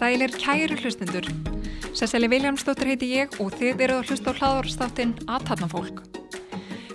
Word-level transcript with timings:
Sælir 0.00 0.32
kæru 0.32 0.76
hlustendur. 0.80 1.26
Sesseli 1.92 2.28
Viljámsdóttir 2.32 2.88
heiti 2.88 3.08
ég 3.12 3.34
og 3.42 3.52
þið 3.56 3.82
eruð 3.84 3.98
að 4.00 4.08
hlusta 4.08 4.32
á 4.32 4.38
hlaðvarstáttinn 4.38 5.12
Aðtarnafólk. 5.28 6.00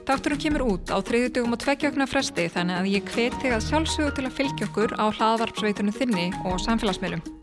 Þátturum 0.09 0.41
kemur 0.41 0.65
út 0.65 0.89
á 0.89 0.97
þriðjutugum 1.05 1.53
og 1.53 1.61
tveggjögna 1.61 2.09
fresti 2.09 2.49
þannig 2.57 2.81
að 2.81 2.91
ég 2.95 3.13
hvet 3.13 3.39
þig 3.41 3.55
að 3.55 3.65
sjálfsögðu 3.69 4.17
til 4.17 4.27
að 4.27 4.37
fylgja 4.41 4.69
okkur 4.71 4.97
á 4.97 5.05
hlaðvarpsveitunum 5.09 5.97
þinni 6.01 6.27
og 6.45 6.61
samfélagsmiðlum. 6.65 7.34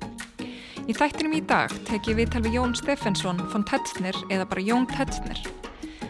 Í 0.82 0.94
þættinum 0.98 1.36
í 1.38 1.40
dag 1.46 1.70
tek 1.86 2.08
ég 2.10 2.16
viðtal 2.18 2.40
við 2.42 2.56
Jón 2.56 2.72
Steffensson 2.74 3.38
von 3.52 3.62
Tetzner 3.62 4.16
eða 4.34 4.48
bara 4.50 4.64
Jón 4.66 4.88
Tetzner. 4.90 5.38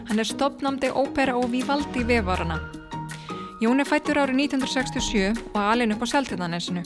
Hann 0.07 0.17
er 0.17 0.25
stopnamdi 0.25 0.89
ópera 0.89 1.35
og 1.37 1.51
vivaldi 1.51 2.01
vefarana. 2.09 2.57
Jón 3.61 3.83
er 3.83 3.87
fættur 3.87 4.17
árið 4.17 4.39
1967 4.47 5.43
og 5.53 5.59
alin 5.61 5.93
upp 5.93 6.01
á 6.01 6.07
Seltindanessinu. 6.09 6.81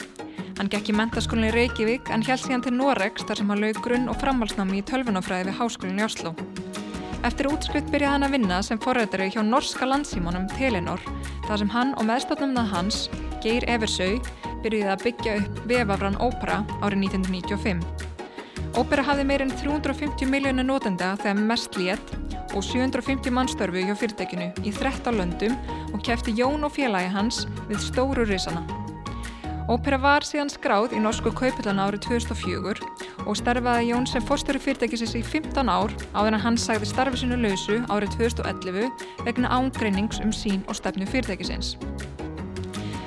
Hann 0.57 0.71
gekk 0.73 0.91
í 0.91 0.97
mentaskólinni 0.99 1.53
Reykjavík 1.55 2.11
en 2.11 2.25
held 2.27 2.43
síðan 2.43 2.65
til 2.65 2.73
Noregs 2.75 3.23
þar 3.23 3.39
sem 3.39 3.53
hann 3.53 3.63
laug 3.63 3.79
grunn 3.85 4.11
og 4.11 4.19
framhalsnámi 4.19 4.81
í 4.81 4.85
tölvunafræði 4.89 5.47
við 5.47 5.59
háskólinni 5.61 6.03
í 6.03 6.07
Oslo. 6.09 6.35
Eftir 7.23 7.47
útskrift 7.47 7.87
byrjaði 7.93 8.13
hann 8.17 8.27
að 8.27 8.35
vinna 8.35 8.59
sem 8.67 8.81
forrættari 8.83 9.29
hjá 9.31 9.39
norska 9.47 9.87
landsímónum 9.87 10.49
Telenor 10.57 10.99
þar 11.47 11.63
sem 11.63 11.71
hann 11.71 11.95
og 11.95 12.09
meðstofnumnað 12.11 12.73
hans, 12.75 12.99
Geir 13.39 13.63
Eversau, 13.71 14.19
byrjuði 14.67 14.91
að 14.91 15.03
byggja 15.07 15.39
upp 15.41 15.59
vefafran 15.71 16.19
ópera 16.19 16.61
árið 16.83 17.07
1995. 17.07 18.07
Ópera 18.77 19.05
hafði 19.07 19.23
meirinn 19.25 19.53
350 19.57 20.27
miljónu 20.29 20.65
nótenda 20.67 21.13
þegar 21.21 21.45
mest 21.49 21.77
létt 21.79 22.11
og 22.53 22.65
750 22.65 23.33
mannstörfu 23.33 23.85
hjá 23.87 23.95
fyrirtekinu 23.97 24.51
í 24.61 24.73
13 24.75 25.15
löndum 25.17 25.55
og 25.93 26.03
kefti 26.05 26.35
Jón 26.37 26.67
og 26.67 26.75
félagi 26.75 27.09
hans 27.13 27.45
við 27.69 27.81
stóru 27.87 28.27
risana. 28.27 28.65
Ópera 29.67 29.97
var 29.99 30.23
síðan 30.23 30.51
skráð 30.51 30.93
í 30.95 30.99
norsku 31.03 31.33
kaupillana 31.35 31.89
árið 31.89 32.05
2004 32.07 33.25
og 33.25 33.33
starfaði 33.35 33.89
Jón 33.89 34.07
sem 34.07 34.23
fórstöru 34.23 34.61
fyrirtækisins 34.63 35.17
í 35.19 35.23
15 35.25 35.67
ár 35.67 35.91
áður 36.13 36.37
en 36.37 36.43
hann 36.45 36.59
sagði 36.61 36.91
starfi 36.93 37.23
sinu 37.23 37.39
lausu 37.41 37.81
árið 37.91 38.15
2011 38.21 38.87
vegna 39.27 39.51
ángreinings 39.57 40.21
um 40.23 40.31
sín 40.31 40.63
og 40.69 40.79
stefnu 40.79 41.09
fyrirtækisins. 41.09 41.75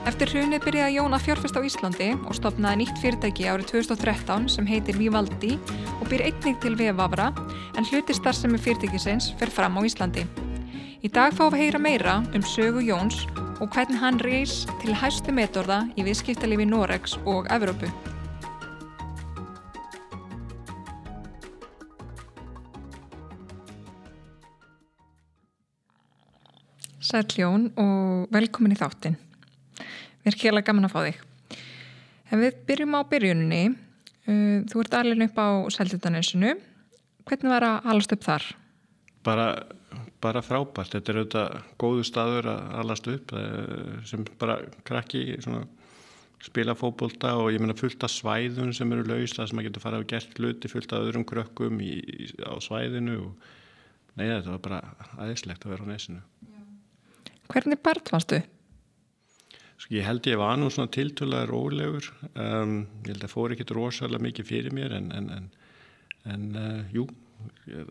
Eftir 0.09 0.31
hrunið 0.33 0.63
byrjaði 0.65 0.95
Jón 0.97 1.13
að 1.13 1.27
fjárfesta 1.27 1.61
á 1.61 1.67
Íslandi 1.69 2.07
og 2.25 2.33
stopnaði 2.33 2.79
nýtt 2.81 3.01
fyrirtæki 3.03 3.45
árið 3.53 3.67
2013 3.75 4.47
sem 4.49 4.69
heitir 4.69 4.97
Vivaldi 4.97 5.59
og 5.99 6.07
byr 6.09 6.25
einnig 6.25 6.57
til 6.63 6.73
vefavra 6.79 7.27
en 7.77 7.85
hluti 7.85 8.17
starfsemi 8.17 8.57
fyrirtækisins 8.57 9.35
fer 9.37 9.53
fram 9.53 9.77
á 9.77 9.85
Íslandi. 9.85 10.25
Í 11.05 11.13
dag 11.13 11.37
fáum 11.37 11.53
við 11.53 11.67
heyra 11.67 11.83
meira 11.85 12.17
um 12.33 12.49
sögu 12.49 12.81
Jóns 12.81 13.27
og 13.61 13.69
hvernig 13.77 14.01
hann 14.01 14.21
reys 14.25 14.65
til 14.81 14.97
hæstu 14.97 15.37
metorða 15.37 15.83
í 16.01 16.09
viðskiptalifi 16.09 16.65
Noregs 16.65 17.19
og 17.29 17.53
Evrópu. 17.53 17.93
Sæl 27.05 27.27
Jón 27.37 27.75
og 27.77 28.31
velkomin 28.33 28.73
í 28.73 28.81
þáttin. 28.81 29.27
Kjælega 30.25 30.69
gaman 30.69 30.89
að 30.89 30.95
fá 30.95 31.01
þig. 31.07 31.21
En 32.31 32.43
við 32.45 32.63
byrjum 32.69 32.97
á 32.97 33.01
byrjunni. 33.11 33.65
Uh, 34.29 34.61
þú 34.71 34.85
ert 34.85 34.97
alveg 35.01 35.27
upp 35.31 35.41
á 35.41 35.49
Sæltitanesinu. 35.75 36.55
Hvernig 37.29 37.53
var 37.53 37.67
að 37.67 37.93
alast 37.93 38.15
upp 38.15 38.25
þar? 38.27 38.49
Bara 39.27 39.47
bara 40.21 40.43
frábært, 40.45 40.95
þetta 40.95 41.13
er 41.13 41.19
auðvitað 41.21 41.55
góðu 41.81 42.07
staður 42.07 42.49
að 42.53 42.75
alast 42.83 43.07
upp 43.11 43.35
eh, 43.37 43.93
sem 44.09 44.25
bara 44.41 44.59
krakki 44.87 45.23
svona, 45.41 45.63
spila 46.45 46.75
fókbólta 46.77 47.35
og 47.41 47.51
ég 47.55 47.63
menna 47.63 47.77
fullt 47.77 48.05
af 48.05 48.13
svæðun 48.13 48.75
sem 48.77 48.93
eru 48.95 49.07
laus 49.09 49.35
það 49.37 49.51
sem 49.51 49.59
maður 49.59 49.71
getur 49.71 49.85
farað 49.85 50.05
og 50.05 50.13
gert 50.13 50.39
hluti 50.41 50.71
fullt 50.73 50.95
af 50.97 51.07
öðrum 51.07 51.27
krökkum 51.29 51.81
í, 51.85 51.91
í, 52.01 52.29
á 52.45 52.53
svæðinu 52.65 53.17
og 53.27 53.51
nei 54.21 54.27
þetta 54.27 54.55
var 54.55 54.63
bara 54.65 54.81
aðeinslegt 55.19 55.67
að 55.67 55.75
vera 55.75 55.89
á 55.89 55.91
nesinu 55.93 56.23
Hvernig 57.51 57.81
part 57.83 58.13
varstu? 58.13 58.41
Sko 59.81 59.97
ég 59.97 60.05
held 60.05 60.27
ég 60.29 60.41
var 60.41 60.59
nú 60.61 60.69
svona 60.73 60.93
tiltölaði 60.93 61.49
rólegur. 61.49 62.11
Um, 62.35 62.83
ég 63.07 63.15
held 63.15 63.25
að 63.25 63.33
fór 63.33 63.55
ekkit 63.55 63.73
rosalega 63.77 64.27
mikið 64.27 64.51
fyrir 64.51 64.77
mér 64.77 64.99
en 64.99 65.09
en, 65.17 65.31
en, 65.39 65.47
en 66.29 66.51
uh, 66.61 66.83
jú 66.93 67.07
ég 67.71 67.89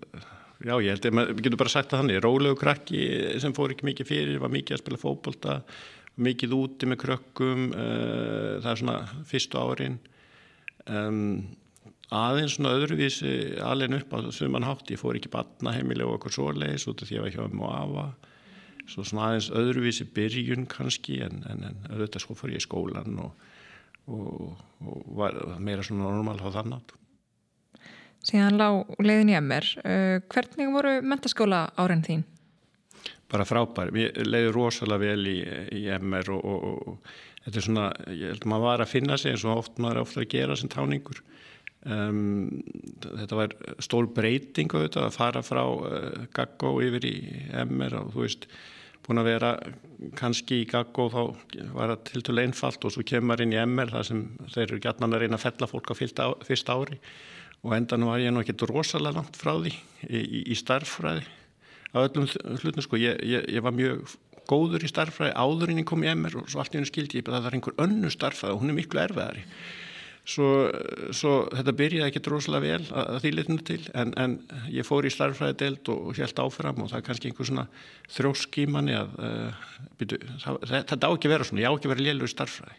Já, 0.59 0.73
ég 0.83 0.91
held 0.91 1.05
að 1.07 1.13
maður 1.15 1.37
getur 1.39 1.59
bara 1.61 1.71
sagt 1.71 1.93
að 1.93 2.01
þannig, 2.01 2.17
rólegu 2.19 2.57
krakki 2.59 3.03
sem 3.39 3.53
fór 3.55 3.71
ekki 3.71 3.85
mikið 3.87 4.09
fyrir, 4.09 4.39
var 4.43 4.51
mikið 4.51 4.75
að 4.75 4.81
spila 4.81 4.97
fókbólta, 4.99 5.53
mikið 6.19 6.55
úti 6.57 6.89
með 6.91 6.99
krökkum, 7.05 7.69
uh, 7.71 8.57
það 8.59 8.67
er 8.73 8.81
svona 8.81 8.97
fyrstu 9.29 9.61
árin, 9.61 9.95
um, 10.91 11.21
aðeins 12.11 12.57
svona 12.57 12.73
öðruvísi 12.75 13.31
alveg 13.63 14.01
upp 14.01 14.17
á 14.19 14.27
suman 14.35 14.67
hátt, 14.67 14.91
ég 14.91 14.99
fór 14.99 15.15
ekki 15.15 15.31
batna 15.31 15.77
heimilega 15.77 16.11
og 16.11 16.17
okkur 16.17 16.35
svoleiðis 16.35 16.89
út 16.91 17.05
af 17.05 17.07
því 17.07 17.15
að 17.15 17.19
ég 17.21 17.25
var 17.29 17.35
hjá 17.37 17.45
um 17.45 17.63
og 17.63 17.73
afa, 17.77 18.05
svo 18.89 19.05
svona 19.05 19.29
aðeins 19.29 19.51
öðruvísi 19.55 20.07
byrjun 20.15 20.67
kannski 20.69 21.19
en, 21.25 21.43
en, 21.49 21.67
en 21.69 21.83
auðvitað 21.91 22.25
sko 22.25 22.37
fór 22.37 22.53
ég 22.55 22.61
í 22.61 22.65
skólan 22.65 23.19
og, 23.23 23.49
og, 24.09 24.63
og 24.83 25.11
var 25.19 25.37
meira 25.61 25.85
svona 25.85 26.09
normal 26.09 26.39
á 26.41 26.49
þannig 26.59 26.95
síðan 28.25 28.59
lág 28.59 28.99
leiðin 29.01 29.31
í 29.31 29.37
MR. 29.39 29.69
Uh, 29.83 30.17
hvernig 30.31 30.73
voru 30.73 30.97
mentaskóla 31.05 31.63
áren 31.79 32.03
þín? 32.05 32.25
Bara 33.29 33.45
frábær. 33.47 33.91
Ég 33.97 34.15
leiði 34.25 34.53
rosalega 34.55 35.03
vel 35.05 35.29
í, 35.29 35.39
í 35.79 35.83
MR 35.99 36.31
og, 36.35 36.45
og, 36.45 36.87
og 36.93 37.45
þetta 37.45 37.61
er 37.61 37.67
svona, 37.67 37.89
ég 38.09 38.33
held 38.33 38.45
að 38.45 38.53
maður 38.53 38.67
var 38.67 38.85
að 38.85 38.93
finna 38.95 39.19
sig 39.19 39.35
eins 39.35 39.45
og 39.45 39.61
oft 39.63 39.77
maður 39.81 40.01
er 40.01 40.07
ofta 40.07 40.23
að 40.23 40.31
gera 40.33 40.57
sem 40.59 40.71
táningur. 40.71 41.21
Um, 41.87 42.59
þetta 43.05 43.37
var 43.37 43.53
stór 43.79 44.09
breyting 44.11 44.73
að 44.75 45.13
fara 45.15 45.43
frá 45.45 45.61
uh, 45.63 46.25
Gaggó 46.35 46.73
yfir 46.83 47.07
í 47.07 47.15
MR 47.63 48.01
og 48.01 48.11
þú 48.15 48.25
veist, 48.25 48.49
búin 49.09 49.21
að 49.23 49.31
vera 49.31 49.51
kannski 50.19 50.61
í 50.63 50.69
Gaggó 50.69 51.09
þá 51.09 51.19
var 51.73 51.93
það 51.95 52.05
til 52.11 52.23
til 52.27 52.37
einfalt 52.43 52.85
og 52.85 52.93
svo 52.93 53.03
kemur 53.07 53.41
inn 53.43 53.55
í 53.55 53.59
MR 53.63 53.91
þar 53.95 54.07
sem 54.07 54.23
þeir 54.53 54.65
eru 54.67 54.81
gætnan 54.85 55.17
að 55.17 55.25
reyna 55.25 55.39
að 55.39 55.45
fella 55.47 55.69
fólk 55.71 55.91
á 55.91 55.95
fyrsta 55.97 56.77
ári 56.77 56.99
og 57.65 57.75
endan 57.75 58.07
var 58.07 58.21
ég 58.21 58.31
nú 58.31 58.43
ekki 58.43 58.55
rosalega 58.69 59.17
langt 59.17 59.39
frá 59.39 59.55
því 59.57 59.73
í, 59.73 60.19
í, 60.21 60.41
í 60.53 60.57
starffræði 60.57 61.25
á 61.89 61.97
öllum 62.05 62.29
hlutum 62.61 62.85
sko. 62.85 62.99
Ég, 63.01 63.17
ég, 63.25 63.47
ég 63.49 63.65
var 63.65 63.73
mjög 63.75 64.15
góður 64.49 64.85
í 64.85 64.91
starffræði 64.91 65.35
áðurinn 65.37 65.81
ég 65.81 65.89
kom 65.89 66.05
í 66.05 66.11
MR 66.13 66.41
og 66.43 66.49
svo 66.51 66.61
allt 66.61 66.75
í 66.75 66.79
hennu 66.79 66.89
skildi 66.89 67.19
ég 67.19 67.27
að 67.27 67.37
það 67.37 67.47
var 67.47 67.57
einhver 67.57 67.79
önnu 67.85 68.13
starffræði 68.13 68.55
og 68.55 68.63
hún 68.63 68.73
er 68.73 68.79
miklu 68.79 69.03
erfiðari 69.03 69.43
svo, 70.27 70.49
svo 71.15 71.33
þetta 71.53 71.75
byrjaði 71.79 72.09
ekki 72.09 72.23
rosalega 72.31 72.65
vel 72.65 72.89
að, 72.89 73.05
að 73.15 73.21
því 73.23 73.31
litinu 73.35 73.65
til 73.69 73.79
en, 73.97 74.13
en 74.19 74.35
ég 74.73 74.87
fór 74.87 75.07
í 75.07 75.13
starffræði 75.13 75.57
deild 75.63 75.93
og, 75.93 76.09
og 76.09 76.19
held 76.19 76.43
áfram 76.43 76.83
og 76.83 76.91
það 76.91 76.99
er 76.99 77.07
kannski 77.07 77.31
einhver 77.31 77.49
svona 77.49 77.65
þróskímanni 78.17 78.97
að 78.99 79.15
uh, 79.23 79.63
byrju, 80.01 80.19
það, 80.43 80.59
þetta 80.73 81.09
á 81.09 81.11
ekki 81.13 81.29
að 81.29 81.35
vera 81.35 81.49
svona, 81.49 81.63
ég 81.63 81.71
á 81.71 81.75
ekki 81.75 81.89
að 81.89 81.95
vera 81.95 82.07
lélur 82.09 82.29
í 82.29 82.33
starffræði 82.35 82.77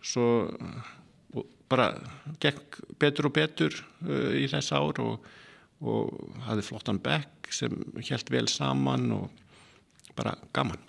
svo 0.00 0.26
bara 1.70 1.92
gekk 2.42 2.80
betur 2.98 3.28
og 3.30 3.36
betur 3.36 3.74
uh, 4.06 4.32
í 4.34 4.46
þess 4.50 4.74
ár 4.74 5.02
og, 5.04 5.26
og 5.80 6.38
hafði 6.48 6.66
flottan 6.66 7.02
bekk 7.02 7.50
sem 7.54 7.74
helt 7.98 8.30
vel 8.32 8.46
saman 8.50 9.10
og 9.14 9.44
bara 10.18 10.34
gaman. 10.54 10.80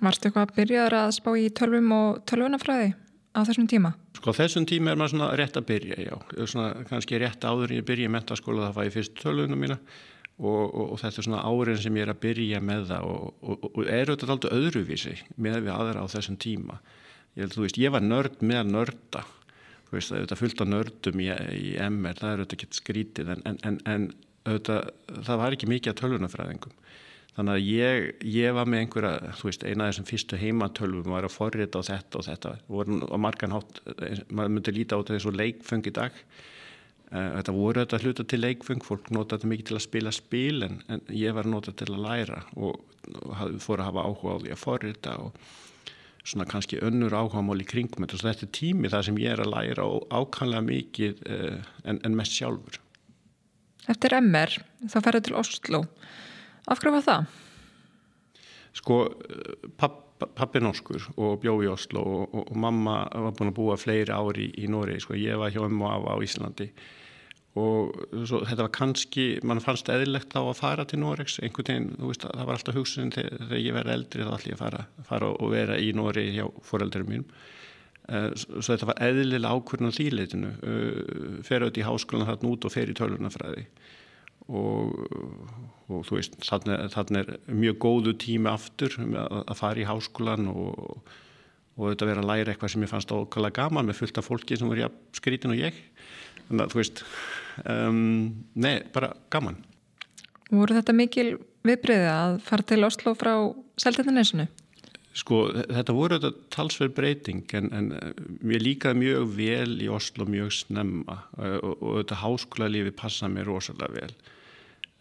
Varstu 0.00 0.28
eitthvað 0.28 0.46
að 0.46 0.54
byrjaður 0.58 0.96
að 0.98 1.10
spá 1.16 1.30
í 1.40 1.46
tölvum 1.56 1.92
og 1.96 2.22
tölvunafræði 2.28 2.94
á 3.36 3.40
þessum 3.44 3.68
tíma? 3.70 3.92
Sko 4.16 4.34
þessum 4.36 4.66
tíma 4.68 4.92
er 4.92 5.00
maður 5.00 5.14
svona 5.14 5.30
rétt 5.38 5.60
að 5.60 5.68
byrja, 5.70 5.96
já. 6.00 6.14
Svona 6.48 6.86
kannski 6.88 7.20
rétt 7.20 7.44
áður 7.44 7.76
ég 7.76 7.86
byrja 7.86 8.08
í 8.08 8.12
mentaskóla 8.16 8.68
það 8.68 8.76
var 8.78 8.88
ég 8.88 8.96
fyrst 8.96 9.16
tölvunum 9.20 9.62
mína 9.62 9.78
og, 10.36 10.62
og, 10.64 10.84
og 10.94 11.00
þetta 11.02 11.22
er 11.22 11.28
svona 11.28 11.44
árin 11.46 11.80
sem 11.80 11.96
ég 11.96 12.06
er 12.06 12.12
að 12.12 12.22
byrja 12.24 12.60
með 12.64 12.90
það 12.90 13.08
og 13.12 13.80
er 13.84 14.12
auðvitað 14.12 14.34
alltaf 14.36 14.56
öðruvísi 14.56 15.16
með 15.36 15.58
við 15.66 15.74
aðra 15.76 16.04
á 16.04 16.12
þessum 16.16 16.38
tíma. 16.40 16.80
Ég, 17.36 17.52
veist, 17.52 17.80
ég 17.80 17.92
var 17.92 18.04
nörd 18.04 18.40
með 18.40 18.62
að 18.62 18.72
nörda 18.72 19.26
þú 19.86 19.98
veist, 19.98 20.14
er 20.16 20.40
fullt 20.40 20.62
af 20.62 20.70
nördum 20.70 21.20
í, 21.22 21.28
í 21.30 21.74
MR, 21.86 22.16
það 22.18 22.30
er 22.32 22.42
auðvitað 22.42 22.56
ekki 22.58 22.80
skrítið 22.80 23.32
en, 23.34 23.44
en, 23.52 23.78
en 23.86 24.06
auðvitað, 24.46 24.90
það 25.28 25.42
var 25.42 25.56
ekki 25.56 25.70
mikið 25.70 25.92
að 25.92 26.00
tölvunafræðingum 26.00 26.80
þannig 27.36 27.52
að 27.52 27.68
ég, 27.68 28.10
ég 28.32 28.56
var 28.56 28.68
með 28.70 28.82
einhverja 28.84 29.32
þú 29.36 29.50
veist, 29.50 29.64
eina 29.66 29.86
af 29.86 29.92
þessum 29.92 30.08
fyrstu 30.08 30.40
heimatölvum 30.40 31.12
var 31.12 31.26
að 31.28 31.34
forrita 31.36 31.82
á 31.84 31.88
þetta 31.90 32.20
og 32.20 32.26
þetta. 32.26 32.52
Voru 32.72 33.00
á 33.12 33.16
margan 33.20 33.56
hátt, 33.56 33.80
maður 34.30 34.54
myndi 34.54 34.76
líta 34.76 34.96
á 34.96 35.00
þetta 35.02 35.16
eins 35.18 35.28
og 35.28 35.36
leikfeng 35.36 35.90
í 35.90 35.94
dag. 35.98 36.22
Eh, 37.12 37.28
þetta 37.36 37.54
voru 37.54 37.84
þetta 37.84 38.00
hluta 38.02 38.26
til 38.26 38.40
leikfeng 38.40 38.82
fólk 38.82 39.12
nota 39.14 39.36
þetta 39.36 39.52
mikið 39.52 39.68
til 39.68 39.78
að 39.78 39.84
spila 39.84 40.14
spil 40.14 40.66
en, 40.66 40.80
en 40.90 41.04
ég 41.14 41.36
var 41.36 41.46
nota 41.46 41.74
til 41.76 41.92
að 41.92 42.02
læra 42.02 42.40
og, 42.56 42.80
og 43.20 43.60
fór 43.62 43.84
að 43.84 43.90
hafa 43.92 44.08
áhuga 44.08 44.34
á 44.34 44.42
því 44.42 44.54
að 44.56 44.62
forrita 44.64 45.14
og 45.22 45.36
svona 46.26 46.48
kannski 46.50 46.80
önnur 46.82 47.14
áhagamál 47.14 47.60
í 47.62 47.68
kringum 47.68 48.02
þetta. 48.08 48.32
Er 48.32 48.50
tími 48.50 48.90
þar 48.90 49.06
sem 49.06 49.20
ég 49.22 49.36
er 49.36 49.44
að 49.44 49.52
læra 49.52 49.86
ákvæmlega 50.10 50.64
mikið 50.66 51.22
uh, 51.30 51.60
en, 51.86 52.00
en 52.02 52.16
mest 52.18 52.34
sjálfur. 52.34 52.80
Eftir 53.86 54.16
MR 54.18 54.56
þá 54.90 54.96
ferðu 55.04 55.22
til 55.28 55.36
Oslo 55.38 55.84
af 56.66 56.82
hverju 56.82 56.96
var 56.98 57.06
það? 57.06 57.30
Sko 58.76 58.98
papp 59.80 60.02
pappi 60.16 60.60
norskur 60.62 61.08
og 61.20 61.40
bjó 61.42 61.56
í 61.64 61.70
Oslo 61.70 62.02
og, 62.02 62.22
og, 62.32 62.44
og 62.50 62.60
mamma 62.60 63.02
var 63.10 63.34
búin 63.36 63.50
að 63.50 63.58
búa 63.58 63.74
fleiri 63.80 64.14
ári 64.14 64.46
í, 64.48 64.64
í 64.64 64.70
Nóri, 64.70 64.98
sko, 65.02 65.16
ég 65.18 65.36
var 65.40 65.52
hjá 65.52 65.60
og 65.64 65.82
af 65.90 66.06
á 66.08 66.14
Íslandi. 66.24 66.70
Og 67.56 67.92
svo, 68.28 68.42
þetta 68.44 68.66
var 68.66 68.72
kannski, 68.76 69.26
mann 69.48 69.62
fannst 69.64 69.88
eðlilegt 69.88 70.34
þá 70.34 70.42
að 70.42 70.58
fara 70.58 70.84
til 70.88 71.00
Noregs, 71.00 71.38
einhvern 71.40 71.68
veginn 71.70 72.08
veist, 72.10 72.26
það 72.28 72.48
var 72.48 72.58
alltaf 72.58 72.76
hugsun 72.76 73.12
þegar, 73.14 73.54
ég 73.56 73.76
verði 73.76 73.94
eldri 73.96 74.26
þá 74.26 74.32
ætlum 74.36 74.52
ég 74.52 74.58
að 74.58 74.64
fara, 74.64 74.82
fara 75.08 75.30
og 75.32 75.52
vera 75.54 75.78
í 75.80 75.92
Nóri 75.96 76.26
hjá 76.36 76.44
foreldurum 76.68 77.12
mínum. 77.12 77.30
Uh, 78.06 78.28
svo 78.36 78.68
þetta 78.68 78.90
var 78.92 79.00
eðlilega 79.02 79.56
ákvörðan 79.56 79.96
þýleitinu 79.96 80.50
uh, 80.52 81.38
fer 81.42 81.64
auðvitað 81.64 81.80
í 81.80 81.86
háskólan 81.88 82.28
þarna 82.28 82.52
út 82.52 82.68
og 82.68 82.74
fer 82.76 82.92
í 82.92 82.94
tölunafræði 82.94 83.64
og, 84.46 84.98
og 85.90 86.02
þú 86.06 86.18
veist 86.18 86.36
þannig 86.46 87.22
er 87.22 87.32
mjög 87.50 87.78
góðu 87.82 88.16
tími 88.22 88.50
aftur 88.50 88.94
að, 89.02 89.38
að 89.42 89.56
fara 89.58 89.82
í 89.82 89.86
háskólan 89.88 90.50
og, 90.52 91.00
og 91.76 91.90
þetta 91.90 92.10
verið 92.10 92.22
að 92.22 92.30
læra 92.30 92.54
eitthvað 92.54 92.74
sem 92.74 92.86
ég 92.86 92.92
fannst 92.92 93.14
okkala 93.14 93.52
gaman 93.54 93.88
með 93.88 94.02
fullt 94.02 94.20
af 94.20 94.28
fólki 94.28 94.58
sem 94.58 94.70
voru 94.70 94.90
skrítin 95.16 95.54
og 95.54 95.62
ég 95.62 95.80
þannig 96.46 96.66
að 96.66 96.74
þú 96.74 96.82
veist 96.82 97.02
um, 97.64 98.04
nei, 98.54 98.76
bara 98.94 99.14
gaman 99.34 99.58
voru 100.50 100.76
þetta 100.78 100.94
mikil 100.94 101.28
viðbreyði 101.66 102.10
að 102.12 102.38
fara 102.46 102.66
til 102.66 102.84
Oslo 102.86 103.16
frá 103.18 103.32
Seltjarnanesinu? 103.82 104.46
Sko 105.16 105.46
þetta 105.54 105.94
voru 105.96 106.18
þetta 106.18 106.48
talsverð 106.52 106.96
breyting 106.96 107.52
en, 107.56 107.68
en 107.72 107.86
mér 108.44 108.64
líkaði 108.64 109.00
mjög 109.00 109.28
vel 109.36 109.76
í 109.80 109.88
Oslo 109.92 110.26
mjög 110.28 110.50
snemma 110.58 111.22
og, 111.38 111.70
og 111.72 111.94
þetta 112.02 112.18
háskóla 112.20 112.68
lífi 112.68 112.92
passaði 112.96 113.38
mér 113.38 113.48
rosalega 113.48 113.94
vel. 113.96 114.10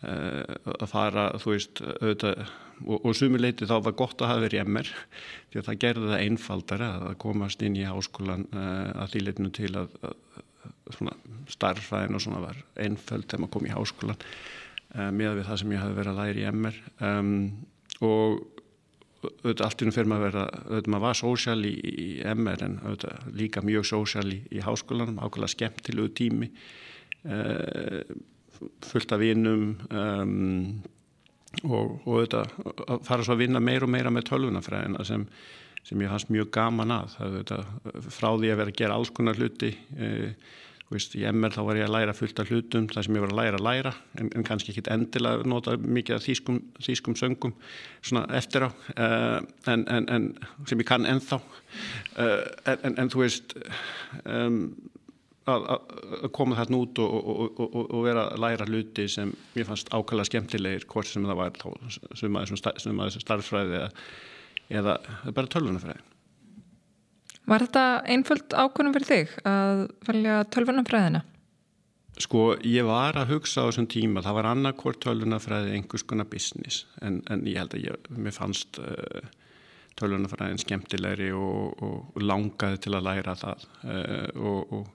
Eh, 0.05 0.55
að 0.75 0.87
fara, 0.91 1.27
þú 1.41 1.51
veist, 1.51 1.81
auðvitað, 1.83 2.45
og, 2.85 2.95
og 2.97 3.17
sumuleiti 3.17 3.67
þá 3.67 3.75
var 3.89 3.97
gott 3.99 4.23
að 4.23 4.31
hafa 4.31 4.45
verið 4.45 4.63
emmer 4.63 4.93
því 5.49 5.61
að 5.61 5.67
það 5.69 5.81
gerði 5.83 6.11
það 6.13 6.25
einfaldara 6.29 6.89
að 7.09 7.19
komast 7.25 7.67
inn 7.67 7.77
í 7.79 7.85
háskólan 7.87 8.47
að 8.55 9.13
því 9.13 9.25
leitinu 9.25 9.53
til 9.55 9.73
að, 9.81 9.99
að 10.05 11.13
starfræðin 11.51 12.15
og 12.15 12.23
svona 12.23 12.43
var 12.43 12.59
einföld 12.79 13.27
þegar 13.27 13.43
maður 13.43 13.55
kom 13.57 13.67
í 13.67 13.75
háskólan 13.75 14.27
með 15.15 15.39
við 15.39 15.47
það 15.49 15.59
sem 15.61 15.71
ég 15.73 15.81
hafi 15.83 15.95
verið 15.97 16.11
að 16.13 16.19
læra 16.21 16.39
í 16.39 16.45
emmer 16.49 16.77
um, 17.03 17.31
og 18.05 18.54
auðvitað 19.25 19.65
allt 19.67 19.83
innum 19.83 19.95
fyrir 19.95 20.11
maður 20.11 20.25
að 20.25 20.29
vera, 20.29 20.63
auðvitað 20.69 20.93
maður 20.93 21.05
var 21.05 21.19
sósjál 21.21 21.59
í, 21.67 21.73
í 21.75 22.07
emmer 22.33 22.65
en 22.65 22.79
auðvitað 22.83 23.29
líka 23.41 23.63
mjög 23.65 23.87
sósjál 23.91 24.27
í, 24.31 24.39
í 24.51 24.63
háskólanum, 24.65 25.21
ákveðlega 25.21 25.55
skemmtilegu 25.55 26.13
tími 26.17 26.51
uh, 27.29 28.01
fullt 28.85 29.15
af 29.15 29.21
vinnum 29.21 29.71
um, 29.89 30.83
og, 31.63 31.95
og 32.05 32.25
þetta 32.25 32.43
að 32.43 33.05
fara 33.07 33.25
svo 33.25 33.35
að 33.35 33.45
vinna 33.45 33.61
meir 33.63 33.85
og 33.85 33.91
meira 33.91 34.11
með 34.13 34.29
tölvunafræðina 34.31 35.05
sem, 35.07 35.25
sem 35.85 36.03
ég 36.03 36.11
hans 36.11 36.27
mjög 36.31 36.51
gaman 36.55 36.93
að 36.95 37.17
þetta, 37.39 37.59
frá 38.09 38.29
því 38.33 38.51
að 38.51 38.61
vera 38.61 38.73
að 38.73 38.79
gera 38.81 38.99
alls 38.99 39.11
konar 39.15 39.39
hluti 39.39 39.71
e, 39.95 40.09
veist, 40.93 41.15
í 41.17 41.25
MR 41.29 41.53
þá 41.55 41.61
var 41.65 41.79
ég 41.79 41.87
að 41.87 41.95
læra 41.95 42.15
fullt 42.15 42.41
af 42.41 42.51
hlutum 42.51 42.89
það 42.91 43.07
sem 43.07 43.17
ég 43.17 43.25
var 43.25 43.33
að 43.33 43.39
læra 43.39 43.59
að 43.59 43.67
læra 43.67 43.93
en, 44.21 44.31
en 44.37 44.47
kannski 44.47 44.73
ekki 44.73 44.85
endilega 44.93 45.47
nota 45.49 45.77
mikið 45.81 46.17
af 46.17 46.25
þýskum, 46.25 46.59
þýskum 46.85 47.17
söngum 47.19 47.55
eftir 48.37 48.67
á 48.67 48.69
uh, 48.69 49.39
en, 49.71 49.87
en, 49.89 50.27
sem 50.69 50.81
ég 50.81 50.89
kann 50.89 51.07
ennþá. 51.09 51.41
Uh, 52.19 52.43
en 52.85 53.09
þú 53.11 53.23
veist 53.25 53.57
um 54.25 54.59
að, 55.49 55.67
að 56.23 56.31
koma 56.35 56.57
þarna 56.57 56.81
út 56.81 57.01
og, 57.03 57.15
og, 57.15 57.59
og, 57.61 57.77
og 57.83 58.05
vera 58.05 58.25
að 58.31 58.41
læra 58.45 58.67
hluti 58.69 59.05
sem 59.11 59.33
mér 59.53 59.67
fannst 59.69 59.91
ákvæmlega 59.93 60.29
skemmtilegir 60.31 60.87
hvort 60.89 61.09
sem 61.09 61.25
það 61.27 61.41
var 61.41 61.59
sem 62.17 62.39
að 62.39 62.55
þessum 62.55 63.23
starffræði 63.23 63.79
eða, 63.79 63.89
eða 64.81 64.97
bara 65.35 65.51
tölvunafræði 65.53 66.14
Var 67.45 67.65
þetta 67.67 67.85
einföld 68.09 68.53
ákvönum 68.57 68.93
fyrir 68.95 69.09
þig 69.11 69.33
að 69.45 69.85
velja 70.07 70.41
tölvunafræðina? 70.53 71.21
Sko 72.23 72.43
ég 72.63 72.87
var 72.87 73.17
að 73.19 73.35
hugsa 73.35 73.65
á 73.65 73.67
þessum 73.67 73.89
tíma 73.91 74.23
það 74.23 74.37
var 74.39 74.49
annarkort 74.53 75.01
tölvunafræði 75.03 75.75
einhvers 75.75 76.05
konar 76.07 76.29
business 76.31 76.85
en, 77.03 77.19
en 77.29 77.43
ég 77.49 77.59
held 77.59 77.75
að 77.75 77.89
ég, 77.89 78.07
mér 78.15 78.35
fannst 78.35 78.79
uh, 78.79 79.27
tölvunafræðin 79.99 80.61
skemmtilegri 80.63 81.33
og 81.35 82.15
langaði 82.23 82.79
til 82.85 82.95
að 82.95 83.09
læra 83.09 83.35
það 83.39 83.67
uh, 83.83 84.29
og 84.39 84.87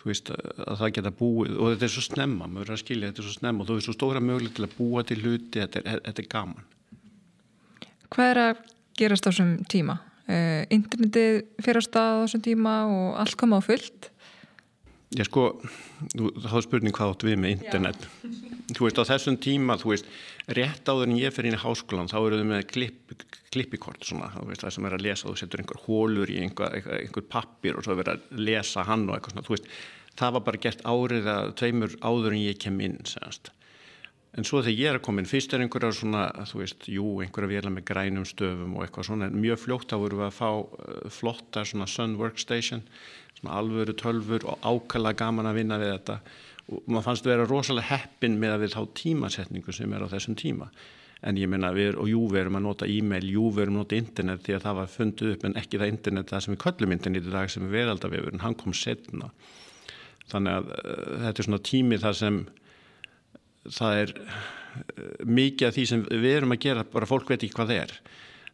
þú 0.00 0.10
veist 0.10 0.32
að 0.32 0.76
það 0.80 0.92
geta 0.96 1.14
búið 1.14 1.56
og 1.56 1.72
þetta 1.72 1.86
er 1.86 1.94
svo 1.94 2.04
snemma, 2.04 2.46
maður 2.48 2.64
verður 2.64 2.76
að 2.76 2.82
skilja 2.84 3.10
þetta 3.10 3.22
er 3.22 3.28
svo 3.28 3.38
snemma 3.38 3.62
og 3.62 3.70
þú 3.70 3.78
veist 3.78 3.88
svo 3.88 3.96
stóra 3.96 4.22
möguleg 4.24 4.54
til 4.56 4.66
að 4.66 4.76
búa 4.78 5.06
til 5.06 5.18
hluti 5.22 5.62
þetta 5.62 5.82
er, 5.84 6.04
þetta 6.08 6.24
er 6.24 6.30
gaman 6.36 6.68
Hvað 8.10 8.32
er 8.32 8.40
að 8.42 8.62
gerast 8.98 9.28
á 9.28 9.30
þessum 9.30 9.52
tíma? 9.70 10.00
Uh, 10.30 10.62
internetið 10.70 11.40
fyrir 11.64 11.82
stað 11.82 12.20
á 12.20 12.22
þessum 12.22 12.42
tíma 12.44 12.74
og 12.86 13.06
allt 13.18 13.34
koma 13.40 13.58
á 13.58 13.62
fullt? 13.64 14.10
Já 15.10 15.24
sko, 15.26 15.48
þá 16.14 16.52
er 16.54 16.62
spurning 16.62 16.94
hvað 16.94 17.14
áttu 17.16 17.26
við 17.26 17.40
með 17.42 17.54
internet 17.56 18.04
Já. 18.04 18.28
þú 18.76 18.84
veist 18.86 19.00
á 19.02 19.10
þessum 19.10 19.38
tíma, 19.42 19.74
þú 19.80 19.90
veist 19.90 20.10
rétt 20.54 20.86
áður 20.86 21.08
en 21.08 21.18
ég 21.18 21.34
fyrir 21.34 21.50
inn 21.50 21.58
í 21.58 21.62
háskólan 21.64 22.10
þá 22.12 22.18
eru 22.20 22.38
þau 22.38 22.46
með 22.52 22.66
klipp, 22.70 23.14
klippikort 23.50 24.06
svona, 24.06 24.30
veist, 24.46 24.62
það 24.62 24.76
sem 24.76 24.86
er 24.86 24.96
að 24.96 25.06
lesa, 25.08 25.26
þú 25.26 25.34
setur 25.40 25.64
einhver 25.64 25.82
hólur 25.88 26.30
í 26.30 26.38
einhver, 26.44 26.78
einhver, 26.78 27.26
pappir 27.32 27.78
og 27.80 27.86
svo 27.86 27.96
verður 27.98 28.20
að 28.20 28.44
lesa 28.50 28.86
hann 28.86 29.08
og 29.08 29.16
eitthvað 29.16 29.34
svona, 29.34 29.48
þú 29.48 29.56
veist 29.56 29.72
það 30.20 30.36
var 30.36 30.46
bara 30.46 30.62
gert 30.68 30.86
árið 30.86 31.32
að 31.34 31.54
tveimur 31.58 31.96
áður 32.06 32.36
en 32.36 32.44
ég 32.44 32.62
kem 32.62 32.78
inn, 32.86 33.00
segast 33.08 33.50
en 34.38 34.46
svo 34.46 34.60
þegar 34.62 34.78
ég 34.78 34.90
er 34.90 34.98
að 35.00 35.04
koma 35.06 35.22
inn, 35.22 35.30
fyrst 35.30 35.54
er 35.54 35.64
einhverja 35.64 35.96
svona, 35.96 36.26
þú 36.46 36.60
veist, 36.62 36.86
jú, 36.90 37.06
einhverja 37.24 37.50
vila 37.50 37.72
með 37.74 37.86
grænum 37.90 38.26
stöfum 38.28 38.76
og 38.76 38.84
eitthvað 38.84 39.08
svona, 39.08 39.30
en 39.30 39.40
mjög 39.42 39.64
fljótt 39.64 39.90
þá 39.90 39.96
voru 40.04 40.20
við 40.20 40.28
að 40.28 40.36
fá 40.36 40.50
uh, 40.50 41.08
flotta 41.10 41.64
svona 41.66 41.88
Sun 41.90 42.14
Workstation 42.20 42.84
svona 43.40 43.58
alvöru 43.58 43.96
tölfur 43.96 44.46
og 44.46 44.62
ákala 44.62 45.12
gaman 45.16 45.48
að 45.50 45.60
vinna 45.60 45.80
við 45.80 45.94
þetta. 45.96 46.20
Og 46.70 46.86
maður 46.86 47.06
fannst 47.08 47.26
að 47.26 47.32
vera 47.34 47.50
rosalega 47.50 47.96
heppin 47.96 48.38
með 48.40 48.54
að 48.54 48.64
við 48.64 48.74
þá 48.76 48.80
tímasetningu 49.00 49.74
sem 49.74 49.94
er 49.96 50.04
á 50.06 50.12
þessum 50.12 50.36
tíma. 50.38 50.70
En 51.26 51.36
ég 51.36 51.50
menna 51.52 51.72
við, 51.76 51.98
og 52.00 52.08
jú 52.08 52.22
við 52.30 52.44
erum 52.44 52.60
að 52.60 52.64
nota 52.64 52.88
e-mail, 52.88 53.26
jú 53.28 53.50
við 53.52 53.66
erum 53.66 53.80
að 53.80 53.82
nota 53.82 53.98
internet 53.98 54.44
því 54.46 54.54
að 54.56 54.62
það 54.66 54.78
var 54.78 54.94
fundið 54.94 55.32
upp 55.34 55.42
en 55.44 55.56
ekki 55.60 55.80
það 55.80 55.92
internet 55.94 56.30
það 56.30 56.44
sem 56.44 56.54
við 56.54 56.62
köllum 56.64 56.94
internet 56.96 57.26
í 57.26 57.34
dag 57.34 57.50
sem 57.52 57.66
er 57.66 57.74
veraldavefur 57.74 58.36
en 58.36 58.44
hann 58.44 58.56
kom 58.56 58.76
setna 58.76 59.28
þannig 60.30 60.54
að 60.54 60.70
uh, 60.70 61.10
þetta 61.26 61.42
er 61.42 61.48
svona 61.48 61.62
tími 61.66 61.98
þar 62.00 62.16
sem 62.16 62.40
það 63.68 64.00
er 64.04 64.16
uh, 64.16 64.48
mikið 65.26 65.68
af 65.68 65.76
því 65.76 65.86
sem 65.92 66.08
við 66.10 66.32
erum 66.38 66.56
að 66.56 66.64
gera 66.66 66.88
bara 66.88 67.08
fólk 67.10 67.32
veit 67.32 67.40
ekki 67.42 67.56
hvað 67.58 67.72
það 67.72 67.82
er. 67.84 67.96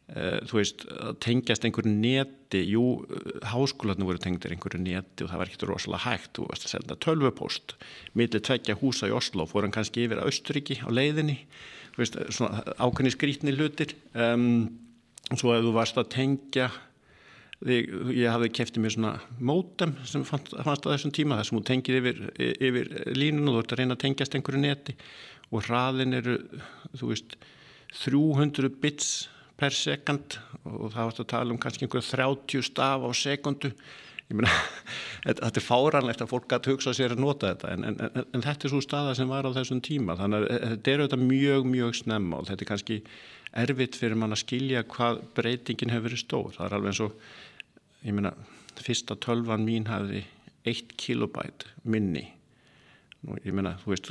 Eh, 0.07 0.37
þú 0.47 0.59
veist, 0.61 0.85
að 1.03 1.17
tengjast 1.25 1.65
einhverju 1.67 1.91
neti, 1.91 2.61
jú, 2.71 2.83
háskólanum 3.51 4.07
voru 4.07 4.21
tengdir 4.23 4.53
einhverju 4.55 4.79
neti 4.79 5.25
og 5.25 5.33
það 5.33 5.41
var 5.41 5.51
ekkert 5.51 5.65
rosalega 5.67 6.05
hægt, 6.05 6.31
þú 6.39 6.45
veist, 6.47 6.67
að 6.69 6.75
senda 6.77 6.97
tölvupost 7.03 7.75
millir 8.15 8.45
tveggja 8.47 8.77
húsa 8.79 9.11
í 9.11 9.17
Oslo 9.17 9.49
fór 9.51 9.67
hann 9.67 9.75
kannski 9.75 10.05
yfir 10.07 10.23
að 10.23 10.31
Östuríki 10.31 10.79
á 10.79 10.95
leiðinni 10.95 11.41
þú 11.97 12.05
veist, 12.05 12.21
svona 12.37 12.63
ákveðni 12.77 13.13
skrítni 13.17 13.57
hlutir. 13.57 13.97
Um, 14.15 14.69
svo 15.33 15.57
ef 15.57 15.65
þú 15.65 15.73
varst 15.75 15.99
að 15.99 16.11
tengja 16.13 16.69
þig, 17.65 17.93
ég 18.17 18.33
hafði 18.33 18.51
keftið 18.59 18.85
mér 18.85 18.95
svona 18.95 19.13
mótem 19.41 19.95
sem 20.09 20.25
fannst, 20.27 20.53
fannst 20.67 20.89
á 20.89 20.93
þessum 20.93 21.15
tíma 21.17 21.39
þar 21.39 21.49
sem 21.49 21.59
þú 21.59 21.65
tengið 21.71 22.01
yfir, 22.01 22.21
yfir 22.69 22.91
línun 23.17 23.51
og 23.51 23.57
þú 23.57 23.63
ert 23.63 23.77
að 23.77 23.83
reyna 23.83 23.97
að 23.97 24.03
tengjast 24.05 24.37
einhverju 24.37 24.63
neti 24.63 24.97
og 25.55 25.69
hraðin 25.69 26.19
eru, 26.19 26.41
þú 26.99 27.13
veist 27.13 27.39
300 28.03 28.73
bits 28.83 29.13
per 29.57 29.73
sekund 29.73 30.41
og 30.67 30.91
það 30.93 31.07
varst 31.07 31.23
að 31.23 31.31
tala 31.33 31.55
um 31.55 31.61
kannski 31.61 31.87
einhverja 31.87 32.11
30 32.19 32.67
staf 32.67 33.07
á 33.07 33.11
sekundu. 33.17 33.71
Ég 34.27 34.35
meina, 34.35 34.51
þetta 35.25 35.61
er 35.61 35.65
fáranlegt 35.65 36.23
að 36.25 36.33
fólk 36.33 36.49
gæti 36.51 36.75
hugsa 36.75 36.93
sér 36.97 37.15
að 37.15 37.23
nota 37.23 37.53
þetta 37.53 37.73
en, 37.73 37.87
en, 37.87 37.99
en, 38.09 38.27
en 38.35 38.43
þetta 38.45 38.67
er 38.67 38.75
svo 38.75 38.83
staða 38.83 39.15
sem 39.17 39.31
var 39.31 39.47
á 39.47 39.55
þessum 39.55 39.81
tíma. 39.87 40.19
Þannig 40.19 40.43
að 40.43 40.47
eh, 40.51 40.69
þetta 40.75 40.93
er 40.93 41.03
auðvitað 41.05 41.27
mjög, 41.31 41.69
mjög 41.73 41.99
snemma 42.03 42.41
og 42.41 42.49
þetta 42.51 42.67
er 42.67 42.71
kannski 42.73 42.99
erfitt 43.57 43.97
fyrir 43.97 44.19
mann 44.19 44.35
að 44.35 44.43
skilja 44.43 44.83
hvað 44.91 45.23
breytingin 45.39 45.95
hefur 45.95 46.09
verið 46.11 46.25
stór, 46.25 46.51
það 46.57 46.67
er 46.67 46.77
alveg 46.77 46.93
eins 46.93 47.05
og 47.07 47.15
ég 48.05 48.17
meina, 48.17 48.33
fyrsta 48.77 49.17
tölvan 49.23 49.65
mín 49.67 49.89
hafði 49.91 50.25
1 50.67 50.97
kilobæt 51.01 51.69
minni 51.85 52.27
ég 53.43 53.55
meina, 53.57 53.75
þú 53.83 53.91
veist, 53.91 54.11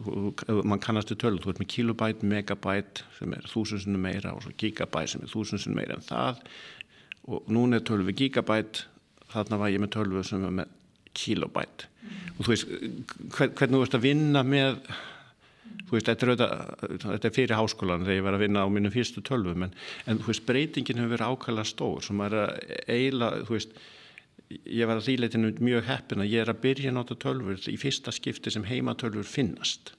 mann 0.68 0.82
kannast 0.84 1.12
til 1.12 1.20
tölu, 1.22 1.39
þú 1.39 1.51
veist 1.51 1.62
með 1.62 1.70
kilobæt, 1.72 2.24
megabæt 2.27 3.04
sem 3.18 3.36
er 3.38 3.48
þúsundsinu 3.48 4.01
meira 4.01 4.34
og 4.36 4.44
svo 4.44 4.51
gigabæt 4.60 5.13
sem 5.13 5.24
er 5.24 5.32
þúsundsinu 5.32 5.77
meira 5.77 5.96
en 5.96 6.08
það 6.08 6.42
og 7.32 7.51
núna 7.54 7.80
er 7.80 7.86
tölu 7.88 8.08
við 8.10 8.25
gigabæt 8.25 8.86
þarna 9.32 9.60
var 9.62 9.74
ég 9.74 9.84
með 9.84 9.94
tölu 9.96 10.24
sem 10.27 10.44
er 10.46 10.56
með 10.62 10.74
kilobæt 11.15 11.86
mm. 11.88 12.15
og 12.36 12.42
þú 12.42 12.51
veist, 12.51 12.74
hvern, 13.38 13.56
hvernig 13.56 13.77
þú 13.77 13.84
veist 13.86 14.00
að 14.00 14.08
vinna 14.10 14.44
með 14.48 14.82
þú 15.86 15.98
veist, 15.98 16.08
þetta 16.10 16.25
er, 16.25 16.32
auðvitað, 16.32 17.03
þetta 17.05 17.29
er 17.29 17.36
fyrir 17.36 17.60
háskólan 17.60 18.05
þegar 18.05 18.20
ég 18.20 18.25
var 18.27 18.38
að 18.38 18.46
vinna 18.46 18.63
á 18.65 18.67
mínum 18.72 18.94
fyrstu 18.94 19.24
tölvum 19.25 19.67
en, 19.67 19.75
en 20.05 20.22
þú 20.22 20.32
veist, 20.32 20.46
breytingin 20.48 21.01
hefur 21.01 21.13
verið 21.15 21.36
ákvæmlega 21.36 21.72
stór 21.72 22.05
sem 22.05 22.25
er 22.25 22.38
að 22.41 22.55
eiginlega, 22.88 23.44
þú 23.46 23.58
veist 23.58 23.77
ég 24.55 24.89
var 24.89 25.00
að 25.00 25.08
þýleitinu 25.10 25.53
mjög 25.65 25.88
heppin 25.89 26.24
að 26.24 26.34
ég 26.34 26.46
er 26.46 26.51
að 26.53 26.63
byrja 26.65 26.91
að 26.91 26.98
nota 27.00 27.20
tölfur 27.22 27.70
í 27.72 27.77
fyrsta 27.82 28.13
skipti 28.13 28.53
sem 28.53 28.67
heimatölfur 28.67 29.27
finnast 29.27 29.96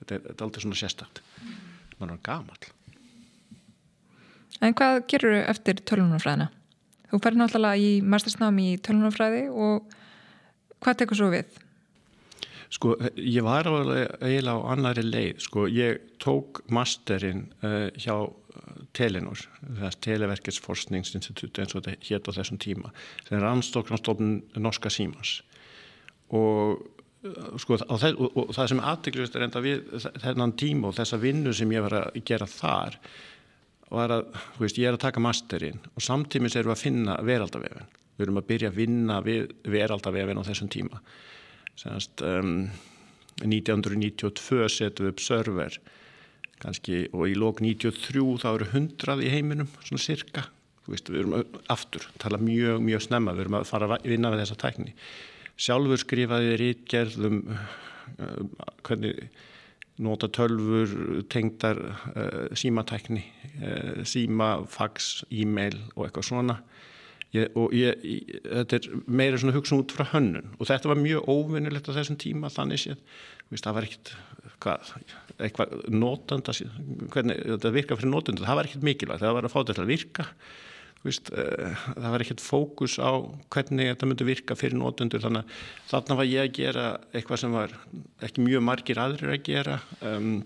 þetta 0.00 0.16
er, 0.16 0.24
þetta 0.30 0.40
er 0.40 0.48
aldrei 0.48 0.64
svona 0.66 0.80
sérstakt 0.80 1.22
mann 2.00 2.16
er 2.16 2.24
gamal 2.26 2.72
En 4.62 4.74
hvað 4.76 5.02
gerur 5.10 5.34
þau 5.34 5.50
eftir 5.50 5.80
tölvunarfræðina? 5.88 6.46
Þú 7.10 7.20
færði 7.22 7.40
náttúrulega 7.40 7.80
í 7.80 7.90
mastersnámi 8.14 8.68
í 8.72 8.78
tölvunarfræði 8.84 9.42
og 9.50 9.94
hvað 10.84 11.00
tekur 11.00 11.18
svo 11.18 11.30
við? 11.34 11.58
Sko, 12.74 12.96
ég 13.14 13.44
var 13.46 13.68
eiginlega 13.68 14.54
á 14.58 14.66
annari 14.72 15.04
leið, 15.06 15.44
sko, 15.44 15.68
ég 15.70 16.00
tók 16.22 16.64
masterinn 16.74 17.46
uh, 17.62 17.86
hjá 17.94 18.16
Telenor, 18.94 19.38
þess 19.78 20.00
Televerketsforskningsinstitut 20.02 21.58
eins 21.62 21.74
og 21.74 21.84
þetta 21.84 22.08
hétt 22.08 22.30
á 22.30 22.36
þessum 22.36 22.58
tíma 22.62 22.90
sem 23.26 23.38
er 23.38 23.46
anstoknastofn 23.46 24.36
norska 24.58 24.90
símans. 24.90 25.36
Og 26.34 26.82
sko 27.60 27.78
og, 27.78 28.24
og, 28.34 28.50
það 28.52 28.70
sem 28.72 28.82
aðteglust 28.84 29.36
er 29.36 29.46
enda 29.46 29.62
við 29.64 29.84
þennan 30.22 30.54
tíma 30.60 30.90
og 30.90 30.98
þessa 30.98 31.18
vinnu 31.22 31.54
sem 31.56 31.70
ég 31.72 31.84
var 31.86 31.96
að 32.02 32.18
gera 32.28 32.48
þar 32.50 32.98
var 33.94 34.12
að, 34.12 34.24
þú 34.56 34.64
veist, 34.64 34.80
ég 34.80 34.90
er 34.90 34.96
að 34.98 35.04
taka 35.06 35.22
masterinn 35.22 35.80
og 35.94 36.04
samtímis 36.04 36.56
erum 36.58 36.72
við 36.72 36.76
að 36.76 36.82
finna 36.82 37.16
veraldavefin 37.24 37.88
við 38.14 38.26
erum 38.26 38.40
að 38.40 38.48
byrja 38.50 38.70
að 38.70 38.80
vinna 38.80 39.20
við 39.24 39.54
veraldavefin 39.72 40.40
á 40.40 40.48
þessum 40.50 40.70
tíma 40.72 41.00
Senast, 41.78 42.22
um, 42.22 42.68
1992 43.42 44.68
setum 44.70 45.08
við 45.08 45.12
upp 45.12 45.22
server. 45.24 45.78
Kannski 46.62 47.04
og 47.12 47.26
í 47.28 47.34
lók 47.36 47.60
93 47.64 48.38
þá 48.42 48.50
eru 48.54 48.68
100 48.70 49.24
í 49.26 49.32
heiminum 49.32 49.70
svona 49.82 50.02
cirka, 50.02 50.46
veist 50.86 51.10
við 51.10 51.24
erum 51.24 51.58
aftur, 51.72 52.06
tala 52.22 52.38
mjög 52.40 52.84
mjög 52.84 53.02
snemma 53.08 53.34
við 53.34 53.46
erum 53.46 53.58
að 53.58 53.66
fara 53.68 53.88
að 53.90 54.06
vinna 54.12 54.30
við 54.32 54.44
þessa 54.44 54.60
tækni. 54.62 54.94
Sjálfur 55.54 56.00
skrifaði 56.02 56.54
rítgerðum 56.60 57.42
hvernig 58.84 59.28
nota 60.04 60.28
tölfur, 60.34 61.22
tengdar 61.30 61.78
uh, 61.78 62.48
símatækni 62.58 63.22
uh, 63.62 64.00
síma, 64.06 64.56
fax, 64.66 65.22
e-mail 65.30 65.76
og 65.94 66.08
eitthvað 66.08 66.28
svona 66.30 66.58
ég, 67.34 67.56
og 67.58 67.74
ég, 67.76 68.04
ég, 68.06 68.34
þetta 68.44 68.78
er 68.78 69.00
meira 69.06 69.40
svona 69.40 69.54
hugsun 69.56 69.82
út 69.82 69.94
frá 69.94 70.06
hönnun. 70.14 70.52
Og 70.58 70.68
þetta 70.70 70.90
var 70.90 71.00
mjög 71.00 71.30
óvinnilegt 71.30 71.90
á 71.90 71.96
þessum 71.96 72.18
tíma 72.20 72.52
þannig 72.52 72.84
séð, 72.84 73.00
það 73.54 73.76
var 73.76 73.88
ekkert 73.88 74.12
hvað, 74.64 74.92
eitthvað 75.38 75.74
nótanda 75.92 76.54
hvernig 77.12 77.42
þetta 77.42 77.74
virka 77.74 77.98
fyrir 77.98 78.12
nótanda 78.12 78.46
það 78.46 78.60
var 78.60 78.68
ekkert 78.70 78.86
mikilvægt, 78.88 79.24
það 79.24 79.36
var 79.38 79.48
að 79.48 79.54
fá 79.54 79.58
þetta 79.60 79.84
að 79.84 79.92
virka. 79.92 80.28
Vist, 81.04 81.28
uh, 81.36 81.84
það 81.92 82.10
var 82.14 82.24
ekkert 82.24 82.40
fókus 82.40 82.96
á 82.96 83.12
hvernig 83.52 83.90
þetta 83.90 84.08
myndi 84.08 84.24
virka 84.24 84.56
fyrir 84.56 84.78
nótundur 84.80 85.20
þannig 85.20 85.44
að 85.44 85.64
þarna 85.90 86.16
var 86.16 86.30
ég 86.30 86.46
að 86.46 86.54
gera 86.56 86.84
eitthvað 87.12 87.42
sem 87.42 87.56
var 87.58 87.74
ekki 88.24 88.44
mjög 88.46 88.64
margir 88.64 89.00
aðrir 89.02 89.34
að 89.34 89.42
gera. 89.44 89.78
Um, 90.00 90.38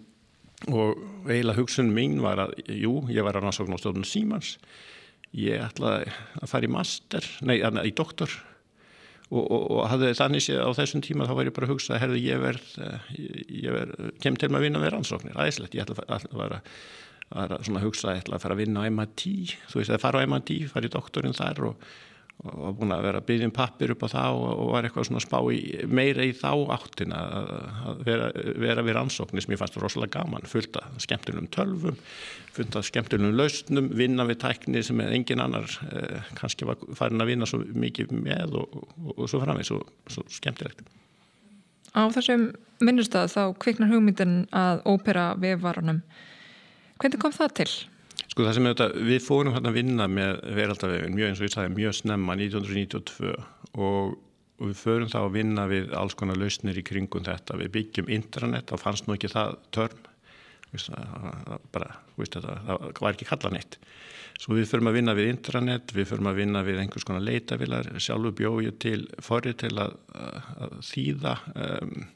og 0.74 0.98
eiginlega 1.28 1.60
hugsunum 1.60 1.94
mín 1.94 2.16
var 2.24 2.42
að 2.42 2.56
jú, 2.74 3.04
ég 3.14 3.22
var 3.22 3.38
á 3.38 3.54
stofnun 3.54 4.02
Símans 4.08 4.56
ég 5.36 5.62
ætlaði 5.62 6.12
að 6.40 6.52
fara 6.52 6.68
í 6.68 6.72
master, 6.72 7.26
nei, 7.44 7.58
í 7.60 7.94
doktor. 7.96 8.32
Og, 9.28 9.42
og, 9.44 9.64
og 9.76 9.82
hafði 9.90 10.14
þannig 10.16 10.40
séð 10.40 10.62
á 10.64 10.72
þessum 10.78 11.02
tíma 11.04 11.26
þá 11.28 11.34
var 11.36 11.48
ég 11.50 11.54
bara 11.58 11.66
að 11.68 11.72
hugsa 11.74 11.98
herðu 12.00 12.20
ég 12.22 12.38
verð, 12.40 12.68
eh, 12.80 13.10
ég 13.60 13.74
verð 13.74 14.06
kem 14.24 14.38
til 14.40 14.48
maður 14.48 14.62
að 14.62 14.64
vinna 14.64 14.80
með 14.80 14.92
rannsóknir, 14.94 15.34
aðeinslegt 15.36 15.76
ég 15.76 15.84
ætla 15.84 16.06
að 16.16 16.24
vera 16.32 16.60
að 17.36 17.82
hugsa 17.84 18.14
ég 18.16 18.22
ætla 18.22 18.38
að 18.38 18.46
fara 18.46 18.56
að 18.56 18.62
vinna 18.62 18.86
á 18.86 18.88
MIT 18.88 19.26
þú 19.68 19.82
veist 19.82 19.92
að 19.92 20.00
fara 20.00 20.22
á 20.24 20.26
MIT, 20.32 20.54
fara 20.72 20.88
í 20.88 20.94
doktorinn 20.94 21.36
þar 21.36 21.60
og 21.68 21.84
og 22.38 22.58
var 22.62 22.74
búin 22.78 22.94
að 22.94 23.00
vera 23.02 23.18
að 23.18 23.26
byggja 23.26 23.46
um 23.48 23.54
pappir 23.54 23.92
upp 23.94 24.04
á 24.06 24.08
það 24.12 24.36
og, 24.38 24.60
var 24.70 24.86
eitthvað 24.86 25.08
svona 25.08 25.22
spá 25.24 25.38
í, 25.50 25.58
meira 25.90 26.22
í 26.22 26.30
þá 26.38 26.52
áttin 26.76 27.14
að, 27.16 27.48
að 27.90 28.04
vera, 28.06 28.28
vera 28.62 28.84
við 28.86 28.94
rannsóknir 28.94 29.42
sem 29.42 29.54
ég 29.56 29.58
fannst 29.58 29.78
rosalega 29.82 30.20
gaman, 30.20 30.46
fullt 30.46 30.78
af 30.78 31.00
skemmtunum 31.02 31.48
tölvum, 31.54 31.98
fullt 32.54 32.78
af 32.78 32.86
skemmtunum 32.86 33.34
lausnum, 33.34 33.90
vinna 33.98 34.28
við 34.28 34.38
tækni 34.44 34.84
sem 34.86 35.02
engin 35.02 35.42
annar 35.42 35.66
eh, 35.90 36.30
kannski 36.38 36.68
var 36.68 36.78
farin 36.98 37.24
að 37.24 37.32
vinna 37.32 37.50
svo 37.50 37.58
mikið 37.66 38.14
með 38.14 38.54
og, 38.62 38.80
og, 38.84 39.12
og 39.16 39.26
svo 39.26 39.42
framveg, 39.42 39.66
svo, 39.66 39.82
svo 40.06 40.22
skemmtilegt. 40.38 40.86
Á 41.98 42.06
þessum 42.14 42.52
minnustad 42.84 43.32
þá 43.34 43.42
kviknar 43.58 43.90
hugmyndin 43.90 44.44
að 44.54 44.84
ópera 44.86 45.32
við 45.42 45.58
varunum. 45.66 46.04
Hvernig 47.02 47.22
kom 47.22 47.34
það 47.34 47.54
til? 47.62 47.72
Sko 48.38 48.44
það 48.46 48.54
sem 48.54 48.66
þetta, 48.68 48.86
við 49.02 49.24
fórum 49.26 49.54
hérna 49.56 49.70
að 49.72 49.76
vinna 49.80 50.04
með 50.06 50.36
veraldavegin 50.54 51.14
mjög 51.16 51.26
eins 51.26 51.40
og 51.40 51.46
ég 51.48 51.52
sagði 51.56 51.72
mjög 51.74 51.94
snemma 51.98 52.36
1992 52.38 53.32
og, 53.34 54.12
og 54.14 54.60
við 54.62 54.76
förum 54.78 55.08
þá 55.10 55.16
að 55.24 55.32
vinna 55.34 55.64
við 55.66 55.88
alls 55.98 56.14
konar 56.20 56.38
lausnir 56.38 56.78
í 56.78 56.84
kringum 56.86 57.24
þetta. 57.26 57.56
Við 57.58 57.72
byggjum 57.74 58.12
intranet, 58.14 58.70
þá 58.70 58.78
fannst 58.84 59.08
nú 59.08 59.16
ekki 59.16 59.32
það 59.32 59.56
törn, 59.74 60.06
bara, 61.74 61.88
veist, 62.14 62.38
það, 62.38 62.62
það 62.68 63.02
var 63.08 63.18
ekki 63.18 63.28
kalla 63.32 63.50
neitt. 63.56 63.80
Svo 64.38 64.54
við 64.54 64.70
förum 64.70 64.92
að 64.92 65.00
vinna 65.00 65.16
við 65.18 65.32
intranet, 65.32 65.96
við 65.98 66.08
förum 66.12 66.30
að 66.30 66.38
vinna 66.44 66.62
við 66.70 66.78
einhvers 66.84 67.08
konar 67.10 67.26
leitavilar, 67.26 67.90
sjálfur 67.98 68.38
bjóðu 68.38 68.76
til 68.86 69.00
forrið 69.18 69.58
til 69.64 69.72
að, 69.82 69.98
að 70.14 70.78
þýða 70.92 71.34
um, 71.56 72.06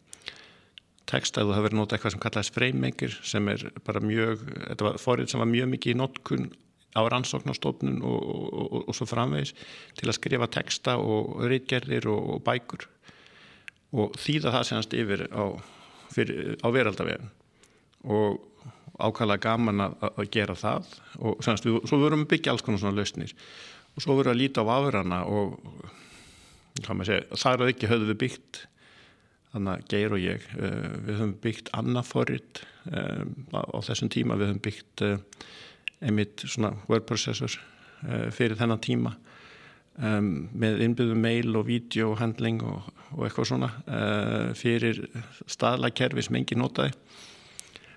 texta, 1.10 1.44
þú 1.44 1.56
hefur 1.56 1.76
notað 1.76 1.98
eitthvað 1.98 2.14
sem 2.14 2.22
kallaðist 2.22 2.56
freymengir 2.56 3.16
sem 3.26 3.48
er 3.52 3.64
bara 3.86 4.02
mjög, 4.04 4.44
þetta 4.68 4.88
var 4.88 5.00
forrið 5.02 5.32
sem 5.32 5.42
var 5.42 5.50
mjög 5.50 5.72
mikið 5.74 5.94
í 5.94 5.98
notkun 5.98 6.48
á 6.92 7.00
rannsóknarstofnun 7.08 8.02
og, 8.04 8.22
og, 8.22 8.48
og, 8.62 8.88
og 8.88 8.96
svo 8.96 9.08
framvegis 9.08 9.54
til 9.98 10.08
að 10.08 10.18
skrifa 10.18 10.48
texta 10.52 10.98
og 11.00 11.40
rítgerðir 11.48 12.08
og 12.12 12.42
bækur 12.44 12.86
og 13.92 14.16
þýða 14.20 14.54
það 14.56 14.66
senast 14.68 14.96
yfir 14.96 15.26
á, 15.32 15.44
á 15.52 16.68
veraldavegin 16.72 17.30
og 18.08 18.40
ákvæmlega 19.02 19.42
gaman 19.46 19.86
að, 19.86 19.96
að 20.10 20.30
gera 20.34 20.56
það 20.58 20.90
og 21.18 21.44
senast 21.44 21.66
við, 21.66 21.80
svo 21.88 21.98
vorum 22.02 22.24
við 22.24 22.32
byggja 22.34 22.54
alls 22.54 22.64
konar 22.64 22.82
svona 22.82 22.98
lausnir 22.98 23.32
og 23.92 24.04
svo 24.04 24.16
vorum 24.16 24.32
við 24.32 24.36
að 24.36 24.42
líta 24.42 24.64
á 24.64 24.72
afurana 24.76 25.22
og 25.28 25.56
segja, 26.82 27.22
þar 27.36 27.64
að 27.64 27.72
ekki 27.72 27.90
höfðu 27.90 28.10
við 28.12 28.20
byggt 28.26 28.62
þannig 29.52 29.72
að 29.72 29.88
Geir 29.92 30.14
og 30.16 30.22
ég 30.22 30.46
uh, 30.56 30.94
við 31.06 31.18
höfum 31.18 31.34
byggt 31.44 31.72
annaforrit 31.76 32.62
um, 32.88 33.34
á, 33.52 33.78
þessum 33.84 34.10
tíma. 34.12 34.38
Við 34.40 34.50
höfum 34.50 34.62
byggt 34.64 35.04
uh, 35.06 35.18
einmitt 36.02 36.44
svona 36.46 36.72
word 36.88 37.06
processor 37.08 37.58
uh, 37.58 38.28
fyrir 38.34 38.58
þennan 38.58 38.82
tíma 38.82 39.14
um, 39.98 40.30
með 40.52 40.86
innbyggðum 40.88 41.26
mail 41.26 41.60
og 41.60 41.68
videohandling 41.68 42.62
og, 42.66 42.88
og 43.12 43.26
eitthvað 43.26 43.50
svona 43.52 43.68
fyrir 44.56 45.02
staðlakerfi 45.50 46.24
sem 46.24 46.38
engin 46.40 46.62
notaði. 46.62 46.94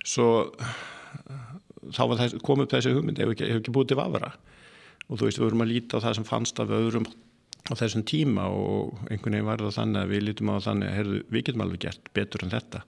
Svo 0.05 0.27
þá 1.95 2.35
kom 2.43 2.63
upp 2.63 2.73
þessi 2.73 2.93
hugmynd 2.93 3.21
ef 3.21 3.31
ekki, 3.33 3.47
ekki 3.57 3.73
búið 3.73 3.93
til 3.93 3.99
vafra 3.99 4.33
og 5.05 5.19
þú 5.19 5.27
veist 5.27 5.39
við 5.39 5.45
vorum 5.45 5.63
að 5.65 5.71
líta 5.71 6.01
á 6.01 6.03
það 6.03 6.17
sem 6.17 6.27
fannst 6.27 6.61
af 6.61 6.73
öðrum 6.73 7.05
á 7.65 7.73
þessum 7.73 8.05
tíma 8.05 8.45
og 8.53 8.99
einhvern 9.09 9.37
veginn 9.37 9.49
var 9.49 9.63
það 9.63 9.77
þannig 9.79 10.01
að 10.01 10.13
við 10.13 10.23
lítum 10.27 10.53
á 10.53 10.55
þannig 10.67 10.91
að 10.91 10.95
heyrðu, 10.99 11.23
við 11.31 11.45
getum 11.47 11.65
alveg 11.65 11.83
gert 11.87 12.13
betur 12.13 12.45
en 12.45 12.53
þetta. 12.53 12.85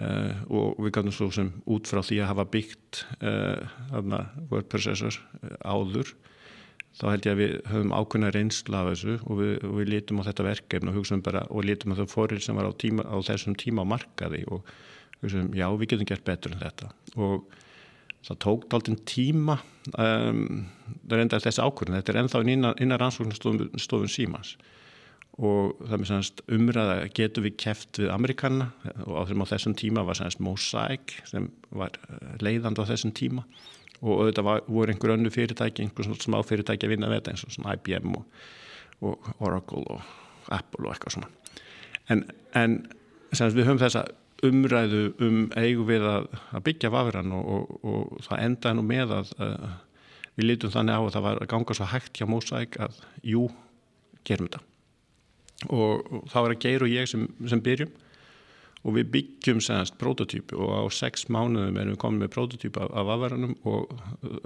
Uh, 0.00 0.32
og 0.54 0.78
við 0.84 0.92
gætum 0.94 1.12
svo 1.12 1.26
sem 1.34 1.48
út 1.66 1.88
frá 1.90 1.98
því 2.06 2.20
að 2.22 2.28
hafa 2.30 2.44
byggt 2.52 3.00
uh, 3.26 4.10
word 4.52 4.68
processor 4.70 5.16
uh, 5.42 5.56
áður 5.66 6.12
þá 6.98 7.04
held 7.10 7.26
ég 7.26 7.34
að 7.34 7.40
við 7.40 7.56
höfum 7.70 7.94
ákveðna 7.94 8.30
reynsla 8.34 8.82
af 8.82 8.90
þessu 8.92 9.16
og 9.24 9.40
við, 9.40 9.52
og 9.66 9.74
við 9.78 9.90
lítum 9.94 10.22
á 10.22 10.26
þetta 10.28 10.46
verkefn 10.46 10.92
og, 10.92 11.10
bara, 11.26 11.42
og 11.50 11.66
lítum 11.66 11.94
á 11.94 11.98
það 12.00 12.12
fóril 12.12 12.40
sem 12.44 12.58
var 12.58 12.70
á, 12.70 12.72
tíma, 12.74 13.06
á 13.06 13.16
þessum 13.24 13.56
tíma 13.58 13.82
á 13.86 13.90
markaði 13.94 14.44
og 14.50 14.70
hugsaum 15.20 15.50
já 15.58 15.66
við 15.74 15.92
getum 15.92 16.10
gert 16.10 16.26
betur 16.26 16.54
en 16.56 16.62
þetta. 16.64 16.92
Og 17.18 17.50
það 18.26 18.40
tók 18.44 18.66
dálítinn 18.70 19.00
tíma 19.08 19.60
um, 19.94 20.66
það 21.06 21.16
er 21.16 21.24
enda 21.24 21.40
þessi 21.40 21.64
ákvörðin 21.64 22.00
þetta 22.00 22.12
er 22.12 22.20
ennþá 22.22 22.42
innan, 22.44 22.76
innan 22.82 23.00
rannsóknarstofun 23.00 24.12
símans 24.12 24.56
og 25.40 25.78
það 25.86 25.94
er 25.96 26.08
semst 26.08 26.42
umræða 26.52 26.94
getur 27.16 27.46
við 27.46 27.56
keft 27.62 28.00
við 28.02 28.10
Amerikanna 28.12 28.70
og 29.06 29.30
á 29.30 29.44
þessum 29.48 29.76
tíma 29.78 30.04
var 30.04 30.18
semst 30.18 30.42
Mosaic 30.44 31.14
sem 31.28 31.48
var 31.72 31.96
eh, 32.08 32.34
leiðand 32.44 32.80
á 32.80 32.84
þessum 32.90 33.14
tíma. 33.16 33.46
Og 34.00 34.30
þetta 34.30 34.44
var, 34.44 34.62
voru 34.68 34.92
einhver 34.92 35.14
önnu 35.14 35.32
fyrirtæki 35.32 35.84
einhver 35.84 36.08
smá 36.20 36.38
fyrirtæki 36.44 36.88
að 36.88 36.94
vinna 36.94 37.10
við 37.10 37.20
þetta 37.20 37.34
eins 37.34 37.44
og 37.44 37.54
svona 37.54 37.76
IBM 37.76 38.14
og, 38.16 38.44
og 39.04 39.30
Oracle 39.44 39.82
og 39.96 40.52
Apple 40.56 40.86
og 40.86 40.94
eitthvað 40.94 41.16
svona. 41.16 41.30
En, 42.12 42.24
en 42.56 42.78
semst 43.32 43.56
við 43.56 43.68
höfum 43.68 43.80
þessa 43.80 44.06
umræðu 44.46 45.02
um 45.24 45.38
eigum 45.58 45.88
við 45.88 46.06
að, 46.08 46.26
að 46.56 46.64
byggja 46.68 46.90
vafran 46.94 47.32
og, 47.36 47.48
og, 47.54 47.86
og 47.86 48.26
það 48.26 48.44
endaði 48.46 48.78
nú 48.78 48.84
með 48.88 49.14
að 49.18 49.32
uh, 49.38 49.72
við 50.38 50.48
lítum 50.48 50.74
þannig 50.74 50.96
á 50.96 51.02
að 51.02 51.14
það 51.16 51.26
var 51.26 51.40
að 51.40 51.50
ganga 51.52 51.76
svo 51.76 51.88
hægt 51.90 52.20
hjá 52.20 52.28
Mosaic 52.30 52.78
að 52.80 53.00
jú, 53.26 53.48
gerum 54.26 54.48
þetta. 54.48 54.62
Og, 55.68 56.06
og 56.08 56.30
þá 56.32 56.38
er 56.40 56.54
að 56.54 56.62
Geir 56.64 56.86
og 56.86 56.92
ég 56.92 57.10
sem, 57.10 57.26
sem 57.50 57.60
byrjum 57.64 57.92
og 58.80 58.96
við 58.96 59.10
byggjum 59.12 59.58
semst 59.60 59.98
prototípu 60.00 60.56
og 60.56 60.70
á 60.72 60.82
sex 60.94 61.26
mánuðum 61.28 61.76
erum 61.76 61.92
við 61.92 62.00
komið 62.00 62.22
með 62.22 62.32
prototípu 62.36 62.80
af, 62.80 62.94
af 62.96 63.10
afverðanum 63.16 63.58
og 63.68 63.92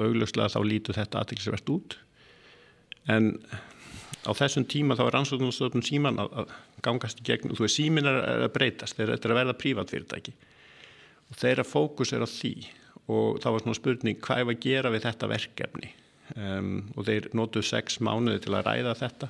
augljóslega 0.02 0.50
þá 0.56 0.58
lítur 0.66 0.98
þetta 0.98 1.20
aðtækksvert 1.20 1.70
út. 1.70 1.96
En 3.14 3.30
á 4.22 4.30
þessum 4.36 4.66
tíma 4.70 4.96
þá 4.98 5.04
er 5.06 5.16
rannsóknumstofnum 5.16 5.84
síman 5.84 6.20
að, 6.22 6.38
að 6.44 6.54
gangast 6.84 7.20
í 7.20 7.26
gegn 7.26 7.50
og 7.50 7.58
þú 7.58 7.66
veist 7.66 7.80
símin 7.80 8.08
er 8.10 8.20
að 8.46 8.52
breytast 8.54 8.98
þeir 8.98 9.16
eru 9.16 9.34
að 9.34 9.40
verða 9.40 9.58
prívatfyrirtæki. 9.60 10.34
Og 11.32 11.38
þeirra 11.40 11.66
fókus 11.66 12.14
er 12.14 12.24
á 12.24 12.28
því 12.28 12.54
og 13.12 13.42
þá 13.42 13.50
var 13.50 13.64
svona 13.64 13.78
spurning 13.78 14.20
hvað 14.24 14.40
er 14.40 14.50
að 14.52 14.64
gera 14.64 14.92
við 14.94 15.06
þetta 15.08 15.30
verkefni? 15.34 15.92
Um, 16.40 16.70
og 16.96 17.04
þeir 17.04 17.28
nótuð 17.36 17.66
sex 17.68 17.98
mánuði 18.00 18.46
til 18.46 18.54
að 18.56 18.64
ræða 18.70 18.94
þetta 18.96 19.28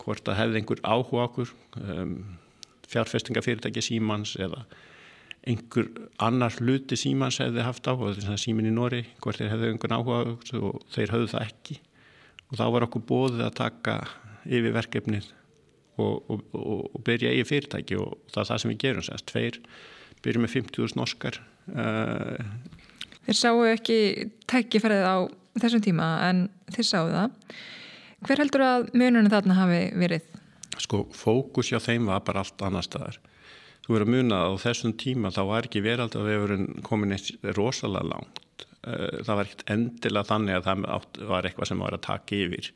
hvort 0.00 0.28
að 0.30 0.38
hefði 0.38 0.60
einhver 0.60 0.80
áhuga 0.86 1.26
okkur 1.26 1.50
um, 1.82 2.14
fjárfestingafyrirtæki 2.88 3.82
símans 3.84 4.32
eða 4.40 4.62
einhver 5.46 5.90
annar 6.22 6.56
hluti 6.56 6.96
símans 6.98 7.38
hefði 7.42 7.66
haft 7.66 7.86
áhuga, 7.86 8.14
er 8.14 8.24
svona 8.24 8.40
símin 8.40 8.70
í 8.70 8.72
Nóri 8.74 9.02
hvort 9.20 9.42
þeir 9.42 9.52
hefði 9.52 9.74
einhvern 9.74 9.96
áhuga 9.98 10.22
og 10.62 10.80
þeir 10.94 11.12
höfðu 11.14 11.30
það 11.34 11.46
ekki 11.50 11.78
og 12.50 12.60
þá 12.60 12.64
var 12.74 12.86
okkur 12.86 13.04
bóðið 13.08 13.44
að 13.46 13.58
taka 13.58 13.96
yfir 14.46 14.74
verkefnið 14.76 15.28
og, 15.96 16.14
og, 16.30 16.42
og, 16.52 16.82
og 16.94 17.04
byrja 17.06 17.32
í 17.34 17.44
fyrirtæki 17.48 17.98
og 18.00 18.16
það 18.32 18.42
er 18.42 18.50
það 18.50 18.62
sem 18.62 18.72
við 18.72 18.82
gerum 18.84 19.06
sérst, 19.06 19.28
tveir 19.30 19.60
byrjum 20.24 20.46
með 20.46 20.54
50.000 20.58 21.00
norskar 21.00 21.40
uh, 21.74 22.44
Þeir 23.26 23.38
sáu 23.40 23.64
ekki 23.66 23.98
tækifærið 24.46 25.02
á 25.02 25.16
þessum 25.58 25.82
tíma 25.82 26.10
en 26.28 26.46
þeir 26.70 26.88
sáu 26.90 27.08
það 27.10 27.56
Hver 28.26 28.40
heldur 28.40 28.64
að 28.64 28.86
mununum 28.96 29.30
þarna 29.30 29.58
hafi 29.58 29.80
verið? 30.00 30.24
Sko, 30.80 31.04
fókus 31.14 31.68
hjá 31.70 31.78
þeim 31.82 32.08
var 32.08 32.22
bara 32.24 32.42
allt 32.42 32.62
annar 32.64 32.84
staðar. 32.84 33.18
Þú 33.84 33.92
verður 33.92 34.06
að 34.06 34.14
muna 34.14 34.38
að 34.40 34.56
á 34.56 34.62
þessum 34.64 34.94
tíma 34.98 35.32
þá 35.34 35.42
var 35.50 35.68
ekki 35.68 35.82
verðum 35.84 36.64
komin 36.86 37.14
eitt 37.14 37.28
rosalega 37.58 38.08
langt. 38.08 38.65
Eh, 38.86 39.22
það 39.26 39.38
var 39.38 39.48
ekkert 39.48 39.70
endilega 39.74 40.28
þannig 40.28 40.58
að 40.58 40.66
það 40.66 41.22
var 41.30 41.48
eitthvað 41.48 41.70
sem 41.70 41.80
var 41.82 41.96
að 41.96 42.04
taka 42.06 42.36
yfir. 42.38 42.68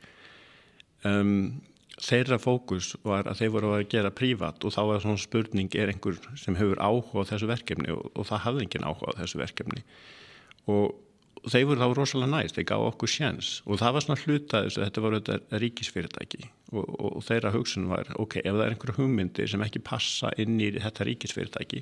Um, 1.06 1.34
þeirra 2.00 2.40
fókus 2.40 2.94
var 3.06 3.28
að 3.30 3.42
þeir 3.42 3.52
voru 3.54 3.74
að 3.76 3.84
gera 3.92 4.10
prívat 4.12 4.64
og 4.64 4.74
þá 4.74 4.80
var 4.88 5.04
svona 5.04 5.20
spurning 5.20 5.76
er 5.76 5.92
einhver 5.92 6.18
sem 6.40 6.56
hefur 6.58 6.80
áhuga 6.80 7.24
á 7.24 7.30
þessu 7.30 7.48
verkefni 7.50 7.92
og, 7.94 8.08
og 8.16 8.26
það 8.28 8.42
hafði 8.46 8.66
engin 8.66 8.88
áhuga 8.88 9.14
á 9.14 9.18
þessu 9.20 9.40
verkefni. 9.40 9.84
Og 10.72 11.46
þeir 11.48 11.68
voru 11.70 11.80
þá 11.80 11.94
rosalega 11.96 12.32
næst, 12.34 12.58
þeir 12.58 12.66
gá 12.72 12.74
okkur 12.88 13.12
sjens 13.14 13.52
og 13.64 13.80
það 13.80 13.94
var 13.96 14.04
svona 14.04 14.24
hluta 14.24 14.64
þess 14.66 14.80
að 14.80 14.86
þetta 14.88 15.04
voru 15.04 15.20
þetta 15.20 15.62
ríkisfyrirtæki 15.62 16.42
og, 16.72 16.82
og, 16.82 17.06
og 17.14 17.24
þeirra 17.28 17.54
hugsun 17.54 17.86
var, 17.92 18.10
ok, 18.20 18.40
ef 18.42 18.50
það 18.50 18.64
er 18.66 18.74
einhverju 18.74 18.96
hugmyndir 18.98 19.48
sem 19.52 19.64
ekki 19.64 19.84
passa 19.86 20.34
inn 20.42 20.58
í 20.60 20.68
þetta 20.74 21.06
ríkisfyrirtæki 21.08 21.80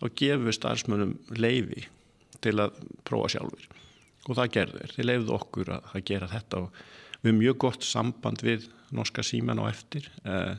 þá 0.00 0.04
gefur 0.20 0.58
starfsmönum 0.58 1.16
leifi 1.38 1.86
til 2.44 2.56
að 2.62 2.80
prófa 3.06 3.34
sjálfur 3.36 3.68
og 4.28 4.36
það 4.36 4.52
gerður 4.56 4.92
þeir, 4.94 5.06
leifuð 5.08 5.32
okkur 5.36 5.72
að, 5.76 5.88
að 5.94 6.04
gera 6.10 6.28
þetta 6.30 6.60
og 6.64 6.82
við 7.20 7.30
erum 7.30 7.40
mjög 7.40 7.58
gott 7.64 7.86
samband 7.86 8.44
við 8.44 8.68
norska 8.96 9.24
síman 9.26 9.60
og 9.62 9.70
eftir. 9.70 10.06
Eh, 10.24 10.54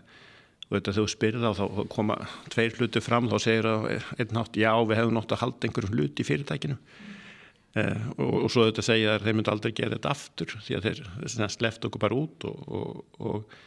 og 0.68 0.76
þetta 0.78 0.94
þegar 0.94 1.08
þú 1.08 1.14
spyrir 1.14 1.46
þá 1.46 1.52
þá 1.58 1.80
koma 1.92 2.18
tveir 2.54 2.76
hluti 2.80 3.04
fram, 3.04 3.30
þá 3.32 3.38
segir 3.44 3.68
það 3.68 3.88
einn 4.24 4.36
nátt, 4.38 4.60
já 4.60 4.72
við 4.88 5.02
hefum 5.02 5.18
nátt 5.18 5.34
að 5.36 5.42
halda 5.44 5.68
einhverjum 5.68 5.98
hluti 5.98 6.24
í 6.24 6.28
fyrirtækinu. 6.28 6.78
Eh, 7.82 8.06
og, 8.18 8.38
og 8.46 8.54
svo 8.54 8.68
þetta 8.68 8.86
segja 8.86 9.16
að 9.16 9.28
þeir 9.28 9.38
myndi 9.38 9.54
aldrei 9.54 9.74
gera 9.76 9.98
þetta 9.98 10.14
aftur 10.16 10.56
því 10.68 10.78
að 10.78 10.88
þeir 10.88 11.52
sleft 11.56 11.88
okkur 11.88 12.04
bara 12.04 12.18
út 12.20 12.48
og, 12.50 12.64
og, 12.68 13.20
og 13.24 13.60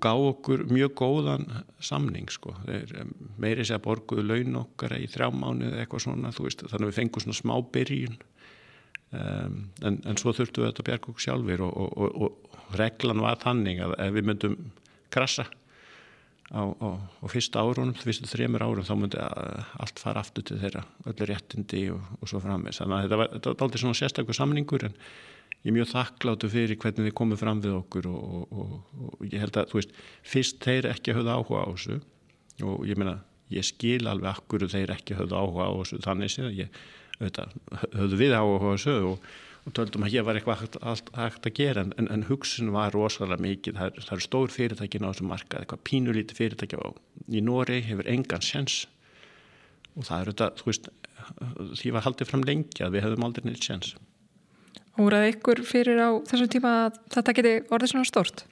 gá 0.00 0.12
okkur 0.14 0.64
mjög 0.72 0.94
góðan 0.98 1.46
samning 1.84 2.30
sko, 2.32 2.54
þeir 2.64 3.12
meiri 3.40 3.66
segja 3.66 3.82
borguðu 3.84 4.24
laun 4.24 4.62
okkar 4.62 4.96
í 4.96 5.06
þrjá 5.10 5.28
mánu 5.34 5.68
eða 5.68 5.84
eitthvað 5.84 6.04
svona, 6.06 6.32
veist, 6.38 6.64
þannig 6.64 6.86
að 6.86 6.90
við 6.90 6.98
fengum 7.02 7.24
svona 7.24 7.40
smá 7.40 7.54
byrjun. 7.76 8.18
Um, 9.08 9.60
en, 9.88 10.02
en 10.04 10.18
svo 10.20 10.34
þurftu 10.36 10.60
við 10.60 10.70
þetta 10.70 10.82
að 10.82 10.88
bjerga 10.90 11.10
okkur 11.12 11.24
sjálfur 11.24 11.62
og 11.64 12.74
reglan 12.76 13.22
var 13.24 13.38
þannig 13.40 13.80
að 13.80 13.94
ef 14.04 14.12
við 14.18 14.26
myndum 14.28 14.58
krasa 15.12 15.46
á, 16.52 16.62
á, 16.64 16.88
á 16.96 17.26
fyrsta 17.28 17.60
árunum, 17.60 17.96
fyrstu 17.96 18.28
þremur 18.28 18.64
árum 18.64 18.86
þá 18.86 18.94
myndi 18.96 19.20
allt 19.20 20.00
fara 20.00 20.22
aftur 20.24 20.46
til 20.48 20.58
þeirra 20.60 20.84
öllu 21.08 21.28
réttindi 21.28 21.82
og, 21.92 22.04
og 22.20 22.30
svo 22.30 22.40
framins 22.44 22.80
þannig 22.80 22.96
að 22.96 23.04
þetta 23.04 23.20
var, 23.20 23.32
þetta 23.34 23.52
var 23.52 23.66
aldrei 23.66 23.82
svona 23.82 23.98
sérstaklega 24.00 24.38
samningur 24.38 24.86
en 24.88 24.96
ég 25.64 25.72
er 25.72 25.76
mjög 25.78 25.90
þakkláttu 25.92 26.50
fyrir 26.52 26.78
hvernig 26.78 27.08
þið 27.08 27.16
komið 27.20 27.42
fram 27.42 27.64
við 27.64 27.78
okkur 27.80 28.10
og, 28.12 28.52
og, 28.52 28.76
og 29.08 29.26
ég 29.26 29.42
held 29.42 29.58
að, 29.58 29.72
þú 29.72 29.80
veist, 29.80 29.96
fyrst 30.34 30.62
þeir 30.64 30.90
ekki 30.92 31.16
höfðu 31.16 31.34
áhuga 31.34 31.64
á 31.64 31.68
þessu 31.72 31.98
og 32.68 32.86
ég 32.88 33.00
meina, 33.00 33.18
ég 33.54 33.66
skil 33.66 34.06
alveg 34.10 34.30
akkur 34.34 34.68
þeir 34.70 34.94
ekki 34.94 35.18
höfðu 35.18 35.38
áhuga 35.38 35.68
á 35.68 35.72
þessu 35.80 36.00
þannig 36.06 36.34
séð, 36.34 36.54
ég, 36.62 36.80
auðvitað, 37.18 37.58
höfðu 37.98 38.22
við 38.22 38.38
áhuga 38.38 38.58
á 38.62 38.72
þessu 38.76 38.96
og 39.12 39.28
og 39.68 39.74
töldum 39.76 40.06
að 40.06 40.14
hér 40.14 40.24
var 40.26 40.38
eitthvað 40.38 40.78
allt, 40.80 41.10
hægt 41.16 41.48
að 41.48 41.56
gera 41.58 41.84
en, 41.84 42.08
en 42.08 42.24
hugsun 42.28 42.70
var 42.74 42.94
rosalega 42.94 43.42
mikið 43.44 43.78
það 43.78 43.98
eru 44.00 44.14
er 44.16 44.24
stór 44.24 44.54
fyrirtækin 44.54 45.04
á 45.04 45.10
þessum 45.10 45.32
markað 45.32 45.64
eitthvað 45.64 45.82
pínulíti 45.88 46.38
fyrirtæki 46.38 46.80
á 46.80 46.88
í 47.28 47.42
Nóri 47.44 47.82
hefur 47.84 48.08
engan 48.08 48.44
sens 48.44 48.86
og 49.94 50.06
það 50.08 50.22
eru 50.22 50.34
þetta, 50.34 50.48
þú 50.60 50.70
veist 50.70 50.90
því 51.82 51.94
var 51.96 52.06
haldið 52.06 52.30
fram 52.30 52.46
lengi 52.48 52.84
að 52.84 52.96
við 52.96 53.06
hefðum 53.06 53.28
aldrei 53.28 53.48
neitt 53.48 53.68
sens 53.68 53.92
Úraði 54.98 55.34
ykkur 55.34 55.62
fyrir 55.66 56.00
á 56.02 56.10
þessum 56.26 56.50
tíma 56.50 56.72
að 56.86 57.02
þetta 57.14 57.36
geti 57.38 57.52
orðið 57.70 57.92
svona 57.92 58.08
stórt? 58.08 58.46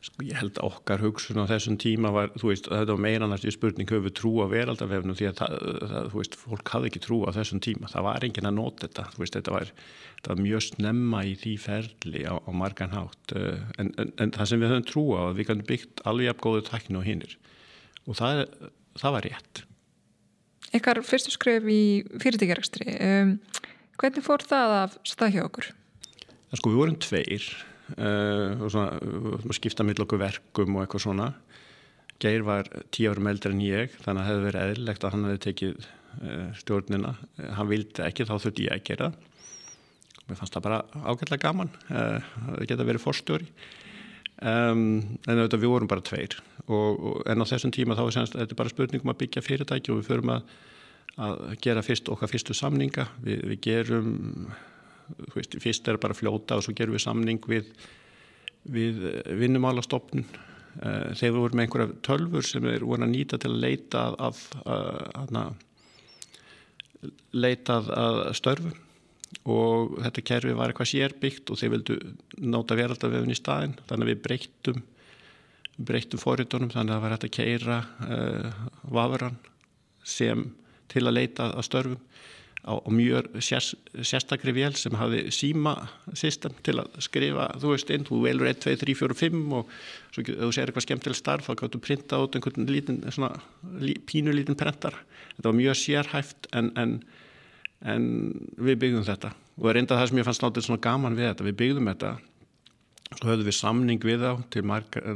Sko 0.00 0.24
ég 0.24 0.38
held 0.40 0.56
okkar 0.64 1.02
hugsun 1.04 1.42
á 1.44 1.50
þessum 1.50 1.76
tíma 1.80 2.08
var, 2.14 2.30
þú 2.40 2.48
veist, 2.48 2.68
þetta 2.72 2.94
var 2.94 3.02
meira 3.04 3.26
næstu 3.28 3.52
spurning 3.52 3.90
höfu 3.92 4.12
trú 4.16 4.30
á 4.40 4.48
veraldafefnum 4.48 5.16
því 5.18 5.26
að 5.28 5.42
það, 5.42 5.56
þú 6.08 6.20
veist, 6.22 6.36
fólk 6.40 6.72
hafði 6.72 6.88
ekki 6.88 7.02
trú 7.04 7.18
á 7.28 7.30
þessum 7.36 7.60
tíma, 7.66 7.90
það 7.92 8.06
var 8.06 8.24
engin 8.24 8.48
að 8.48 8.56
nota 8.56 8.86
þetta, 8.86 9.04
þú 9.12 9.22
veist, 9.22 9.36
þetta 9.36 9.54
var, 9.58 9.72
þetta 10.14 10.32
var 10.32 10.42
mjög 10.46 10.64
snemma 10.70 11.20
í 11.28 11.34
því 11.42 11.52
ferli 11.66 12.24
á, 12.24 12.34
á 12.40 12.50
margan 12.62 12.96
hátt, 12.96 13.34
eh, 13.36 13.60
en, 13.76 13.92
en, 14.00 14.14
en 14.24 14.32
það 14.38 14.48
sem 14.48 14.64
við 14.64 14.72
höfum 14.72 14.88
trú 14.88 15.04
á, 15.20 15.22
við 15.36 15.50
kannum 15.50 15.68
byggt 15.68 16.04
alveg 16.08 16.32
af 16.32 16.40
góðu 16.48 16.64
takna 16.70 17.02
og 17.02 17.08
hinnir 17.10 17.36
og 18.08 18.16
það, 18.16 18.46
það 19.04 19.18
var 19.18 19.28
rétt. 19.28 19.64
Ekkar 20.80 21.02
fyrstu 21.04 21.34
skref 21.34 21.68
í 21.68 21.82
fyrirtækjarækstri, 22.22 22.88
um, 23.04 23.36
hvernig 24.00 24.24
fór 24.26 24.44
það 24.46 24.76
af 24.78 24.96
stað 25.08 25.36
hjá 25.36 25.44
okkur? 25.46 25.70
Sko, 26.50 26.72
við 26.72 26.80
vorum 26.80 26.98
tveir 27.00 27.46
uh, 27.96 28.64
og 28.64 28.72
svona 28.74 29.54
skipta 29.56 29.86
mill 29.86 30.00
okkur 30.02 30.22
verkum 30.22 30.76
og 30.76 30.84
eitthvað 30.84 31.06
svona. 31.06 31.30
Geir 32.20 32.44
var 32.44 32.68
tíu 32.92 33.12
árum 33.12 33.30
eldri 33.30 33.54
en 33.54 33.64
ég 33.64 33.96
þannig 34.02 34.10
að 34.10 34.20
það 34.20 34.30
hefði 34.30 34.46
verið 34.48 34.64
eðlilegt 34.66 35.04
að 35.04 35.14
hann 35.14 35.28
hefði 35.28 35.42
tekið 35.46 35.84
uh, 35.86 36.46
stjórnina. 36.60 37.16
Hann 37.56 37.70
vildi 37.70 38.06
ekki, 38.06 38.28
þá 38.28 38.36
þurfti 38.36 38.68
ég 38.68 38.76
að 38.76 38.86
gera 38.90 39.12
mér 40.30 40.38
fannst 40.38 40.54
það 40.54 40.66
bara 40.68 40.80
ágætlega 41.10 41.42
gaman 41.42 41.70
uh, 41.90 42.32
það 42.56 42.66
geta 42.70 42.86
verið 42.86 43.02
fórstjóri 43.02 43.48
um, 44.40 44.82
en 45.26 45.40
auðvitað 45.40 45.62
við 45.62 45.72
vorum 45.74 45.90
bara 45.90 46.04
tveir. 46.06 46.36
Og, 46.66 46.98
og, 46.98 47.16
en 47.30 47.42
á 47.42 47.50
þessum 47.50 47.74
tíma 47.74 47.96
þá 47.98 48.04
er 48.06 48.34
þetta 48.36 48.58
bara 48.58 48.72
spurningum 48.72 49.12
að 49.12 49.20
byggja 49.24 49.44
fyrirtæki 49.44 49.92
og 49.92 50.00
við 50.00 50.10
förum 50.12 50.34
að, 50.36 50.54
að 51.18 51.56
gera 51.62 51.82
fyrst 51.84 52.10
okkar 52.12 52.30
fyrstu 52.30 52.54
samninga. 52.56 53.08
Við, 53.24 53.42
við 53.50 53.62
gerum 53.66 54.12
veist, 55.34 55.56
fyrst 55.62 55.88
er 55.88 56.00
bara 56.02 56.16
fljóta 56.16 56.58
og 56.58 56.66
svo 56.66 56.74
gerum 56.76 56.94
við 56.96 57.06
samning 57.06 57.40
við, 57.50 57.72
við 58.70 59.02
vinnumálastofnun. 59.40 60.26
Eh, 60.80 61.10
þegar 61.18 61.32
við 61.34 61.40
vorum 61.40 61.58
með 61.58 61.66
einhverja 61.66 61.96
tölfur 62.06 62.46
sem 62.46 62.68
er 62.70 62.86
voru 62.86 63.02
að 63.02 63.14
nýta 63.16 63.40
til 63.42 63.50
að 63.50 63.62
leita 63.64 64.04
að, 64.12 64.44
að, 64.70 64.86
að 65.18 65.30
leita 67.34 67.80
að 67.80 68.20
störfu 68.38 68.70
og 69.50 69.98
þetta 70.02 70.24
kerfi 70.26 70.54
var 70.58 70.72
eitthvað 70.72 70.90
sérbyggt 70.90 71.50
og 71.50 71.58
þeir 71.60 71.72
vildu 71.74 71.98
náta 72.42 72.76
veraldavefn 72.78 73.32
í 73.32 73.38
staðin 73.38 73.76
þannig 73.86 74.06
að 74.06 74.10
við 74.10 74.22
breyttum 74.26 74.80
breyttum 75.80 76.20
fóritunum 76.20 76.72
þannig 76.72 76.92
að 76.92 76.96
það 76.96 77.04
var 77.04 77.14
hægt 77.14 77.26
að 77.28 77.36
keira 77.36 77.78
uh, 77.80 78.14
eh, 78.16 78.48
vafurann 78.96 79.38
sem 80.04 80.44
til 80.90 81.06
að 81.06 81.16
leita 81.16 81.50
að 81.54 81.66
störfum 81.68 82.00
á, 82.64 82.72
á 82.76 82.90
mjög 82.92 83.30
sérs, 83.40 83.72
sérstakri 84.04 84.52
vél 84.52 84.74
sem 84.76 84.94
hafi 84.98 85.22
síma 85.32 85.74
system 86.12 86.54
til 86.64 86.78
að 86.82 86.98
skrifa, 87.02 87.48
þú 87.60 87.72
veist 87.74 87.92
inn, 87.94 88.06
þú 88.08 88.20
velur 88.26 88.50
1, 88.50 88.60
2, 88.64 88.76
3, 88.82 88.96
4, 89.00 89.16
5 89.22 89.54
og 89.56 89.74
svo 90.12 90.24
ef 90.24 90.30
þú 90.30 90.50
segir 90.52 90.72
eitthvað 90.72 90.86
skemmtileg 90.86 91.20
starf 91.20 91.48
þá 91.48 91.52
kannst 91.60 91.76
þú 91.76 91.82
printa 91.86 92.20
át 92.20 92.36
einhvern 92.36 92.70
lítinn, 92.70 93.02
svona 93.08 93.32
lí, 93.80 93.96
pínu 94.06 94.34
lítinn 94.36 94.58
prentar. 94.60 94.98
Þetta 95.36 95.48
var 95.48 95.60
mjög 95.60 95.78
sérhæft 95.80 96.50
en, 96.56 96.72
en, 96.80 96.96
en 97.88 98.10
við 98.60 98.82
byggðum 98.84 99.08
þetta. 99.08 99.32
Og 99.60 99.72
enda 99.76 99.96
það 99.96 100.10
sem 100.10 100.20
ég 100.20 100.28
fannst 100.28 100.44
náttúrulega 100.44 100.68
svona 100.68 100.84
gaman 100.84 101.18
við 101.18 101.30
þetta, 101.30 101.48
við 101.48 101.58
byggðum 101.64 101.92
þetta 101.94 102.14
svo 103.10 103.26
höfðum 103.26 103.48
við 103.48 103.56
samning 103.56 104.04
við 104.06 104.22
á 104.22 104.32
til 104.52 104.62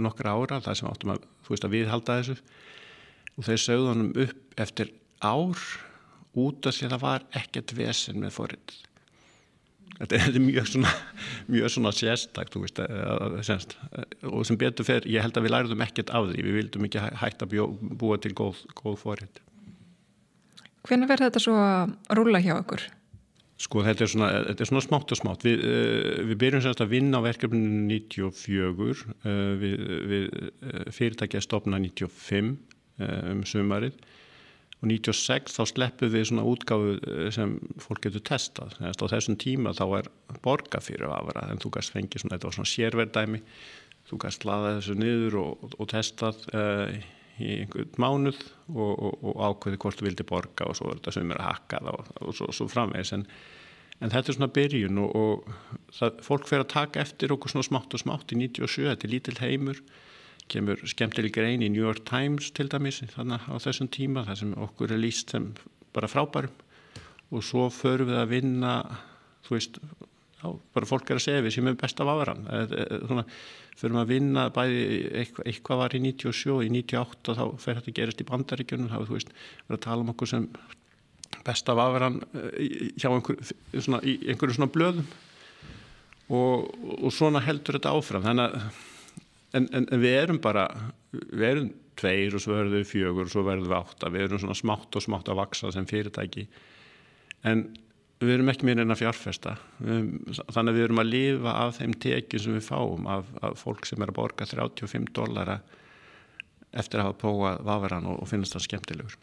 nokkra 0.02 0.34
ára, 0.34 0.58
það 0.64 0.80
sem 0.80 0.88
áttum 0.90 1.14
að, 1.14 1.26
að 1.54 1.72
við 1.76 1.90
halda 1.92 2.18
þessu. 2.20 2.40
Og 3.34 3.46
þeir 3.46 3.60
sögðunum 3.62 4.10
upp 4.24 4.60
eftir 4.62 4.90
ár 5.24 5.68
út 6.34 6.66
af 6.66 6.76
því 6.76 6.88
að 6.88 6.96
það 6.96 7.06
var 7.06 7.28
ekkert 7.40 7.76
vesen 7.78 8.20
með 8.22 8.36
forrið 8.36 8.80
þetta 9.98 10.18
er 10.18 10.40
mjög 10.42 10.68
svona, 10.68 10.90
mjög 11.50 11.72
svona 11.74 11.92
sérstakt 11.94 12.56
veist, 12.58 12.80
að, 12.82 13.38
semst, 13.46 13.76
og 14.26 14.42
sem 14.48 14.58
betur 14.60 14.86
fer 14.86 15.06
ég 15.10 15.24
held 15.24 15.38
að 15.38 15.46
við 15.46 15.54
læriðum 15.54 15.86
ekkert 15.86 16.12
af 16.14 16.28
því. 16.30 16.42
Við 16.48 16.58
vildum 16.58 16.88
ekki 16.88 17.04
hægt 17.22 17.44
að 17.44 17.56
búa 18.00 18.18
til 18.22 18.34
góð, 18.36 18.64
góð 18.78 18.98
fórhitt 19.02 19.42
Hvernig 20.84 21.08
verður 21.08 21.30
þetta 21.30 21.40
svo 21.40 21.54
að 21.56 21.94
rúla 22.18 22.42
hjá 22.44 22.58
okkur? 22.58 22.82
Sko 23.64 23.84
þetta 23.86 24.04
er 24.04 24.10
svona, 24.10 24.26
þetta 24.50 24.64
er 24.64 24.68
svona 24.68 24.82
smátt 24.84 25.12
og 25.14 25.18
smátt. 25.20 25.44
Við, 25.46 25.62
uh, 25.64 26.18
við 26.28 26.38
byrjum 26.42 26.64
semst 26.64 26.82
að 26.84 26.90
vinna 26.92 27.22
á 27.22 27.26
verkefninu 27.26 27.86
94 27.88 28.74
uh, 28.74 29.30
við, 29.62 29.86
við 30.10 30.90
fyrirtækja 30.92 31.44
stopna 31.44 31.80
95 31.80 32.56
um 32.94 33.40
sumarið 33.48 33.96
og 34.84 34.90
96 34.92 35.56
þá 35.56 35.62
sleppu 35.70 36.10
við 36.12 36.28
svona 36.30 36.44
útgáfu 36.48 36.98
eh, 37.00 37.30
sem 37.34 37.56
fólk 37.82 38.04
getur 38.04 38.24
testað. 38.28 38.76
Á 38.84 38.92
þessum 38.92 39.38
tíma 39.40 39.72
þá 39.76 39.86
er 40.02 40.12
borga 40.44 40.82
fyrir 40.84 41.10
afra 41.10 41.48
en 41.48 41.62
þú 41.62 41.72
gæst 41.78 41.96
fengið 41.96 42.22
svona, 42.22 42.36
þetta 42.36 42.50
var 42.50 42.58
svona 42.58 42.72
sérverðdæmi 42.74 43.42
þú 44.08 44.20
gæst 44.20 44.46
laða 44.46 44.78
þessu 44.78 44.96
niður 45.00 45.36
og, 45.40 45.74
og 45.80 45.90
testað 45.90 46.46
uh, 46.52 47.02
í 47.40 47.50
einhvern 47.64 47.98
mánuð 48.00 48.40
og, 48.70 48.92
og, 48.92 49.24
og 49.32 49.42
ákveði 49.48 49.80
hvort 49.82 50.00
þú 50.00 50.08
vildi 50.08 50.26
borga 50.28 50.68
og 50.70 50.78
svo 50.78 50.90
er 50.92 51.00
þetta 51.00 51.14
sem 51.16 51.32
er 51.32 51.40
að 51.40 51.50
hakka 51.50 51.80
það 51.88 52.10
og 52.28 52.36
svo, 52.38 52.50
svo 52.54 52.68
framvegs 52.70 53.14
en, 53.16 53.24
en 53.98 54.12
þetta 54.12 54.30
er 54.30 54.38
svona 54.38 54.50
byrjun 54.54 55.00
og 55.06 55.48
það, 55.96 56.20
fólk 56.28 56.50
fer 56.50 56.62
að 56.62 56.72
taka 56.76 57.02
eftir 57.02 57.34
okkur 57.34 57.54
svona 57.54 57.66
smátt 57.66 57.96
og 57.96 58.04
smátt 58.04 58.36
í 58.36 58.40
97, 58.44 58.84
þetta 58.90 59.08
er 59.08 59.14
lítill 59.16 59.40
heimur 59.40 59.82
kemur 60.52 60.80
skemmtileg 60.88 61.34
grein 61.34 61.64
í 61.64 61.70
New 61.72 61.82
York 61.82 62.04
Times 62.08 62.50
til 62.54 62.68
dæmis 62.72 63.02
þannig 63.14 63.48
á 63.48 63.54
þessum 63.62 63.90
tíma 63.92 64.26
þar 64.28 64.40
sem 64.42 64.54
okkur 64.66 64.94
er 64.94 65.02
líst 65.02 65.34
sem 65.34 65.52
bara 65.94 66.10
frábærum. 66.10 66.52
Og 67.34 67.42
svo 67.42 67.68
förum 67.72 68.12
við 68.12 68.20
að 68.20 68.32
vinna 68.34 68.72
þú 69.46 69.56
veist 69.56 69.78
já, 69.80 70.46
bara 70.76 70.88
fólk 70.88 71.10
er 71.10 71.18
að 71.18 71.26
segja 71.26 71.44
við 71.44 71.56
sem 71.56 71.68
er 71.70 71.78
best 71.80 72.00
af 72.00 72.10
áðurann 72.12 72.46
svona 73.08 73.26
förum 73.74 73.98
að 73.98 74.12
vinna 74.12 74.46
bæði 74.54 74.84
eitthvað, 75.24 75.80
var 75.80 75.96
í 75.96 76.00
97 76.04 76.60
í 76.68 76.70
98 76.76 77.32
og 77.32 77.38
þá 77.38 77.64
fer 77.64 77.80
þetta 77.80 77.96
gerast 77.98 78.22
í 78.22 78.28
bandaríkjunum 78.28 78.90
þá 78.92 78.98
þú 79.00 79.16
veist, 79.16 79.34
verður 79.66 79.80
að 79.80 79.84
tala 79.88 80.04
um 80.04 80.12
okkur 80.14 80.30
sem 80.30 80.48
best 81.44 81.68
af 81.68 81.80
áðurann 81.82 82.20
eh, 82.38 82.90
hjá 83.00 83.10
einhver, 83.10 83.40
svona, 83.74 84.00
einhverju 84.04 84.58
svona 84.58 84.72
blöðum. 84.72 85.08
Og, 86.32 86.70
og 87.04 87.10
svona 87.12 87.42
heldur 87.44 87.76
þetta 87.76 87.92
áfram. 87.92 88.24
Þannig 88.24 88.54
að 88.54 88.78
en, 89.54 89.68
en, 89.70 89.86
en 89.86 90.02
við 90.02 90.18
erum 90.18 90.40
bara 90.42 90.66
við 91.12 91.48
erum 91.48 91.72
tveir 91.98 92.34
og 92.34 92.42
svo 92.42 92.56
verðum 92.56 92.80
við 92.80 92.90
fjögur 92.90 93.28
og 93.28 93.32
svo 93.32 93.44
verðum 93.46 93.70
við 93.70 93.78
átta, 93.78 94.10
við 94.12 94.26
erum 94.26 94.42
svona 94.42 94.58
smátt 94.58 94.98
og 94.98 95.04
smátt 95.04 95.30
að 95.30 95.40
vaksa 95.40 95.70
sem 95.74 95.86
fyrirtæki. 95.88 96.46
En 97.46 97.66
við 98.22 98.34
erum 98.36 98.50
ekki 98.50 98.66
mér 98.66 98.82
en 98.82 98.94
að 98.94 99.02
fjárfesta. 99.04 99.54
Þannig 99.78 100.72
að 100.72 100.78
við 100.78 100.86
erum 100.86 101.02
að 101.02 101.10
lifa 101.12 101.54
af 101.60 101.78
þeim 101.78 101.94
tekjum 102.02 102.44
sem 102.44 102.56
við 102.58 102.66
fáum 102.66 103.06
af, 103.10 103.30
af 103.44 103.60
fólk 103.60 103.86
sem 103.88 104.02
er 104.02 104.10
að 104.10 104.18
borga 104.18 104.48
35 104.48 105.12
dollara 105.14 105.60
eftir 106.74 107.00
að 107.00 107.10
hafa 107.10 107.20
prófað 107.20 107.62
vafaran 107.68 108.10
og, 108.10 108.18
og 108.24 108.30
finnast 108.30 108.56
það 108.56 108.66
skemmtilegur. 108.66 109.16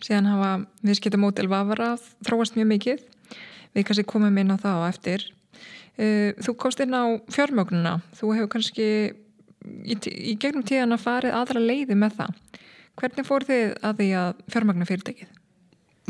Síðan 0.00 0.30
hafa 0.30 0.52
viðskiptamótel 0.86 1.48
vafara 1.50 1.92
þróast 2.24 2.56
mjög 2.56 2.70
mikið. 2.70 3.02
Við 3.74 3.86
kannski 3.86 4.06
komum 4.08 4.38
inn 4.40 4.54
á 4.54 4.56
það 4.62 4.78
á 4.80 4.84
eftir 4.88 5.26
þú 6.00 6.54
komst 6.60 6.80
inn 6.80 6.96
á 6.96 7.04
fjármögnuna, 7.32 7.98
þú 8.16 8.32
hefur 8.36 8.52
kannski 8.54 8.86
í, 9.10 9.96
í 9.96 10.36
gegnum 10.40 10.64
tíðan 10.66 10.96
að 10.96 11.04
farið 11.04 11.36
aðra 11.36 11.64
leiði 11.64 11.98
með 11.98 12.16
það. 12.22 12.38
Hvernig 13.00 13.28
fór 13.28 13.46
þið 13.48 13.76
að 13.84 14.00
því 14.00 14.08
að 14.20 14.40
fjármögnu 14.54 14.88
fyrirtækið? 14.88 15.36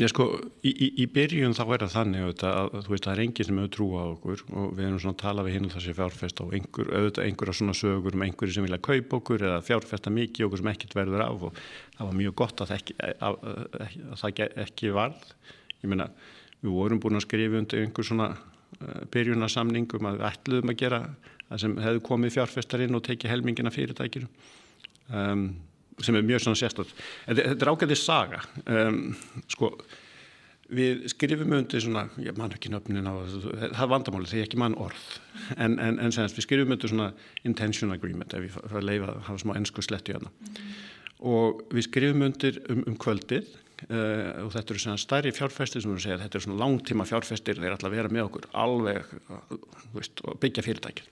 Já 0.01 0.07
sko, 0.09 0.25
í, 0.65 0.71
í, 0.71 0.87
í 1.03 1.05
byrjun 1.13 1.53
þá 1.53 1.61
er 1.65 1.83
það 1.83 1.91
þannig 1.93 2.23
auðvitað, 2.23 2.55
að 2.57 2.85
þú 2.85 2.93
veist 2.93 3.05
það 3.05 3.13
er 3.13 3.21
enginn 3.21 3.47
sem 3.47 3.59
hefur 3.59 3.73
trú 3.75 3.87
á 3.93 4.03
okkur 4.07 4.43
og 4.49 4.69
við 4.77 4.85
erum 4.87 5.01
svona 5.03 5.13
að 5.13 5.21
tala 5.21 5.43
við 5.45 5.55
hinn 5.57 5.67
og 5.67 5.73
þessi 5.75 5.95
fjárfest 5.99 6.41
og 6.41 6.55
einhver, 6.57 6.89
auðvitað 6.95 7.27
einhverja 7.27 7.57
svona 7.59 7.75
sögur 7.77 8.17
um 8.17 8.23
einhverju 8.25 8.55
sem 8.55 8.65
vilja 8.65 8.79
kaupa 8.87 9.19
okkur 9.19 9.45
eða 9.45 9.59
fjárfesta 9.67 10.13
mikið 10.15 10.47
okkur 10.47 10.63
sem 10.63 10.71
ekkert 10.71 10.97
verður 10.97 11.25
af 11.27 11.45
og 11.49 11.59
það 11.99 12.07
var 12.07 12.17
mjög 12.17 12.37
gott 12.41 12.63
að, 12.65 12.73
ekki, 12.79 12.97
að, 13.03 13.45
að, 13.51 13.99
að 14.07 14.23
það 14.23 14.41
ekki 14.65 14.95
varð. 14.95 15.27
Ég 15.83 15.93
meina, 15.93 16.09
við 16.63 16.79
vorum 16.79 17.03
búin 17.03 17.19
að 17.19 17.27
skrifa 17.27 17.61
undir 17.61 17.85
einhver 17.85 18.07
svona 18.07 18.31
Eh, 18.31 18.50
byrjunarsamningum 19.13 20.07
að 20.09 20.19
við 20.19 20.27
ætluðum 20.31 20.73
að 20.73 20.79
gera 20.83 21.01
það 21.47 21.63
sem 21.65 21.75
hefðu 21.85 22.05
komið 22.07 22.35
fjárfestarinn 22.37 22.97
og 22.97 23.03
tekið 23.07 23.33
helmingina 23.33 23.73
fyrirtækinu 23.73 24.29
um, 25.09 25.49
sem 26.01 26.15
er 26.17 26.23
mjög 26.25 26.45
svona 26.45 26.61
sérstöld 26.61 26.93
þetta 27.27 27.57
er 27.57 27.73
ágæðið 27.73 27.99
saga. 28.01 28.39
Um, 28.65 29.03
sko 29.51 29.75
við 30.71 31.03
skrifum 31.11 31.51
undir 31.57 31.83
svona, 31.83 32.05
ég 32.23 32.37
man 32.39 32.53
ekki 32.55 32.71
nöfnin 32.71 33.09
á 33.09 33.13
það 33.27 33.81
er 33.83 33.91
vandamáli 33.91 34.29
þegar 34.29 34.39
ég 34.39 34.47
ekki 34.47 34.61
man 34.61 34.77
orð. 34.79 35.01
En, 35.57 35.75
en, 35.75 35.99
en 35.99 36.15
senast 36.15 36.37
við 36.39 36.47
skrifum 36.47 36.71
undir 36.77 36.91
svona 36.91 37.11
intention 37.47 37.91
agreement 37.91 38.33
ef 38.37 38.47
ég 38.47 38.55
fara 38.55 38.79
að 38.79 38.87
leifa 38.87 39.11
að 39.11 39.21
hafa 39.27 39.43
smá 39.43 39.53
ennsku 39.57 39.83
slettu 39.83 40.15
hérna. 40.15 40.31
Mm. 40.31 40.71
og 41.21 41.59
við 41.69 41.85
skrifum 41.85 42.25
undir 42.25 42.61
um, 42.71 42.85
um 42.89 42.95
kvöldið 42.97 43.51
Uh, 43.89 44.45
og 44.45 44.51
þetta 44.53 44.75
eru 44.75 44.81
svona 44.83 45.01
stærri 45.01 45.31
fjárfæstir 45.33 45.81
sem 45.81 45.89
við 45.89 46.03
segja 46.03 46.19
þetta 46.21 46.37
eru 46.37 46.45
svona 46.45 46.61
langtíma 46.61 47.05
fjárfæstir 47.09 47.57
þeir 47.57 47.73
ætla 47.73 47.89
að 47.89 47.95
vera 47.95 48.11
með 48.13 48.27
okkur 48.27 48.43
alveg 48.61 49.07
veist, 49.95 50.21
byggja 50.43 50.65
fyrirtækir 50.67 51.07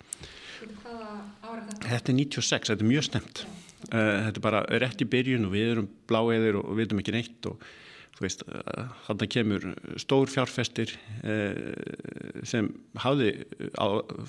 Þetta? 0.59 1.87
Er 1.87 2.03
96 2.13 2.69
þetta 2.69 2.85
er 2.85 2.89
mjög 2.91 3.07
stemt 3.07 3.41
uh, 3.41 3.89
þetta 3.89 4.35
er 4.35 4.43
bara 4.45 4.61
rétt 4.83 5.01
í 5.01 5.07
byrjun 5.09 5.47
og 5.47 5.55
við 5.55 5.71
erum 5.71 5.87
bláeðir 6.11 6.59
og 6.59 6.67
við 6.69 6.83
veitum 6.83 7.01
ekki 7.01 7.15
neitt 7.15 7.49
og 7.49 7.65
veist, 8.19 8.43
uh, 8.45 8.91
þannig 9.07 9.33
kemur 9.33 9.65
stór 10.03 10.29
fjárfæstir 10.29 10.93
sem 12.43 12.69
hafði 12.99 13.31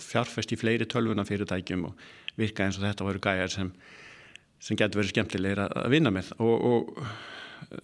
fjárfæst 0.00 0.54
í 0.54 0.58
fleiri 0.60 0.88
tölvuna 0.88 1.26
fyrirtækjum 1.28 1.90
og 1.90 2.08
virka 2.40 2.64
eins 2.64 2.78
og 2.80 2.86
þetta 2.86 3.06
voru 3.10 3.20
gæjar 3.26 3.52
sem, 3.52 3.74
sem 4.62 4.78
getur 4.80 5.02
verið 5.02 5.12
skemmtilegir 5.12 5.62
að 5.66 5.92
vinna 5.92 6.14
með. 6.14 6.32
Og, 6.38 6.64
og 6.70 7.04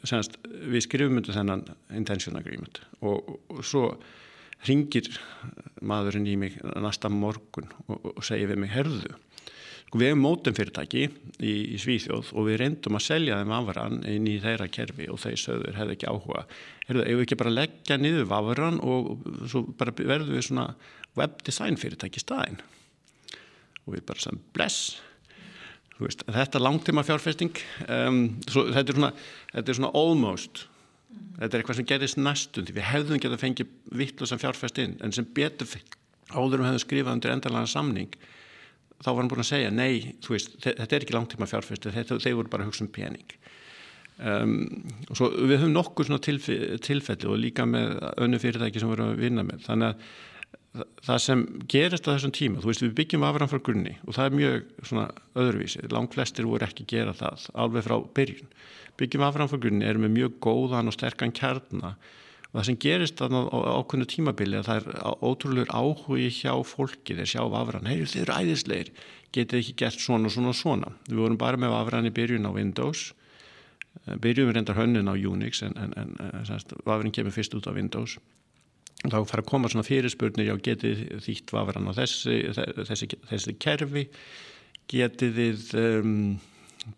senast, 0.03 0.39
við 0.45 0.87
skrifum 0.87 1.21
undir 1.21 1.37
þennan 1.37 1.67
intention 1.97 2.39
agreement 2.39 2.81
og, 3.01 3.37
og 3.53 3.62
svo 3.67 3.91
ringir 4.67 5.11
maðurinn 5.85 6.27
í 6.29 6.37
mig 6.41 6.59
næsta 6.81 7.11
morgun 7.12 7.69
og, 7.87 8.12
og 8.17 8.25
segir 8.25 8.51
við 8.53 8.62
mig 8.65 8.73
herðu 8.73 9.15
sko, 9.87 10.01
við 10.01 10.11
hefum 10.11 10.25
mótum 10.25 10.57
fyrirtæki 10.57 11.07
í, 11.07 11.55
í 11.77 11.81
Svíþjóð 11.81 12.33
og 12.35 12.49
við 12.49 12.61
reyndum 12.62 12.99
að 12.99 13.07
selja 13.07 13.41
þeim 13.41 13.57
afran 13.57 13.99
inn 14.11 14.29
í 14.31 14.39
þeirra 14.43 14.69
kerfi 14.73 15.09
og 15.12 15.21
þeir 15.23 15.41
söður 15.41 15.79
hefði 15.79 15.97
ekki 15.97 16.11
áhuga. 16.11 16.47
Herðu, 16.89 17.05
ef 17.05 17.19
við 17.19 17.27
ekki 17.27 17.41
bara 17.43 17.55
leggja 17.55 17.99
niður 18.01 18.33
afran 18.37 18.81
og, 18.83 19.12
og 19.15 19.45
svo 19.51 19.65
bara 19.79 19.95
verðum 19.97 20.37
við 20.37 20.49
svona 20.49 20.69
webdesign 21.17 21.79
fyrirtæki 21.81 22.23
staðin 22.23 22.61
og 23.87 23.95
við 23.95 24.07
bara 24.09 24.25
sem 24.25 24.41
bless 24.57 24.97
Veist, 25.96 26.26
þetta 26.28 26.61
langtíma 26.61 27.04
fjárfesting 27.06 27.56
um, 27.88 28.24
svo, 28.50 28.66
þetta, 28.68 28.92
er 28.92 28.98
svona, 28.98 29.12
þetta 29.54 29.72
er 29.72 29.78
svona 29.78 29.92
almost 29.96 30.66
þetta 31.38 31.48
er 31.48 31.62
eitthvað 31.62 31.78
sem 31.78 31.88
gerist 31.88 32.18
næstund 32.20 32.72
við 32.76 32.88
hefðum 32.90 33.16
ekki 33.16 33.30
að 33.30 33.40
fengja 33.40 33.68
vittlusan 33.96 34.42
fjárfest 34.42 34.80
inn 34.82 34.98
en 35.00 35.14
sem 35.16 35.28
betur 35.37 35.70
áður 36.35 36.61
um 36.61 36.68
hefðu 36.68 36.82
skrifað 36.85 37.16
undir 37.16 37.32
endalega 37.32 37.70
samning 37.70 38.12
þá 39.00 39.11
var 39.11 39.20
hann 39.22 39.30
búin 39.32 39.44
að 39.44 39.50
segja 39.50 39.72
nei, 39.72 40.14
veist, 40.28 40.56
þetta 40.62 40.88
er 40.88 41.04
ekki 41.04 41.16
langtíma 41.16 41.48
fjárfest 41.48 41.88
þetta, 41.92 42.20
þeir 42.22 42.38
voru 42.38 42.52
bara 42.52 42.64
að 42.64 42.70
hugsa 42.70 42.87
um 42.87 42.92
pening. 42.92 43.35
Um, 44.16 44.54
og 45.11 45.18
svo 45.18 45.28
við 45.35 45.59
höfum 45.61 45.74
nokkur 45.74 46.09
tilfelli 46.24 47.28
og 47.28 47.37
líka 47.40 47.66
með 47.68 47.98
önnu 48.24 48.40
fyrirtæki 48.40 48.80
sem 48.80 48.88
voru 48.88 49.11
að 49.11 49.20
vinna 49.20 49.44
með. 49.44 49.66
Þannig 49.66 49.90
að 49.90 50.14
það 51.07 51.19
sem 51.23 51.43
gerist 51.71 52.09
á 52.09 52.15
þessum 52.15 52.35
tíma, 52.35 52.61
þú 52.62 52.71
veist 52.71 52.85
við 52.85 52.95
byggjum 52.99 53.25
afram 53.29 53.51
frá 53.51 53.61
grunni 53.62 53.97
og 54.05 54.17
það 54.17 54.29
er 54.29 54.37
mjög 54.41 54.69
svona 54.91 55.07
öðruvísi, 55.39 55.83
langt 55.93 56.17
flestir 56.17 56.49
voru 56.49 56.67
ekki 56.67 56.87
gera 56.91 57.15
það 57.17 57.49
alveg 57.55 57.87
frá 57.87 57.97
byrjun. 58.19 58.53
Byggjum 59.01 59.27
afram 59.27 59.51
frá 59.51 59.61
grunni, 59.62 59.89
erum 59.89 60.07
við 60.07 60.15
mjög 60.17 60.39
góðan 60.47 60.91
og 60.91 60.97
sterkan 60.97 61.35
kjarnar 61.37 61.99
og 62.47 62.61
það 62.61 62.67
sem 62.69 62.79
gerist 62.81 63.21
á 63.21 63.27
ákveðnu 63.29 64.09
tímabili 64.09 64.61
að 64.61 64.69
það 64.71 64.79
er 64.81 65.19
ótrúlega 65.29 65.77
áhugi 65.77 66.31
hjá 66.39 66.53
fólki 66.65 67.19
þeir 67.19 67.33
sjá 67.35 67.43
afran, 67.45 67.91
heyr 67.91 68.09
þeir 68.09 68.23
eru 68.25 68.39
æðisleir 68.41 68.93
getið 69.37 69.61
ekki 69.61 69.77
gert 69.83 70.01
svona 70.01 70.33
svona 70.33 70.55
svona? 70.57 70.95
Við 71.11 71.21
vorum 71.21 71.41
bara 71.41 71.61
með 71.61 71.77
afran 71.77 72.09
í 72.09 72.15
byrjun 72.17 72.49
á 72.49 72.57
Windows. 72.57 73.11
Eh, 74.07 74.17
byrjum 74.17 74.49
við 74.49 74.57
reyndar 74.57 74.79
hönnin 74.79 75.11
á 75.11 75.15
Unix 75.17 75.61
en, 75.67 75.77
en, 75.77 75.93
en 75.99 76.17
afran 76.47 77.12
kemur 77.12 77.35
fyrst 77.35 77.57
út 77.59 77.69
á 77.69 77.77
Windows 77.77 78.17
þá 79.04 79.18
fara 79.28 79.42
að 79.42 79.50
koma 79.50 79.70
svona 79.70 79.87
fyrirspurnir 79.87 80.48
já 80.48 80.54
getið 80.68 81.02
þýtt 81.24 81.52
vafran 81.54 81.90
á 81.90 81.92
þessi, 81.98 82.38
þessi, 82.88 83.09
þessi 83.30 83.56
kerfi? 83.62 84.06
Getið 84.90 85.38
þið 85.40 85.68
um, 85.82 86.16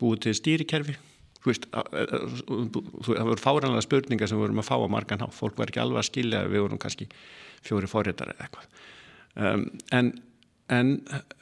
búið 0.00 0.24
til 0.26 0.37
stýrikerfi? 0.38 0.96
Þú 1.38 1.50
veist 1.52 1.66
það 1.72 3.28
voru 3.30 3.42
fáranlega 3.42 3.84
spurningar 3.84 4.30
sem 4.30 4.38
við 4.38 4.48
vorum 4.48 4.62
að 4.62 4.68
fá 4.68 4.76
á 4.78 4.88
margan 4.90 5.22
há 5.22 5.28
fólk 5.32 5.58
var 5.58 5.70
ekki 5.70 5.82
alveg 5.82 6.02
að 6.02 6.08
skilja 6.11 6.46
við 6.50 6.64
vorum 6.64 6.80
kannski 6.82 7.06
fjóri 7.64 7.90
forréttar 7.90 8.32
eða 8.34 8.46
eitthvað. 8.46 8.80
Um, 9.38 9.64
en, 9.94 10.11
en 10.74 10.90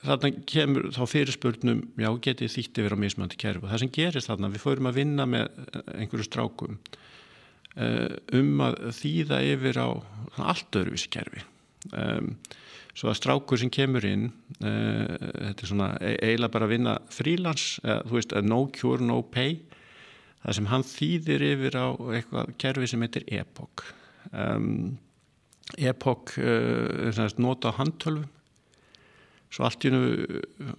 þarna 0.04 0.30
kemur 0.48 0.90
þá 0.94 1.02
fyrirspurnum 1.10 1.82
já 2.00 2.10
getið 2.28 2.52
þýtti 2.58 2.84
verið 2.84 3.00
á 3.00 3.04
mismöndi 3.06 3.40
kerfi. 3.40 3.64
Og 3.64 3.72
það 3.72 3.82
sem 3.82 3.94
gerist 3.96 4.30
þarna 4.30 4.52
við 4.52 4.64
fórum 4.66 4.90
að 4.90 5.00
vinna 5.00 5.28
með 5.32 5.60
einhverju 5.96 6.28
strákum 6.28 6.78
um 7.76 8.62
að 8.64 8.76
þýða 8.96 9.40
yfir 9.52 9.80
á 9.82 9.88
allt 10.40 10.78
öðruvísi 10.78 11.10
kerfi. 11.12 11.42
Um, 11.92 12.30
svo 12.96 13.10
að 13.10 13.18
strákur 13.18 13.60
sem 13.60 13.70
kemur 13.72 14.06
inn 14.08 14.30
uh, 14.64 15.12
þetta 15.12 15.60
er 15.60 15.68
svona 15.68 15.88
e, 16.00 16.14
eiginlega 16.16 16.54
bara 16.54 16.66
að 16.66 16.72
vinna 16.72 16.94
frílans, 17.12 17.66
þú 17.84 18.16
veist, 18.16 18.32
no 18.42 18.62
cure, 18.72 19.04
no 19.04 19.20
pay 19.22 19.58
það 20.40 20.56
sem 20.58 20.70
hann 20.72 20.86
þýðir 20.88 21.44
yfir 21.50 21.76
á 21.76 21.86
eitthvað 22.16 22.54
kerfi 22.62 22.88
sem 22.90 23.04
heitir 23.04 23.28
EPOC 23.28 23.84
um, 24.32 24.96
EPOC 25.76 26.36
uh, 26.38 27.10
er 27.10 27.38
nota 27.42 27.72
á 27.74 27.78
handtölvum. 27.78 28.28
Svo 29.52 29.64
allt 29.66 29.84
í 29.86 29.92
nú 29.92 30.00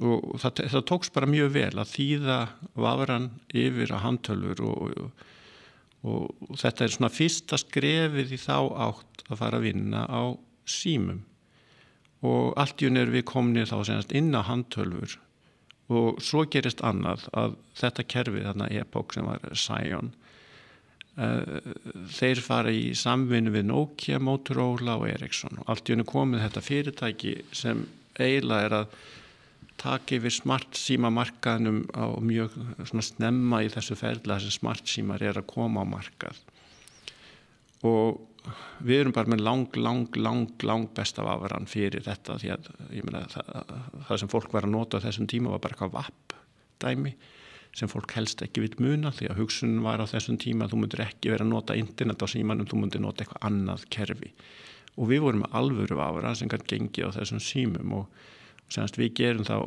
og 0.03 0.37
það, 0.43 0.65
það 0.73 0.83
tóks 0.89 1.11
bara 1.15 1.29
mjög 1.29 1.53
vel 1.55 1.71
að 1.79 1.93
þýða 1.93 2.37
vafran 2.75 3.29
yfir 3.55 3.93
á 3.95 3.97
handtölfur 4.03 4.63
og, 4.67 4.97
og, 5.05 5.27
og, 6.07 6.57
þetta 6.59 6.85
er 6.85 6.93
svona 6.95 7.13
fyrsta 7.13 7.59
skrefið 7.61 8.35
í 8.35 8.39
þá 8.41 8.57
átt 8.87 9.25
að 9.27 9.39
fara 9.41 9.59
að 9.59 9.67
vinna 9.67 10.05
á 10.07 10.23
símum. 10.67 11.23
Og 12.25 12.53
allt 12.57 12.81
í 12.81 12.89
nú 12.89 13.03
er 13.03 13.11
við 13.13 13.27
komnið 13.29 13.71
þá 13.71 13.77
senast 13.91 14.13
inn 14.17 14.33
á 14.33 14.41
handtölfur 14.47 15.19
og 15.87 16.17
svo 16.19 16.43
gerist 16.51 16.81
annað 16.83 17.27
að 17.37 17.53
þetta 17.79 18.03
kerfi 18.11 18.41
þarna 18.43 18.65
epok 18.75 19.13
sem 19.15 19.27
var 19.27 19.45
Sion 19.55 20.09
uh, 21.15 21.61
þeir 22.11 22.41
fara 22.43 22.73
í 22.73 22.89
samvinni 22.97 23.53
við 23.53 23.69
Nokia, 23.69 24.19
Motorola 24.19 24.97
og 24.99 25.07
Ericsson. 25.13 25.61
Og 25.61 25.71
allt 25.71 25.87
í 25.87 25.95
unni 25.95 26.07
komið 26.07 26.43
þetta 26.43 26.65
fyrirtæki 26.65 27.35
sem 27.55 27.85
eiginlega 28.17 28.67
er 28.67 28.77
að 28.81 28.97
taka 29.77 30.17
yfir 30.17 30.33
smart 30.33 30.77
síma 30.77 31.11
markaðnum 31.13 31.83
á 31.93 32.05
mjög 32.23 32.55
snemma 33.05 33.61
í 33.65 33.71
þessu 33.73 33.97
ferðla 33.99 34.39
sem 34.41 34.53
smart 34.55 34.89
símar 34.89 35.23
er 35.23 35.39
að 35.39 35.49
koma 35.51 35.85
á 35.85 35.85
markað. 35.87 36.39
Og 37.85 38.23
við 38.85 39.01
erum 39.03 39.15
bara 39.15 39.29
með 39.29 39.43
lang, 39.45 39.77
lang, 39.77 40.17
lang, 40.17 40.47
lang 40.65 40.87
besta 40.95 41.25
afverðan 41.25 41.69
fyrir 41.69 42.05
þetta 42.05 42.37
því 42.41 42.53
að 42.55 42.69
meina, 43.05 43.25
það, 43.31 43.73
það 44.09 44.21
sem 44.21 44.31
fólk 44.31 44.53
var 44.55 44.67
að 44.67 44.73
nota 44.73 45.01
á 45.01 45.05
þessum 45.05 45.27
tíma 45.29 45.53
var 45.53 45.63
bara 45.63 45.75
eitthvað 45.75 45.97
vapp 45.97 46.37
dæmi 46.81 47.13
sem 47.77 47.89
fólk 47.91 48.15
helst 48.17 48.41
ekki 48.41 48.63
vil 48.63 48.73
muna 48.81 49.11
því 49.13 49.29
að 49.31 49.41
hugsun 49.43 49.75
var 49.85 50.01
á 50.01 50.05
þessum 50.09 50.39
tíma 50.41 50.65
að 50.65 50.73
þú 50.73 50.79
myndir 50.81 51.03
ekki 51.03 51.33
vera 51.33 51.45
að 51.45 51.51
nota 51.51 51.77
internet 51.77 52.23
á 52.23 52.27
símanum, 52.31 52.69
þú 52.69 52.79
myndir 52.81 53.03
nota 53.03 53.23
eitthvað 53.23 53.45
annað 53.49 53.85
kerfi. 53.93 54.31
Og 54.97 55.11
við 55.11 55.21
vorum 55.27 55.43
með 55.43 55.57
alvöru 55.59 55.99
afverðan 56.01 56.39
sem 56.39 56.49
kann 56.49 56.65
gengi 56.65 57.05
á 57.05 57.13
þessum 57.13 57.41
símum 57.43 57.93
og, 57.99 58.07
og 58.67 58.75
semast 58.75 58.99
við 58.99 59.13
gerum 59.21 59.47
þá 59.47 59.57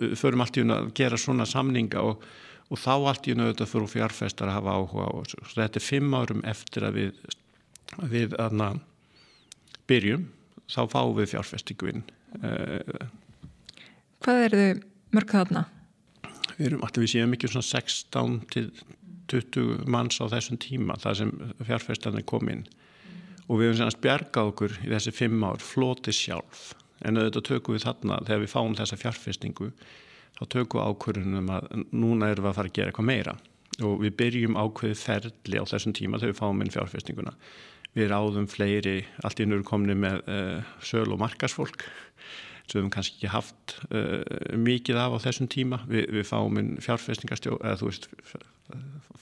við 0.00 0.16
förum 0.16 0.42
allt 0.44 0.56
í 0.56 0.64
hún 0.64 0.76
að 0.76 0.92
gera 0.96 1.18
svona 1.20 1.46
samninga 1.48 2.02
og, 2.06 2.22
og 2.70 2.80
þá 2.80 2.92
allt 2.94 3.26
í 3.26 3.34
hún 3.34 3.44
auðvitað 3.44 3.72
fyrir 3.72 3.92
fjárfestar 3.92 4.50
að 4.50 4.58
hafa 4.60 4.76
áhuga 4.78 5.08
og 5.18 5.50
þetta 5.52 5.80
er 5.80 5.84
fimm 5.84 6.16
árum 6.16 6.44
eftir 6.48 6.86
að 6.88 7.00
við 7.02 7.26
við 8.10 8.34
aðna 8.42 8.72
byrjum, 9.88 10.26
þá 10.66 10.80
fáum 10.90 11.14
við 11.16 11.32
fjárfestingvinn. 11.34 12.04
Eh, 12.42 13.06
Hvað 14.24 14.42
er 14.42 14.56
þau 14.56 14.84
mörg 15.14 15.34
þarna? 15.36 15.64
Við 16.56 16.66
erum 16.70 16.82
alltaf 16.86 17.04
við 17.04 17.12
séum 17.12 17.36
ekki 17.36 17.50
svona 17.52 17.68
16 17.68 18.38
til 18.52 18.66
20 19.30 19.86
manns 19.90 20.18
á 20.22 20.26
þessum 20.30 20.58
tíma 20.62 20.96
þar 21.02 21.20
sem 21.20 21.32
fjárfestarnir 21.66 22.26
kom 22.28 22.50
inn 22.50 22.64
og 23.46 23.58
við 23.58 23.68
hefum 23.68 23.78
sannast 23.80 24.02
bjargað 24.02 24.50
okkur 24.52 24.76
í 24.84 24.90
þessi 24.90 25.14
fimm 25.14 25.42
ár 25.46 25.62
floti 25.62 26.14
sjálf 26.14 26.68
en 27.06 27.20
auðvitað 27.20 27.46
tökum 27.50 27.76
við 27.76 27.86
þarna 27.86 28.18
þegar 28.26 28.42
við 28.42 28.52
fáum 28.52 28.74
þessa 28.78 28.98
fjárfestingu 29.00 29.70
þá 30.36 30.42
tökum 30.52 30.80
við 30.80 30.90
ákvörðunum 30.90 31.52
að 31.56 31.68
núna 31.92 32.32
erum 32.32 32.46
við 32.46 32.50
að 32.50 32.58
fara 32.58 32.72
að 32.72 32.76
gera 32.78 32.92
eitthvað 32.92 33.08
meira. 33.10 33.36
Og 33.84 33.94
við 34.02 34.16
byrjum 34.20 34.58
ákveðið 34.58 35.00
ferli 35.02 35.60
á 35.60 35.64
þessum 35.68 35.94
tíma 35.96 36.20
þegar 36.20 36.32
við 36.32 36.40
fáum 36.40 36.64
inn 36.64 36.74
fjárfestinguna. 36.74 37.32
Við 37.96 38.10
ráðum 38.12 38.48
fleiri, 38.50 38.98
allt 39.24 39.40
í 39.40 39.46
nöru 39.48 39.64
komni 39.64 39.96
með 39.96 40.20
uh, 40.28 40.74
söl 40.84 41.08
og 41.14 41.22
markasfólk 41.22 41.86
sem 42.66 42.80
við 42.80 42.80
hefum 42.80 42.92
kannski 42.96 43.16
ekki 43.16 43.30
haft 43.30 43.76
uh, 43.94 44.22
mikið 44.58 45.00
af 45.00 45.16
á 45.16 45.18
þessum 45.28 45.48
tíma. 45.52 45.80
Við, 45.88 46.08
við 46.18 46.28
fáum 46.28 46.60
inn 46.60 46.74
fjárfestingarstjó 46.82 47.60
eða 47.62 47.80
þú 47.80 47.90
veist 47.92 48.08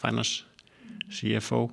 finance, 0.01 0.47
CFO 1.13 1.67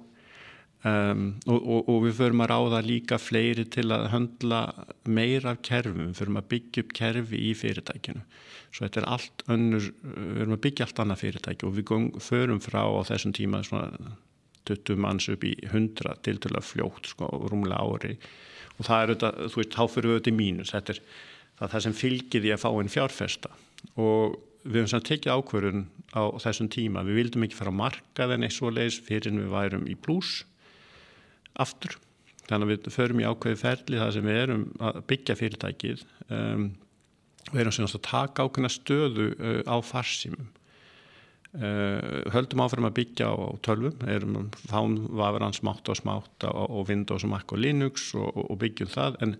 um, 0.87 1.27
og, 1.45 1.59
og, 1.59 1.89
og 1.91 1.99
við 2.05 2.17
förum 2.19 2.43
að 2.45 2.51
ráða 2.51 2.81
líka 2.85 3.19
fleiri 3.21 3.65
til 3.73 3.87
að 3.93 4.07
höndla 4.13 4.61
meira 5.05 5.55
af 5.55 5.61
kerfum, 5.65 6.09
við 6.09 6.19
förum 6.21 6.41
að 6.41 6.49
byggja 6.55 6.85
upp 6.85 6.95
kerfi 6.97 7.41
í 7.49 7.53
fyrirtækinu. 7.57 8.25
Svo 8.71 8.85
þetta 8.85 9.01
er 9.01 9.09
allt 9.11 9.45
önnur, 9.51 9.87
við 10.01 10.43
erum 10.45 10.57
að 10.57 10.63
byggja 10.65 10.87
allt 10.87 11.01
annað 11.03 11.23
fyrirtæki 11.25 11.67
og 11.67 11.77
við 11.77 11.95
förum 12.23 12.61
frá 12.63 12.83
á 12.87 13.01
þessum 13.11 13.35
tíma 13.35 13.63
svona 13.67 14.15
20 14.69 15.01
manns 15.01 15.27
upp 15.31 15.43
í 15.47 15.55
100 15.67 16.21
til 16.25 16.37
til 16.41 16.53
að 16.53 16.67
fljótt 16.67 17.09
sko, 17.11 17.29
rúmlega 17.51 17.81
ári. 17.81 18.15
Og 18.77 18.87
það 18.87 19.01
er 19.01 19.11
auðvitað, 19.11 19.41
þú 19.51 19.61
veist, 19.61 19.75
þá 19.75 19.83
fyrir 19.91 20.07
við 20.07 20.15
auðvitað 20.15 20.31
í 20.31 20.37
mínus. 20.37 20.71
Þetta 20.75 20.93
er 20.93 21.01
það, 21.01 21.71
það 21.73 21.83
sem 21.85 21.97
fylgir 21.97 22.45
því 22.45 22.53
að 22.53 22.61
fá 22.63 22.69
einn 22.71 22.93
fjárfesta. 22.93 23.51
Og 23.97 24.37
við 24.61 24.77
höfum 24.77 24.91
samt 24.93 25.09
tekið 25.09 25.35
ákverðun 25.35 25.83
á 26.13 26.23
þessum 26.45 26.69
tíma. 26.71 27.03
Við 27.07 27.19
vildum 27.19 27.45
ekki 27.47 27.57
fara 27.57 27.73
að 27.73 27.79
marka 27.81 28.29
þenni 28.31 28.51
svo 28.53 28.71
leiðis 28.71 29.01
fyrir 29.03 29.31
en 29.31 29.41
við 29.41 29.53
værum 29.55 29.89
í 29.89 29.97
pluss 29.97 30.45
aftur. 31.59 31.97
Þannig 32.47 32.67
að 32.67 32.71
við 32.71 32.95
förum 32.95 33.21
í 33.21 33.27
ákveði 33.27 33.59
ferli 33.59 33.99
það 33.99 34.15
sem 34.15 34.27
við 34.27 34.39
erum 34.45 34.63
að 34.83 35.03
byggja 35.11 35.37
fyrirtækið 35.39 36.05
um, 36.29 36.65
við 37.51 37.61
erum 37.63 37.85
að 37.87 38.01
taka 38.07 38.47
ákveðna 38.47 38.71
stöðu 38.71 39.29
uh, 39.37 39.61
á 39.67 39.75
farsimum 39.83 40.49
Uh, 41.51 42.23
höldum 42.31 42.61
áfram 42.63 42.85
að 42.87 42.93
byggja 43.01 43.25
á, 43.27 43.35
á 43.35 43.51
tölvum, 43.59 43.97
erum 44.07 44.35
fán 44.71 44.93
vafran 45.19 45.51
smátt 45.51 45.89
og 45.91 45.97
smátt 45.99 46.45
á 46.47 46.55
Windows 46.87 47.25
og 47.27 47.31
Mac 47.33 47.51
og 47.51 47.59
Linux 47.59 48.05
og, 48.15 48.37
og 48.39 48.55
byggjum 48.61 48.87
það 48.87 49.17
en, 49.25 49.33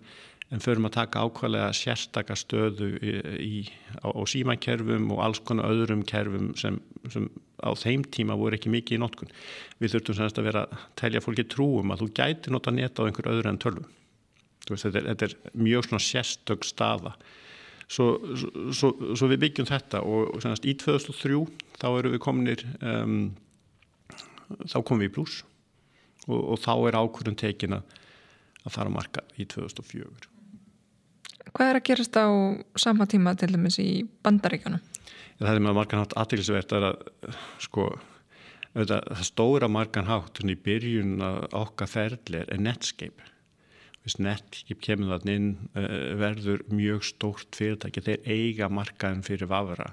en 0.52 0.60
förum 0.60 0.88
að 0.90 0.98
taka 0.98 1.24
ákvæmlega 1.24 1.70
sérstakka 1.76 2.36
stöðu 2.36 2.90
í, 3.00 3.14
í, 3.40 3.60
á, 4.04 4.12
símakerfum 4.28 5.08
og 5.16 5.22
alls 5.24 5.40
konar 5.48 5.72
öðrum 5.72 6.04
kerfum 6.08 6.52
sem, 6.60 6.82
sem 7.12 7.30
á 7.64 7.72
þeim 7.80 8.04
tíma 8.12 8.36
voru 8.40 8.58
ekki 8.58 8.72
mikið 8.74 8.98
í 8.98 9.02
notkun. 9.02 9.32
Við 9.80 9.96
þurftum 9.96 10.18
semst 10.20 10.42
að 10.42 10.50
vera 10.50 10.66
að 10.68 10.90
telja 11.00 11.24
fólki 11.24 11.48
trúum 11.48 11.94
að 11.94 12.04
þú 12.04 12.10
gæti 12.20 12.52
nota 12.52 12.74
neta 12.76 13.06
á 13.06 13.08
einhver 13.08 13.32
öðru 13.32 13.54
en 13.54 13.62
tölvum. 13.64 13.88
Veist, 14.68 14.84
þetta, 14.86 15.00
er, 15.00 15.08
þetta 15.14 15.30
er 15.30 15.64
mjög 15.68 15.88
svona 15.88 16.04
sérstök 16.06 16.68
staða 16.68 17.16
Svo, 17.92 18.06
svo, 18.72 18.94
svo 19.20 19.28
við 19.28 19.42
byggjum 19.42 19.68
þetta 19.68 20.00
og, 20.08 20.30
og 20.32 20.44
sannast, 20.44 20.64
í 20.64 20.78
2003 20.80 21.42
þá 21.76 21.88
eru 21.90 22.14
við 22.14 22.22
kominir 22.24 22.64
um, 22.80 23.34
þá 24.64 24.78
komum 24.80 25.02
við 25.04 25.10
í 25.10 25.14
pluss 25.18 25.42
og, 26.30 26.40
og 26.40 26.62
þá 26.64 26.72
er 26.88 27.00
ákvörðun 27.02 27.40
tekin 27.42 27.76
að 27.76 27.98
fara 28.70 28.88
að 28.88 28.96
marka 28.96 29.26
í 29.36 29.44
2004 29.44 30.32
Hvað 31.62 31.76
er 31.76 31.78
að 31.78 31.84
gerast 31.86 32.18
á 32.18 32.26
sama 32.82 33.06
tíma 33.06 33.36
til 33.38 33.52
dæmis 33.54 33.76
í 33.78 34.02
bandaríkjana? 34.26 34.80
Það 35.38 35.52
er 35.52 35.60
með 35.62 35.76
margan 35.78 36.00
hátt 36.02 36.16
aðtilsvert 36.18 36.72
að 36.74 36.88
sko 37.62 37.84
það 38.74 39.22
stóra 39.28 39.70
margan 39.70 40.10
hátt 40.10 40.42
í 40.42 40.56
byrjun 40.58 41.22
okkar 41.22 41.92
ferðlir 41.92 42.50
er 42.50 42.64
Netscape. 42.66 43.30
Netscape 44.26 44.80
kemur 44.82 45.14
þannig 45.14 45.38
inn 45.38 45.52
uh, 45.78 46.18
verður 46.18 46.66
mjög 46.74 47.06
stórt 47.12 47.54
fyrirtæki. 47.54 48.08
Þeir 48.10 48.26
eiga 48.26 48.74
markaðin 48.74 49.22
fyrir 49.30 49.54
vafra 49.54 49.92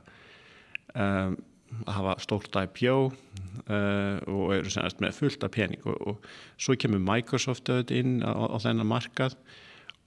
um, 0.97 1.37
að 1.85 1.95
hafa 1.99 2.19
stórt 2.25 2.63
IPO 2.65 2.99
uh, 3.11 4.17
og 4.25 4.55
eru 4.57 4.73
senast 4.73 5.05
með 5.05 5.21
fullt 5.21 5.45
af 5.45 5.53
pening. 5.61 5.85
Og, 5.85 6.15
og 6.15 6.33
svo 6.57 6.81
kemur 6.81 7.05
Microsoft 7.13 7.69
auðvitað 7.69 8.01
inn 8.01 8.23
á, 8.25 8.33
á 8.33 8.57
þennan 8.57 8.89
markað 8.97 9.37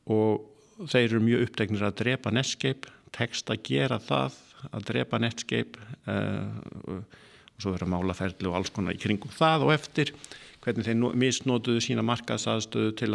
og 0.09 0.47
þeir 0.89 1.07
eru 1.07 1.21
mjög 1.25 1.45
uppdegnir 1.47 1.85
að 1.85 1.97
drepa 2.01 2.33
Netscape 2.33 2.91
tekst 3.15 3.51
að 3.51 3.63
gera 3.67 3.99
það 4.01 4.37
að 4.71 4.87
drepa 4.91 5.19
Netscape 5.21 5.89
uh, 6.09 6.47
og, 6.85 7.19
svo 7.61 7.75
verður 7.75 7.91
málaferðli 7.93 8.49
og 8.49 8.57
alls 8.57 8.71
konar 8.73 8.97
í 8.97 9.01
kringum 9.01 9.33
það 9.35 9.67
og 9.67 9.73
eftir 9.75 10.13
hvernig 10.61 10.87
þeir 10.87 11.17
misnótuðu 11.17 11.81
sína 11.85 12.05
markaðsaðstöðu 12.05 12.93
til, 12.97 13.11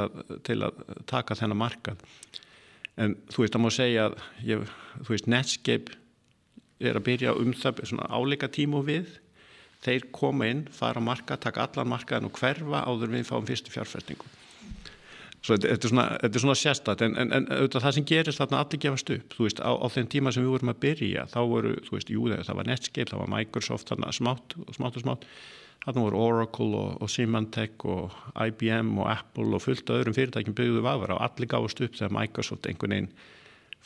til 0.46 0.58
að 0.66 0.80
taka 1.06 1.36
þennan 1.38 1.60
markað. 1.60 2.00
En 2.98 3.14
þú 3.30 3.42
veist, 3.42 3.54
það 3.54 3.62
má 3.62 3.68
segja 3.74 4.06
að 4.08 4.16
ég, 4.46 4.64
þú 5.02 5.12
veist, 5.12 5.28
Netscape 5.30 5.98
er 6.82 6.98
að 6.98 7.06
byrja 7.06 7.36
um 7.38 7.52
það 7.54 7.84
svona 7.90 8.08
áleika 8.10 8.50
tímu 8.50 8.82
við. 8.86 9.12
Þeir 9.84 10.08
koma 10.14 10.48
inn, 10.50 10.64
fara 10.74 10.98
að 10.98 11.06
marka, 11.06 11.38
taka 11.38 11.66
allan 11.68 11.92
markaðin 11.92 12.30
og 12.30 12.38
hverfa 12.40 12.82
áður 12.86 13.14
við 13.14 13.28
fáum 13.30 13.46
fyrstu 13.46 13.74
fjárfæstingu 13.74 14.26
þetta, 15.44 15.68
er 15.68 15.90
svona, 15.90 16.06
svona 16.38 16.56
sérstætt 16.58 17.04
en, 17.06 17.16
en, 17.20 17.34
en 17.36 17.68
það 17.72 17.90
sem 17.98 18.06
gerist 18.08 18.40
þarna 18.40 18.62
allir 18.64 18.82
gefast 18.82 19.12
upp, 19.14 19.36
veist, 19.38 19.60
á, 19.62 19.70
á 19.76 19.86
þenn 19.92 20.10
tíma 20.12 20.32
sem 20.34 20.46
við 20.46 20.56
vorum 20.56 20.72
að 20.72 20.80
byrja, 20.86 21.26
þá 21.32 21.38
voru, 21.52 21.76
þú 21.86 21.96
veist, 21.98 22.10
jú 22.10 22.26
það 22.32 22.58
var 22.58 22.70
Netscape, 22.70 23.10
það 23.12 23.22
var 23.22 23.32
Microsoft, 23.36 23.92
þarna 23.92 24.12
smátt 24.16 24.56
og 24.62 24.74
smátt 24.76 24.98
og 24.98 25.06
smátt. 25.06 25.30
Þarna 25.86 26.02
voru 26.02 26.18
Oracle 26.18 26.78
og, 26.80 26.94
og 27.04 27.10
Symantec 27.12 27.84
og 27.86 28.14
IBM 28.42 28.96
og 28.98 29.10
Apple 29.12 29.52
og 29.54 29.62
fullt 29.62 29.92
öðrum 29.94 30.16
fyrirtækjum 30.16 30.56
byggðu 30.58 30.82
vafra 30.82 31.14
og 31.14 31.22
allir 31.22 31.50
gáðast 31.52 31.82
upp 31.84 31.94
þegar 31.94 32.14
Microsoft 32.16 32.66
einhvern 32.66 32.94
veginn 32.96 33.12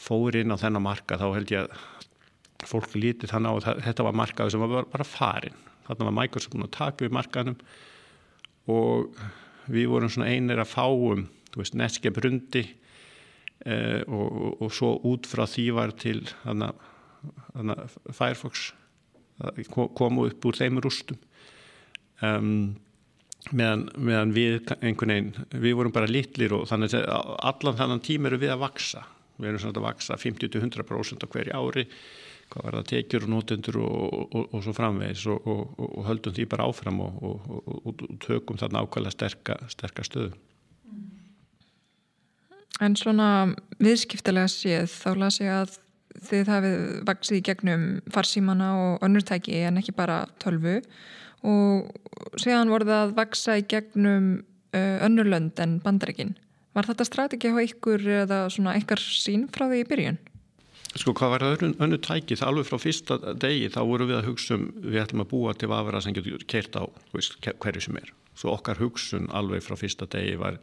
fór 0.00 0.38
inn 0.40 0.54
á 0.54 0.56
þennan 0.62 0.86
marka 0.86 1.18
þá 1.20 1.26
held 1.34 1.52
ég 1.52 1.66
að 1.66 2.70
fólk 2.70 2.94
lítið 2.96 3.34
þannig 3.34 3.52
á 3.52 3.54
að 3.58 3.82
þetta 3.84 4.06
var 4.06 4.16
markaðu 4.16 4.54
sem 4.54 4.64
var 4.64 4.88
bara 4.94 5.06
farin. 5.08 5.60
Þarna 5.88 6.08
var 6.08 6.16
Microsoft 6.22 6.56
að 6.56 6.72
taka 6.78 7.04
við 7.04 7.14
markanum 7.18 7.60
og 8.70 9.20
við 9.70 9.90
vorum 9.90 10.12
svona 10.12 10.30
einir 10.32 10.60
að 10.62 10.72
fáum, 10.72 11.26
þú 11.50 11.62
veist, 11.62 11.78
Netscape 11.78 12.24
rundi 12.24 12.64
uh, 13.66 14.02
og, 14.06 14.28
og, 14.28 14.52
og 14.66 14.74
svo 14.74 14.94
út 15.10 15.28
frá 15.30 15.46
því 15.50 15.66
var 15.76 15.94
til 16.00 16.22
hana, 16.44 16.72
hana 17.54 17.78
Firefox 18.08 18.70
komu 19.70 20.26
upp 20.28 20.44
úr 20.44 20.58
þeim 20.58 20.82
rústum. 20.84 21.16
Um, 22.20 22.74
meðan, 23.56 23.86
meðan 23.96 24.34
við 24.36 24.74
einhvern 24.80 25.14
veginn, 25.14 25.30
við 25.62 25.78
vorum 25.78 25.94
bara 25.94 26.10
litlir 26.10 26.52
og 26.56 26.66
þannig 26.68 26.98
að 27.00 27.30
allan 27.48 27.78
þannan 27.78 28.04
tím 28.04 28.28
eru 28.28 28.40
við 28.42 28.52
að 28.54 28.66
vaksa 28.66 29.06
við 29.40 29.52
erum 29.52 29.62
svona 29.62 29.80
að 29.80 29.86
vaksa 29.86 30.18
50-100% 30.20 31.24
á 31.24 31.32
hverju 31.32 31.56
ári 31.56 31.86
hvað 32.50 32.66
var 32.66 32.76
það 32.80 32.88
tekjur 32.90 33.24
og 33.24 33.32
nótundur 33.32 33.78
og, 33.80 34.14
og, 34.26 34.46
og 34.50 34.64
svo 34.66 34.74
framvegis 34.76 35.26
og, 35.30 35.48
og 35.86 36.06
höldum 36.08 36.34
því 36.36 36.46
bara 36.50 36.66
áfram 36.68 37.00
og 37.06 38.04
tökum 38.24 38.58
þarna 38.60 38.84
ákvæmlega 38.84 39.14
sterka, 39.14 39.58
sterka 39.70 40.04
stöðu 40.06 40.34
En 42.80 42.96
svona 42.96 43.30
viðskiptilega 43.82 44.48
séð 44.48 44.92
þá 44.92 45.10
las 45.20 45.40
ég 45.42 45.52
að 45.52 45.78
þið 46.30 46.52
hafið 46.52 46.84
vaksið 47.08 47.38
í 47.38 47.42
gegnum 47.46 47.86
farsímana 48.12 48.70
og 48.80 49.04
önnurtæki 49.06 49.62
en 49.68 49.80
ekki 49.80 49.94
bara 49.96 50.22
tölvu 50.42 50.80
og 51.46 52.40
séðan 52.40 52.72
voruð 52.72 52.92
að 52.96 53.14
vaksa 53.16 53.56
í 53.60 53.66
gegnum 53.68 54.32
önnurlönd 54.72 55.60
en 55.62 55.78
bandreikin. 55.84 56.34
Var 56.76 56.86
þetta 56.86 57.06
strategi 57.06 57.50
á 57.50 57.58
ykkur 57.58 58.04
eða 58.24 58.42
svona 58.52 58.76
ykkar 58.78 59.00
sín 59.02 59.48
frá 59.50 59.66
því 59.66 59.80
í 59.82 59.88
byrjun? 59.90 60.20
Sko 60.90 61.14
hvað 61.14 61.32
var 61.32 61.44
það 61.44 61.64
önnu 61.84 61.98
tækið? 62.02 62.42
Alveg 62.46 62.66
frá 62.66 62.78
fyrsta 62.82 63.18
degi 63.38 63.70
þá 63.70 63.80
voru 63.86 64.08
við 64.10 64.20
að 64.20 64.28
hugsa 64.30 64.56
um 64.56 64.66
við 64.82 65.02
ætlum 65.04 65.24
að 65.24 65.30
búa 65.30 65.54
til 65.54 65.70
vafra 65.70 66.00
sem 66.02 66.14
getur 66.16 66.46
kert 66.50 66.78
á 66.78 66.82
veist, 67.14 67.36
hverju 67.46 67.84
sem 67.86 67.98
er. 68.00 68.10
Svo 68.34 68.54
okkar 68.56 68.80
hugsun 68.82 69.28
alveg 69.34 69.62
frá 69.66 69.76
fyrsta 69.78 70.08
degi 70.10 70.36
var 70.40 70.58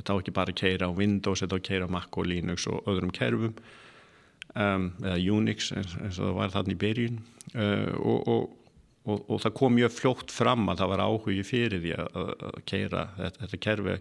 þetta 0.00 0.16
á 0.16 0.18
ekki 0.20 0.34
bara 0.36 0.54
að 0.54 0.60
keira 0.62 0.88
á 0.88 0.96
Windows, 0.96 1.44
þetta 1.44 1.56
á 1.56 1.58
að 1.60 1.68
keira 1.68 1.88
á 1.88 1.94
Mac 1.94 2.16
og 2.16 2.28
Linux 2.28 2.66
og 2.70 2.88
öðrum 2.90 3.12
kerfum 3.14 3.52
um, 4.54 4.88
eða 5.04 5.18
Unix 5.34 5.70
eins, 5.76 5.94
eins 6.00 6.18
og 6.18 6.30
það 6.30 6.38
var 6.38 6.56
þannig 6.56 6.76
í 6.76 6.80
byrjun. 6.80 7.20
Uh, 7.50 7.92
og, 8.00 8.18
og, 8.32 8.74
og, 9.04 9.22
og 9.26 9.44
það 9.44 9.56
kom 9.60 9.76
mjög 9.76 9.94
fljótt 9.96 10.34
fram 10.34 10.68
að 10.70 10.82
það 10.82 10.92
var 10.94 11.04
áhugi 11.06 11.46
fyrir 11.46 11.84
því 11.84 11.94
að, 11.98 12.18
að 12.50 12.58
keira 12.70 13.06
þetta, 13.18 13.44
þetta 13.44 13.62
kerfi 13.68 13.96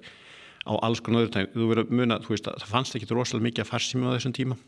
á 0.69 0.73
alls 0.85 1.01
konar 1.01 1.23
öðru 1.23 1.33
tæm 1.33 1.53
þú 1.53 1.69
verður 1.71 1.85
að 1.85 1.95
muna, 2.01 2.19
þú 2.23 2.35
veist 2.35 2.49
að 2.51 2.59
það 2.63 2.73
fannst 2.73 2.97
ekki 2.97 3.13
rosalega 3.13 3.47
mikið 3.47 3.65
að 3.65 3.71
farsíma 3.71 4.11
á 4.11 4.15
þessum 4.17 4.35
tíma. 4.37 4.59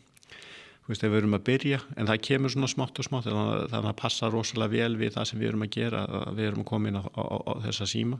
Þú 0.82 0.90
veist, 0.90 1.02
þegar 1.04 1.12
við 1.12 1.20
erum 1.20 1.36
að 1.36 1.42
byrja, 1.46 1.78
en 1.94 2.08
það 2.08 2.22
kemur 2.26 2.50
svona 2.50 2.68
smátt 2.72 2.96
og 2.98 3.06
smátt, 3.06 3.28
þannig 3.28 3.68
að 3.68 3.84
það 3.86 3.92
passa 4.00 4.30
rosalega 4.32 4.72
vel 4.72 4.96
við 4.98 5.12
það 5.14 5.28
sem 5.28 5.38
við 5.38 5.50
erum 5.52 5.62
að 5.62 5.76
gera, 5.76 6.00
við 6.34 6.48
erum 6.48 6.64
að 6.64 6.70
koma 6.72 6.90
inn 6.90 6.98
á, 6.98 7.04
á, 7.06 7.22
á 7.22 7.52
þessa 7.68 7.86
síma 7.92 8.18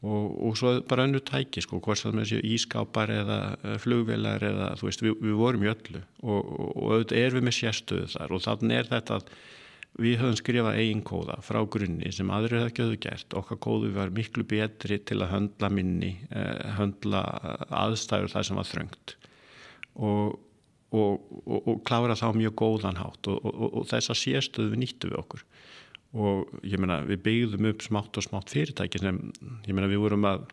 og, 0.00 0.28
og 0.48 0.56
svo 0.56 0.72
bara 0.88 1.04
önnu 1.04 1.20
tæki 1.20 1.60
sko, 1.64 1.78
hvort 1.84 2.06
með 2.08 2.22
þessi 2.24 2.54
ískápar 2.56 3.12
eða 3.12 3.38
flugvelar 3.82 4.44
eða 4.48 4.72
þú 4.80 4.88
veist, 4.88 5.02
við, 5.04 5.16
við 5.20 5.34
vorum 5.36 5.64
í 5.66 5.72
öllu. 5.72 6.02
Og, 6.24 6.52
og 6.70 6.92
auðvitað 6.94 7.20
er 7.20 7.36
við 7.36 7.48
með 7.48 7.56
sérstöðu 7.58 8.12
þar. 8.14 8.36
Og 8.36 8.44
þannig 8.46 8.78
er 8.78 8.88
þetta 8.94 9.18
að 9.18 9.32
við 10.00 10.20
höfum 10.22 10.38
skrifað 10.38 10.78
eigin 10.80 11.02
kóða 11.04 11.36
frá 11.44 11.58
grunni 11.68 12.12
sem 12.14 12.30
aðrið 12.32 12.62
hefði 12.62 12.72
ekki 12.72 12.84
höfðu 12.86 13.00
gert. 13.04 13.36
Okkar 13.42 13.60
kóðu 13.66 13.90
var 13.98 14.14
miklu 14.16 14.46
betri 14.48 15.00
til 15.04 15.18
að 15.20 15.32
höndla 15.34 15.72
minni, 15.76 16.14
eh, 16.30 16.62
höndla 16.78 17.24
aðstæður 17.68 18.32
það 18.32 18.46
sem 18.48 18.60
var 18.60 18.70
þröngt. 18.70 19.16
Og, 20.00 20.38
og, 20.96 21.28
og, 21.44 21.58
og 21.60 21.84
klára 21.84 22.16
þá 22.16 22.30
mjög 22.38 22.56
góðan 22.62 23.02
hátt. 23.02 23.28
Og 23.28 23.84
þessa 23.90 24.16
sérstöðu 24.16 24.72
við 24.72 24.82
nýttu 24.86 25.12
við 25.12 25.20
okkur 25.20 25.44
og 26.10 26.48
ég 26.66 26.80
meina 26.82 27.00
við 27.06 27.22
byggðum 27.26 27.68
upp 27.70 27.84
smátt 27.86 28.18
og 28.18 28.26
smátt 28.26 28.50
fyrirtæki 28.50 28.98
sem 29.02 29.20
ég 29.66 29.74
meina 29.76 29.90
við 29.90 30.02
vorum 30.02 30.26
að 30.26 30.48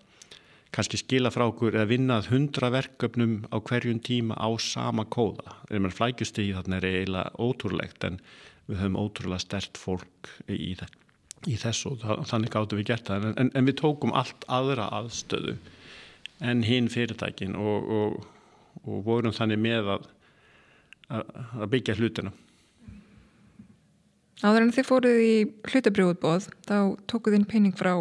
kannski 0.76 1.00
skila 1.00 1.32
frá 1.34 1.48
okkur 1.48 1.78
eða 1.78 1.89
vinnað 1.89 2.30
hundra 2.34 2.70
verkefnum 2.74 3.39
á 3.50 3.58
hverjum 3.58 4.02
tíma 4.04 4.38
á 4.38 4.50
sama 4.62 5.08
kóða. 5.10 5.56
Ég 5.72 5.82
meina 5.82 5.96
flækjustíð 5.96 6.54
þarna 6.60 6.78
er 6.78 6.89
eiginlega 6.91 7.34
ótrúlegt 7.41 8.06
en 8.06 8.20
við 8.67 8.82
höfum 8.84 9.00
ótrúlega 9.00 9.41
stert 9.41 9.80
fólk 9.80 10.32
í, 10.52 10.76
í 11.48 11.58
þessu 11.58 11.96
og 11.96 12.26
þannig 12.28 12.54
gáttum 12.54 12.82
við 12.82 12.91
gert 12.91 13.10
það 13.10 13.30
en, 13.32 13.52
en 13.56 13.70
við 13.70 13.80
tókum 13.82 14.13
allt 14.13 14.46
aðra 14.52 14.89
aðstöðu 15.00 15.56
en 16.46 16.65
hinn 16.67 16.89
fyrirtækin 16.91 17.56
og, 17.58 17.88
og, 18.00 18.17
og 18.84 19.06
vorum 19.08 19.34
þannig 19.34 19.63
með 19.63 19.93
að, 19.96 20.10
að, 21.08 21.32
að 21.63 21.72
byggja 21.74 21.98
hlutina 21.98 22.36
Áður 24.45 24.67
en 24.67 24.73
þið 24.76 24.86
fóruð 24.86 25.19
í 25.23 25.36
hlutabrjóðbóð 25.71 26.50
þá 26.67 26.78
tókuð 27.10 27.39
inn 27.39 27.47
pening 27.50 27.78
frá 27.78 27.93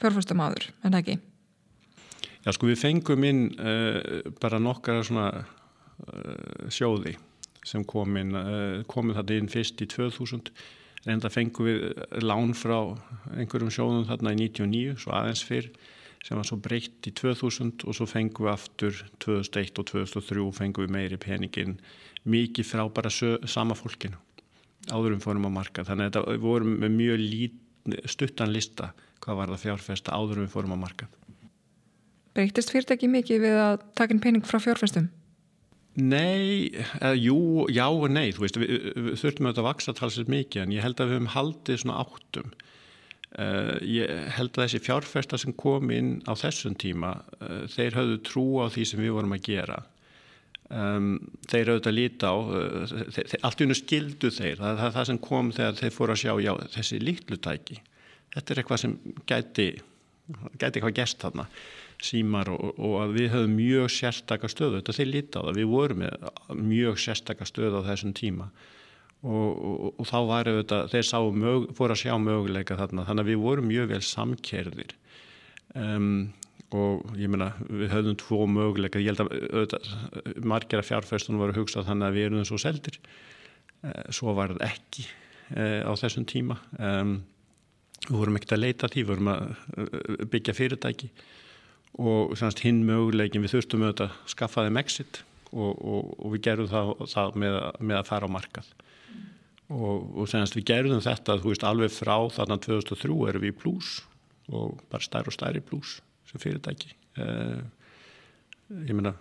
fjárfærstum 0.00 0.42
áður, 0.44 0.68
en 0.84 0.98
ekki? 0.98 1.16
Já 2.44 2.52
sko 2.54 2.68
við 2.68 2.82
fengum 2.82 3.24
inn 3.26 3.46
uh, 3.56 4.20
bara 4.42 4.60
nokkara 4.62 5.04
svona 5.06 5.30
uh, 5.40 6.68
sjóði 6.68 7.16
sem 7.66 7.82
komin, 7.82 8.28
eh, 8.38 8.82
komið 8.86 9.16
þetta 9.18 9.36
inn 9.40 9.48
fyrst 9.50 9.80
í 9.82 9.88
2000 9.90 10.52
reynda 11.06 11.30
fengum 11.34 11.66
við 11.66 11.80
lán 12.22 12.52
frá 12.54 12.76
einhverjum 13.34 13.72
sjóðum 13.74 14.04
þarna 14.06 14.36
í 14.36 14.38
99 14.44 15.00
svo 15.02 15.14
aðeins 15.18 15.42
fyrr 15.48 15.66
sem 16.22 16.38
var 16.38 16.46
svo 16.46 16.60
breytt 16.62 17.08
í 17.10 17.12
2000 17.14 17.82
og 17.86 17.98
svo 17.98 18.06
fengum 18.06 18.46
við 18.46 18.52
aftur 18.52 19.02
2001 19.24 19.82
og 19.82 19.88
2003 19.90 20.46
fengum 20.60 20.86
við 20.86 20.94
meiri 20.94 21.18
peningin 21.18 21.76
mikið 22.22 22.70
frá 22.70 22.84
bara 22.86 23.10
sama 23.10 23.74
fólkinu 23.74 24.18
áðurum 24.90 25.22
fórum 25.24 25.48
á 25.48 25.50
marka 25.60 25.84
þannig 25.86 26.10
að 26.10 26.16
þetta 26.16 26.40
vorum 26.46 26.78
með 26.82 26.96
mjög 26.96 27.22
lít, 27.22 27.60
stuttan 28.10 28.52
lista 28.54 28.92
hvað 29.24 29.40
var 29.40 29.54
það 29.54 29.64
fjárfesta 29.66 30.16
áðurum 30.16 30.50
fórum 30.52 30.74
á 30.74 30.78
marka 30.86 31.08
Breytist 32.36 32.72
fyrirtæki 32.72 33.08
mikið 33.08 33.46
við 33.46 33.54
að 33.62 33.78
takin 33.96 34.20
pening 34.20 34.44
frá 34.44 34.60
fjárfestum? 34.60 35.08
Nei, 35.96 36.68
eða, 37.00 37.14
jú, 37.16 37.38
já 37.72 37.86
og 37.88 38.10
nei, 38.12 38.28
þú 38.36 38.42
veist, 38.44 38.58
við, 38.60 38.72
við 38.92 39.14
þurftum 39.22 39.46
auðvitað 39.48 39.62
að 39.62 39.68
vaksa 39.70 39.94
talsið 39.96 40.32
mikið 40.34 40.62
en 40.66 40.74
ég 40.74 40.84
held 40.84 40.98
að 41.00 41.08
við 41.08 41.16
höfum 41.16 41.30
haldið 41.32 41.78
svona 41.80 42.00
áttum. 42.02 42.50
Uh, 43.36 43.72
ég 43.84 44.12
held 44.36 44.52
að 44.52 44.66
þessi 44.66 44.80
fjárfesta 44.84 45.40
sem 45.40 45.56
kom 45.56 45.88
inn 45.92 46.10
á 46.28 46.36
þessum 46.36 46.76
tíma, 46.76 47.14
uh, 47.40 47.64
þeir 47.72 47.96
höfðu 47.96 48.18
trú 48.28 48.44
á 48.60 48.66
því 48.72 48.84
sem 48.90 49.00
við 49.00 49.16
vorum 49.16 49.34
að 49.36 49.48
gera. 49.48 49.78
Um, 50.66 51.10
þeir 51.46 51.68
auðvitað 51.70 51.94
líta 51.94 52.30
á, 52.34 52.36
uh, 52.42 53.34
allt 53.46 53.60
í 53.60 53.66
unnu 53.68 53.76
skildu 53.78 54.32
þeir, 54.34 54.56
það 54.58 54.80
er 54.82 54.94
það 54.96 55.04
sem 55.12 55.18
kom 55.22 55.52
þegar 55.54 55.76
þeir 55.78 55.92
fóru 55.94 56.14
að 56.16 56.22
sjá, 56.24 56.32
já, 56.42 56.52
þessi 56.74 56.98
lítlutæki, 57.04 57.76
þetta 58.34 58.52
er 58.52 58.60
eitthvað 58.62 58.80
sem 58.82 58.96
gæti, 59.30 59.66
gæti 60.58 60.72
eitthvað 60.72 60.96
gæst 60.96 61.22
þarna 61.22 61.46
símar 62.02 62.50
og, 62.52 62.72
og 62.76 62.96
að 63.02 63.14
við 63.16 63.28
höfum 63.32 63.54
mjög 63.56 63.92
sérstakar 63.94 64.52
stöðu, 64.52 64.80
þetta 64.80 64.96
þeir 64.96 65.10
líti 65.10 65.40
á 65.40 65.42
það. 65.46 65.60
Við 65.60 65.68
vorum 65.72 66.02
mjög 66.66 66.98
sérstakar 67.02 67.48
stöðu 67.48 67.82
á 67.82 67.88
þessum 67.90 68.16
tíma. 68.16 68.48
Og, 69.26 69.46
og, 69.50 69.86
og 69.96 70.06
þá 70.06 70.18
var 70.28 70.50
þetta, 70.50 70.80
þeir 70.92 71.30
mög, 71.34 71.70
fóru 71.78 71.94
að 71.94 72.02
sjá 72.02 72.14
möguleika 72.20 72.76
þarna, 72.78 73.06
þannig 73.08 73.24
að 73.24 73.30
við 73.32 73.40
vorum 73.42 73.70
mjög 73.70 73.88
vel 73.94 74.02
samkerðir 74.04 74.92
um, 75.74 76.10
og 76.74 77.14
ég 77.14 77.30
meina 77.30 77.52
við 77.62 77.92
höfum 77.92 78.16
tvo 78.18 78.46
möguleika, 78.50 78.98
ég 78.98 79.14
held 79.14 79.22
að 79.22 79.32
auðvitað, 79.52 79.90
margir 80.42 80.82
af 80.82 80.88
fjárfæstunum 80.88 81.44
voru 81.44 81.54
hugsað 81.60 81.86
þannig 81.86 82.08
að 82.08 82.16
við 82.16 82.26
erum 82.26 82.46
svo 82.48 82.58
seldir. 82.58 82.98
Uh, 83.84 84.02
svo 84.10 84.34
var 84.34 84.54
þetta 84.54 84.70
ekki 84.72 85.04
uh, 85.06 85.86
á 85.86 85.92
þessum 85.94 86.26
tíma. 86.26 86.58
Við 88.06 88.16
vorum 88.18 88.38
ekkert 88.38 88.56
að 88.56 88.62
leita 88.64 88.90
því, 88.90 89.04
við 89.04 89.12
vorum 89.12 89.30
að 89.32 89.44
uh, 89.46 90.24
byggja 90.32 90.56
fyrirtæki. 90.56 91.10
Og 92.02 92.34
semst, 92.36 92.64
hinn 92.66 92.82
möguleikin 92.88 93.44
við 93.46 93.54
þurftum 93.54 93.86
auðvitað 93.86 94.10
að 94.10 94.34
skaffa 94.34 94.66
þeim 94.66 94.80
exit 94.82 95.22
og, 95.52 95.70
og, 95.70 96.10
og 96.18 96.34
við 96.34 96.42
gerðum 96.48 96.72
það, 96.72 96.90
það 97.14 97.38
með, 97.44 97.60
með 97.78 98.00
að 98.00 98.10
fara 98.10 98.28
á 98.28 98.34
markað. 98.34 98.74
Mm. 99.06 99.30
og, 99.78 100.10
og 100.18 100.28
semst, 100.28 100.58
við 100.58 100.66
gerðum 100.72 101.00
þetta 101.04 101.38
veist, 101.46 101.64
alveg 101.64 101.94
frá 101.94 102.18
þarna 102.34 102.58
2003 102.66 103.16
erum 103.30 103.46
við 103.46 103.54
í 103.54 103.56
pluss 103.62 104.02
og 104.50 104.82
bara 104.90 105.02
stærri 105.02 105.30
og 105.30 105.34
stærri 105.34 105.62
pluss 105.64 105.96
sem 106.30 106.42
fyrirtæki 106.42 106.92
eh, 107.22 107.60
ég 108.82 108.94
meina 108.96 109.14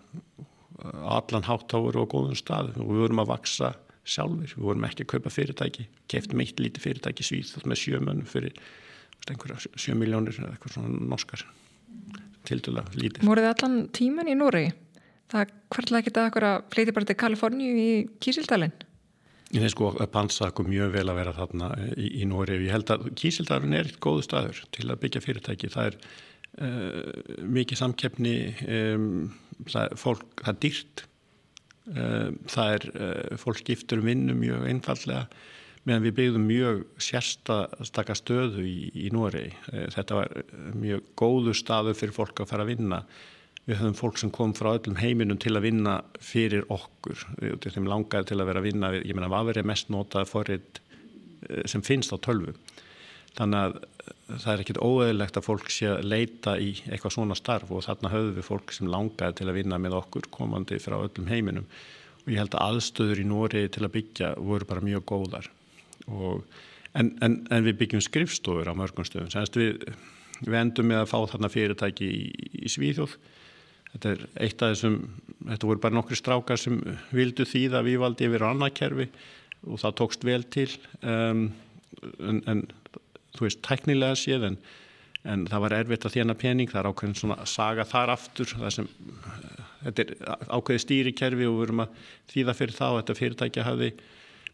allan 1.07 1.45
hátt 1.47 1.69
þá 1.71 1.77
voru 1.85 2.03
á 2.03 2.11
góðum 2.11 2.37
stað 2.37 2.73
og 2.81 2.89
við 2.89 3.03
vorum 3.05 3.21
að 3.23 3.31
vaksa 3.31 3.73
sjálfur, 4.05 4.51
við 4.57 4.65
vorum 4.67 4.87
ekki 4.87 5.05
að 5.05 5.11
kaupa 5.15 5.33
fyrirtæki 5.33 5.87
keftum 6.11 6.41
eitt 6.43 6.59
lítið 6.61 6.83
fyrirtæki 6.83 7.25
svíð 7.25 7.53
með 7.65 7.81
sjömönn 7.81 8.25
fyrir 8.29 8.57
einhverja 9.29 9.71
sjö 9.79 9.95
miljónir 9.97 10.35
eða 10.37 10.53
eitthvað 10.53 10.75
svona 10.75 11.05
norskar 11.09 11.45
tildula 12.45 12.83
lítið. 12.93 13.23
Voruð 13.25 13.47
þið 13.47 13.53
allan 13.53 13.77
tíman 13.95 14.29
í 14.29 14.35
Núri? 14.37 14.65
Það 15.32 15.55
hvernig 15.73 15.99
ekki 16.01 16.13
það 16.13 16.36
að 16.45 16.59
fleiti 16.75 16.93
bara 16.93 17.09
til 17.09 17.17
Kaliforníu 17.23 17.80
í 17.82 17.89
Kísildalinn? 18.21 18.75
Ég 19.55 19.63
finnst 19.63 19.75
sko 19.77 19.91
að 19.93 20.11
pansa 20.13 20.49
okkur 20.51 20.67
mjög 20.69 20.93
vel 20.93 21.07
að 21.09 21.19
vera 21.21 21.34
þarna 21.34 21.71
í, 21.95 22.11
í 22.21 22.30
Núri. 22.30 22.59
Ég 22.67 22.75
held 22.75 22.91
að 22.93 23.07
Kísildalinn 23.17 23.73
er 23.77 23.89
eitt 23.89 23.99
góðu 24.03 24.25
staður 24.27 24.61
til 24.75 24.89
að 24.89 25.01
byggja 25.01 25.23
fyrirtæki. 25.25 25.71
Það 25.73 25.89
er 25.89 25.97
uh, 25.97 26.13
mikið 26.56 27.80
samkeppni, 27.82 28.36
það, 28.62 29.82
er 29.82 29.97
fólk, 29.99 30.24
það 30.39 30.51
er 30.53 30.60
dýrt, 30.64 31.03
uh, 31.91 32.30
það 32.47 32.76
er 32.78 32.86
uh, 32.93 33.36
fólk 33.41 33.60
skiptur 33.60 33.99
um 33.99 34.08
vinnu 34.08 34.38
mjög 34.39 34.64
einfallega 34.70 35.26
meðan 35.86 36.06
við 36.08 36.16
byggðum 36.20 36.47
mjög 36.49 36.82
sérstakka 37.01 38.18
stöðu 38.18 38.66
í, 38.66 38.89
í. 39.06 39.10
Eh, 39.14 39.88
þetta 39.93 40.20
var 40.20 40.34
mjög 40.74 41.10
góðu 41.18 41.53
staðu 41.58 41.93
fyrir 41.97 42.16
fólk 42.16 42.41
að 42.41 42.51
fara 42.51 42.66
að 42.66 42.74
vinna. 42.74 43.01
Við 43.66 43.80
höfum 43.82 43.97
fólk 43.97 44.20
sem 44.22 44.32
kom 44.34 44.53
frá 44.58 44.76
öllum 44.76 44.97
heiminum 44.99 45.39
til 45.41 45.56
að 45.58 45.66
vinna 45.66 45.99
fyrir 46.22 46.66
okkur. 46.74 47.26
Þeim 47.66 47.89
langaði 47.89 48.30
til 48.32 48.39
að 48.39 48.49
vera 48.49 48.62
að 48.62 48.68
vinna, 48.70 48.91
ég 48.97 49.14
menna, 49.14 49.30
hvað 49.32 49.51
verið 49.51 49.70
mest 49.72 49.93
notaði 49.93 50.30
forrið 50.30 50.82
eh, 51.49 51.64
sem 51.70 51.86
finnst 51.86 52.14
á 52.14 52.18
tölvu. 52.18 52.56
Þannig 53.38 53.62
að 53.62 53.80
það 54.28 54.51
er 54.51 54.64
ekkit 54.64 54.82
óeðilegt 54.82 55.38
að 55.39 55.45
fólk 55.45 55.72
sé 55.74 55.89
að 55.91 56.08
leita 56.10 56.56
í 56.62 56.72
eitthvað 56.89 57.16
svona 57.16 57.38
starf 57.38 57.72
og 57.74 57.86
þarna 57.86 58.12
höfum 58.14 58.38
við 58.38 58.47
fólk 58.47 58.74
sem 58.76 58.89
langaði 58.91 59.39
til 59.39 59.49
að 59.49 59.58
vinna 59.60 59.80
með 59.82 59.97
okkur 59.99 60.30
komandi 60.34 60.80
frá 60.82 60.97
öllum 60.97 61.30
heiminum. 61.30 61.68
Og 62.26 62.34
ég 62.34 62.41
held 62.41 62.58
að 62.58 62.66
aðstöður 62.70 63.22
í 63.22 63.28
Nóri 63.30 63.66
til 63.70 63.86
að 63.86 63.93
byggja 63.99 64.32
voru 64.41 64.68
bara 64.70 64.86
mjög 64.86 65.06
góðar. 65.12 65.49
Og, 66.10 66.41
en, 66.97 67.14
en, 67.26 67.39
en 67.53 67.66
við 67.66 67.80
byggjum 67.84 68.03
skrifstofur 68.06 68.70
á 68.70 68.74
mörgum 68.78 69.06
stöðum. 69.06 69.30
Við, 69.56 69.86
við 70.41 70.60
endum 70.62 70.89
með 70.89 71.03
að 71.03 71.12
fá 71.14 71.20
þarna 71.36 71.53
fyrirtæki 71.53 72.10
í, 72.10 72.24
í 72.66 72.72
Svíþjóð. 72.74 73.18
Þetta 73.93 74.12
er 74.12 74.26
eitt 74.43 74.66
af 74.66 74.74
þessum 74.74 74.97
þetta 75.45 75.70
voru 75.70 75.82
bara 75.84 75.95
nokkru 75.95 76.18
strákar 76.20 76.60
sem 76.60 76.80
vildu 77.16 77.45
þýða 77.47 77.84
við 77.86 78.01
valdi 78.01 78.28
yfir 78.28 78.43
á 78.43 78.51
annað 78.51 78.74
kerfi 78.80 79.06
og 79.66 79.80
það 79.82 79.95
tókst 80.01 80.26
vel 80.28 80.41
til. 80.51 80.68
Um, 81.01 81.45
en, 82.20 82.41
en 82.49 82.66
þú 83.36 83.47
veist, 83.47 83.61
tæknilega 83.65 84.17
séð 84.19 84.49
en, 84.49 84.57
en 85.25 85.45
það 85.51 85.65
var 85.65 85.77
erfitt 85.79 86.07
að 86.07 86.17
þjena 86.17 86.38
pening, 86.39 86.71
það 86.71 86.81
er 86.81 86.91
ákveðin 86.91 87.17
svona 87.21 87.39
saga 87.49 87.88
þar 87.89 88.13
aftur, 88.15 88.51
sem 88.73 88.89
þetta 89.86 90.05
er 90.05 90.13
ákveði 90.49 90.83
stýrikerfi 90.83 91.49
og 91.49 91.57
við 91.59 91.65
erum 91.67 91.86
að 91.86 92.03
þýða 92.33 92.57
fyrir 92.59 92.83
og 92.88 92.99
þetta 93.01 93.19
fyrirtækja 93.21 93.67
hafi 93.67 93.91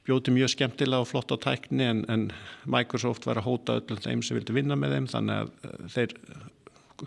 bjóti 0.08 0.34
mjög 0.34 0.56
skemmtilega 0.56 1.04
og 1.04 1.10
flott 1.10 1.34
á 1.34 1.38
tækni 1.42 1.86
en, 1.86 2.02
en 2.10 2.30
Microsoft 2.66 3.28
var 3.30 3.40
að 3.40 3.48
hóta 3.48 3.78
öllum 3.80 4.02
þeim 4.02 4.24
sem 4.26 4.40
vildi 4.40 4.56
vinna 4.58 4.78
með 4.80 4.96
þeim 4.96 5.10
þannig 5.12 5.44
að 5.44 5.52
eh, 5.68 5.84
þeir 5.96 6.16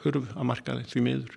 hurf 0.05 0.31
að 0.35 0.49
marka 0.51 0.77
því 0.91 1.03
miður. 1.03 1.35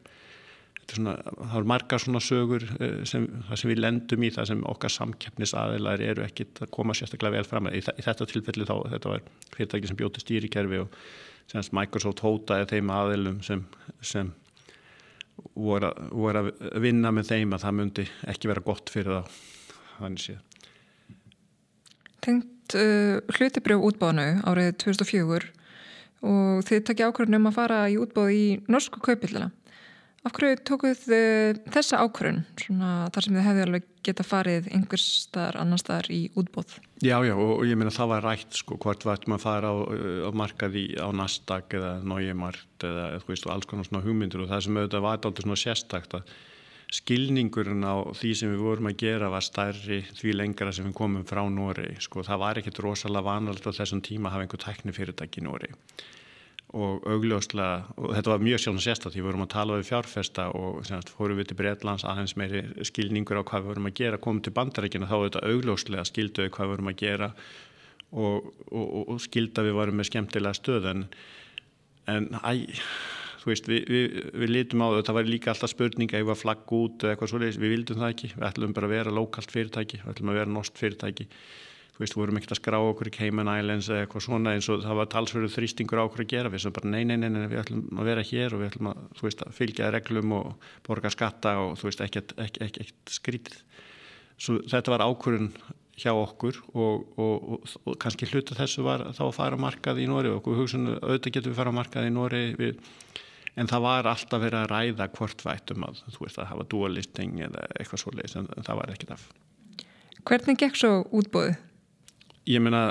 Svona, 0.88 1.17
það 1.19 1.57
er 1.59 1.65
marga 1.67 1.97
svona 1.99 2.19
sögur 2.23 2.63
eh, 2.79 3.01
sem, 3.09 3.25
sem 3.51 3.71
við 3.73 3.81
lendum 3.83 4.23
í 4.23 4.29
það 4.31 4.45
sem 4.53 4.61
okkar 4.71 4.93
samkeppnisaðilar 4.93 6.03
eru 6.05 6.23
ekkit 6.23 6.61
að 6.63 6.71
koma 6.77 6.95
sérstaklega 6.95 7.41
vel 7.41 7.47
fram. 7.49 7.67
Í, 7.67 7.81
í 7.83 8.05
þetta 8.05 8.27
tilfelli 8.31 8.67
þá 8.67 8.75
þetta 8.93 9.11
var 9.11 9.25
fyrirtæki 9.51 9.91
sem 9.91 9.99
bjóti 9.99 10.23
stýrikerfi 10.23 10.79
og 10.85 10.95
semst 11.51 11.75
Microsoft 11.75 12.23
hótaði 12.23 12.69
þeim 12.71 12.93
aðilum 12.95 13.41
sem, 13.43 13.65
sem 13.99 14.31
voru, 15.55 15.91
voru 16.11 16.45
að 16.47 16.79
vinna 16.83 17.11
með 17.15 17.33
þeim 17.33 17.55
að 17.55 17.65
það 17.65 17.77
myndi 17.81 18.07
ekki 18.31 18.51
vera 18.51 18.65
gott 18.65 18.91
fyrir 18.93 19.19
það 19.19 19.38
þannig 19.97 20.23
séð. 20.23 20.41
Tengt 22.23 22.79
uh, 22.79 23.19
hlutibrjöf 23.38 23.85
útbánu 23.91 24.27
árið 24.47 24.73
2004 24.83 25.53
og 26.27 26.65
þið 26.67 26.83
takkja 26.88 27.11
ákvörðunum 27.11 27.51
að 27.51 27.57
fara 27.59 27.85
í 27.91 27.97
útbáð 28.01 28.33
í 28.33 28.43
norsku 28.71 29.03
kaupillina 29.03 29.51
Af 30.28 30.34
hverju 30.36 30.57
tókuð 30.67 31.03
þessa 31.71 32.01
ákvörun 32.03 32.41
þar 32.59 33.23
sem 33.23 33.36
þið 33.38 33.45
hefði 33.45 33.61
alveg 33.63 33.86
geta 34.03 34.25
farið 34.28 34.65
einhvers 34.75 35.05
staðar 35.23 35.59
annar 35.61 35.80
staðar 35.80 36.09
í 36.11 36.19
útbóð? 36.36 36.73
Já, 36.99 37.15
já 37.23 37.32
og, 37.32 37.61
ég 37.67 37.80
meina 37.80 37.93
það 37.95 38.11
var 38.11 38.25
rætt 38.25 38.59
sko 38.59 38.75
hvort 38.84 39.05
vært 39.07 39.30
maður 39.32 39.38
að 39.38 39.45
fara 39.45 39.71
á, 39.71 39.75
á 40.28 40.32
markaði 40.36 40.84
á 40.99 41.07
Nasdaq 41.15 41.78
eða 41.80 41.93
Nójumart 42.03 42.88
eða 42.89 43.07
veist, 43.30 43.47
alls 43.47 43.69
konar 43.69 43.88
svona 43.88 44.03
hugmyndur 44.03 44.43
og 44.43 44.51
það 44.51 44.65
sem 44.65 44.82
auðvitað 44.82 45.05
var 45.05 45.19
alltaf 45.21 45.45
svona 45.45 45.59
sérstakt 45.63 46.19
að 46.19 46.36
skilningurinn 46.97 47.88
á 47.88 47.95
því 48.15 48.34
sem 48.39 48.51
við 48.51 48.63
vorum 48.63 48.91
að 48.91 48.99
gera 49.03 49.32
var 49.32 49.43
stærri 49.43 50.01
því 50.15 50.36
lengra 50.41 50.75
sem 50.75 50.88
við 50.88 50.97
komum 50.99 51.25
frá 51.28 51.43
Nóri 51.51 51.93
sko 52.03 52.23
það 52.28 52.43
var 52.43 52.59
ekkit 52.61 52.84
rosalega 52.84 53.28
vanalegt 53.28 53.67
á 53.67 53.75
þessum 53.80 54.03
tíma 54.03 54.30
að 54.30 54.38
hafa 54.38 54.47
einhver 54.47 54.63
tækni 54.63 54.95
fyrirtæki 54.95 55.43
í 55.43 55.47
Nóri 55.47 55.71
og 56.76 57.05
augljóslega, 57.07 57.93
og 57.95 58.11
þetta 58.11 58.32
var 58.34 58.41
mjög 58.43 58.59
sjálfn 58.59 58.82
sérst 58.84 59.05
að 59.07 59.13
því 59.13 59.22
við 59.22 59.28
vorum 59.30 59.43
að 59.45 59.53
tala 59.53 59.78
við 59.80 59.88
fjárfesta 59.88 60.47
og 60.57 60.82
semst, 60.88 61.11
fórum 61.15 61.39
við 61.39 61.51
til 61.51 61.59
Breitlands 61.61 62.03
aðeins 62.03 62.36
meiri 62.39 62.63
skilningur 62.89 63.39
á 63.39 63.47
hvað 63.47 63.61
við 63.63 63.72
vorum 63.72 63.88
að 63.88 63.95
gera 64.01 64.20
komum 64.20 64.41
til 64.43 64.51
bandarækina 64.57 65.07
þá 65.07 65.15
þetta 65.15 65.43
augljóslega 65.47 66.03
skilduði 66.09 66.51
hvað 66.51 66.68
við 66.68 66.74
vorum 66.74 66.91
að 66.91 66.97
gera 66.99 67.30
og, 68.11 68.49
og, 68.68 68.97
og 69.13 69.22
skilda 69.24 69.63
við 69.63 69.78
varum 69.80 69.99
með 70.01 70.09
skemmtilega 70.09 70.59
stöð 70.59 70.89
en, 70.91 71.05
en 72.11 72.28
æ, 72.36 72.51
þú 73.43 73.51
veist, 73.53 73.72
við, 73.72 73.88
við, 73.88 74.20
við 74.43 74.53
lítum 74.57 74.84
á 74.84 74.88
þetta 74.97 75.15
var 75.15 75.32
líka 75.32 75.53
alltaf 75.53 75.72
spurninga 75.72 76.20
ef 76.20 76.28
við 76.28 76.36
að 76.36 76.41
flagga 76.41 76.82
út 76.82 77.05
eða 77.05 77.15
eitthvað 77.15 77.32
svolítið, 77.32 77.61
við 77.63 77.74
vildum 77.78 78.03
það 78.03 78.13
ekki 78.15 78.34
við 78.34 78.49
ætlum 78.49 78.76
bara 78.76 78.91
að 78.91 78.95
vera 78.97 79.15
lokalt 79.15 79.55
fyrirtæki, 79.55 80.01
við 80.03 80.13
ætlum 80.18 80.34
að 80.34 80.39
vera 80.41 80.55
nost 80.57 80.84
fyrirtæki 80.84 81.30
þú 81.97 82.03
veist, 82.03 82.13
vorum 82.13 82.37
ekkert 82.37 82.53
að 82.53 82.59
skrá 82.59 82.77
okkur 82.77 83.09
í 83.09 83.13
Cayman 83.15 83.49
Islands 83.49 83.87
eða 83.89 84.03
eitthvað 84.05 84.23
svona 84.27 84.51
eins 84.53 84.67
og 84.69 84.83
það 84.83 84.99
var 84.99 85.07
talsverðu 85.09 85.47
þrýstingur 85.49 85.97
á 85.97 86.05
okkur 86.05 86.21
að 86.21 86.29
gera, 86.29 86.51
við 86.53 86.61
sem 86.61 86.75
bara 86.75 86.91
nei, 86.93 87.01
nei, 87.09 87.15
nei, 87.17 87.31
nei, 87.33 87.47
við 87.49 87.61
ætlum 87.63 87.97
að 87.97 88.09
vera 88.11 88.25
hér 88.29 88.53
og 88.53 88.61
við 88.61 88.69
ætlum 88.69 88.89
að, 88.91 88.99
þú 89.17 89.25
veist, 89.25 89.41
að 89.41 89.55
fylgja 89.57 89.89
reglum 89.95 90.35
og 90.37 90.69
borga 90.85 91.09
skatta 91.09 91.55
og 91.63 91.73
þú 91.81 91.89
veist, 91.89 92.03
ekkert, 92.05 92.35
ekkert, 92.37 92.77
ekkert 92.83 93.15
skrítið. 93.17 93.57
Svo 94.37 94.59
þetta 94.69 94.93
var 94.93 95.05
ákvörðun 95.07 95.49
hjá 95.97 96.13
okkur 96.13 96.61
og, 96.77 97.07
og, 97.17 97.49
og, 97.57 97.75
og 97.89 97.97
kannski 98.03 98.29
hluta 98.29 98.53
þessu 98.59 98.85
var 98.85 99.07
þá 99.17 99.23
að 99.25 99.35
fara 99.39 99.57
markað 99.57 100.03
í 100.03 100.05
Nóri 100.09 100.29
og 100.29 100.43
okkur 100.43 100.61
hugsunum, 100.61 100.99
auðvitað 101.01 101.39
getum 101.39 101.55
við 101.55 101.61
fara 101.63 101.73
markað 101.73 102.11
í 102.11 102.13
Nóri 102.13 102.43
við, 102.59 102.77
en 103.57 103.73
það 103.73 103.87
var 103.87 104.11
alltaf 104.13 104.43
verið 104.43 104.59
að 104.61 104.69
ræða 104.75 105.09
hvort 105.17 105.41
vættum 105.47 105.87
að, 105.89 106.03
þú 106.13 106.27
veist, 106.27 106.37
að 106.37 106.51
hafa 106.51 106.67
dualisting 106.69 107.41
eða 107.47 107.65
eitthvað 107.73 108.03
svolítið, 108.03 108.37
en 108.53 108.69
það 108.69 108.83
var 108.83 108.93
ekkert 108.93 109.15
af. 109.17 109.25
Hvernig 110.27 110.61
gekk 110.61 110.77
svo 110.77 110.91
útbúið? 111.17 111.57
Ég 112.47 112.63
meina 112.63 112.81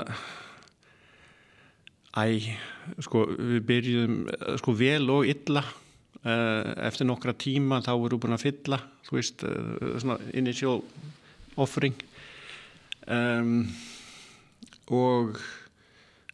æ, 2.17 2.53
sko 3.03 3.25
við 3.33 3.61
byrjum 3.67 4.17
sko 4.61 4.73
vel 4.77 5.09
og 5.13 5.27
illa 5.29 5.63
uh, 5.65 6.73
eftir 6.87 7.09
nokkra 7.09 7.35
tíma 7.37 7.81
þá 7.85 7.93
vorum 7.95 8.17
við 8.17 8.23
búin 8.25 8.37
að 8.37 8.45
fylla 8.45 8.81
þú 9.07 9.17
veist, 9.17 9.45
uh, 9.47 9.95
svona 10.01 10.17
initial 10.37 10.81
offering. 11.57 11.95
Um, 13.07 13.69
og 14.93 15.39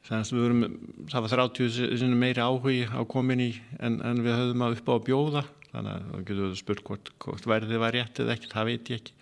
þannig 0.04 0.20
að 0.20 0.32
við 0.36 0.44
vorum 0.44 0.64
það 1.12 1.26
var 1.26 1.36
30 1.54 2.16
meiri 2.20 2.44
áhugi 2.44 2.88
á 2.92 3.02
kominni 3.08 3.52
en, 3.80 4.02
en 4.04 4.24
við 4.26 4.36
höfðum 4.36 4.66
að 4.66 4.80
upp 4.80 4.90
á 4.90 4.94
að 4.96 5.06
bjóða 5.08 5.44
þannig 5.74 5.94
að 5.94 6.08
þá 6.10 6.26
getur 6.28 6.58
spurt 6.60 6.84
hvort, 6.88 7.14
hvort 7.24 7.48
verðið 7.50 7.82
var 7.82 7.96
rétt 7.96 8.20
eða 8.22 8.36
ekki, 8.36 8.52
það 8.52 8.70
veit 8.70 8.92
ég 8.92 9.00
ekki 9.00 9.16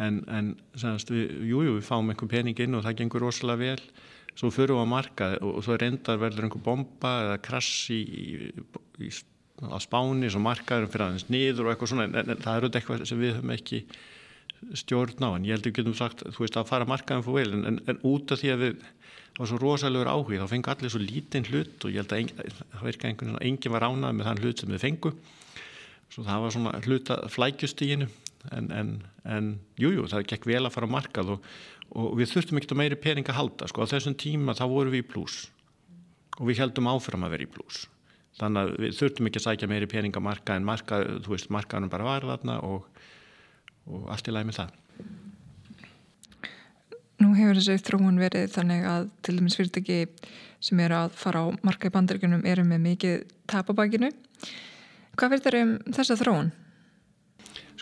en, 0.00 0.20
en 0.32 0.52
sannast, 0.78 1.10
við, 1.12 1.32
jú, 1.48 1.62
jú, 1.66 1.78
við 1.78 1.88
fáum 1.88 2.12
einhver 2.12 2.30
pening 2.30 2.60
inn 2.64 2.78
og 2.78 2.84
það 2.86 3.00
gengur 3.02 3.26
rosalega 3.26 3.62
vel. 3.64 4.04
Svo 4.38 4.52
fyrir 4.54 4.76
við 4.76 4.84
að 4.84 4.92
marka 4.92 5.30
og, 5.40 5.56
og 5.58 5.66
svo 5.66 5.78
reyndar 5.80 6.20
verður 6.22 6.46
einhver 6.46 6.64
bomba 6.64 7.14
eða 7.24 7.40
krass 7.48 7.88
í, 7.94 8.02
í, 8.04 8.52
í, 9.08 9.10
á 9.66 9.78
spáni 9.82 10.30
svo 10.30 10.42
markaður 10.44 10.92
fyrir 10.92 11.08
aðeins 11.08 11.26
niður 11.32 11.66
og 11.66 11.72
eitthvað 11.72 11.92
svona 11.94 12.06
en, 12.06 12.20
en 12.22 12.44
það 12.44 12.52
er 12.52 12.68
auðvitað 12.68 12.80
eitthvað 12.80 13.08
sem 13.10 13.24
við 13.24 13.34
höfum 13.34 13.54
ekki 13.56 13.82
stjórn 14.78 15.26
á. 15.26 15.30
En 15.32 15.48
ég 15.48 15.56
held 15.56 15.66
að 15.66 15.72
við 15.72 15.80
getum 15.80 15.98
sagt 15.98 16.22
þú 16.26 16.44
veist 16.44 16.60
að 16.60 16.70
fara 16.70 16.88
markaðum 16.88 17.26
fyrir 17.26 17.50
vel 17.50 17.58
en, 17.72 17.82
en 17.90 18.00
út 18.06 18.34
af 18.34 18.42
því 18.42 18.54
að 18.54 18.64
við 18.66 18.86
það 19.38 19.44
var 19.44 19.50
svo 19.52 19.58
rosalegur 19.62 20.08
áhug 20.10 20.32
þá 20.34 20.50
fengi 20.50 20.70
allir 20.72 20.90
svo 20.90 21.00
lítinn 21.02 21.46
hlut 21.46 21.84
og 21.86 21.92
ég 21.92 22.02
held 22.02 22.14
að 22.14 22.22
engin, 22.24 22.38
það 22.72 22.86
verður 22.88 23.04
einhvern 23.06 23.28
veginn 23.28 23.36
að 23.38 23.44
enginn 23.46 23.74
var 23.74 23.86
ánað 23.86 24.16
með 24.18 24.28
þann 24.28 24.40
hlut 24.42 24.62
sem 24.62 24.72
við 24.72 24.82
fengu 24.82 25.12
svo 26.08 26.24
það 26.26 26.42
var 26.42 26.54
svona 26.56 26.72
hluta 26.86 27.18
flækjustíginu 27.30 28.08
en, 28.54 28.70
en, 28.72 28.94
en 29.24 29.52
jújú, 29.80 30.00
jú, 30.00 30.08
það 30.12 30.26
gekk 30.32 30.48
vel 30.48 30.64
að 30.64 30.74
fara 30.74 30.88
á 30.88 30.94
markað 30.96 31.34
og, 31.36 31.52
og 31.92 32.16
við 32.18 32.32
þurftum 32.32 32.60
ekkert 32.60 32.74
að 32.74 32.80
meiri 32.82 33.00
pening 33.02 33.28
að 33.28 33.38
halda 33.40 33.70
sko, 33.70 33.84
á 33.84 33.90
þessum 33.92 34.16
tíma 34.18 34.56
þá 34.58 34.64
vorum 34.70 34.94
við 34.94 35.04
í 35.04 35.08
pluss 35.12 35.46
og 36.38 36.48
við 36.48 36.62
heldum 36.62 36.90
áfram 36.90 37.26
að 37.26 37.36
vera 37.36 37.48
í 37.48 37.52
pluss 37.52 37.86
þannig 38.38 38.60
að 38.64 38.74
við 38.84 38.98
þurftum 39.00 39.30
ekki 39.30 39.40
að 39.40 39.46
sækja 39.46 39.70
meiri 39.70 39.90
pening 39.90 40.18
að 40.18 40.26
marka 40.28 40.58
en 40.58 40.66
marka, 40.66 41.00
þú 41.24 41.34
veist, 41.34 41.50
markaðunum 41.54 41.92
bara 41.92 42.06
var 42.06 42.28
þarna 42.32 42.60
og, 42.66 42.86
og 43.90 44.12
allt 44.14 44.30
í 44.30 44.34
læg 44.34 44.46
með 44.48 44.62
það 44.62 44.76
Nú 47.18 47.32
hefur 47.34 47.58
þessu 47.58 47.74
þróun 47.82 48.20
verið 48.22 48.52
þannig 48.54 48.84
að 48.86 49.08
til 49.26 49.32
dæmis 49.40 49.56
fyrirtæki 49.58 49.96
sem 50.62 50.78
eru 50.84 51.00
að 51.00 51.16
fara 51.18 51.42
á 51.42 51.46
marka 51.66 51.90
í 51.90 51.94
bandaríkunum 51.94 52.44
eru 52.46 52.62
með 52.66 52.84
mikið 52.84 53.24
tapabækinu. 53.50 54.10
Hvað 55.18 55.34
fyrir 55.34 55.42
þeir 55.42 55.56
um 55.58 55.72
þessa 55.96 56.16
þróun? 56.20 56.52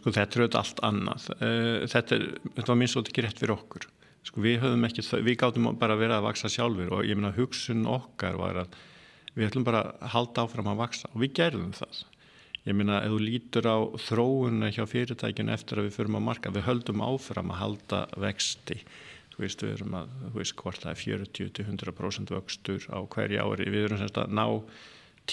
Sko 0.06 0.12
þetta 0.14 0.36
er 0.38 0.42
auðvitað 0.44 0.60
allt 0.60 0.80
annað. 0.86 1.24
Eh, 1.42 1.84
þetta, 1.90 2.14
er, 2.14 2.26
þetta 2.54 2.70
var 2.70 2.76
minnst 2.78 2.98
ekki 3.00 3.22
rétt 3.24 3.40
fyrir 3.42 3.52
okkur. 3.56 3.86
Sko 4.22 4.42
við 4.44 4.60
höfum 4.62 4.84
ekki, 4.86 5.02
við 5.26 5.36
gáttum 5.40 5.64
bara 5.80 5.96
að 5.96 6.02
vera 6.04 6.18
að 6.20 6.26
vaksa 6.28 6.50
sjálfur 6.52 6.92
og 6.94 7.08
ég 7.08 7.18
meina 7.18 7.32
hugsun 7.34 7.80
okkar 7.90 8.36
var 8.38 8.60
að 8.62 8.76
við 9.34 9.48
ætlum 9.48 9.64
bara 9.66 9.80
að 9.82 10.12
halda 10.12 10.44
áfram 10.44 10.68
að 10.70 10.78
vaksa 10.84 11.08
og 11.10 11.24
við 11.24 11.32
gerðum 11.40 11.72
það. 11.74 11.98
Ég 12.68 12.76
meina 12.78 13.00
ef 13.00 13.16
þú 13.16 13.18
lítur 13.24 13.66
á 13.66 13.78
þróunna 14.04 14.68
hjá 14.76 14.84
fyrirtækinu 14.92 15.54
eftir 15.56 15.80
að 15.80 15.88
við 15.88 15.96
förum 15.98 16.18
að 16.20 16.24
marka, 16.28 16.52
við 16.54 16.66
höldum 16.68 17.02
áfram 17.02 17.50
að 17.50 17.60
halda 17.64 18.02
vexti. 18.22 18.76
Þú 19.32 19.42
veist, 19.42 19.64
við 19.66 19.72
erum 19.72 19.96
að, 20.04 20.12
þú 20.22 20.38
veist 20.38 20.54
hvort 20.60 20.84
það 20.84 20.92
er 20.92 21.00
40-100% 21.02 22.34
vöxtur 22.36 22.86
á 22.94 22.98
hverja 23.10 23.42
ári. 23.42 23.66
Við 23.74 23.88
erum 23.88 24.00
semst 24.04 24.22
að 24.22 24.38
ná 24.38 24.46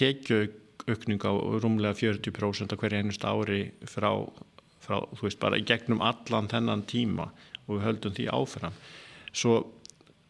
tekjuaukning 0.01 1.29
á 1.29 1.33
rúmlega 1.61 1.93
40% 2.01 2.73
á 2.73 2.81
hverja 2.81 3.05
einust 3.05 3.29
ári 3.29 3.61
frá 3.85 4.09
frá, 4.83 4.99
þú 5.15 5.27
veist, 5.27 5.39
bara 5.41 5.59
í 5.59 5.65
gegnum 5.67 6.03
allan 6.03 6.49
þennan 6.51 6.85
tíma 6.89 7.29
og 7.63 7.77
við 7.77 7.85
höldum 7.87 8.15
því 8.17 8.27
áfram. 8.33 8.77
Svo, 9.33 9.57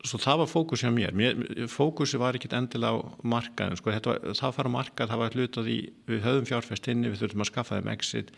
svo 0.05 0.19
það 0.21 0.43
var 0.43 0.51
fókus 0.51 0.83
hjá 0.83 0.91
mér, 0.93 1.15
mér 1.17 1.69
fókusi 1.71 2.19
var 2.21 2.37
ekkit 2.37 2.55
endilega 2.57 2.99
á 2.99 3.03
markaðin 3.35 3.79
sko, 3.79 3.93
var, 3.93 4.19
það 4.37 4.57
fara 4.57 4.73
markað, 4.73 5.13
það 5.13 5.23
var 5.23 5.39
hlut 5.39 5.61
að 5.61 5.69
því 5.69 5.77
við 6.11 6.27
höfum 6.27 6.51
fjárfest 6.51 6.91
inni, 6.93 7.13
við 7.13 7.23
þurfum 7.23 7.45
að 7.45 7.51
skaffa 7.51 7.79
þeim 7.79 7.91
exit. 7.95 8.35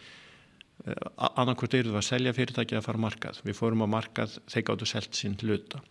Eh, 0.86 1.04
annarkvæmt 1.40 1.78
eruð 1.80 2.00
að 2.00 2.08
selja 2.10 2.36
fyrirtæki 2.36 2.80
að 2.80 2.88
fara 2.88 3.04
markað. 3.06 3.42
Við 3.48 3.60
fórum 3.60 3.86
á 3.86 3.88
markað, 3.98 4.40
þeir 4.52 4.66
gáttu 4.70 4.90
selt 4.90 5.18
sín 5.18 5.38
hluta. 5.44 5.84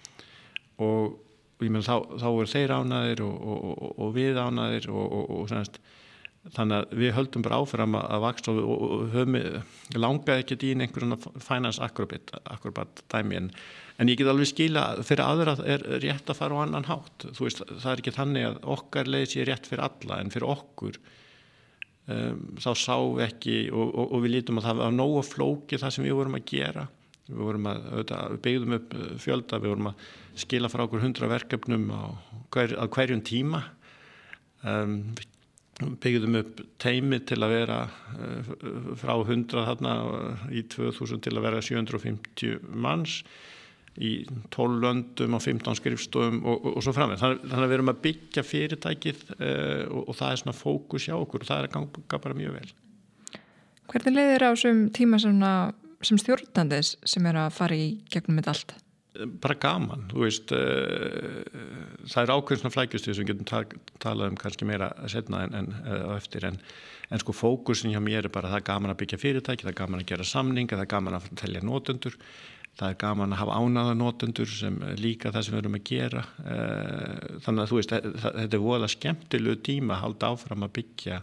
Og 0.83 1.21
menn, 1.63 1.85
þá, 1.85 1.97
þá 2.21 2.29
er 2.31 2.51
þeir 2.51 2.75
ánaðir 2.81 3.23
og, 3.25 3.37
og, 3.55 3.85
og 4.05 4.17
við 4.17 4.41
ánaðir 4.41 4.89
og 4.93 5.45
semst 5.53 5.79
þannig 6.53 6.77
að 6.77 6.99
við 7.01 7.15
höldum 7.17 7.45
bara 7.45 7.59
áfram 7.63 7.97
að 7.97 8.21
vaksta 8.25 8.53
og, 8.53 8.61
og, 8.61 8.83
og 8.85 9.05
höfum 9.15 9.37
langaði 9.97 10.45
ekki 10.45 10.59
í 10.69 10.75
einhverjum 10.77 11.17
finance 11.41 11.81
acrobat, 11.83 12.35
acrobat 12.53 13.01
dæmi 13.13 13.39
en, 13.39 13.51
en 13.97 14.11
ég 14.13 14.21
get 14.21 14.29
alveg 14.29 14.51
skila 14.51 14.85
fyrir 15.07 15.25
aðra 15.25 15.57
er 15.65 15.87
rétt 16.05 16.29
að 16.29 16.41
fara 16.43 16.61
á 16.61 16.65
annan 16.67 16.89
hátt. 16.91 17.29
Veist, 17.39 17.65
það 17.71 17.91
er 17.95 18.03
ekki 18.03 18.17
þannig 18.19 18.49
að 18.51 18.59
okkar 18.77 19.09
leiði 19.09 19.31
sér 19.33 19.51
rétt 19.53 19.71
fyrir 19.71 19.87
alla 19.89 20.21
en 20.21 20.35
fyrir 20.35 20.53
okkur 20.53 21.01
um, 22.13 22.45
þá 22.61 22.71
sá 22.77 22.99
ekki 23.25 23.59
og, 23.73 23.97
og 24.05 24.19
við 24.27 24.37
lítum 24.37 24.61
að 24.61 24.69
það 24.69 24.83
var 24.85 24.99
nógu 25.01 25.25
flóki 25.31 25.81
það 25.81 25.97
sem 25.97 26.09
við 26.11 26.19
vorum 26.21 26.41
að 26.41 26.49
gera. 26.53 26.89
Við 27.25 27.41
vorum 27.41 27.71
að, 27.71 27.85
við 27.97 28.41
byggðum 28.45 28.77
upp 28.77 28.99
fjölda 29.23 29.63
við 29.63 29.73
vorum 29.73 29.95
að 29.95 30.09
skila 30.45 30.69
frá 30.69 30.85
okkur 30.85 31.07
hundra 31.07 31.31
verkefnum 31.31 31.87
hver, 32.53 32.75
á 32.77 32.85
hverjum 32.85 33.25
tíma. 33.25 33.63
Um, 34.65 34.99
við 35.17 35.31
byggðum 35.81 36.39
upp 36.39 36.61
teimi 36.83 37.19
til 37.27 37.41
að 37.43 37.55
vera 37.57 37.81
uh, 37.89 38.53
frá 39.01 39.15
100 39.17 39.65
þarna 39.71 39.97
í 40.55 40.63
2000 40.71 41.25
til 41.25 41.35
að 41.35 41.45
vera 41.49 41.65
750 41.65 42.63
manns 42.71 43.23
í 43.95 44.25
12 44.55 44.81
löndum 44.83 45.37
og 45.37 45.43
15 45.43 45.79
skrifstofum 45.79 46.41
og, 46.43 46.55
og, 46.57 46.79
og 46.79 46.85
svo 46.87 46.95
framveg. 46.97 47.21
Þannig 47.21 47.59
að 47.59 47.69
við 47.69 47.77
erum 47.77 47.93
að 47.93 48.01
byggja 48.07 48.47
fyrirtækið 48.47 49.27
uh, 49.37 49.85
og, 49.91 50.01
og 50.09 50.19
það 50.19 50.31
er 50.31 50.43
svona 50.43 50.57
fókus 50.59 51.09
hjá 51.09 51.17
okkur 51.19 51.45
og 51.45 51.51
það 51.51 51.61
er 51.61 51.69
að 51.69 51.77
ganga 51.77 52.23
bara 52.27 52.39
mjög 52.39 52.57
vel. 52.59 52.73
Hvernig 53.93 54.17
leiðir 54.17 54.47
á 54.47 54.51
þessum 54.55 54.87
tíma 54.97 55.21
sem 56.05 56.21
stjórnandis 56.21 56.95
sem 57.07 57.27
er 57.29 57.39
að 57.45 57.55
fara 57.59 57.77
í 57.77 57.91
gegnum 58.13 58.41
með 58.41 58.55
allt? 58.55 58.75
Bara 59.15 59.55
gaman, 59.61 60.09
þú 60.11 60.25
veist 60.25 60.55
uh, 60.57 61.45
það 62.11 62.23
er 62.25 62.33
ákveðsna 62.35 62.73
flækjustuð 62.75 63.19
sem 63.19 63.29
getum 63.29 63.47
ta 63.49 63.63
talað 64.03 64.33
um 64.33 64.41
kannski 64.41 64.67
meira 64.67 64.91
setna 65.11 65.45
en, 65.47 65.55
en 65.61 65.71
uh, 65.85 66.17
eftir. 66.17 66.47
En, 66.49 66.59
en 67.13 67.23
sko 67.23 67.35
fókusin 67.37 67.95
hjá 67.95 68.01
mér 68.03 68.27
er 68.27 68.35
bara 68.35 68.51
það 68.51 68.63
er 68.63 68.67
gaman 68.71 68.95
að 68.95 69.01
byggja 69.05 69.21
fyrirtæki, 69.23 69.67
það 69.67 69.75
er 69.75 69.79
gaman 69.83 70.03
að 70.03 70.11
gera 70.11 70.27
samninga 70.27 70.75
það 70.75 70.85
er 70.87 70.93
gaman 70.97 71.19
að 71.21 71.31
telja 71.39 71.63
nótendur 71.63 72.19
það 72.75 72.91
er 72.91 72.99
gaman 73.05 73.35
að 73.37 73.41
hafa 73.45 73.59
ánaða 73.63 73.95
nótendur 74.01 74.51
sem 74.51 74.81
líka 74.99 75.31
það 75.31 75.47
sem 75.47 75.55
við 75.55 75.63
erum 75.63 75.79
að 75.79 75.85
gera. 75.93 76.25
Uh, 76.43 77.39
þannig 77.45 77.63
að 77.63 77.71
þú 77.71 77.79
veist 77.79 77.95
þetta 77.95 78.45
er 78.49 78.65
voða 78.65 78.91
skemmtilegu 78.91 79.61
tíma 79.69 79.95
að 79.95 80.05
halda 80.09 80.33
áfram 80.35 80.67
að 80.67 80.75
byggja 80.81 81.21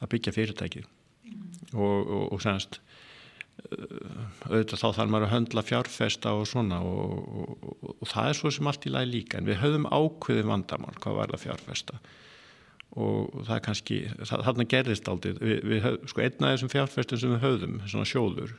að 0.00 0.10
byggja 0.16 0.34
fyrirtæki. 0.34 0.82
Mm. 1.24 1.44
og, 1.78 2.10
og, 2.10 2.24
og 2.34 2.42
senast 2.42 2.82
auðvitað 4.48 4.80
þá 4.80 4.88
þarf 4.96 5.10
maður 5.12 5.26
að 5.28 5.32
höndla 5.34 5.64
fjárfesta 5.64 6.34
og 6.36 6.44
svona 6.50 6.80
og, 6.84 7.14
og, 7.14 7.64
og, 7.64 7.94
og 7.94 8.10
það 8.10 8.28
er 8.28 8.38
svo 8.38 8.52
sem 8.54 8.68
allt 8.70 8.86
í 8.88 8.92
lagi 8.92 9.10
líka. 9.10 9.40
En 9.40 9.48
við 9.48 9.60
höfum 9.62 9.88
ákveði 9.88 10.44
vandamál 10.48 10.94
hvað 11.00 11.18
var 11.20 11.34
það 11.34 11.44
fjárfesta. 11.46 11.98
Og 12.94 13.40
það 13.46 13.56
er 13.56 13.64
kannski, 13.64 13.98
þarna 14.30 14.68
gerðist 14.70 15.10
aldrei 15.10 15.34
við, 15.40 15.56
við 15.70 15.82
höf, 15.86 15.98
sko 16.10 16.22
einna 16.22 16.50
af 16.50 16.56
þessum 16.56 16.72
fjárfestum 16.74 17.20
sem 17.20 17.34
við 17.34 17.42
höfðum, 17.42 17.80
svona 17.90 18.06
sjóður 18.06 18.54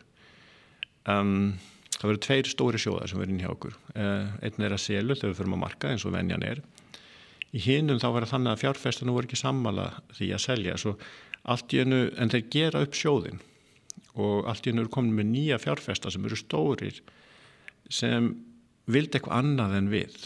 um, 1.08 1.54
það 1.96 2.10
verður 2.10 2.24
tveir 2.26 2.50
stóri 2.52 2.82
sjóðar 2.82 3.12
sem 3.12 3.22
verður 3.22 3.36
inn 3.36 3.44
hjá 3.46 3.52
okkur. 3.54 3.78
Uh, 3.96 4.34
einn 4.44 4.68
er 4.68 4.76
að 4.76 4.84
selu 4.84 5.16
þegar 5.16 5.32
við 5.32 5.40
förum 5.40 5.56
að 5.56 5.64
marka 5.64 5.92
eins 5.92 6.04
og 6.08 6.16
venjan 6.18 6.44
er. 6.44 6.64
Í 7.56 7.64
hinnum 7.64 8.02
þá 8.02 8.10
það 8.10 8.30
þannig 8.34 8.52
að 8.52 8.64
fjárfestunum 8.66 9.16
voru 9.16 9.30
ekki 9.30 9.40
sammala 9.40 9.88
því 10.18 10.32
að 10.36 10.44
selja, 10.50 10.76
svo 10.82 10.98
allt 11.48 11.76
í 11.76 11.80
enu 11.86 12.02
en 12.20 12.34
þeir 12.34 12.48
gera 12.52 12.84
upp 12.84 12.98
sjóðin 12.98 13.40
og 14.16 14.48
allt 14.50 14.66
í 14.66 14.72
hennu 14.72 14.86
eru 14.86 14.94
komin 14.94 15.16
með 15.18 15.30
nýja 15.32 15.60
fjárfesta 15.62 16.12
sem 16.14 16.26
eru 16.28 16.38
stórir 16.40 17.02
sem 17.92 18.32
vildi 18.90 19.20
eitthvað 19.20 19.42
annað 19.42 19.78
en 19.80 19.92
við. 19.92 20.18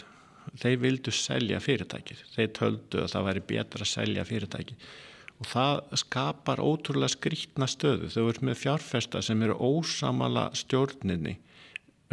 Þeir 0.60 0.80
vildu 0.82 1.12
selja 1.14 1.60
fyrirtækið. 1.62 2.24
Þeir 2.34 2.50
töldu 2.56 3.02
að 3.04 3.12
það 3.12 3.26
væri 3.28 3.44
betra 3.52 3.84
að 3.84 3.92
selja 3.92 4.26
fyrirtækið. 4.28 4.88
Og 5.40 5.48
það 5.48 5.76
skapar 6.02 6.62
ótrúlega 6.64 7.14
skrítna 7.14 7.68
stöðu. 7.70 8.10
Þau 8.12 8.24
eru 8.26 8.48
með 8.48 8.58
fjárfesta 8.60 9.22
sem 9.24 9.42
eru 9.44 9.56
ósamala 9.56 10.48
stjórninni 10.56 11.36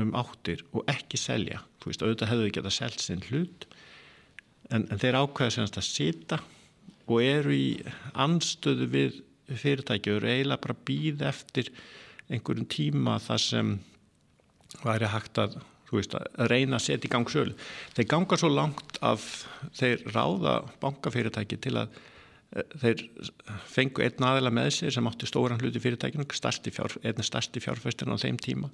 um 0.02 0.14
áttir 0.18 0.64
og 0.72 0.86
ekki 0.92 1.20
selja. 1.20 1.64
Þú 1.82 1.92
veist, 1.92 2.04
auðvitað 2.04 2.32
hefðu 2.32 2.50
ekki 2.52 2.64
að 2.64 2.76
selja 2.78 3.04
sinn 3.04 3.26
hlut 3.30 3.68
en, 4.70 4.86
en 4.86 5.00
þeir 5.00 5.20
ákveða 5.24 5.56
semst 5.58 5.80
að 5.80 5.88
sita 5.88 6.40
og 7.08 7.24
eru 7.24 7.56
í 7.56 7.68
anstöðu 8.20 8.88
við 8.92 9.22
fyrirtæki 9.48 10.12
eru 10.12 10.28
eiginlega 10.28 10.64
bara 10.64 10.76
býð 10.88 11.24
eftir 11.30 11.72
einhverjum 12.28 12.68
tíma 12.72 13.18
þar 13.24 13.44
sem 13.44 13.72
væri 14.84 15.10
hægt 15.12 15.40
að, 15.40 15.58
veist, 15.92 16.16
að 16.18 16.52
reyna 16.52 16.78
að 16.80 16.86
setja 16.88 17.08
í 17.08 17.14
gang 17.14 17.32
sölu. 17.32 17.56
Þeir 17.96 18.10
ganga 18.12 18.40
svo 18.40 18.52
langt 18.52 19.00
að 19.06 19.24
þeir 19.78 20.04
ráða 20.12 20.60
bankafyrirtæki 20.84 21.60
til 21.64 21.78
að 21.80 21.96
eh, 22.52 22.78
þeir 22.84 23.06
fengu 23.72 24.04
einn 24.04 24.28
aðila 24.30 24.52
með 24.54 24.74
sér 24.80 24.98
sem 24.98 25.08
átti 25.08 25.30
stóran 25.30 25.62
hluti 25.62 25.82
fyrirtækinu, 25.84 26.28
fjár, 26.28 26.98
einn 27.04 27.24
stærsti 27.24 27.64
fjárfæstin 27.64 28.12
á 28.12 28.20
þeim 28.20 28.42
tíma 28.44 28.72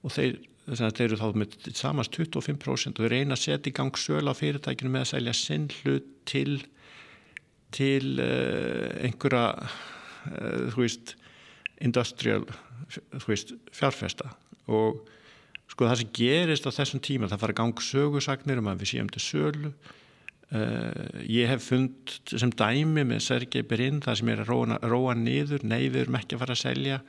og 0.00 0.14
þeir, 0.14 0.38
þeir 0.70 1.02
eru 1.10 1.18
þá 1.20 1.26
með 1.36 1.56
samast 1.76 2.16
25% 2.16 2.96
og 2.96 3.04
þeir 3.04 3.12
reyna 3.12 3.36
að 3.36 3.42
setja 3.42 3.68
í 3.68 3.76
gang 3.76 3.98
sölu 4.00 4.32
á 4.32 4.34
fyrirtækinu 4.38 4.92
með 4.94 5.04
að 5.04 5.10
selja 5.12 5.34
sinn 5.36 5.66
hlut 5.82 6.08
til 6.30 6.62
til 7.74 8.18
uh, 8.22 8.90
einhverja 9.04 9.44
uh, 9.60 10.66
þú 10.72 10.84
veist 10.84 11.14
industrial 11.80 12.44
þú 12.90 13.24
veist 13.28 13.54
fjárfesta. 13.74 14.32
Og 14.70 15.00
sko 15.70 15.86
það 15.86 16.02
sem 16.02 16.12
gerist 16.16 16.66
á 16.66 16.74
þessum 16.74 17.02
tíma 17.04 17.30
það 17.30 17.42
fara 17.44 17.58
gang 17.62 17.82
sögursagnir 17.86 18.60
um 18.60 18.70
að 18.72 18.84
við 18.84 18.92
séum 18.94 19.10
til 19.12 19.24
sölu. 19.24 19.72
Uh, 20.50 21.22
ég 21.30 21.50
hef 21.50 21.68
fund 21.70 22.14
sem 22.26 22.50
dæmi 22.50 23.06
með 23.06 23.22
Sergei 23.28 23.62
Berin 23.62 24.02
það 24.02 24.20
sem 24.20 24.32
er 24.34 24.44
að 24.44 24.52
róa, 24.52 24.78
róa 24.82 25.16
niður. 25.18 25.62
Nei 25.62 25.88
við 25.88 26.04
erum 26.04 26.18
ekki 26.18 26.36
að 26.36 26.44
fara 26.44 26.58
að 26.58 26.64
selja. 26.64 27.00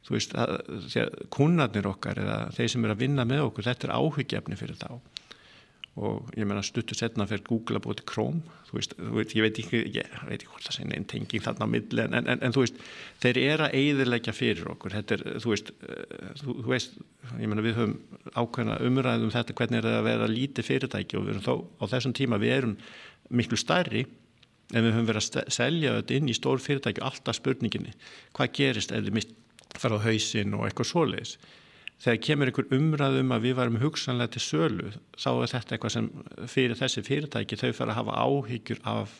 Þú 0.00 0.16
veist 0.16 0.36
að 0.40 1.18
kunnarnir 1.34 1.90
okkar 1.90 2.22
eða 2.22 2.38
þeir 2.56 2.70
sem 2.72 2.86
er 2.86 2.94
að 2.94 3.02
vinna 3.02 3.26
með 3.28 3.50
okkur 3.50 3.66
þetta 3.68 3.86
er 3.90 3.98
áhugjefni 3.98 4.56
fyrir 4.56 4.78
þá 4.80 4.94
og 5.98 6.28
ég 6.38 6.46
meina 6.46 6.62
stuttu 6.62 6.94
setna 6.94 7.26
fyrir 7.26 7.42
Google 7.48 7.80
að 7.80 7.86
búið 7.86 7.98
til 8.00 8.06
Chrome. 8.12 8.58
Þú 8.68 8.76
veist, 8.76 8.92
þú 8.94 9.14
veit, 9.16 9.32
ég 9.34 9.44
veit 9.44 9.58
ekki 9.58 9.80
ég 9.96 10.12
veit 10.28 10.36
ekki 10.36 10.50
hvort 10.52 10.68
það 10.68 10.76
sé 10.76 10.86
neinn 10.86 11.06
tenging 11.10 11.42
þarna 11.42 11.66
á 11.66 11.72
milli 11.72 12.04
en, 12.04 12.14
en, 12.20 12.28
en 12.46 12.54
þú 12.54 12.62
veist, 12.62 12.78
þeir 13.24 13.40
eru 13.42 13.66
að 13.66 13.74
eiðilegja 13.80 14.34
fyrir 14.36 14.70
okkur, 14.70 14.94
þetta 14.94 15.16
er, 15.16 15.24
þú 15.42 15.52
veist 15.52 15.72
eh, 15.74 16.30
þú, 16.40 16.54
þú 16.60 16.70
veist, 16.70 16.96
ég 17.34 17.50
meina 17.50 17.66
við 17.66 17.76
höfum 17.80 17.96
ákveðna 18.38 18.78
umræðum 18.86 19.28
um 19.28 19.34
þetta, 19.34 19.58
hvernig 19.58 19.80
er 19.80 19.90
það 19.90 19.98
að 19.98 20.08
vera 20.12 20.30
lítið 20.30 20.68
fyrirtæki 20.70 21.18
og 21.18 21.26
við 21.26 21.34
erum 21.34 21.46
þá 21.48 21.54
á 21.58 21.84
þessum 21.96 22.16
tíma 22.20 22.40
við 22.40 22.56
erum 22.60 22.76
miklu 23.40 23.58
stærri 23.58 24.06
en 24.70 24.86
við 24.86 24.94
höfum 24.94 25.10
verið 25.10 25.40
að 25.42 25.54
selja 25.58 25.96
þetta 25.98 26.18
inn 26.20 26.30
í 26.30 26.38
stór 26.38 26.62
fyrirtæki 26.62 27.02
alltaf 27.02 27.40
spurninginni. 27.40 27.96
Hvað 28.38 28.54
gerist 28.60 28.94
ef 28.94 29.10
þið 29.10 29.34
fara 29.78 29.98
á 29.98 30.06
hausin 30.06 30.54
og 30.54 30.66
eitthvað 30.66 30.90
svoleiðis 30.90 31.36
þegar 32.00 32.20
kemur 32.26 32.50
einhver 32.50 32.74
umræðum 32.76 33.34
að 33.36 33.46
við 33.46 33.56
varum 33.58 33.80
hugsanlega 33.82 34.34
til 34.36 34.44
sölu 34.44 34.92
þá 35.20 35.30
er 35.30 35.52
þetta 35.54 35.76
eitthvað 35.76 35.96
sem 35.96 36.10
fyrir 36.48 36.78
þessi 36.78 37.04
fyrirtæki 37.06 37.58
þau 37.60 37.72
fara 37.76 37.94
að 37.94 38.00
hafa 38.00 38.20
áhyggjur 38.24 38.84
af 38.88 39.16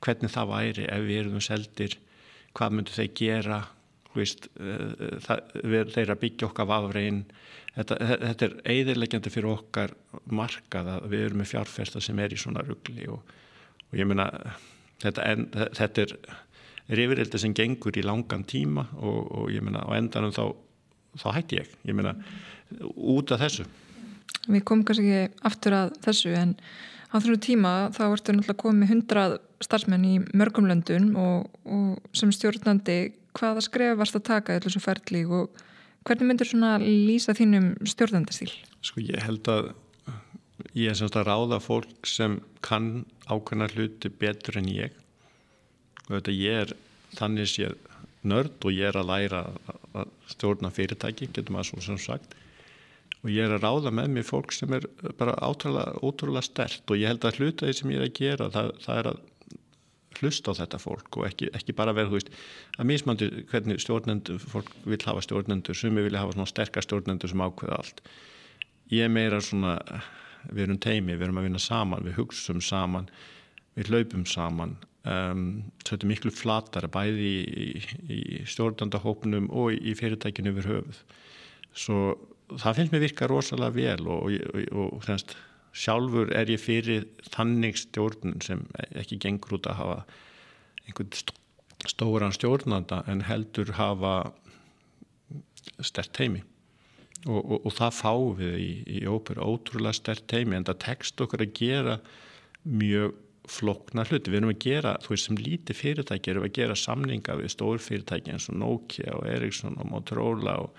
hvernig 0.00 0.32
það 0.32 0.54
væri 0.54 0.88
ef 0.88 1.04
við 1.06 1.20
erum 1.22 1.44
seldir 1.44 1.98
hvað 2.56 2.74
myndu 2.76 2.96
þeir 2.96 3.12
gera 3.20 3.60
veist, 4.14 4.48
eh, 4.58 5.18
það, 5.22 5.52
þeir 5.94 6.12
að 6.12 6.20
byggja 6.24 6.48
okkar 6.48 6.68
vafrein. 6.70 7.24
Þetta, 7.76 7.98
þetta 8.24 8.46
er 8.46 8.54
eiðirlegjandi 8.72 9.30
fyrir 9.30 9.52
okkar 9.52 9.94
markað 10.34 10.90
að 10.96 11.04
við 11.12 11.26
erum 11.28 11.42
með 11.42 11.52
fjárfesta 11.52 12.02
sem 12.02 12.18
er 12.18 12.34
í 12.34 12.38
svona 12.40 12.64
ruggli 12.66 13.06
og, 13.12 13.34
og 13.86 13.98
ég 13.98 14.08
meina 14.10 14.26
þetta, 15.02 15.26
en, 15.30 15.46
þetta 15.78 16.02
er 16.02 16.16
rifrildi 16.98 17.38
sem 17.38 17.54
gengur 17.54 17.94
í 17.94 18.02
langan 18.02 18.42
tíma 18.42 18.88
og, 18.98 19.20
og 19.38 19.54
ég 19.54 19.62
meina 19.62 19.84
á 19.86 19.94
endanum 19.94 20.34
þá 20.34 20.42
þá 21.18 21.28
hætti 21.38 21.60
ég, 21.60 21.70
ég 21.88 21.96
meina 21.96 22.14
út 22.94 23.32
af 23.34 23.42
þessu. 23.42 23.66
Við 24.48 24.64
komum 24.66 24.86
kannski 24.86 25.10
ekki 25.10 25.46
aftur 25.50 25.76
að 25.76 25.94
þessu 26.06 26.34
en 26.38 26.54
á 27.10 27.16
þessu 27.18 27.38
tíma 27.42 27.72
þá 27.96 28.04
ertu 28.08 28.34
náttúrulega 28.34 28.62
komið 28.62 28.92
hundrað 28.94 29.38
starfsmenn 29.64 30.06
í 30.06 30.14
mörgum 30.36 30.68
löndun 30.70 31.10
og, 31.18 31.50
og 31.66 32.16
sem 32.16 32.32
stjórnandi 32.32 33.00
hvaða 33.36 33.64
skref 33.64 33.98
varst 33.98 34.16
að 34.18 34.26
taka 34.30 34.56
í 34.56 34.62
þessu 34.64 34.82
ferli 34.82 35.24
og 35.26 35.50
hvernig 36.06 36.30
myndur 36.30 36.48
svona 36.48 36.76
lýsa 36.80 37.34
þínum 37.36 37.74
stjórnandastíl? 37.88 38.50
Sko 38.86 39.02
ég 39.04 39.20
held 39.26 39.50
að 39.52 39.72
ég 40.76 40.90
er 40.90 40.98
semst 40.98 41.18
að 41.18 41.28
ráða 41.28 41.60
fólk 41.62 42.08
sem 42.08 42.38
kann 42.64 43.04
ákveðna 43.28 43.68
hluti 43.74 44.10
betur 44.10 44.60
en 44.60 44.70
ég. 44.72 44.94
Og 46.08 46.16
þetta 46.16 46.36
ég 46.36 46.64
er 46.64 46.74
þannig 47.18 47.50
séð 47.50 47.76
nörd 48.26 48.66
og 48.66 48.74
ég 48.76 48.90
er 48.90 49.00
að 49.00 49.10
læra 49.10 49.42
að 49.96 50.14
stjórna 50.34 50.70
fyrirtæki, 50.74 51.30
getur 51.34 51.56
maður 51.56 51.72
svo 51.72 51.84
sem 51.88 52.00
sagt 52.00 52.38
og 53.20 53.28
ég 53.28 53.44
er 53.44 53.56
að 53.56 53.66
ráða 53.66 53.92
með 53.92 54.14
mér 54.14 54.24
fólk 54.24 54.54
sem 54.56 54.72
er 54.72 54.86
bara 55.18 55.34
ótrúlega 55.44 56.44
stert 56.44 56.88
og 56.88 57.00
ég 57.00 57.10
held 57.10 57.26
að 57.28 57.40
hluta 57.40 57.68
því 57.68 57.74
sem 57.76 57.92
ég 57.92 58.00
er 58.00 58.06
að 58.06 58.16
gera 58.16 58.48
það, 58.54 58.70
það 58.84 59.00
er 59.00 59.10
að 59.10 59.20
hlusta 60.20 60.52
á 60.52 60.58
þetta 60.60 60.80
fólk 60.80 61.18
og 61.20 61.26
ekki, 61.28 61.50
ekki 61.56 61.74
bara 61.76 61.94
vera, 61.96 62.10
þú 62.10 62.18
veist, 62.18 62.32
að 62.76 62.88
mismandi 62.90 63.28
hvernig 63.50 63.80
stjórnendur, 63.82 64.40
fólk 64.52 64.72
vil 64.84 65.00
hafa 65.06 65.24
stjórnendur 65.24 65.76
sumi 65.76 66.04
vilja 66.04 66.24
hafa 66.24 66.36
svona 66.36 66.50
sterkar 66.50 66.84
stjórnendur 66.84 67.30
sem 67.30 67.44
ákveða 67.44 67.78
allt. 67.78 68.02
Ég 68.90 69.06
er 69.06 69.12
meira 69.12 69.40
svona, 69.44 69.76
við 70.50 70.66
erum 70.66 70.80
teimi, 70.82 71.14
við 71.14 71.28
erum 71.28 71.40
að 71.40 71.48
vinna 71.48 71.62
saman, 71.62 72.04
við 72.04 72.18
hugsum 72.18 72.60
saman, 72.64 73.08
við 73.78 73.92
hlaupum 73.92 74.26
saman, 74.28 74.76
um, 75.08 75.44
þetta 75.84 76.00
er 76.00 76.10
miklu 76.10 76.32
flatara 76.34 76.90
bæði 76.92 77.30
í, 77.30 77.66
í, 77.70 78.18
í 78.18 78.40
stjórnendahópnum 78.48 79.50
og 79.50 79.74
í 79.76 79.94
fyrirtækinu 79.98 80.54
yfir 80.54 80.70
höfuð. 80.74 81.04
Svo 81.76 82.00
það 82.58 82.80
finnst 82.80 82.94
mér 82.94 83.04
virka 83.04 83.28
rosalega 83.30 83.76
vel 83.76 84.08
og, 84.10 84.26
og, 84.26 84.60
og, 84.72 84.98
og 84.98 85.36
sjálfur 85.70 86.32
er 86.34 86.50
ég 86.50 86.60
fyrir 86.62 87.06
þannig 87.30 87.78
stjórn 87.78 88.40
sem 88.42 88.64
ekki 88.98 89.20
gengur 89.22 89.60
út 89.60 89.68
að 89.70 89.78
hafa 89.78 89.98
einhvern 90.88 91.12
stóran 91.88 92.34
stjórnanda 92.34 93.04
en 93.10 93.22
heldur 93.28 93.70
hafa 93.78 94.14
stert 95.84 96.18
heimi 96.18 96.42
og, 97.28 97.68
það 97.76 97.96
fáum 97.96 98.36
við 98.38 98.56
í, 98.58 98.70
í 98.98 99.00
óperu 99.06 99.44
ótrúlega 99.44 99.96
stert 99.96 100.32
heimi 100.34 100.58
en 100.58 100.66
það 100.68 100.80
tekst 100.86 101.20
okkur 101.22 101.44
að 101.44 101.54
gera 101.60 101.98
mjög 102.64 103.14
flokna 103.50 104.04
hluti, 104.06 104.30
við 104.30 104.40
erum 104.40 104.54
að 104.54 104.62
gera 104.62 104.94
þú 105.02 105.14
veist 105.14 105.28
sem 105.28 105.38
líti 105.40 105.74
fyrirtæki 105.74 106.32
erum 106.32 106.46
að 106.46 106.56
gera 106.60 106.78
samninga 106.78 107.36
við 107.40 107.52
stór 107.56 107.82
fyrirtæki 107.82 108.34
eins 108.34 108.48
og 108.52 108.60
Nokia 108.62 109.16
og 109.18 109.26
Ericsson 109.28 109.78
og 109.80 109.90
Motorola 109.90 110.56
og 110.64 110.74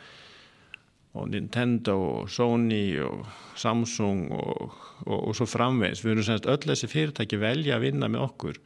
og 1.13 1.27
Nintendo 1.27 1.97
og 1.99 2.29
Sony 2.31 2.95
og 3.03 3.25
Samsung 3.59 4.29
og, 4.31 4.71
og, 5.05 5.27
og 5.27 5.35
svo 5.35 5.47
framvegs. 5.49 6.03
Við 6.05 6.15
erum 6.15 6.27
semst 6.27 6.47
öll 6.47 6.61
þessi 6.63 6.87
fyrirtæki 6.91 7.39
velja 7.41 7.75
að 7.77 7.87
vinna 7.87 8.07
með 8.11 8.27
okkur 8.29 8.61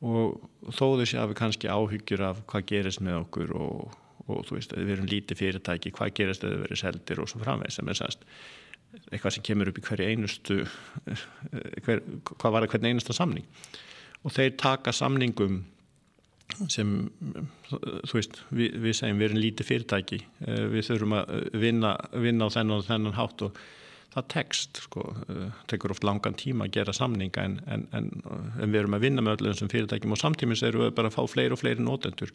og 0.00 0.72
þó 0.72 0.86
þessi 0.98 1.20
að 1.20 1.30
við 1.30 1.38
kannski 1.42 1.70
áhyggjur 1.70 2.24
af 2.30 2.40
hvað 2.50 2.66
gerist 2.72 3.02
með 3.04 3.20
okkur 3.20 3.52
og, 3.60 3.98
þú 4.48 4.56
veist, 4.56 4.72
við 4.74 4.94
erum 4.96 5.10
lítið 5.10 5.42
fyrirtæki, 5.42 5.92
hvað 5.94 6.14
gerist 6.16 6.46
að 6.46 6.56
þau 6.56 6.62
verið 6.64 6.82
seldir 6.82 7.22
og 7.22 7.30
svo 7.30 7.42
framvegs 7.44 7.78
sem 7.78 7.92
er 7.92 8.00
semst 8.00 8.24
eitthvað 9.10 9.36
sem 9.36 9.44
kemur 9.46 9.70
upp 9.70 9.80
í 9.80 9.84
hverju 9.86 10.08
einustu 10.10 10.62
hver, 11.86 12.02
hvað 12.30 12.54
var 12.54 12.64
það 12.64 12.72
hvern 12.74 12.88
einusta 12.90 13.16
samning. 13.16 13.46
Og 14.24 14.34
þeir 14.36 14.56
taka 14.60 14.92
samningum 14.92 15.62
sem 16.70 16.94
þú 17.70 18.16
veist, 18.16 18.40
við, 18.50 18.78
við 18.82 18.96
segjum 18.98 19.20
við 19.20 19.28
erum 19.28 19.42
lítið 19.44 19.68
fyrirtæki 19.68 20.18
eh, 20.46 20.64
við 20.72 20.88
þurfum 20.88 21.14
að 21.20 21.36
vinna, 21.62 21.92
vinna 22.18 22.48
á 22.48 22.54
þennan 22.56 22.80
og 22.80 22.88
þennan 22.88 23.16
hátt 23.18 23.44
og 23.46 23.60
það 24.10 24.28
tekst 24.34 24.82
sko, 24.86 25.04
eh, 25.30 25.60
tekur 25.70 25.94
oft 25.94 26.06
langan 26.06 26.36
tíma 26.38 26.66
að 26.66 26.80
gera 26.80 26.96
samninga 26.96 27.46
en, 27.46 27.58
en, 27.70 27.86
en, 27.96 28.10
en 28.58 28.72
við 28.74 28.82
erum 28.82 28.98
að 28.98 29.06
vinna 29.06 29.24
með 29.24 29.38
öllum 29.38 29.54
þessum 29.54 29.72
fyrirtækjum 29.72 30.16
og 30.16 30.22
samtímis 30.22 30.64
erum 30.66 30.88
við 30.88 30.96
bara 30.98 31.12
að 31.12 31.18
fá 31.18 31.22
fleiri 31.30 31.54
og 31.54 31.62
fleiri 31.62 31.86
nótendur 31.86 32.34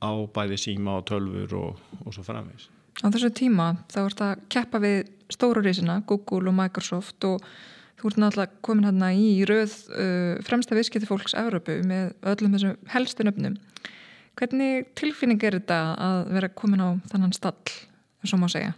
á 0.00 0.12
bæði 0.32 0.60
síma 0.60 1.00
og 1.00 1.08
tölfur 1.10 1.56
og, 1.58 1.88
og 2.04 2.14
svo 2.14 2.26
framvegs 2.26 2.70
Á 3.00 3.06
þessu 3.08 3.30
tíma 3.32 3.72
þá 3.90 4.00
ert 4.04 4.22
að 4.24 4.46
keppa 4.52 4.80
við 4.82 5.10
stórurísina, 5.34 6.00
Google 6.08 6.50
og 6.50 6.58
Microsoft 6.58 7.28
og 7.28 7.44
Þú 8.00 8.08
ert 8.08 8.20
náttúrulega 8.22 8.60
komin 8.64 8.86
hérna 8.88 9.10
í 9.12 9.42
rauð 9.44 9.72
uh, 9.92 10.38
fremsta 10.46 10.76
viðskipti 10.76 11.08
fólks 11.08 11.34
Európu 11.36 11.82
með 11.84 12.14
öllum 12.32 12.54
þessum 12.56 12.78
helstu 12.94 13.26
nöfnum. 13.28 13.58
Hvernig 14.40 14.86
tilfinning 14.96 15.42
er 15.44 15.58
þetta 15.58 15.80
að 16.00 16.20
vera 16.32 16.48
komin 16.56 16.80
á 16.80 16.88
þannan 17.10 17.34
stall, 17.36 17.74
eins 18.22 18.32
og 18.32 18.40
má 18.40 18.46
segja? 18.48 18.72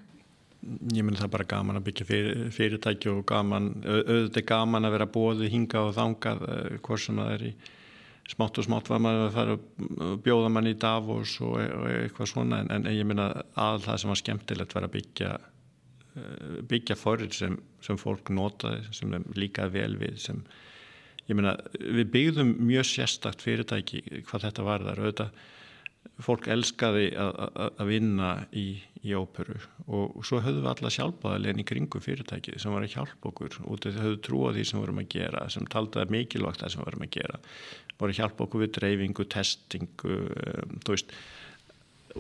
Ég 0.91 1.07
menn 1.07 1.19
það 1.19 1.31
bara 1.37 1.47
gaman 1.53 1.79
að 1.79 1.87
byggja 1.87 2.09
fyrir, 2.09 2.43
fyrirtæki 2.55 3.13
og 3.13 3.23
gaman, 3.31 3.71
auðvitað 3.87 4.49
gaman 4.51 4.89
að 4.89 4.97
vera 4.97 5.09
bóði 5.15 5.53
hinga 5.55 5.87
og 5.87 5.95
þangað, 5.99 6.45
hvort 6.83 7.05
sem 7.05 7.23
það 7.23 7.33
er 7.37 7.47
í 7.47 7.53
smátt 8.33 8.59
og 8.59 8.67
smátt 8.67 8.91
var 8.91 9.03
maður 9.03 9.25
að 9.29 9.33
fara 9.37 9.57
að 9.59 10.19
bjóða 10.27 10.51
mann 10.55 10.71
í 10.71 10.77
Davos 10.83 11.39
og, 11.43 11.57
og 11.63 11.89
eitthvað 11.95 12.31
svona 12.31 12.63
en, 12.63 12.75
en 12.75 12.91
ég 12.95 13.07
menna 13.07 13.31
að 13.59 13.83
það 13.87 14.03
sem 14.03 14.15
var 14.15 14.23
skemmtilegt 14.23 14.77
var 14.79 14.87
að 14.87 14.95
byggja 14.99 15.33
Eh, 15.35 15.52
byggja 16.69 16.97
forrið 16.99 17.39
sem, 17.39 17.57
sem 17.85 17.99
fólk 18.01 18.33
notaði, 18.35 18.85
sem 18.93 19.15
líka 19.39 19.69
vel 19.73 19.95
við 20.01 20.19
sem, 20.27 20.43
ég 21.29 21.39
meina, 21.39 21.57
við 21.81 22.11
byggðum 22.13 22.55
mjög 22.69 22.89
sérstakt 22.91 23.45
fyrirtæki 23.45 24.03
hvað 24.29 24.49
þetta 24.49 24.69
var 24.69 24.87
þar, 24.89 25.03
auðvitað 25.07 25.43
fólk 26.23 26.49
elskaði 26.51 27.13
að 27.17 27.85
vinna 27.89 28.33
í, 28.59 28.67
í 29.07 29.13
óperu 29.17 29.55
og, 29.87 30.19
svo 30.27 30.41
höfðum 30.43 30.65
við 30.65 30.71
alla 30.73 30.91
sjálfbáðarlegin 30.97 31.63
í 31.63 31.67
kringum 31.67 32.03
fyrirtæki 32.05 32.59
sem 32.61 32.75
var 32.75 32.85
að 32.85 32.97
hjálpa 32.97 33.31
okkur 33.31 33.61
og 33.63 33.83
þau 33.83 33.93
höfðu 33.97 34.19
trú 34.27 34.43
á 34.47 34.51
því 34.53 34.65
sem 34.69 34.83
vorum 34.83 35.03
að 35.03 35.13
gera 35.15 35.45
sem 35.55 35.69
taldaði 35.73 36.17
mikilvægt 36.17 36.65
það 36.65 36.75
sem 36.75 36.85
vorum 36.85 37.07
að 37.07 37.15
gera. 37.17 37.41
Voru 38.01 38.15
að 38.15 38.21
hjálpa 38.21 38.47
okkur 38.47 38.65
við 38.65 38.75
dreifingu, 38.79 39.29
testingu 39.31 40.19
um, 40.19 40.77
þú 40.83 40.97
veist 40.97 41.17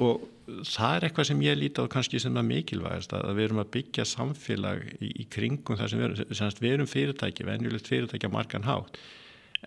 og 0.00 0.22
það 0.66 0.96
er 0.96 1.06
eitthvað 1.06 1.28
sem 1.28 1.42
ég 1.44 1.58
líti 1.58 1.82
á 1.82 1.92
kannski 1.92 2.20
sem 2.22 2.36
er 2.36 2.46
mikilvægast 2.46 3.14
að 3.16 3.32
við 3.38 3.46
erum 3.46 3.62
að 3.62 3.72
byggja 3.76 4.06
samfélag 4.08 4.84
í, 4.98 5.10
í 5.22 5.26
kringum 5.32 5.78
það 5.80 5.90
sem 5.92 6.02
við 6.02 6.06
erum, 6.08 6.36
semst 6.38 6.62
við 6.62 6.76
erum 6.76 6.90
fyrirtæki, 6.90 7.46
venjulegt 7.48 7.90
fyrirtæki 7.90 8.28
að 8.28 8.34
margan 8.36 8.68
hátt. 8.68 9.00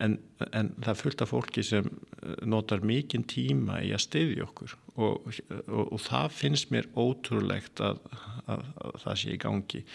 En, 0.04 0.18
en 0.52 0.74
það 0.84 1.00
fylgta 1.00 1.28
fólki 1.30 1.64
sem 1.64 1.86
eh, 1.88 2.32
notar 2.44 2.84
mikinn 2.84 3.24
tíma 3.32 3.80
í 3.86 3.94
að 3.96 4.04
stiðja 4.04 4.48
okkur 4.50 4.74
og, 5.00 5.30
og, 5.32 5.84
og 5.86 6.02
það 6.04 6.34
finnst 6.36 6.74
mér 6.76 6.90
ótrúlegt 7.00 7.80
að, 7.80 8.02
að, 8.44 8.66
að 8.84 8.98
það 9.06 9.22
sé 9.22 9.36
í 9.36 9.42
gangi. 9.46 9.86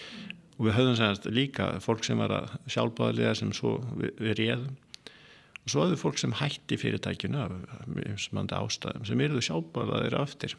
Og 0.56 0.68
við 0.68 0.78
höfum 0.78 0.96
semst 0.96 1.28
líka 1.32 1.72
fólk 1.84 2.06
sem 2.08 2.20
var 2.20 2.32
að 2.38 2.54
sjálfbáðlega 2.72 3.34
sem 3.42 3.52
svo 3.56 3.76
við, 3.92 4.14
við 4.20 4.38
réðum 4.40 4.78
svo 5.70 5.86
hefur 5.86 6.02
fólk 6.04 6.20
sem 6.20 6.34
hætti 6.40 6.78
fyrirtækinu 6.80 7.44
af 7.44 7.54
mjög 7.90 8.54
ástæðum 8.60 9.06
sem 9.08 9.22
eru 9.24 9.42
sjálfbáðaðir 9.44 10.18
aftur 10.20 10.56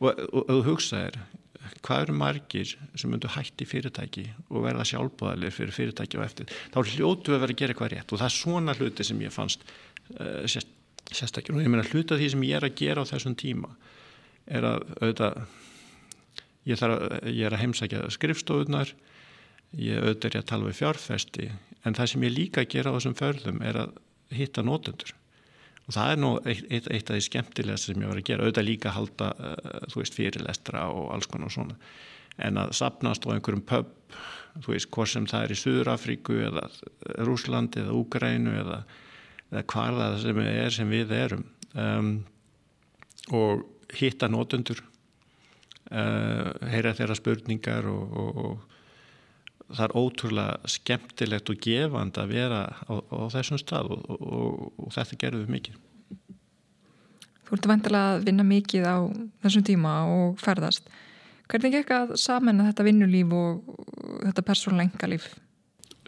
og, 0.00 0.08
og, 0.08 0.40
og 0.42 0.54
þú 0.56 0.62
hugsaðir 0.72 1.20
hvað 1.84 2.04
eru 2.04 2.16
margir 2.16 2.72
sem 2.98 3.10
myndu 3.10 3.30
hætti 3.32 3.66
fyrirtæki 3.68 4.24
og 4.48 4.64
verða 4.64 4.86
sjálfbáðalir 4.88 5.54
fyrir 5.54 5.74
fyrirtæki 5.74 6.18
og 6.18 6.26
eftir, 6.26 6.50
þá 6.72 6.78
hljótu 6.94 7.34
að 7.34 7.44
vera 7.44 7.54
að 7.54 7.60
gera 7.60 7.74
eitthvað 7.74 7.94
rétt 7.94 8.12
og 8.12 8.20
það 8.20 8.28
er 8.30 8.36
svona 8.36 8.76
hluti 8.78 9.06
sem 9.06 9.22
ég 9.24 9.34
fannst 9.34 9.64
uh, 9.66 10.44
sérst, 10.48 10.72
sérstaklega 11.08 11.64
ég 11.64 11.72
meina 11.72 11.86
hluti 11.88 12.14
af 12.14 12.20
því 12.20 12.30
sem 12.34 12.46
ég 12.48 12.58
er 12.58 12.68
að 12.68 12.76
gera 12.80 13.04
á 13.04 13.10
þessum 13.10 13.36
tíma 13.38 13.72
er 14.48 14.66
að 14.68 14.84
auðvitað 15.00 15.40
ég, 16.68 16.82
að, 16.82 16.96
ég 17.28 17.44
er 17.46 17.56
að 17.56 17.62
heimsækja 17.64 18.04
skrifstofunar 18.16 18.92
ég 19.76 20.02
auðvitað 20.02 20.30
er 20.30 20.42
að 20.42 20.50
tala 20.52 20.70
við 20.70 20.78
fjárfesti 20.82 21.48
en 21.84 21.96
það 21.96 22.12
sem 22.12 22.28
ég 22.28 22.36
líka 22.36 22.68
gera 22.68 22.94
á 22.94 22.96
þessum 22.96 23.18
förðum 23.18 23.64
er 23.66 23.82
að 23.84 23.96
hitta 24.34 24.64
nótendur 24.66 25.14
og 25.88 25.96
það 25.96 26.12
er 26.12 26.20
nú 26.20 26.30
eitt, 26.44 26.66
eitt, 26.68 26.88
eitt 26.92 27.10
af 27.10 27.16
því 27.16 27.24
skemmtilega 27.24 27.80
sem 27.80 28.02
ég 28.02 28.10
var 28.10 28.20
að 28.20 28.26
gera, 28.28 28.44
auðvitað 28.44 28.66
líka 28.68 28.92
halda 28.92 29.28
uh, 29.40 29.84
þú 29.88 30.02
veist 30.02 30.18
fyrirlestra 30.18 30.84
og 30.92 31.06
alls 31.14 31.28
konar 31.32 31.52
svona. 31.52 31.78
En 32.44 32.60
að 32.60 32.74
sapnast 32.76 33.24
á 33.24 33.32
einhverjum 33.32 33.64
pub 33.66 33.94
þú 34.58 34.74
veist 34.74 34.90
hvort 34.92 35.12
sem 35.12 35.26
það 35.28 35.46
er 35.46 35.54
í 35.54 35.58
Suðurafríku 35.62 36.36
eða 36.50 36.66
Rúslandi 37.24 37.82
eða 37.82 37.96
Úgrænu 37.96 38.52
eða, 38.60 38.82
eða 39.48 39.64
hvar 39.72 39.96
það 39.96 40.20
sem 40.26 40.42
er 40.44 40.76
sem 40.76 40.92
við 40.92 41.14
erum. 41.16 41.48
Um, 41.78 42.12
og 43.32 43.64
hitta 43.96 44.28
nótendur 44.28 44.82
uh, 45.88 46.52
heyra 46.68 46.94
þeirra 47.00 47.16
spurningar 47.16 47.88
og, 47.88 48.12
og, 48.12 48.42
og 48.44 48.77
það 49.68 49.84
er 49.84 49.96
ótrúlega 50.00 50.70
skemmtilegt 50.72 51.50
og 51.52 51.60
gefand 51.64 52.20
að 52.20 52.32
vera 52.32 52.62
á, 52.72 52.94
á 52.96 53.20
þessum 53.34 53.60
stað 53.60 53.92
og, 53.94 54.06
og, 54.16 54.62
og 54.80 54.94
þetta 54.96 55.20
gerður 55.20 55.44
við 55.44 55.54
mikið. 55.56 55.82
Þú 57.48 57.56
ert 57.56 57.68
vantilega 57.70 58.14
að 58.14 58.24
vinna 58.28 58.44
mikið 58.44 58.86
á 58.88 58.96
þessum 59.44 59.66
tíma 59.68 59.92
og 60.12 60.40
ferðast. 60.40 60.88
Hvernig 61.48 61.78
ekki 61.78 61.96
að 61.96 62.14
saman 62.20 62.60
að 62.60 62.70
þetta 62.70 62.84
vinnulíf 62.84 63.30
og 63.32 63.68
þetta 64.26 64.44
persónlenga 64.50 65.08
líf? 65.08 65.30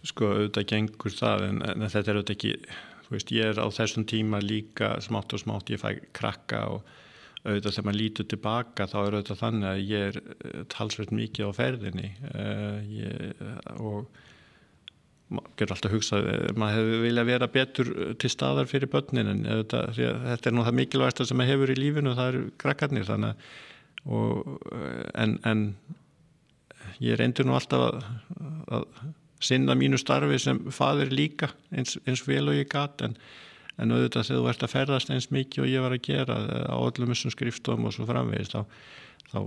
Sko, 0.05 0.35
auðvitað 0.35 0.67
gengur 0.69 1.15
það 1.17 1.47
en, 1.47 1.63
en 1.65 1.85
þetta 1.87 2.13
er 2.13 2.19
auðvitað 2.19 2.35
ekki, 2.37 2.53
þú 3.07 3.15
veist, 3.15 3.33
ég 3.37 3.53
er 3.53 3.61
á 3.61 3.67
þessum 3.73 4.05
tíma 4.09 4.41
líka 4.45 4.95
smátt 5.05 5.33
og 5.37 5.43
smátt, 5.43 5.73
ég 5.73 5.81
fæ 5.81 5.97
krakka 6.17 6.61
og 6.77 6.93
auðvitað 7.45 7.75
þegar 7.75 7.87
maður 7.87 8.01
lítur 8.01 8.27
tilbaka 8.31 8.87
þá 8.91 8.97
er 9.01 9.15
auðvitað 9.17 9.41
þannig 9.41 9.69
að 9.71 9.85
ég 9.91 10.09
er 10.09 10.19
eh, 10.21 10.59
talsveit 10.73 11.15
mikið 11.17 11.49
á 11.49 11.53
ferðinni. 11.57 12.11
Uh, 12.35 12.77
ég, 12.93 13.45
og 13.79 14.21
maður 15.31 15.55
gerur 15.61 15.75
alltaf 15.77 15.95
hugsað 15.95 16.29
maður 16.59 16.81
hefur 16.81 17.05
viljað 17.05 17.29
vera 17.29 17.49
betur 17.55 17.91
til 18.19 18.31
staðar 18.33 18.71
fyrir 18.71 18.91
börnin 18.91 19.31
en 19.31 19.45
auðvitað, 19.47 20.01
þetta 20.27 20.51
er 20.51 20.57
nú 20.57 20.65
það 20.67 20.79
mikilvægast 20.81 21.23
sem 21.23 21.39
maður 21.39 21.53
hefur 21.55 21.73
í 21.73 21.79
lífinu 21.79 22.15
það 22.19 22.31
eru 22.33 22.43
krakkarnir 22.59 23.07
þannig 23.07 23.45
og, 24.11 24.57
en, 25.15 25.37
en 25.47 25.65
ég 27.05 27.19
reyndir 27.21 27.47
nú 27.47 27.55
alltaf 27.55 27.87
að, 27.87 28.01
að 28.75 28.89
sinna 29.41 29.77
mínu 29.79 30.01
starfi 30.01 30.39
sem 30.41 30.61
fadir 30.75 31.13
líka 31.15 31.51
eins, 31.73 31.97
eins 32.05 32.25
vel 32.27 32.49
og 32.51 32.59
ég 32.59 32.69
gatt 32.71 33.05
en 33.07 33.17
en 33.81 33.95
auðvitað 33.95 34.29
þegar 34.29 34.41
þú 34.41 34.49
ert 34.53 34.65
að 34.67 34.73
ferðast 34.75 35.13
eins 35.15 35.31
mikið 35.35 35.65
og 35.65 35.71
ég 35.71 35.85
var 35.85 35.97
að 35.97 36.05
gera 36.07 36.39
á 36.69 36.77
öllum 36.79 37.15
þessum 37.15 37.35
skrifstofum 37.35 37.89
og 37.89 37.97
svo 37.97 38.07
framvegist 38.09 38.57
þá, 38.57 38.63
þá 39.33 39.39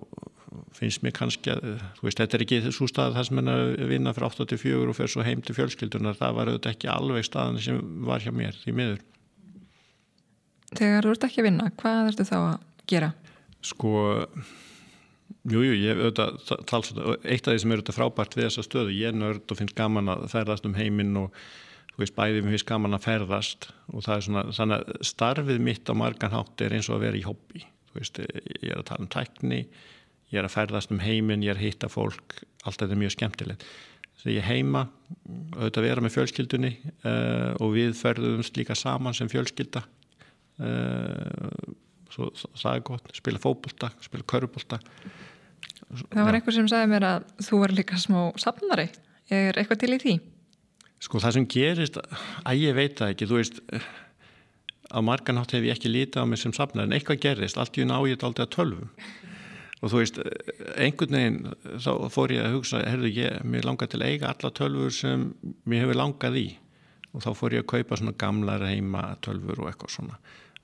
finnst 0.78 1.06
mér 1.06 1.16
kannski 1.18 1.54
að 1.54 1.64
veist, 2.02 2.20
þetta 2.20 2.38
er 2.38 2.46
ekki 2.46 2.74
svo 2.74 2.90
stað 2.90 3.18
það 3.18 3.30
sem 3.30 3.42
er 3.44 3.54
að 3.54 3.88
vinna 3.94 4.14
frá 4.18 4.28
84 4.30 4.84
og 4.90 4.98
fer 4.98 5.12
svo 5.14 5.26
heim 5.26 5.42
til 5.46 5.58
fjölskyldunar 5.58 6.20
það 6.20 6.38
var 6.40 6.52
auðvitað 6.52 6.76
ekki 6.76 6.92
alveg 6.94 7.28
staðan 7.28 7.62
sem 7.64 7.82
var 8.08 8.24
hjá 8.26 8.34
mér 8.36 8.58
því 8.64 8.78
miður 8.78 9.02
Þegar 10.74 11.06
þú 11.06 11.14
ert 11.14 11.26
ekki 11.28 11.42
að 11.42 11.48
vinna, 11.48 11.72
hvað 11.78 12.08
ertu 12.10 12.26
þá 12.26 12.38
að 12.40 12.54
gera? 12.90 13.10
Sko 13.64 13.92
jújú, 15.50 15.76
ég 15.78 16.00
auðvitað 16.00 16.64
tals, 16.70 16.94
eitt 17.22 17.48
af 17.48 17.54
því 17.54 17.62
sem 17.62 17.74
er 17.74 17.82
auðvitað 17.82 17.98
frábært 18.00 18.38
við 18.38 18.48
þessa 18.48 18.66
stöðu, 18.66 18.96
ég 18.98 19.18
nörd 19.18 19.54
og 19.54 19.60
finnst 19.60 19.78
gaman 19.78 20.12
að 20.14 20.26
ferðast 20.34 20.68
um 20.68 20.76
heiminn 20.78 21.20
og 21.20 21.38
veist, 22.02 22.16
bæðið 22.18 22.42
mér 22.42 22.56
finnst 22.56 22.70
gaman 22.70 22.98
að 22.98 23.06
ferðast 23.06 23.70
og 23.94 24.06
það 24.06 24.16
er 24.16 24.26
svona, 24.28 24.44
þannig 24.58 24.80
að 24.80 25.08
starfið 25.10 25.60
mitt 25.68 25.90
á 25.90 25.94
margan 25.94 26.34
hátt 26.34 26.64
er 26.66 26.74
eins 26.78 26.90
og 26.90 26.98
að 26.98 27.06
vera 27.08 27.20
í 27.20 27.26
hobby. 27.28 27.66
Þú 27.92 28.00
veist, 28.00 28.22
ég 28.24 28.72
er 28.72 28.80
að 28.80 28.88
tala 28.90 29.06
um 29.06 29.12
tækni 29.14 29.60
ég 30.34 30.42
er 30.42 30.48
að 30.48 30.56
ferðast 30.56 30.94
um 30.94 31.02
heiminn, 31.04 31.44
ég 31.46 31.54
er 31.54 31.60
að 31.60 31.68
hitta 31.68 31.90
fólk 31.92 32.40
allt 32.64 32.80
þetta 32.80 32.96
er 32.96 33.02
mjög 33.04 33.14
skemmtilegt. 33.18 33.66
Þegar 34.24 34.36
ég 34.38 34.48
heima, 34.48 34.84
auðvitað 35.58 35.86
vera 35.86 36.04
með 36.04 36.16
fjölskyldunni 36.16 36.72
uh, 36.80 37.52
og 37.62 37.74
við 37.76 37.94
ferðumst 38.00 38.58
líka 38.58 38.78
saman 38.78 39.16
sem 39.18 39.30
fjölskylda. 39.32 39.84
Uh, 40.64 41.74
svo 42.14 42.30
það 42.54 42.76
er 42.76 42.84
gott 42.88 43.08
spila 43.18 43.42
fókbólta, 43.42 43.90
spila 44.06 44.26
körubólta 44.30 44.78
Það 45.94 46.28
var 46.28 46.36
eitthvað 46.38 46.56
sem 46.60 46.68
sagði 46.70 46.90
mér 46.92 47.06
að 47.08 47.26
þú 47.46 47.60
var 47.64 47.74
líka 47.74 47.98
smá 48.02 48.20
safnari. 48.42 48.86
Er 49.34 49.58
eitthvað 49.58 49.82
til 49.82 49.92
í 49.96 50.00
því? 50.02 50.14
Sko 51.04 51.20
það 51.20 51.36
sem 51.36 51.50
gerist, 51.52 52.00
að 52.48 52.62
ég 52.64 52.76
veit 52.78 52.96
það 53.00 53.14
ekki 53.14 53.28
þú 53.28 53.40
veist 53.42 53.60
á 54.94 55.00
marganátt 55.04 55.52
hef 55.56 55.66
ég 55.66 55.76
ekki 55.76 55.92
lítið 55.92 56.24
á 56.24 56.26
mig 56.30 56.40
sem 56.40 56.54
safnar 56.56 56.88
en 56.88 56.96
eitthvað 56.96 57.24
gerist, 57.26 57.60
allt 57.60 57.78
í 57.78 57.88
náið 57.88 58.24
aldrei 58.24 58.46
að 58.46 58.54
tölvum. 58.56 58.92
Og 59.84 59.92
þú 59.92 60.00
veist 60.00 60.20
einhvern 60.80 61.18
veginn 61.18 61.40
þá 61.84 61.92
fór 62.14 62.32
ég 62.32 62.46
að 62.46 62.56
hugsa 62.56 62.84
herðu 62.88 63.12
ég, 63.12 63.42
mér 63.44 63.68
langar 63.68 63.90
til 63.92 64.00
að 64.00 64.14
eiga 64.14 64.32
alla 64.32 64.54
tölfur 64.56 64.96
sem 64.96 65.28
mér 65.68 65.84
hefur 65.84 66.00
langað 66.00 66.40
í. 66.40 66.46
Og 67.12 67.26
þá 67.26 67.30
fór 67.36 67.58
ég 67.58 67.66
að 67.66 67.72
kaupa 67.74 68.00
svona 68.00 68.16
gamlar 68.24 68.64
heima 68.70 69.04
tölfur 69.26 69.60
og 69.60 69.72
eitthvað 69.74 69.96
svona. 69.98 70.20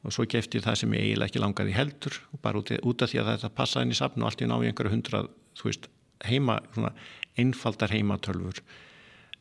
Og 0.08 0.16
svo 0.16 0.24
gefti 0.24 0.62
ég 0.62 0.64
það 0.64 0.78
sem 0.80 0.94
ég 0.96 1.08
eiginlega 1.10 1.34
ekki 1.34 1.44
langaði 1.44 1.76
heldur 1.76 2.20
bara 2.40 2.62
út, 2.62 2.72
út 2.80 3.04
af 3.04 3.12
því 3.12 3.20
að 3.20 3.32
þetta 3.34 3.56
passaði 3.58 3.90
inn 3.90 3.98
í 3.98 4.00
safn 4.00 4.24
og 4.24 4.30
allt 4.30 4.44
í 4.46 4.48
náið 4.48 4.70
einhverju 4.70 4.94
hundrað 4.94 5.28
þú 5.60 5.68
veist, 5.68 5.90
heima, 6.24 6.62
svona 6.72 6.94
einfaldar 7.44 7.92
heimatölfur 7.92 8.64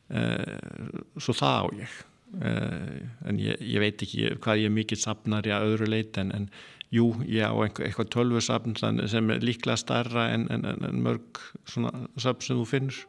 svo 0.09 1.35
það 1.37 1.59
á 1.61 1.65
ég. 1.79 1.97
Uh, 2.29 3.07
en 3.25 3.39
ég, 3.41 3.57
ég 3.57 3.81
veit 3.81 4.01
ekki 4.05 4.27
hvað 4.37 4.59
ég 4.61 4.73
mikill 4.73 4.99
sapnar 5.01 5.47
í 5.49 5.53
að 5.53 5.71
öðru 5.71 5.87
leit 5.89 6.17
en, 6.21 6.29
en 6.29 6.43
jú, 6.93 7.07
ég 7.25 7.41
á 7.41 7.57
eitthvað 7.65 8.11
tölvursapn 8.13 8.75
sem 9.09 9.31
er 9.33 9.41
líklega 9.41 9.79
starra 9.81 10.27
en, 10.35 10.45
en, 10.53 10.67
en 10.69 11.01
mörg 11.01 11.41
svona 11.65 11.89
sapn 12.21 12.45
sem 12.45 12.59
þú 12.59 12.67
finnur. 12.69 12.99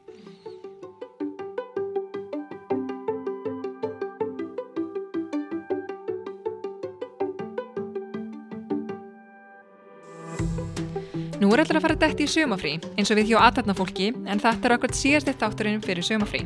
Nú 11.40 11.53
er 11.53 11.62
allir 11.62 11.76
að 11.76 11.84
fara 11.84 12.01
dætt 12.01 12.24
í 12.24 12.28
sömafrí 12.28 12.74
eins 12.96 13.12
og 13.12 13.20
við 13.20 13.34
hjá 13.34 13.38
aðtarnafólki 13.46 14.11
en 14.12 14.40
þetta 14.40 14.68
er 14.68 14.76
okkur 14.76 14.96
síðast 14.96 15.32
eitt 15.32 15.44
átturinn 15.44 15.84
fyrir 15.84 16.05
sömafrí 16.05 16.44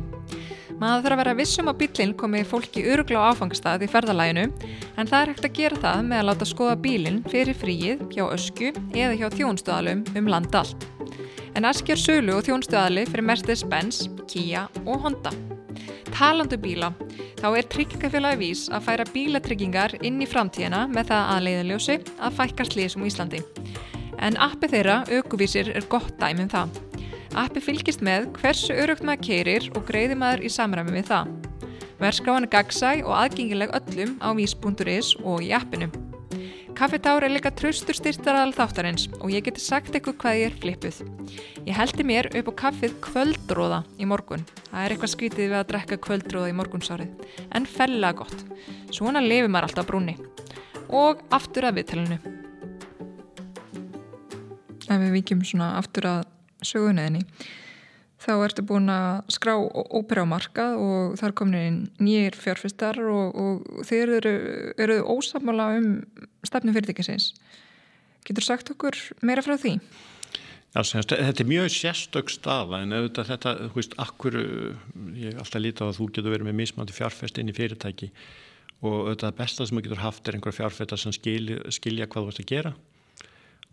Maður 0.75 1.05
þarf 1.05 1.13
að 1.13 1.19
vera 1.21 1.33
vissum 1.37 1.69
að 1.71 1.77
bílinn 1.79 2.13
komi 2.19 2.41
fólki 2.43 2.81
örugla 2.91 3.21
á 3.23 3.27
áfangstað 3.31 3.85
í 3.85 3.87
ferðalæginu 3.87 4.43
en 4.99 5.07
það 5.07 5.21
er 5.21 5.29
hægt 5.31 5.45
að 5.47 5.53
gera 5.55 5.81
það 5.85 6.01
með 6.09 6.19
að 6.19 6.27
láta 6.29 6.47
skoða 6.49 6.75
bílinn 6.83 7.21
fyrir 7.31 7.55
fríið 7.55 8.01
hjá 8.11 8.25
ösku 8.25 8.71
eða 8.91 9.13
hjá 9.15 9.27
þjónstöðalum 9.37 10.03
um 10.19 10.27
land 10.33 10.57
allt. 10.59 10.87
En 11.55 11.67
askjar 11.69 12.01
sölu 12.01 12.35
og 12.35 12.43
þjónstöðali 12.43 13.05
fyrir 13.07 13.27
Mercedes-Benz, 13.29 14.09
Kia 14.27 14.65
og 14.83 15.05
Honda. 15.05 15.31
Talandu 16.11 16.59
um 16.59 16.65
bíla, 16.65 16.91
þá 17.39 17.47
er 17.53 17.69
tryggingafélagi 17.71 18.41
vís 18.43 18.65
að 18.67 18.89
færa 18.89 19.07
bílatryggingar 19.15 19.95
inn 20.03 20.19
í 20.19 20.27
framtíðina 20.27 20.85
með 20.91 21.13
það 21.13 21.31
aðleiðaljósi 21.37 21.97
að 22.19 22.41
fækka 22.41 22.67
slísum 22.67 23.07
í 23.07 23.13
Íslandi. 23.13 23.43
En 24.19 24.35
appi 24.43 24.67
þeirra, 24.71 25.05
aukuvísir, 25.07 25.71
er 25.75 25.87
gott 25.91 26.15
dæmum 26.19 26.51
það. 26.51 26.84
Appi 27.35 27.59
fylgist 27.59 27.99
með 28.05 28.29
hversu 28.39 28.71
örugt 28.71 29.03
maður 29.03 29.25
keirir 29.27 29.65
og 29.75 29.83
greiði 29.89 30.15
maður 30.15 30.45
í 30.47 30.51
samræmi 30.55 30.95
við 30.95 31.09
það. 31.09 31.31
Verskráan 31.99 32.47
er 32.47 32.51
gagsæ 32.51 32.91
og 33.03 33.13
aðgengileg 33.15 33.73
öllum 33.75 34.17
á 34.23 34.31
vís.is 34.35 35.15
og 35.23 35.43
í 35.43 35.51
appinu. 35.55 35.89
Kaffetár 36.75 37.23
er 37.23 37.31
líka 37.31 37.53
tröstur 37.55 37.95
styrtaraðal 37.95 38.51
þáttarins 38.55 39.05
og 39.21 39.31
ég 39.31 39.45
geti 39.45 39.61
sagt 39.63 39.93
eitthvað 39.95 40.17
hvað 40.19 40.39
ég 40.41 40.49
er 40.49 40.57
flippuð. 40.59 40.97
Ég 41.63 41.77
heldi 41.77 42.03
mér 42.03 42.27
upp 42.35 42.51
á 42.51 42.53
kaffið 42.65 42.97
kvöldróða 43.05 43.79
í 43.95 44.07
morgun. 44.11 44.43
Það 44.71 44.81
er 44.81 44.95
eitthvað 44.95 45.13
skvítið 45.13 45.45
við 45.45 45.57
að 45.61 45.69
drekka 45.71 45.99
kvöldróða 46.03 46.51
í 46.51 46.57
morgunsárið. 46.59 47.31
En 47.55 47.67
fellega 47.67 48.19
gott. 48.19 48.43
Svona 48.91 49.23
lifir 49.23 49.47
maður 49.47 49.69
alltaf 49.69 49.87
brúni. 49.87 50.17
Og 50.91 51.23
aftur 51.35 51.69
að 51.69 51.79
viðtælunu. 51.79 52.19
Ef 54.85 54.97
við 54.99 55.15
vikjum 55.15 55.47
svona 55.47 55.77
aftur 55.79 56.11
að 56.11 56.34
sögunniðinni 56.67 57.23
þá 58.25 58.31
ertu 58.45 58.63
búin 58.65 58.89
að 58.89 59.27
skrá 59.35 59.53
ópera 59.59 60.25
á 60.25 60.27
markað 60.29 60.79
og 60.81 61.15
þar 61.19 61.35
komin 61.37 61.77
nýjir 62.01 62.37
fjárfistar 62.39 62.97
og, 63.03 63.35
og 63.35 63.85
þeir 63.87 64.15
eru, 64.19 64.33
eru 64.81 64.97
ósamála 65.03 65.69
um 65.79 65.89
stefnum 66.45 66.75
fyrirtækisins. 66.75 67.33
Getur 68.25 68.45
sagt 68.45 68.71
okkur 68.73 68.97
meira 69.25 69.43
frá 69.45 69.57
því? 69.61 69.77
Já, 70.75 70.81
semst, 70.83 71.13
þetta 71.13 71.43
er 71.43 71.47
mjög 71.47 71.69
sérstök 71.71 72.31
staða 72.33 72.81
en 72.83 72.95
auðvitað 72.97 73.29
þetta, 73.29 73.53
þú 73.69 73.79
veist, 73.79 73.93
akkur 74.01 74.39
ég 74.41 75.29
er 75.29 75.37
alltaf 75.39 75.61
lítið 75.61 75.85
á 75.85 75.89
að 75.91 75.99
þú 75.99 76.09
getur 76.09 76.33
verið 76.33 76.49
með 76.49 76.59
mismandi 76.59 76.95
fjárfest 76.95 77.39
inn 77.39 77.51
í 77.51 77.55
fyrirtæki 77.55 78.09
og 78.81 78.97
auðvitað 79.05 79.29
það 79.29 79.39
besta 79.39 79.67
sem 79.67 79.79
þú 79.79 79.85
getur 79.85 80.03
haft 80.03 80.27
er 80.27 80.35
einhver 80.35 80.57
fjárfesta 80.57 80.99
sem 80.99 81.15
skilja, 81.15 81.61
skilja 81.71 82.09
hvað 82.11 82.25
þú 82.27 82.33
ert 82.33 82.43
að 82.43 82.51
gera 82.51 82.73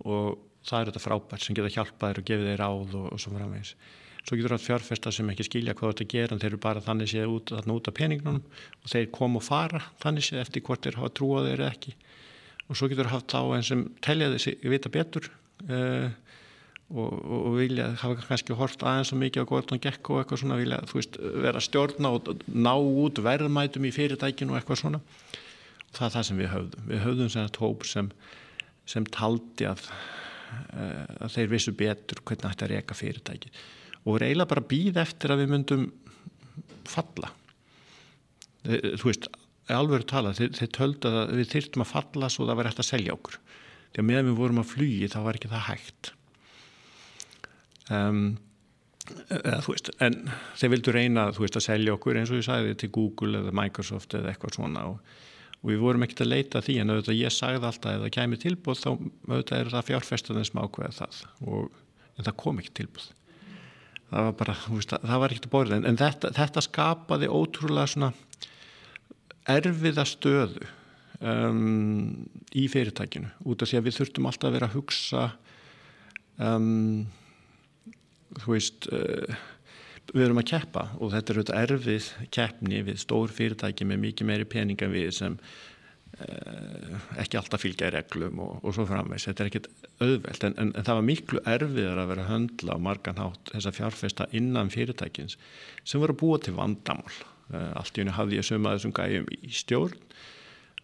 og 0.07 0.39
það 0.69 0.79
er 0.79 0.91
þetta 0.91 1.03
frábært 1.03 1.45
sem 1.45 1.59
geta 1.59 1.73
hjálpað 1.75 2.13
þér 2.13 2.21
og 2.23 2.31
gefið 2.31 2.49
þér 2.51 2.63
ráð 2.63 2.97
og, 2.99 3.11
og 3.13 3.21
svo 3.23 3.35
framvegis. 3.35 3.75
Svo 4.23 4.39
getur 4.39 4.55
það 4.55 4.67
fjárfesta 4.69 5.13
sem 5.15 5.31
ekki 5.33 5.47
skilja 5.49 5.75
hvað 5.75 5.95
þetta 5.95 6.09
gera 6.13 6.37
en 6.37 6.43
þeir 6.43 6.53
eru 6.53 6.63
bara 6.63 6.83
þannig 6.85 7.11
séð 7.11 7.33
út, 7.33 7.53
út 7.75 7.91
af 7.91 7.97
peningnunum 7.99 8.43
og 8.45 8.93
þeir 8.93 9.09
kom 9.15 9.39
og 9.39 9.43
fara 9.43 9.83
þannig 10.05 10.29
séð 10.29 10.45
eftir 10.45 10.63
hvort 10.69 10.87
þeir 10.87 11.01
hafa 11.01 11.15
trúað 11.19 11.49
þeir 11.51 11.65
ekki 11.67 11.95
og 12.69 12.79
svo 12.79 12.89
getur 12.93 13.09
það 13.09 13.17
haft 13.17 13.35
á 13.35 13.43
einn 13.43 13.67
sem 13.67 13.83
telja 14.05 14.31
þessi 14.37 14.55
vita 14.63 14.93
betur 14.95 15.27
uh, 15.67 16.07
og, 16.93 17.11
og, 17.11 17.39
og 17.49 17.59
vilja 17.59 17.89
hafa 17.99 18.29
kannski 18.29 18.55
hort 18.57 18.87
aðeins 18.87 19.11
svo 19.11 19.19
mikið 19.19 19.43
á 19.43 19.51
Gordon 19.51 19.83
Gekko 19.83 20.15
og 20.15 20.23
eitthvað 20.23 20.45
svona 20.45 20.61
vilja 20.61 20.79
veist, 20.93 21.19
vera 21.19 21.65
stjórna 21.65 22.15
og 22.15 22.47
ná 22.47 22.73
út 22.79 23.19
verðmætum 23.27 23.91
í 23.91 23.95
fyrirtækinu 23.97 24.55
og 24.55 24.61
eitthvað 24.61 24.85
svona 24.85 25.03
og 25.03 25.99
það 25.99 26.07
er 26.07 26.15
það 26.15 26.27
sem 26.29 26.41
við 26.41 26.51
höfðum. 26.55 26.85
Við 26.89 27.03
höfðum 27.07 27.33
sem, 27.91 28.13
sem 28.89 29.07
taldi 29.13 29.69
að 29.69 29.83
að 31.23 31.37
þeir 31.37 31.53
vissu 31.53 31.75
betur 31.77 32.23
hvernig 32.23 32.49
þetta 32.49 32.79
eka 32.79 32.97
fyrirtæki 32.97 33.53
og 34.03 34.19
eiginlega 34.19 34.51
bara 34.51 34.67
býð 34.67 34.99
eftir 35.03 35.33
að 35.33 35.45
við 35.45 35.53
myndum 35.53 35.85
falla. 36.91 37.29
Þú 38.65 39.07
veist, 39.07 39.29
alveg 39.71 40.07
tala 40.11 40.33
þeir, 40.37 40.55
þeir 40.59 40.71
töldu 40.75 41.11
að 41.11 41.35
við 41.39 41.51
þyrtum 41.53 41.85
að 41.85 41.93
falla 41.93 42.31
svo 42.33 42.47
það 42.49 42.59
var 42.59 42.71
eftir 42.71 42.85
að 42.85 42.91
selja 42.91 43.15
okkur. 43.15 43.37
Því 43.93 44.03
að 44.03 44.09
meðan 44.09 44.31
við 44.31 44.41
vorum 44.41 44.63
að 44.63 44.73
flugi 44.73 45.11
þá 45.13 45.19
var 45.27 45.39
ekki 45.39 45.53
það 45.53 45.69
hægt. 45.69 46.13
Um, 47.93 48.23
eða, 49.29 49.59
veist 49.67 49.91
en 50.03 50.19
þeir 50.59 50.73
vildu 50.77 50.95
reyna 50.95 51.27
veist, 51.37 51.59
að 51.59 51.67
selja 51.67 51.97
okkur 51.97 52.19
eins 52.19 52.33
og 52.33 52.41
ég 52.41 52.47
sagði 52.47 52.79
til 52.79 52.91
Google 52.95 53.43
eða 53.43 53.55
Microsoft 53.59 54.15
eða 54.17 54.33
eitthvað 54.33 54.57
svona 54.59 54.87
og 54.93 55.19
og 55.63 55.71
við 55.71 55.83
vorum 55.83 56.05
ekkert 56.05 56.25
að 56.25 56.33
leita 56.33 56.63
því 56.65 56.77
en 56.83 56.93
auðvitað 56.93 57.19
ég 57.21 57.35
sagði 57.35 57.69
alltaf 57.69 57.95
ef 57.95 58.03
það 58.03 58.15
kæmi 58.17 58.39
tilbúð 58.43 58.81
þá 58.83 58.91
auðvitað 58.93 59.59
er 59.59 59.73
það 59.73 59.89
fjárfestunum 59.91 60.47
sem 60.49 60.63
ákveða 60.63 60.97
það 60.99 61.21
og 61.47 61.81
en 62.19 62.27
það 62.27 62.39
kom 62.43 62.61
ekki 62.63 62.75
tilbúð 62.83 63.09
það 64.13 64.27
var 64.29 64.37
bara, 64.43 64.57
veist, 64.75 64.95
það 65.07 65.23
var 65.23 65.33
ekkert 65.35 65.49
að 65.49 65.55
borða 65.55 65.79
en, 65.79 65.89
en 65.89 66.01
þetta, 66.01 66.33
þetta 66.37 66.65
skapaði 66.67 67.31
ótrúlega 67.33 67.93
svona 67.95 68.11
erfiða 69.53 70.05
stöðu 70.09 70.67
um, 71.23 72.27
í 72.55 72.67
fyrirtækinu 72.71 73.31
út 73.49 73.63
af 73.65 73.71
því 73.71 73.81
að 73.81 73.89
við 73.89 73.99
þurftum 74.01 74.29
alltaf 74.29 74.51
að 74.51 74.59
vera 74.59 74.69
að 74.69 74.77
hugsa 74.77 75.25
um, 76.43 77.07
þú 78.43 78.55
veist 78.57 78.91
uh, 78.93 79.41
við 80.11 80.25
erum 80.27 80.41
að 80.43 80.49
keppa 80.53 80.87
og 80.99 81.13
þetta 81.15 81.33
er 81.33 81.39
auðvitað 81.39 81.61
erfið 81.63 82.09
keppni 82.35 82.81
við 82.89 83.03
stór 83.03 83.35
fyrirtæki 83.35 83.87
með 83.89 84.03
mikið 84.07 84.29
meiri 84.29 84.49
peninga 84.51 84.89
við 84.93 85.11
sem 85.17 85.37
eh, 86.19 86.97
ekki 87.23 87.39
alltaf 87.41 87.63
fylgja 87.63 87.91
í 87.91 87.95
reglum 87.97 88.43
og, 88.45 88.59
og 88.61 88.77
svo 88.77 88.87
framvegs, 88.89 89.29
þetta 89.31 89.45
er 89.45 89.53
ekkit 89.53 89.69
auðvelt 90.03 90.49
en, 90.49 90.57
en, 90.59 90.73
en 90.75 90.89
það 90.89 91.01
var 91.01 91.09
miklu 91.09 91.45
erfiðar 91.55 92.03
að 92.03 92.13
vera 92.13 92.27
að 92.27 92.33
höndla 92.35 92.77
á 92.77 92.85
marganhátt 92.89 93.55
þessa 93.55 93.75
fjárfesta 93.79 94.29
innan 94.37 94.73
fyrirtækins 94.75 95.39
sem 95.85 96.03
voru 96.03 96.17
að 96.17 96.23
búa 96.25 96.43
til 96.43 96.57
vandamál. 96.59 97.19
Eh, 97.53 97.71
allt 97.79 97.97
í 97.97 98.05
unni 98.05 98.17
hafði 98.19 98.41
ég 98.41 98.49
sömaði 98.49 98.81
þessum 98.81 98.97
gæjum 98.99 99.33
í 99.39 99.55
stjórn 99.55 99.99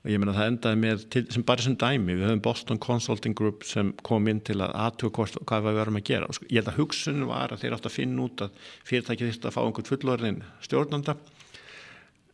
og 0.05 0.13
ég 0.13 0.21
menna 0.23 0.35
það 0.37 0.51
endaði 0.53 0.79
með 0.79 1.01
til, 1.13 1.25
sem 1.35 1.45
bara 1.47 1.65
sem 1.65 1.75
dæmi, 1.79 2.15
við 2.15 2.29
höfum 2.29 2.43
Boston 2.45 2.79
Consulting 2.83 3.35
Group 3.39 3.65
sem 3.67 3.91
kom 4.07 4.29
inn 4.31 4.43
til 4.47 4.61
að 4.63 4.77
aðtöku 4.85 5.27
hvað 5.43 5.67
við 5.67 5.81
varum 5.81 5.99
að 5.99 6.07
gera. 6.07 6.29
Og 6.29 6.39
sko, 6.39 6.47
ég 6.47 6.61
held 6.61 6.71
að 6.71 6.79
hugsun 6.79 7.27
var 7.27 7.49
að 7.53 7.65
þeir 7.65 7.75
átt 7.77 7.89
að 7.91 7.97
finna 7.97 8.23
út 8.29 8.45
að 8.47 8.51
fyrirtækið 8.87 9.33
þurfti 9.33 9.51
að 9.51 9.57
fá 9.57 9.61
einhvern 9.65 9.91
fullorðin 9.91 10.39
stjórnanda. 10.69 11.15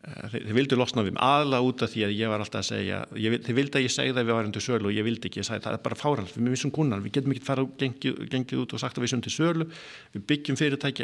Eh, 0.05 0.27
þeir, 0.29 0.43
þeir 0.45 0.57
vildi 0.59 0.77
losna 0.77 1.01
við 1.07 1.17
aðla 1.25 1.63
út 1.65 1.81
af 1.81 1.89
því 1.95 2.05
að 2.05 2.13
ég 2.19 2.29
var 2.29 2.43
alltaf 2.43 2.61
að 2.61 2.69
segja 2.69 2.97
ég, 3.17 3.39
þeir 3.47 3.57
vildi 3.57 3.79
að 3.79 3.85
ég 3.87 3.93
segja 3.95 4.13
það 4.13 4.27
við 4.27 4.37
varum 4.37 4.53
til 4.53 4.65
sölu 4.67 4.91
og 4.91 4.93
ég 4.93 5.07
vildi 5.07 5.25
ekki, 5.31 5.41
ég 5.41 5.47
sagði 5.47 5.65
það 5.65 5.77
er 5.79 5.83
bara 5.87 5.97
fáralt, 5.97 6.35
við 6.35 6.45
missum 6.51 6.73
kunnan 6.75 7.01
við 7.01 7.15
getum 7.17 7.33
ekki 7.33 7.47
fara 7.47 7.65
og 7.65 7.73
gengið, 7.81 8.21
gengið 8.29 8.61
út 8.61 8.75
og 8.77 8.83
sagt 8.83 8.99
að 8.99 9.07
við 9.07 9.13
sem 9.15 9.23
til 9.25 9.33
sölu, 9.33 9.65
við 10.13 10.21
byggjum 10.29 10.59
fyrirtæki 10.61 11.01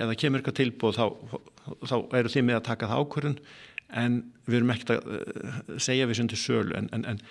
en 3.98 4.20
við 4.48 4.60
erum 4.62 4.74
ekkert 4.74 4.94
að 4.96 5.08
uh, 5.16 5.56
segja 5.82 6.10
við 6.10 6.22
sem 6.22 6.30
til 6.32 6.42
sölu. 6.42 6.76
En, 6.78 6.90
en, 6.96 7.08
en, 7.14 7.24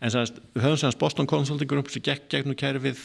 en 0.00 0.14
sannast, 0.14 0.40
við 0.54 0.66
höfum 0.66 0.80
sannast 0.82 1.00
Boston 1.02 1.30
Consulting 1.30 1.70
Group 1.70 1.92
sem 1.92 2.04
gekk 2.04 2.28
gegn 2.32 2.54
og 2.54 2.58
kæri 2.60 2.82
við 2.82 3.04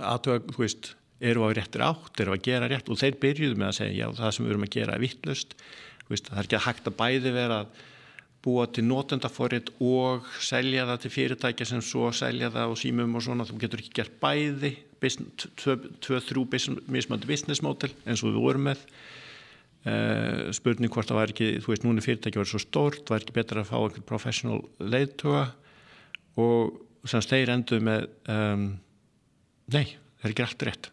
aðtöða, 0.00 0.42
þú 0.52 0.64
veist 0.64 0.92
eru 1.22 1.46
á 1.46 1.48
réttir 1.54 1.84
átt, 1.86 2.20
eru 2.20 2.34
að 2.34 2.44
gera 2.48 2.68
rétt? 2.70 2.90
Og 2.90 2.98
þeir 2.98 3.18
byrjuðu 3.22 3.58
með 3.58 3.70
að 3.70 3.78
segja, 3.78 3.96
já 4.02 4.18
það 4.18 4.36
sem 4.36 4.46
við 4.46 4.54
erum 4.54 4.66
að 4.66 4.76
gera 4.76 4.96
er 4.96 5.02
vittlust, 5.02 5.56
það 6.10 6.36
er 6.36 6.46
ekki 6.46 6.58
að 6.58 6.66
hægt 6.66 6.88
að 6.90 6.98
bæði 6.98 7.34
vera 7.34 7.58
að 7.62 7.82
búa 8.42 8.66
til 8.74 8.84
nótendaforrið 8.88 9.70
og 9.86 10.26
selja 10.42 10.86
það 10.88 11.02
til 11.04 11.12
fyrirtækja 11.14 11.66
sem 11.68 11.82
svo 11.84 12.08
selja 12.16 12.50
það 12.50 12.72
og 12.74 12.80
símum 12.80 13.14
og 13.14 13.22
svona, 13.22 13.46
þú 13.46 13.58
getur 13.62 13.82
ekki 13.84 13.94
gert 14.00 14.16
bæði. 14.22 14.72
Tvö, 15.02 16.18
þrjú 16.22 16.44
mismandi 16.90 17.26
business 17.26 17.62
model 17.62 17.90
eins 18.06 18.22
og 18.22 18.30
við 18.30 18.42
vorum 18.42 18.68
með 18.68 18.84
Uh, 19.82 20.52
spurning 20.54 20.92
hvort 20.94 21.08
það 21.10 21.18
var 21.18 21.30
ekki, 21.32 21.46
þú 21.58 21.72
veist, 21.72 21.82
núna 21.82 22.02
fyrirtæki 22.04 22.38
var 22.38 22.46
svo 22.46 22.60
stórt, 22.62 23.08
var 23.10 23.18
ekki 23.18 23.34
betra 23.34 23.64
að 23.64 23.70
fá 23.72 23.80
einhvern 23.80 24.04
professional 24.06 24.60
leiðtuga 24.78 25.48
og 26.38 27.08
semst 27.10 27.32
þeir 27.32 27.50
endur 27.50 27.82
með 27.82 28.04
um, 28.30 28.68
nei, 29.74 29.96
það 30.20 30.28
er 30.28 30.34
ekki 30.34 30.44
allt 30.46 30.64
rétt. 30.68 30.88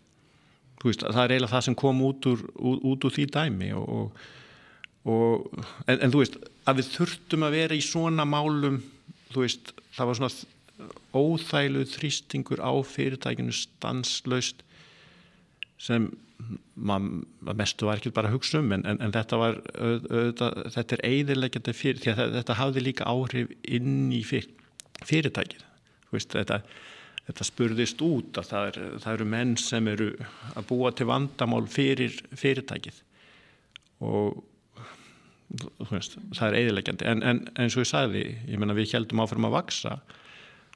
Veist, 0.81 1.03
það 1.05 1.21
er 1.21 1.33
eiginlega 1.35 1.53
það 1.53 1.65
sem 1.67 1.77
kom 1.77 2.01
út 2.07 2.27
úr, 2.31 2.41
út, 2.55 2.85
út 2.89 3.05
úr 3.05 3.13
því 3.13 3.25
dæmi 3.35 3.69
og, 3.77 4.23
og, 5.05 5.59
en, 5.85 5.99
en 5.99 6.13
þú 6.13 6.23
veist, 6.23 6.39
að 6.65 6.79
við 6.79 6.89
þurftum 6.95 7.45
að 7.45 7.57
vera 7.59 7.77
í 7.77 7.83
svona 7.85 8.25
málum, 8.25 8.79
þú 9.33 9.43
veist 9.43 9.73
það 9.97 10.09
var 10.09 10.19
svona 10.19 10.33
óþægluð 11.13 11.93
þrýstingur 11.93 12.63
á 12.63 12.73
fyrirtækinu 12.87 13.53
stanslaust 13.53 14.65
sem 15.79 16.09
maður 16.79 17.55
mestu 17.59 17.87
var 17.89 17.99
ekki 17.99 18.13
bara 18.15 18.29
að 18.29 18.37
hugsa 18.37 18.61
um 18.61 18.71
en, 18.75 18.85
en, 18.87 18.99
en 19.03 19.15
þetta 19.15 19.39
var 19.41 19.57
auðvitað, 19.75 20.59
þetta 20.75 20.95
er 20.95 21.03
eiðilegjandi 21.09 21.73
fyrir 21.75 22.03
því 22.03 22.13
að 22.13 22.37
þetta 22.37 22.59
hafði 22.59 22.85
líka 22.85 23.09
áhrif 23.09 23.51
inn 23.67 24.13
í 24.15 24.21
fyr, 24.27 24.47
fyrirtækið. 25.03 25.65
Veist, 26.13 26.33
þetta, 26.33 26.61
þetta 27.27 27.47
spurðist 27.47 28.03
út 28.05 28.39
að 28.41 28.51
það, 28.51 28.69
er, 28.69 28.93
það 29.03 29.17
eru 29.17 29.29
menn 29.35 29.55
sem 29.61 29.91
eru 29.91 30.11
að 30.55 30.69
búa 30.71 30.93
til 30.95 31.09
vandamál 31.11 31.65
fyrir 31.69 32.15
fyrirtækið. 32.39 33.03
Og 34.07 34.39
veist, 35.91 36.17
það 36.37 36.47
er 36.47 36.59
eiðilegjandi 36.63 37.09
en, 37.09 37.25
en 37.25 37.45
eins 37.59 37.75
og 37.75 37.83
ég 37.83 37.91
sagði, 37.91 38.25
ég 38.47 38.61
menna 38.61 38.77
við 38.77 38.95
heldum 38.95 39.23
áfram 39.23 39.49
að 39.49 39.57
vaksa 39.59 39.99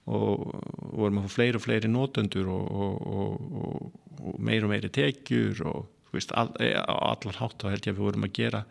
og 0.04 0.50
vorum 0.92 1.22
að 1.22 1.30
fá 1.30 1.36
fleiri 1.38 1.60
og 1.60 1.64
fleiri 1.64 1.92
nótendur 1.92 2.50
og, 2.52 2.72
og, 2.74 2.96
og, 3.08 3.60
og 3.64 4.03
meir 4.40 4.66
og 4.66 4.72
meiri 4.72 4.90
tekjur 4.94 5.62
og 5.70 6.14
veist, 6.14 6.34
all, 6.38 6.52
e, 6.62 6.72
allar 6.78 7.40
hátt 7.40 7.62
þá 7.62 7.70
held 7.72 7.88
ég 7.88 7.94
að 7.94 8.00
við 8.00 8.08
vorum 8.08 8.28
að 8.28 8.36
gera, 8.38 8.64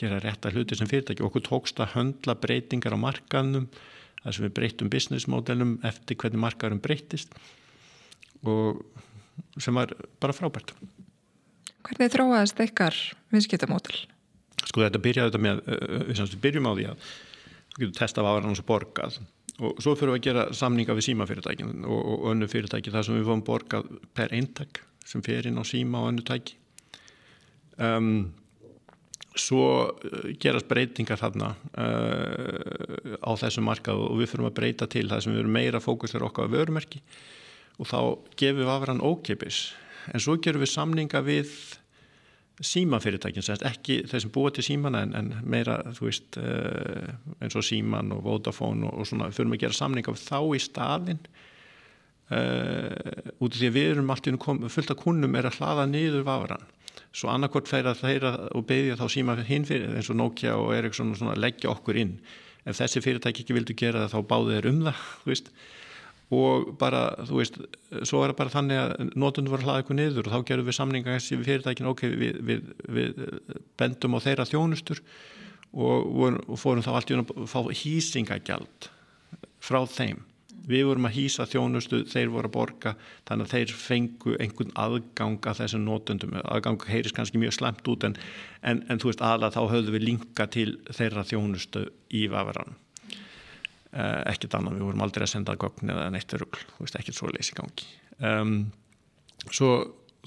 gera 0.00 0.20
rétta 0.24 0.52
hluti 0.54 0.78
sem 0.78 0.88
fyrirtæki. 0.90 1.22
Og 1.22 1.30
okkur 1.30 1.46
tókst 1.48 1.82
að 1.82 1.94
höndla 1.96 2.36
breytingar 2.40 2.96
á 2.96 2.98
markanum 3.00 3.68
þar 4.22 4.36
sem 4.36 4.46
við 4.46 4.54
breytum 4.58 4.92
business 4.92 5.28
modelum 5.30 5.78
eftir 5.86 6.18
hvernig 6.20 6.42
markarum 6.42 6.80
breytist 6.82 7.32
og 8.48 8.80
sem 9.60 9.76
var 9.76 9.92
bara 10.20 10.36
frábært. 10.36 10.74
Hvernig 11.86 12.12
þróaðist 12.12 12.60
ykkar 12.60 12.96
viðskiptamódel? 13.32 14.04
Sko 14.60 14.84
þetta 14.84 15.00
byrjaði 15.02 15.32
þetta 15.32 15.44
með, 15.44 15.60
við 16.10 16.40
byrjum 16.44 16.68
á 16.68 16.72
því 16.76 16.88
að 16.90 17.04
við 17.76 17.84
getum 17.84 17.96
testað 17.96 18.28
ára 18.28 18.44
hans 18.44 18.60
og 18.60 18.68
borgað 18.68 19.20
og 19.60 19.80
svo 19.82 19.94
fyrir 19.98 20.14
við 20.14 20.18
að 20.18 20.26
gera 20.26 20.44
samninga 20.56 20.96
við 20.96 21.06
símafyrirtækin 21.10 21.84
og, 21.84 22.00
og 22.00 22.28
önnu 22.32 22.48
fyrirtæki 22.50 22.92
þar 22.94 23.06
sem 23.06 23.18
við 23.18 23.28
fáum 23.28 23.44
borgað 23.46 23.90
per 24.16 24.34
eintak 24.36 24.82
sem 25.06 25.24
fer 25.24 25.48
inn 25.48 25.60
á 25.60 25.64
síma 25.66 26.02
og 26.02 26.12
önnu 26.12 26.24
tæki. 26.26 26.56
Um, 27.80 28.30
svo 29.38 29.64
uh, 29.90 30.30
gerast 30.40 30.68
breytingar 30.68 31.20
þarna 31.20 31.52
uh, 31.54 33.20
á 33.20 33.30
þessum 33.40 33.68
markað 33.68 34.00
og 34.06 34.18
við 34.20 34.32
fyrir 34.32 34.48
að 34.48 34.56
breyta 34.58 34.88
til 34.90 35.06
það 35.10 35.24
sem 35.24 35.34
við 35.34 35.44
erum 35.44 35.56
meira 35.56 35.82
fókusir 35.82 36.24
okkar 36.26 36.50
á 36.50 36.54
vörumerki. 36.56 37.02
Og 37.80 37.88
þá 37.88 38.00
gefum 38.40 38.62
við 38.62 38.72
afran 38.74 39.04
ókeipis 39.04 39.62
en 40.10 40.22
svo 40.22 40.36
gerum 40.42 40.64
við 40.64 40.72
samninga 40.72 41.22
við 41.24 41.52
símafyrirtækin, 42.60 43.44
ekki 43.68 44.00
þeir 44.10 44.24
sem 44.24 44.32
búa 44.34 44.50
til 44.52 44.64
símana 44.66 45.04
en, 45.06 45.14
en 45.16 45.30
meira, 45.48 45.78
þú 45.96 46.08
veist 46.08 46.40
uh, 46.40 47.12
eins 47.40 47.56
og 47.56 47.64
síman 47.64 48.12
og 48.16 48.24
Vodafone 48.26 48.88
og, 48.88 49.00
og 49.00 49.08
svona, 49.08 49.30
við 49.30 49.38
fyrir 49.38 49.54
að 49.54 49.62
gera 49.64 49.78
samninga 49.78 50.16
þá 50.20 50.40
í 50.42 50.60
staðin 50.60 51.22
uh, 52.34 53.32
út 53.40 53.54
af 53.54 53.56
því 53.56 53.70
að 53.70 53.78
við 53.78 53.94
erum 53.94 54.12
alltaf 54.12 54.74
fullt 54.76 54.92
af 54.92 55.00
kunnum 55.00 55.40
er 55.40 55.48
að 55.48 55.60
hlaða 55.60 55.88
niður 55.88 56.28
varan 56.28 56.68
svo 57.10 57.30
annarkort 57.32 57.68
færa 57.70 57.94
þeirra 57.98 58.32
og 58.54 58.66
beðja 58.68 58.98
þá 59.00 59.06
síma 59.10 59.36
hinn 59.46 59.66
fyrir 59.66 59.96
eins 59.96 60.10
og 60.12 60.18
Nokia 60.20 60.54
og 60.58 60.72
Ericsson 60.76 61.12
og 61.14 61.18
svona 61.18 61.38
leggja 61.38 61.72
okkur 61.72 61.98
inn. 61.98 62.16
Ef 62.68 62.78
þessi 62.78 63.02
fyrirtæki 63.02 63.44
ekki 63.44 63.56
vildu 63.56 63.76
gera 63.78 64.04
það 64.04 64.14
þá 64.14 64.30
báðu 64.30 64.56
þeir 64.56 64.68
um 64.70 64.82
það, 64.86 65.04
þú 65.22 65.32
veist 65.32 65.52
og 66.30 66.70
bara, 66.78 67.02
þú 67.26 67.40
veist, 67.40 67.58
svo 68.06 68.22
er 68.22 68.30
það 68.30 68.38
bara 68.38 68.54
þannig 68.54 68.80
að 68.80 69.12
nótunum 69.18 69.50
var 69.50 69.62
að 69.62 69.66
hlaða 69.66 69.82
eitthvað 69.82 69.98
niður 69.98 70.28
og 70.28 70.34
þá 70.34 70.48
gerum 70.50 70.68
við 70.68 70.76
samninga 70.76 71.16
við 71.18 71.44
fyrirtækinu, 71.48 71.90
ok, 71.90 72.02
við, 72.20 72.40
við, 72.46 72.72
við 72.86 73.22
bendum 73.80 74.14
á 74.14 74.18
þeirra 74.22 74.46
þjónustur 74.46 75.02
og, 75.74 76.40
og 76.46 76.58
fórum 76.60 76.84
þá 76.86 76.92
allt 76.94 77.10
í 77.10 77.18
að 77.18 77.32
fá 77.50 77.60
hýsingagjald 77.82 78.90
frá 79.60 79.80
þeim. 79.90 80.22
Við 80.70 80.84
vorum 80.86 81.08
að 81.08 81.16
hýsa 81.16 81.46
þjónustu, 81.50 82.02
þeir 82.06 82.30
voru 82.30 82.46
að 82.46 82.54
borga, 82.54 82.92
þannig 83.26 83.48
að 83.48 83.54
þeir 83.54 83.72
fengu 83.80 84.34
einhvern 84.44 84.74
aðgang 84.78 85.48
að 85.50 85.62
þessum 85.62 85.86
nótundum, 85.86 86.36
aðgang 86.44 86.84
heyris 86.86 87.14
kannski 87.16 87.40
mjög 87.42 87.56
slemt 87.56 87.90
út 87.90 88.06
en, 88.06 88.14
en, 88.62 88.84
en 88.86 89.00
þú 89.02 89.10
veist, 89.10 89.24
aðla 89.24 89.50
þá 89.54 89.62
höfðu 89.72 89.96
við 89.96 90.06
linka 90.06 90.46
til 90.52 90.68
þeirra 90.92 91.24
þjónustu 91.26 91.88
í 92.14 92.26
vafranum. 92.30 92.76
Uh, 93.90 94.20
ekkert 94.30 94.54
annan, 94.54 94.76
við 94.78 94.86
vorum 94.86 95.00
aldrei 95.02 95.24
að 95.24 95.32
senda 95.32 95.56
gögn 95.58 95.90
eða 95.90 96.10
neitt 96.14 96.30
rugg, 96.38 96.60
þú 96.76 96.84
veist, 96.84 96.98
ekkert 97.00 97.16
svo 97.16 97.30
leysi 97.32 97.56
gangi. 97.58 97.88
Um, 98.22 98.52
svo 99.50 99.72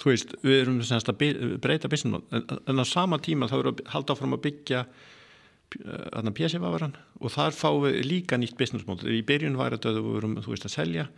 þú 0.02 0.10
veist, 0.10 0.34
við 0.44 0.60
erum 0.66 0.82
semst 0.84 1.08
að 1.12 1.22
breyta 1.64 1.88
business 1.92 2.26
en, 2.34 2.44
en 2.68 2.84
á 2.84 2.86
sama 2.88 3.22
tíma 3.24 3.48
þá 3.48 3.56
erum 3.62 3.78
við 3.78 3.86
að 3.86 3.94
halda 3.94 4.18
áfram 4.18 4.36
að 4.36 4.44
byggja 4.50 4.84
uh, 4.84 6.30
pjæsifavaran 6.36 6.98
og 7.22 7.34
þar 7.38 7.56
fáum 7.56 7.86
við 7.86 8.02
líka 8.10 8.40
nýtt 8.42 8.60
business 8.60 8.88
model, 8.90 9.14
í 9.16 9.24
byrjun 9.32 9.56
var 9.60 9.78
þetta 9.78 9.96
við 9.96 10.12
vorum, 10.12 10.38
þú 10.44 10.56
veist, 10.58 10.68
að 10.68 10.76
selja. 10.76 11.10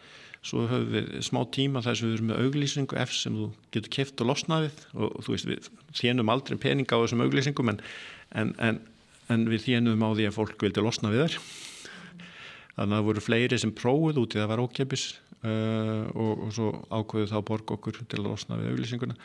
Svo 0.45 0.67
höfum 0.69 0.91
við 0.93 1.11
smá 1.25 1.41
tíma 1.49 1.81
þar 1.81 1.97
sem 1.97 2.11
við 2.11 2.17
erum 2.19 2.27
með 2.29 2.41
auglýsingu 2.45 2.97
F 3.01 3.13
sem 3.17 3.37
þú 3.41 3.51
getur 3.73 3.95
keft 3.95 4.21
og 4.21 4.29
losnaðið 4.29 4.83
og 4.93 5.15
þú 5.25 5.33
veist, 5.33 5.49
við 5.49 5.69
þénum 5.97 6.29
aldrei 6.29 6.59
peninga 6.61 6.93
á 6.93 7.01
þessum 7.01 7.25
auglýsingum 7.25 7.73
en, 7.73 7.79
en, 8.37 8.83
en 9.33 9.47
við 9.49 9.65
þénum 9.71 10.05
á 10.05 10.09
því 10.13 10.27
að 10.29 10.37
fólk 10.37 10.67
vildi 10.67 10.85
losna 10.85 11.09
við 11.09 11.25
þær 11.25 11.39
þannig 12.75 12.91
að 12.91 12.99
það 12.99 13.07
voru 13.09 13.23
fleiri 13.23 13.59
sem 13.61 13.73
prófuð 13.75 14.21
út 14.21 14.35
í 14.35 14.39
það 14.41 14.49
var 14.51 14.63
ókjöpis 14.65 15.05
uh, 15.45 16.05
og, 16.11 16.31
og 16.47 16.55
svo 16.55 16.71
ákveðu 16.91 17.29
þá 17.31 17.37
borg 17.47 17.75
okkur 17.77 17.99
til 18.03 18.19
að 18.19 18.25
losna 18.27 18.59
við 18.59 18.73
auglýsinguna. 18.73 19.17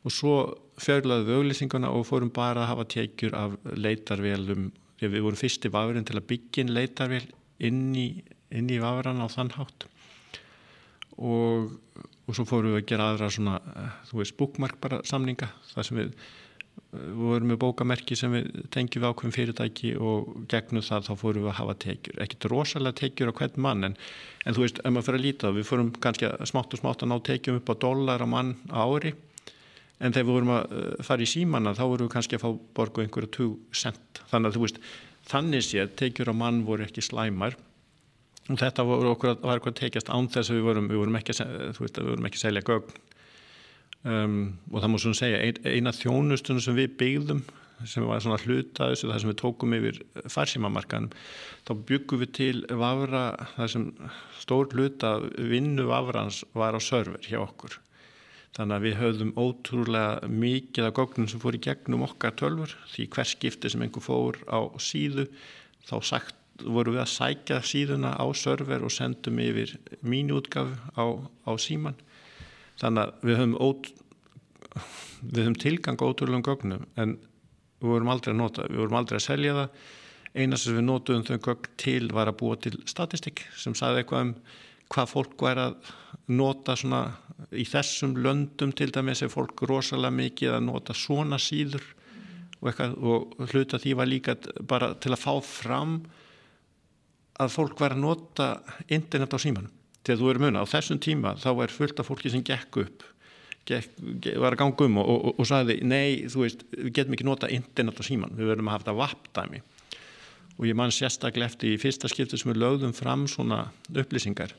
Og 0.00 0.14
svo 0.16 0.34
fjörlaðu 0.80 1.26
við 1.28 1.38
auglýsinguna 1.40 1.92
og 1.92 2.06
fórum 2.08 2.32
bara 2.34 2.64
að 2.64 2.70
hafa 2.72 2.88
tekjur 2.96 3.36
af 3.36 3.56
leitarvélum. 3.76 4.70
Við 5.00 5.22
vorum 5.24 5.40
fyrsti 5.40 5.72
vafurinn 5.72 6.06
til 6.08 6.18
að 6.20 6.28
byggja 6.28 6.64
inn 6.64 6.74
leitarvél 6.76 7.24
inn 7.68 7.86
í, 7.96 8.08
inn 8.56 8.68
í 8.72 8.80
vafurann 8.80 9.20
á 9.24 9.28
þann 9.32 9.54
hátt. 9.56 9.88
Og, 11.20 11.72
og 12.24 12.36
svo 12.36 12.46
fórum 12.48 12.74
við 12.74 12.82
að 12.82 12.88
gera 12.92 13.10
aðra 13.12 13.32
svona, 13.32 13.58
uh, 13.60 13.96
þú 14.08 14.22
veist, 14.22 14.36
bookmark 14.40 14.80
bara 14.80 15.02
samninga 15.08 15.50
þar 15.72 15.88
sem 15.88 16.00
við 16.00 16.14
við 16.90 17.18
vorum 17.22 17.52
með 17.52 17.58
bókamerki 17.62 18.16
sem 18.18 18.32
við 18.34 18.48
tengjum 18.74 19.04
við 19.04 19.12
ákveðum 19.12 19.34
fyrirtæki 19.34 19.90
og 20.02 20.30
gegnum 20.50 20.82
það 20.82 21.06
þá 21.06 21.12
fórum 21.20 21.44
við 21.44 21.50
að 21.52 21.58
hafa 21.60 21.74
tekjur. 21.84 22.16
Ekkert 22.24 22.46
rosalega 22.50 22.98
tekjur 22.98 23.30
á 23.30 23.38
hvern 23.38 23.60
mann 23.66 23.86
en, 23.86 23.96
en 24.44 24.56
þú 24.56 24.64
veist, 24.64 24.80
ef 24.82 24.90
maður 24.90 25.06
fyrir 25.06 25.20
að 25.20 25.26
líta 25.26 25.52
við 25.54 25.68
fórum 25.68 25.92
kannski 26.02 26.30
smátt 26.50 26.74
og 26.74 26.82
smátt 26.82 27.04
að 27.06 27.12
ná 27.12 27.16
tekjum 27.28 27.60
upp 27.60 27.70
á 27.70 27.74
dólar 27.84 28.24
á 28.26 28.28
mann 28.30 28.56
á 28.74 28.82
ári. 28.82 29.14
En 30.00 30.16
þegar 30.16 30.26
við 30.26 30.34
vorum 30.34 30.52
að 30.56 30.74
uh, 30.74 30.88
fara 31.06 31.22
í 31.22 31.30
símanna 31.30 31.76
þá 31.78 31.84
vorum 31.84 32.08
við 32.08 32.14
kannski 32.16 32.38
að 32.38 32.44
fá 32.46 32.50
borgu 32.78 33.04
einhverju 33.04 33.32
2 33.36 33.48
cent 33.82 34.22
þannig 34.32 34.50
að 34.50 34.56
þú 34.56 34.64
veist, 34.64 34.80
þannig 35.30 35.66
séð 35.66 35.92
tekjur 36.00 36.32
á 36.32 36.34
mann 36.34 36.64
voru 36.66 36.88
ekki 36.88 37.04
slæmar. 37.04 37.54
Og 38.50 38.58
þetta 38.58 38.82
voru 38.88 39.12
okkur 39.12 39.36
að, 39.36 39.44
var 39.46 39.60
okkur 39.60 39.76
að 39.76 39.82
tekjast 39.84 40.10
án 40.10 40.26
þess 40.32 40.50
að 40.50 40.58
við 40.58 40.66
vorum, 40.66 40.90
við 40.90 41.02
vorum 41.04 41.20
ekki, 41.20 41.36
veist, 41.38 42.00
við 42.00 42.10
vorum 42.16 42.26
ekki 42.26 42.40
að 42.50 42.90
Um, 44.00 44.56
og 44.72 44.80
það 44.80 44.88
má 44.88 44.98
svona 45.02 45.18
segja 45.18 45.40
ein, 45.44 45.58
eina 45.68 45.92
þjónustunum 45.92 46.62
sem 46.64 46.76
við 46.78 46.94
byggðum 47.02 47.42
sem 47.88 48.04
var 48.08 48.22
svona 48.24 48.40
hluta 48.40 48.88
þessu 48.88 49.10
þar 49.10 49.20
sem 49.20 49.30
við 49.30 49.38
tókum 49.40 49.74
yfir 49.76 50.00
farsímamarkanum 50.32 51.12
þá 51.68 51.72
byggum 51.90 52.22
við 52.22 52.32
til 52.38 52.62
vafra 52.80 53.22
þar 53.58 53.70
sem 53.74 53.86
stór 54.40 54.72
hluta 54.72 55.12
vinnu 55.36 55.84
vafrans 55.88 56.42
var 56.56 56.76
á 56.76 56.80
server 56.80 57.24
hjá 57.28 57.40
okkur. 57.42 57.76
Þannig 58.56 58.76
að 58.76 58.86
við 58.86 58.98
höfðum 58.98 59.36
ótrúlega 59.38 60.32
mikið 60.32 60.88
af 60.88 60.96
gognum 60.96 61.28
sem 61.30 61.42
fór 61.42 61.56
í 61.56 61.62
gegnum 61.68 62.04
okkar 62.08 62.34
tölfur 62.40 62.72
því 62.94 63.08
hver 63.14 63.28
skipti 63.30 63.70
sem 63.70 63.84
einhver 63.84 64.04
fór 64.04 64.40
á 64.50 64.60
síðu 64.80 65.28
þá 65.86 65.96
sagt 66.08 66.36
voru 66.64 66.96
við 66.96 67.04
að 67.04 67.12
sækja 67.14 67.60
síðuna 67.64 68.16
á 68.16 68.24
server 68.36 68.82
og 68.84 68.92
sendum 68.92 69.38
yfir 69.40 69.76
mínu 70.00 70.40
útgaf 70.40 70.72
á, 70.96 71.04
á 71.20 71.52
síman 71.60 72.00
þannig 72.80 73.02
að 73.02 73.26
við 73.28 73.40
höfum 73.40 73.56
ót, 73.60 73.90
við 75.20 75.42
höfum 75.44 75.58
tilgang 75.64 76.04
ótrúlega 76.04 76.48
gögnum 76.48 76.86
en 77.00 77.16
við 77.80 77.92
vorum 77.94 78.12
aldrei 78.12 78.34
að 78.34 78.40
nota, 78.40 78.66
við 78.68 78.82
vorum 78.84 78.98
aldrei 79.00 79.18
að 79.20 79.26
selja 79.26 79.56
það. 79.58 79.84
Eina 80.30 80.58
sem 80.60 80.76
við 80.76 80.84
notuðum 80.86 81.24
þau 81.26 81.38
gögn 81.48 81.70
til 81.80 82.10
var 82.14 82.30
að 82.30 82.38
búa 82.38 82.58
til 82.62 82.76
statistik 82.86 83.42
sem 83.58 83.74
sagði 83.74 84.04
eitthvað 84.04 84.28
um 84.28 84.34
hvað 84.90 85.10
fólk 85.10 85.42
væri 85.44 85.64
að 85.68 85.90
nota 86.34 86.76
svona 86.78 87.00
í 87.54 87.64
þessum 87.68 88.16
löndum 88.22 88.72
til 88.76 88.90
dæmis 88.94 89.22
er 89.24 89.32
fólk 89.32 89.62
rosalega 89.68 90.14
mikið 90.14 90.56
að 90.56 90.64
nota 90.66 90.96
svona 90.96 91.38
síður 91.40 91.82
og, 92.60 92.70
eitthvað, 92.70 92.96
og 92.98 93.52
hluta 93.52 93.80
því 93.82 93.94
var 93.98 94.10
líka 94.10 94.36
bara 94.68 94.92
til 95.00 95.14
að 95.14 95.22
fá 95.22 95.34
fram 95.46 96.00
að 97.40 97.54
fólk 97.54 97.80
væri 97.80 97.96
að 97.96 98.04
nota 98.04 98.48
internet 98.90 99.34
á 99.34 99.38
símanum 99.40 99.79
þegar 100.06 100.20
þú 100.20 100.30
eru 100.32 100.44
mun 100.44 100.60
á 100.60 100.64
þessum 100.70 101.00
tíma 101.02 101.34
þá 101.40 101.50
er 101.54 101.74
fullt 101.74 102.00
af 102.00 102.08
fólki 102.08 102.32
sem 102.32 102.44
gekk 102.46 102.80
upp 102.84 103.04
gekk, 103.68 103.90
var 104.40 104.54
að 104.54 104.62
ganga 104.62 104.86
um 104.86 105.02
og, 105.02 105.10
og, 105.10 105.34
og 105.42 105.48
sagði 105.48 105.80
nei, 105.86 106.26
þú 106.30 106.44
veist, 106.44 106.64
við 106.72 106.94
getum 106.96 107.16
ekki 107.16 107.28
nota 107.28 107.50
internet 107.52 108.00
á 108.00 108.04
síman, 108.06 108.34
við 108.38 108.52
verðum 108.52 108.70
að 108.70 108.76
hafa 108.76 108.86
þetta 108.86 108.98
vappdæmi 109.00 109.62
og 110.60 110.66
ég 110.68 110.76
man 110.76 110.92
sérstaklega 110.92 111.48
eftir 111.48 111.74
í 111.74 111.80
fyrsta 111.80 112.10
skiptu 112.10 112.40
sem 112.40 112.52
við 112.52 112.60
lögðum 112.60 112.92
fram 112.92 113.22
svona 113.30 113.70
upplýsingar. 113.96 114.52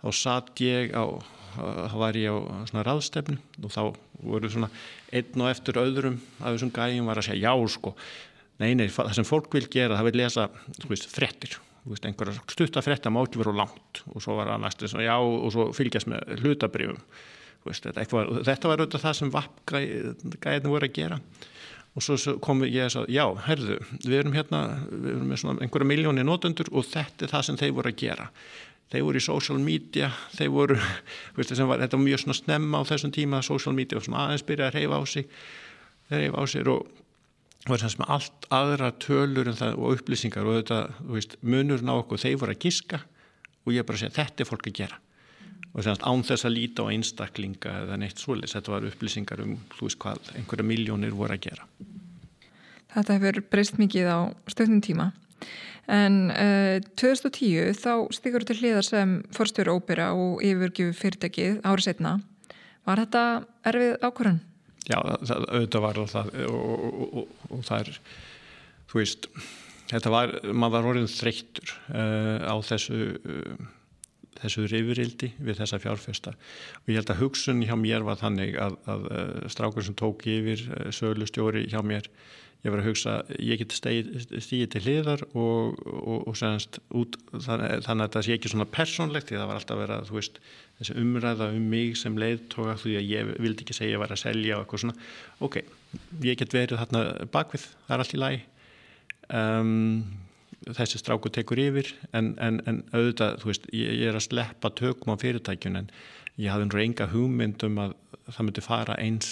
Þá 0.00 0.08
satt 0.16 0.62
ég 0.64 0.94
á 0.96 1.04
þá 1.58 1.96
var 1.98 2.16
ég 2.18 2.32
á 2.32 2.36
svona 2.70 2.84
ráðstefnu 2.86 3.36
og 3.64 3.72
þá 3.74 3.82
voru 4.22 4.50
svona 4.52 4.70
einn 5.12 5.42
og 5.44 5.50
eftir 5.50 5.80
öðrum 5.80 6.18
af 6.38 6.54
þessum 6.54 6.72
gæjum 6.74 7.08
var 7.10 7.20
að 7.20 7.30
segja 7.30 7.52
já 7.52 7.72
sko, 7.74 7.94
nei 8.62 8.72
nei, 8.78 8.88
það 8.92 9.14
sem 9.18 9.28
fólk 9.28 9.52
vil 9.56 9.66
gera 9.70 9.98
það 9.98 10.10
vil 10.10 10.20
lesa, 10.22 10.48
þú 10.78 10.92
veist, 10.92 11.10
frettir 11.12 11.58
einhverja 11.86 12.42
stuttafretta 12.50 13.10
má 13.12 13.22
ekki 13.22 13.40
vera 13.40 13.54
langt 13.62 14.02
og 14.12 14.22
svo 14.24 14.36
var 14.38 14.50
það 14.52 14.64
næstu 14.64 14.90
já 15.04 15.16
og 15.16 15.50
svo 15.54 15.68
fylgjast 15.76 16.10
með 16.10 16.40
hlutabrifum 16.42 17.02
þetta, 17.66 18.68
var, 18.68 18.80
auðvitað 18.80 19.02
það 19.02 19.16
sem 19.18 19.32
vappgæðin 19.34 20.70
voru 20.70 20.88
að 20.88 20.94
gera. 20.94 21.18
Og 21.96 22.04
svo 22.04 22.36
kom 22.44 22.62
ég 22.68 22.86
að 22.86 22.94
segja, 22.94 23.10
já, 23.18 23.24
herðu 23.48 23.78
við 24.04 24.16
erum 24.20 24.36
hérna, 24.36 24.62
við 24.90 25.10
erum 25.14 25.28
með 25.32 25.40
svona 25.42 25.64
einhverja 25.64 25.90
miljóni 25.90 26.24
nótundur 26.26 26.70
og 26.70 26.86
þetta 26.86 27.26
er 27.26 27.32
það 27.32 27.46
sem 27.48 27.60
þeir 27.60 27.74
voru 27.78 27.92
að 27.92 28.02
gera. 28.04 28.28
Þeir 28.88 29.04
voru 29.04 29.20
í 29.20 29.24
social 29.24 29.58
media 29.60 30.12
þeir 30.36 30.52
voru, 30.54 30.78
veist, 31.36 31.56
var, 31.58 31.82
þetta 31.82 31.98
var 31.98 32.04
mjög 32.04 32.22
svona 32.24 32.38
snemma 32.38 32.82
á 32.84 32.88
þessum 32.92 33.14
tíma, 33.16 33.42
social 33.44 33.74
media 33.76 33.98
var 33.98 34.06
svona 34.06 34.24
aðeins 34.26 34.46
byrjað 34.48 34.70
að 34.70 34.78
reyfa 34.78 35.00
á 35.00 35.04
sig 35.08 35.28
reyfa 36.08 36.40
á 36.40 36.44
sig 36.48 36.70
og 36.72 36.86
og 37.66 37.74
er 37.74 37.82
þess 37.82 37.98
með 37.98 38.12
allt 38.14 38.48
aðra 38.54 38.88
tölur 39.02 39.50
það, 39.56 39.76
og 39.76 39.98
upplýsingar 39.98 40.46
og 40.46 40.58
þetta 40.60 40.80
veist, 41.10 41.36
munurinn 41.42 41.90
á 41.90 41.98
okkur, 41.98 42.22
þeir 42.22 42.40
voru 42.40 42.54
að 42.54 42.64
giska 42.64 43.02
og 43.64 43.74
ég 43.74 43.82
er 43.82 43.88
bara 43.88 44.00
segja 44.00 44.16
þetta 44.22 44.44
er 44.44 44.48
fólk 44.48 44.68
að 44.70 44.78
gera. 44.78 45.00
Og 45.74 45.84
þess 45.84 45.98
að 45.98 46.04
án 46.08 46.22
þess 46.24 46.46
að 46.48 46.54
líta 46.54 46.86
á 46.86 46.90
einstaklinga 46.94 47.72
eða 47.82 47.98
neitt 48.00 48.22
svoleis, 48.22 48.54
þetta 48.56 48.72
var 48.72 48.86
upplýsingar 48.88 49.42
um 49.44 49.56
þú 49.74 49.88
veist 49.88 50.00
hvað, 50.04 50.30
einhverja 50.38 50.68
miljónir 50.70 51.16
voru 51.18 51.36
að 51.36 51.48
gera. 51.50 51.66
Þetta 52.94 53.18
hefur 53.18 53.40
breyst 53.52 53.76
mikið 53.80 54.08
á 54.08 54.18
stöðnum 54.48 54.80
tíma. 54.84 55.10
En 55.88 56.28
uh, 56.32 56.78
2010 57.00 57.76
þá 57.76 57.92
stigur 58.16 58.44
til 58.48 58.58
hliðar 58.60 58.84
sem 58.84 59.14
fórstöru 59.34 59.76
ópera 59.76 60.10
og 60.16 60.42
yfirgjöfu 60.44 60.96
fyrirtækið 60.96 61.62
árið 61.64 61.90
setna 61.90 62.18
var 62.88 63.02
þetta 63.04 63.22
erfið 63.68 63.94
ákvörðan? 64.04 64.40
Já, 64.88 64.98
það, 64.98 65.48
auðvitað 65.52 65.84
var 65.84 65.98
það 66.08 66.30
og, 66.48 66.68
og, 66.88 67.08
og, 67.20 67.32
og 67.52 67.64
það 67.68 67.82
er, 67.82 67.98
þú 68.88 69.00
veist, 69.02 69.28
þetta 69.90 70.12
var, 70.14 70.32
maður 70.48 70.76
var 70.78 70.88
orðin 70.92 71.10
þreyttur 71.12 71.74
uh, 71.92 72.48
á 72.48 72.56
þessu, 72.64 73.02
uh, 73.20 73.68
þessu 74.40 74.64
reyfurildi 74.70 75.32
við 75.36 75.60
þessa 75.60 75.80
fjárfesta. 75.82 76.34
Og 76.80 76.92
ég 76.92 77.00
held 77.02 77.12
að 77.12 77.22
hugsun 77.22 77.64
hjá 77.68 77.76
mér 77.76 78.06
var 78.08 78.20
þannig 78.20 78.56
að, 78.64 78.78
að 78.88 79.08
uh, 79.12 79.38
strákur 79.52 79.84
sem 79.84 79.96
tók 79.98 80.24
yfir 80.28 80.64
sölustjóri 80.94 81.66
hjá 81.68 81.82
mér, 81.84 82.08
ég 82.64 82.72
var 82.72 82.80
að 82.80 82.88
hugsa, 82.88 83.18
ég 83.38 83.60
get 83.60 83.76
stíði 83.76 84.66
til 84.72 84.82
hliðar 84.82 85.20
og 85.38 86.32
senast 86.34 86.80
út, 86.90 87.14
þannig, 87.30 87.84
að 87.84 88.16
það 88.16 88.24
sé 88.26 88.34
ekki 88.34 88.50
svona 88.50 88.66
persónlegt 88.72 89.28
því 89.30 89.38
það 89.38 89.52
var 89.52 89.60
alltaf 89.60 89.76
að 89.76 89.82
vera, 89.84 89.98
þú 90.08 90.16
veist, 90.16 90.40
þessi 90.78 90.94
umræða 91.00 91.50
um 91.56 91.66
mig 91.72 91.96
sem 91.98 92.16
leiðtoga 92.18 92.76
því 92.78 92.94
að 93.00 93.10
ég 93.10 93.32
vildi 93.42 93.64
ekki 93.64 93.76
segja 93.76 93.90
að 93.90 93.96
ég 93.96 94.02
var 94.04 94.14
að 94.14 94.22
selja 94.22 94.56
og 94.56 94.64
eitthvað 94.64 94.84
svona, 94.84 95.08
ok, 95.44 95.58
ég 96.24 96.38
get 96.38 96.54
verið 96.54 96.82
þarna 96.82 97.04
bakvið, 97.34 97.66
það 97.86 97.96
er 97.96 98.04
allt 98.04 98.14
í 98.14 98.22
læg 98.22 98.38
um, 99.40 99.74
þessi 100.78 101.00
stráku 101.00 101.32
tekur 101.34 101.60
yfir 101.62 101.92
en, 102.12 102.32
en, 102.42 102.62
en 102.68 102.80
auðvitað, 102.92 103.38
þú 103.42 103.52
veist, 103.52 103.68
ég, 103.74 103.92
ég 104.02 104.10
er 104.10 104.18
að 104.18 104.26
sleppa 104.28 104.72
tökum 104.78 105.14
á 105.14 105.20
fyrirtækjun 105.20 105.82
en 105.82 105.92
ég 106.38 106.52
hafði 106.52 106.68
nú 106.68 106.78
reynga 106.78 107.10
hugmyndum 107.12 107.78
að 107.82 107.94
það 108.28 108.42
myndi 108.46 108.64
fara 108.64 108.98
eins 109.02 109.30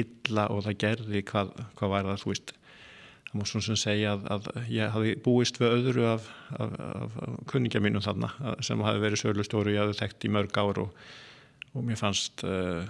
illa 0.00 0.46
og 0.52 0.64
það 0.66 0.80
gerði 0.84 1.22
hvað, 1.28 1.52
hvað 1.78 1.92
var 1.94 2.08
það, 2.08 2.22
þú 2.22 2.32
veist 2.32 2.54
það 3.30 3.38
múið 3.38 3.50
svona 3.50 3.66
sem 3.68 3.78
segja 3.78 4.14
að, 4.16 4.48
að 4.50 4.70
ég 4.74 4.94
hafi 4.94 5.16
búist 5.24 5.60
við 5.60 5.74
öðru 5.76 6.06
af, 6.10 6.30
af, 6.58 6.72
af 6.98 7.18
kunningja 7.50 7.82
mínum 7.82 8.02
þarna 8.04 8.32
sem 8.66 8.82
hafi 8.82 9.04
verið 9.04 9.22
sölustjóru 9.22 9.74
ég 9.74 9.84
hafi 9.84 10.00
þekkt 10.00 10.26
í 10.26 10.32
mörg 10.34 10.58
ár 10.58 10.82
og, 10.82 11.04
og 11.74 11.86
mér 11.86 12.00
fannst 12.00 12.42
uh, 12.46 12.82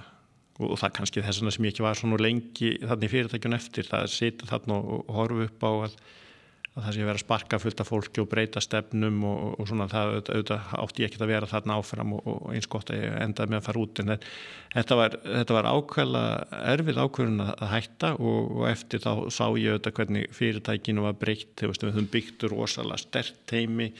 og, 0.60 0.78
það 0.80 0.94
kannski 0.96 1.24
þess 1.24 1.42
að 1.42 1.52
sem 1.56 1.68
ég 1.68 1.74
ekki 1.74 1.84
var 1.84 2.00
svona 2.00 2.20
lengi 2.20 2.72
þannig 2.80 3.12
fyrirtækjun 3.12 3.58
eftir 3.58 3.88
það 3.90 4.06
er 4.06 4.14
sitað 4.14 4.54
þarna 4.54 4.80
og, 4.80 5.04
og 5.04 5.14
horfu 5.18 5.46
upp 5.46 5.68
á 5.68 5.72
að 5.72 6.00
að 6.70 6.84
það 6.84 6.94
sé 6.94 7.04
vera 7.06 7.18
að 7.18 7.24
sparka 7.24 7.58
fullt 7.58 7.80
af 7.82 7.88
fólki 7.90 8.22
og 8.22 8.28
breyta 8.30 8.60
stefnum 8.62 9.16
og, 9.26 9.40
og 9.58 9.66
svona 9.66 9.88
það 9.90 10.12
auðvitað 10.20 10.68
átti 10.78 11.02
ég 11.02 11.10
ekki 11.10 11.20
að 11.24 11.32
vera 11.32 11.48
þarna 11.50 11.78
áfram 11.80 12.14
og, 12.14 12.28
og 12.30 12.54
eins 12.54 12.70
gott 12.70 12.92
að 12.94 13.00
ég 13.02 13.16
endaði 13.24 13.50
með 13.50 13.58
að 13.58 13.66
fara 13.66 13.82
út 13.82 14.02
en 14.04 14.14
þetta 14.76 14.98
var, 15.00 15.16
þetta 15.24 15.56
var 15.56 15.68
ákveðla 15.74 16.22
erfið 16.74 17.02
ákveðun 17.02 17.44
að 17.48 17.66
hætta 17.74 18.12
og, 18.16 18.54
og 18.54 18.64
eftir 18.70 19.02
þá 19.02 19.12
sá 19.34 19.44
ég 19.58 19.74
auðvitað 19.74 19.96
hvernig 19.98 20.38
fyrirtækinu 20.38 21.06
var 21.08 21.18
breytt 21.18 21.66
við 21.66 21.86
höfum 21.88 22.10
byggt 22.14 22.48
rosalega 22.54 23.02
stert 23.02 23.42
teimi 23.50 23.90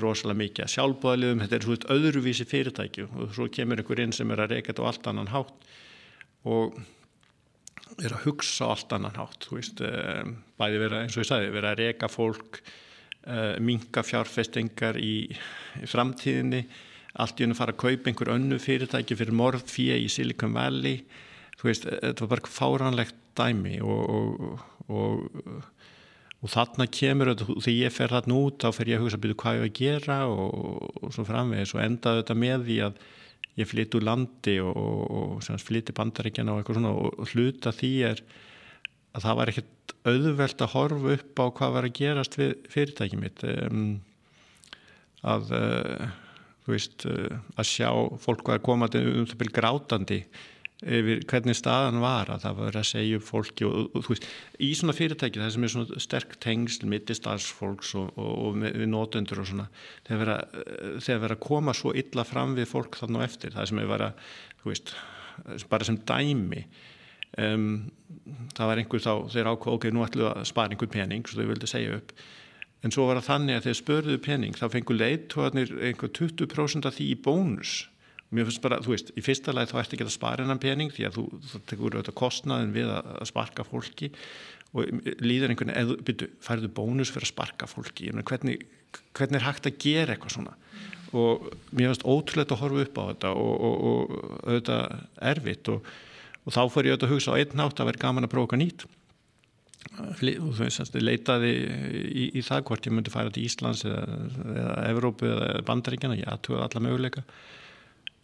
rosalega 0.00 0.40
mikið 0.40 0.64
að 0.64 0.74
sjálfbúðaliðum 0.78 1.44
þetta 1.44 1.58
er 1.58 1.68
svona 1.68 1.94
öðruvísi 1.94 2.48
fyrirtæki 2.50 3.04
og 3.06 3.36
svo 3.36 3.52
kemur 3.52 3.84
einhver 3.84 4.00
inn 4.02 4.16
sem 4.16 4.32
er 4.32 4.42
að 4.42 4.56
reyka 4.56 4.72
þetta 4.72 4.88
á 4.88 4.90
allt 4.90 5.10
annan 5.12 5.32
hátt 5.34 5.68
og 6.48 6.80
er 8.00 8.14
að 8.14 8.24
hugsa 8.28 8.70
allt 8.72 8.92
annan 8.96 9.18
hátt 9.18 9.46
veist, 9.50 9.82
eh, 9.84 10.24
bæði 10.58 10.80
vera 10.86 11.04
eins 11.04 11.16
og 11.16 11.24
ég 11.24 11.30
sagði 11.30 11.52
vera 11.54 11.74
að 11.74 11.82
reyka 11.82 12.08
fólk 12.10 12.60
uh, 13.28 13.54
minga 13.62 14.02
fjárfestingar 14.04 14.98
í, 15.00 15.28
framtíðinni 15.90 16.64
allt 17.22 17.38
í 17.38 17.46
unni 17.46 17.56
fara 17.58 17.74
að 17.74 17.82
kaupa 17.84 18.10
einhver 18.10 18.32
önnu 18.34 18.58
fyrirtæki 18.62 19.16
fyrir 19.18 19.36
morðfíja 19.38 19.98
í 20.02 20.08
Silicon 20.10 20.54
Valley. 20.56 21.04
Þú 21.60 21.68
veist, 21.68 21.86
þetta 21.86 22.24
var 22.24 22.32
bara 22.32 22.54
fáranlegt 22.56 23.20
dæmi 23.38 23.76
og, 23.82 24.10
og, 24.10 24.64
og, 24.90 25.60
og 26.42 26.50
þarna 26.50 26.88
kemur 26.90 27.30
þegar 27.38 27.70
ég 27.70 27.94
fer 27.94 28.14
þarna 28.14 28.40
út 28.46 28.64
þá 28.64 28.74
fer 28.74 28.90
ég 28.90 28.98
að 28.98 29.06
hugsa 29.06 29.18
að 29.20 29.26
byrja 29.26 29.40
hvað 29.42 29.58
ég 29.60 29.68
að 29.68 29.76
gera? 29.78 30.18
og 30.30 31.14
svo 31.14 31.26
framvegis 31.28 31.74
og 31.76 31.84
endaði 31.84 32.22
þetta 32.22 32.38
með 32.42 32.66
því 32.68 32.80
að 32.88 32.98
ég 33.60 33.68
flytt 33.70 33.94
úr 33.94 34.06
landi 34.08 34.56
og, 34.62 34.74
og, 34.76 35.36
og 35.38 35.62
flytti 35.62 35.94
bandaríkjana 35.96 36.54
og 36.54 36.62
eitthvað 36.62 36.80
svona 36.80 36.94
og 36.94 37.30
hluta 37.32 37.72
því 37.74 37.92
er 38.10 38.24
að 39.14 39.26
það 39.26 39.38
var 39.38 39.52
ekkert 39.52 39.94
auðvelt 40.10 40.64
að 40.64 40.74
horfa 40.74 41.14
upp 41.18 41.40
á 41.40 41.44
hvað 41.58 41.76
var 41.76 41.88
að 41.88 41.96
gerast 42.00 42.38
við 42.40 42.54
fyrirtækið 42.72 43.20
mitt 43.22 43.44
um, 43.48 43.84
að 45.24 45.54
uh, 45.56 46.08
veist 46.68 47.06
uh, 47.08 47.38
að 47.54 47.70
sjá 47.70 47.88
fólk 48.20 48.48
var 48.48 48.60
að 48.60 48.66
koma 48.66 48.90
um 48.90 49.28
það 49.28 49.38
byrja 49.40 49.58
grátandi 49.60 50.20
yfir 50.82 51.22
hvernig 51.30 51.56
staðan 51.56 52.00
var 52.02 52.32
að 52.34 52.42
það 52.44 52.56
var 52.58 52.78
að 52.80 52.88
segja 52.88 53.18
upp 53.20 53.26
fólki 53.28 53.66
og, 53.68 53.92
og 53.94 54.04
þú 54.04 54.14
veist, 54.14 54.26
í 54.58 54.70
svona 54.76 54.96
fyrirtæki 54.96 55.40
það 55.40 55.52
sem 55.54 55.66
er 55.66 55.72
svona 55.72 56.02
sterk 56.02 56.34
tengsl 56.42 56.88
mitti 56.90 57.16
starfsfólks 57.16 57.94
og, 58.00 58.10
og, 58.18 58.32
og 58.48 58.58
við 58.64 58.88
nótendur 58.90 59.44
og 59.44 59.48
svona, 59.48 59.68
þegar 60.08 61.22
vera 61.22 61.36
að 61.36 61.44
koma 61.46 61.76
svo 61.76 61.94
illa 61.96 62.26
fram 62.26 62.56
við 62.58 62.68
fólk 62.72 62.98
þannig 63.00 63.22
og 63.22 63.28
eftir, 63.28 63.54
það 63.54 63.70
sem 63.70 63.80
er 63.80 63.92
vera 63.94 64.10
þú 64.64 64.72
veist, 64.72 64.94
bara 65.70 65.88
sem 65.88 66.00
dæmi 66.10 66.64
um, 67.38 67.70
það 68.54 68.70
var 68.70 68.82
einhver 68.82 69.04
þá, 69.06 69.12
þeir 69.32 69.50
ákvað, 69.52 69.78
ok, 69.78 69.88
nú 69.94 70.04
ætlum 70.04 70.26
við 70.26 70.30
að 70.32 70.48
spara 70.50 70.74
einhver 70.74 70.92
pening, 70.92 71.26
svo 71.28 71.40
þau 71.40 71.50
vildi 71.52 71.70
segja 71.70 71.98
upp. 71.98 72.14
En 72.84 72.92
svo 72.92 73.06
var 73.08 73.20
það 73.20 73.30
þannig 73.30 73.58
að 73.58 73.66
þeir 73.66 73.78
spörðuðu 73.80 74.20
pening 74.26 74.58
þá 74.58 74.64
fengur 74.74 74.98
leitt 74.98 75.34
einhver 75.38 76.10
20% 76.18 76.88
af 76.88 76.98
því 76.98 77.10
í 77.14 77.20
bónus 77.24 77.76
mér 78.34 78.48
finnst 78.48 78.62
bara, 78.64 78.80
þú 78.82 78.94
veist, 78.94 79.12
í 79.14 79.22
fyrsta 79.24 79.54
lagi 79.54 79.70
þá 79.70 79.78
ert 79.82 79.94
ekki 79.96 80.06
að 80.06 80.14
spara 80.14 80.44
hennan 80.44 80.62
pening 80.62 80.92
því 80.94 81.06
að 81.08 81.18
þú, 81.18 81.24
þú 81.50 81.60
tekur 81.70 81.96
auðvitað 81.96 82.18
kostnaðin 82.20 82.74
við 82.74 82.90
að, 82.94 83.12
sparka 83.30 83.66
fólki 83.68 84.10
og 84.74 84.90
líður 85.22 85.54
einhvern 85.54 85.70
veginn, 85.70 86.00
byrju, 86.08 86.30
færðu 86.42 86.70
bónus 86.74 87.12
fyrir 87.14 87.28
að 87.28 87.30
sparka 87.30 87.68
fólki, 87.70 88.10
hvernig, 88.26 88.64
hvernig 89.14 89.38
er 89.40 89.46
hægt 89.46 89.68
að 89.70 89.78
gera 89.84 90.16
eitthvað 90.16 90.34
svona? 90.34 90.56
Og 91.14 91.46
mér 91.70 91.92
finnst 91.92 92.08
ótrúlega 92.10 92.56
að 92.56 92.62
horfa 92.64 92.84
upp 92.88 92.98
á 92.98 93.04
þetta 93.12 93.32
og, 93.38 93.54
og, 93.54 93.86
og 93.90 94.44
auðvitað 94.48 94.98
erfitt 95.30 95.70
og, 95.70 95.94
og 96.42 96.56
þá 96.56 96.60
fór 96.74 96.88
ég 96.88 96.96
auðvitað 96.96 97.08
að 97.08 97.14
hugsa 97.14 97.34
á 97.34 97.38
einn 97.38 97.58
nátt 97.60 97.80
að 97.80 97.90
vera 97.92 98.04
gaman 98.08 98.26
að 98.26 98.34
prófa 98.34 98.58
nýtt. 98.58 98.86
Og 99.94 100.18
þú 100.18 100.64
veist, 100.64 100.96
leitaði 100.96 101.50
í, 101.54 102.24
í 102.34 102.42
það 102.42 102.64
hvort 102.66 102.86
ég 102.88 102.94
myndi 102.96 103.12
færa 103.14 103.30
til 103.30 103.44
Íslands 103.46 103.84
eða, 103.86 104.16
eða 104.56 104.76
Evrópu 104.88 105.28
eða 105.28 105.62
Bandaríkjana, 105.68 106.16
ég 106.18 106.30
aðtöða 106.32 106.66
alla 106.66 106.82
möguleika 106.82 107.22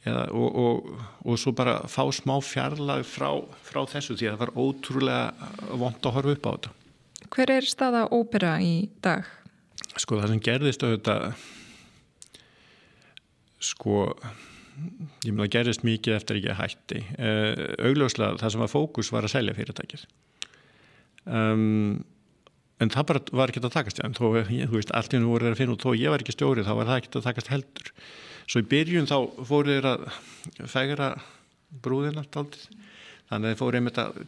eða, 0.08 0.26
og 0.32 1.38
svo 1.40 1.52
bara 1.56 1.80
fá 1.90 2.02
smá 2.14 2.36
fjarlag 2.44 3.04
frá, 3.08 3.30
frá 3.66 3.82
þessu 3.90 4.16
því 4.16 4.30
að 4.30 4.36
það 4.36 4.42
var 4.44 4.52
ótrúlega 4.56 5.78
vond 5.80 6.00
að 6.00 6.16
horfa 6.16 6.36
upp 6.36 6.48
á 6.48 6.52
þetta. 6.52 6.76
Hver 7.30 7.54
er 7.54 7.68
staða 7.68 8.04
ópera 8.16 8.54
í 8.64 8.74
dag? 9.04 9.28
Sko 10.00 10.20
það 10.20 10.32
sem 10.32 10.44
gerðist 10.46 10.84
auðvitað 10.86 11.26
sko 13.60 13.98
ég 15.26 15.34
myndi 15.34 15.44
að 15.44 15.52
gerist 15.52 15.84
mikið 15.84 16.16
eftir 16.16 16.38
ekki 16.40 16.52
að 16.54 16.60
hætti. 16.62 17.02
Uh, 17.20 17.52
augljóslega 17.90 18.40
það 18.40 18.54
sem 18.54 18.64
var 18.64 18.72
fókus 18.72 19.12
var 19.12 19.28
að 19.28 19.34
selja 19.34 19.56
fyrirtækið. 19.58 20.06
Um, 21.28 22.00
en 22.80 22.92
það 22.92 23.08
bara 23.10 23.22
var 23.36 23.52
ekki 23.52 23.60
að 23.60 23.74
takast 23.76 24.00
en 24.00 24.16
þó, 24.16 24.24
ég, 24.40 24.64
þú 24.70 24.78
veist, 24.78 24.94
allt 24.96 25.12
í 25.12 25.20
nú 25.20 25.34
voru 25.34 25.50
að 25.50 25.60
finna 25.60 25.76
og 25.76 25.84
þó 25.84 25.92
ég 25.92 26.14
var 26.14 26.24
ekki 26.24 26.32
stjórið, 26.32 26.68
þá 26.70 26.78
var 26.78 26.88
það 26.88 27.02
ekki 27.02 27.12
að 27.12 27.26
takast 27.28 27.52
heldur 27.52 27.92
svo 28.50 28.62
í 28.62 28.68
byrjun 28.70 29.08
þá 29.10 29.16
fóru 29.46 29.76
þeir 29.76 29.88
að 29.92 30.06
fægra 30.70 31.10
brúðina 31.84 32.24
aldrei, 32.26 32.66
þannig 33.30 33.44
að 33.44 33.48
þeir 33.48 33.60
fóru 33.60 33.78
einmitt 33.80 34.02
að 34.02 34.22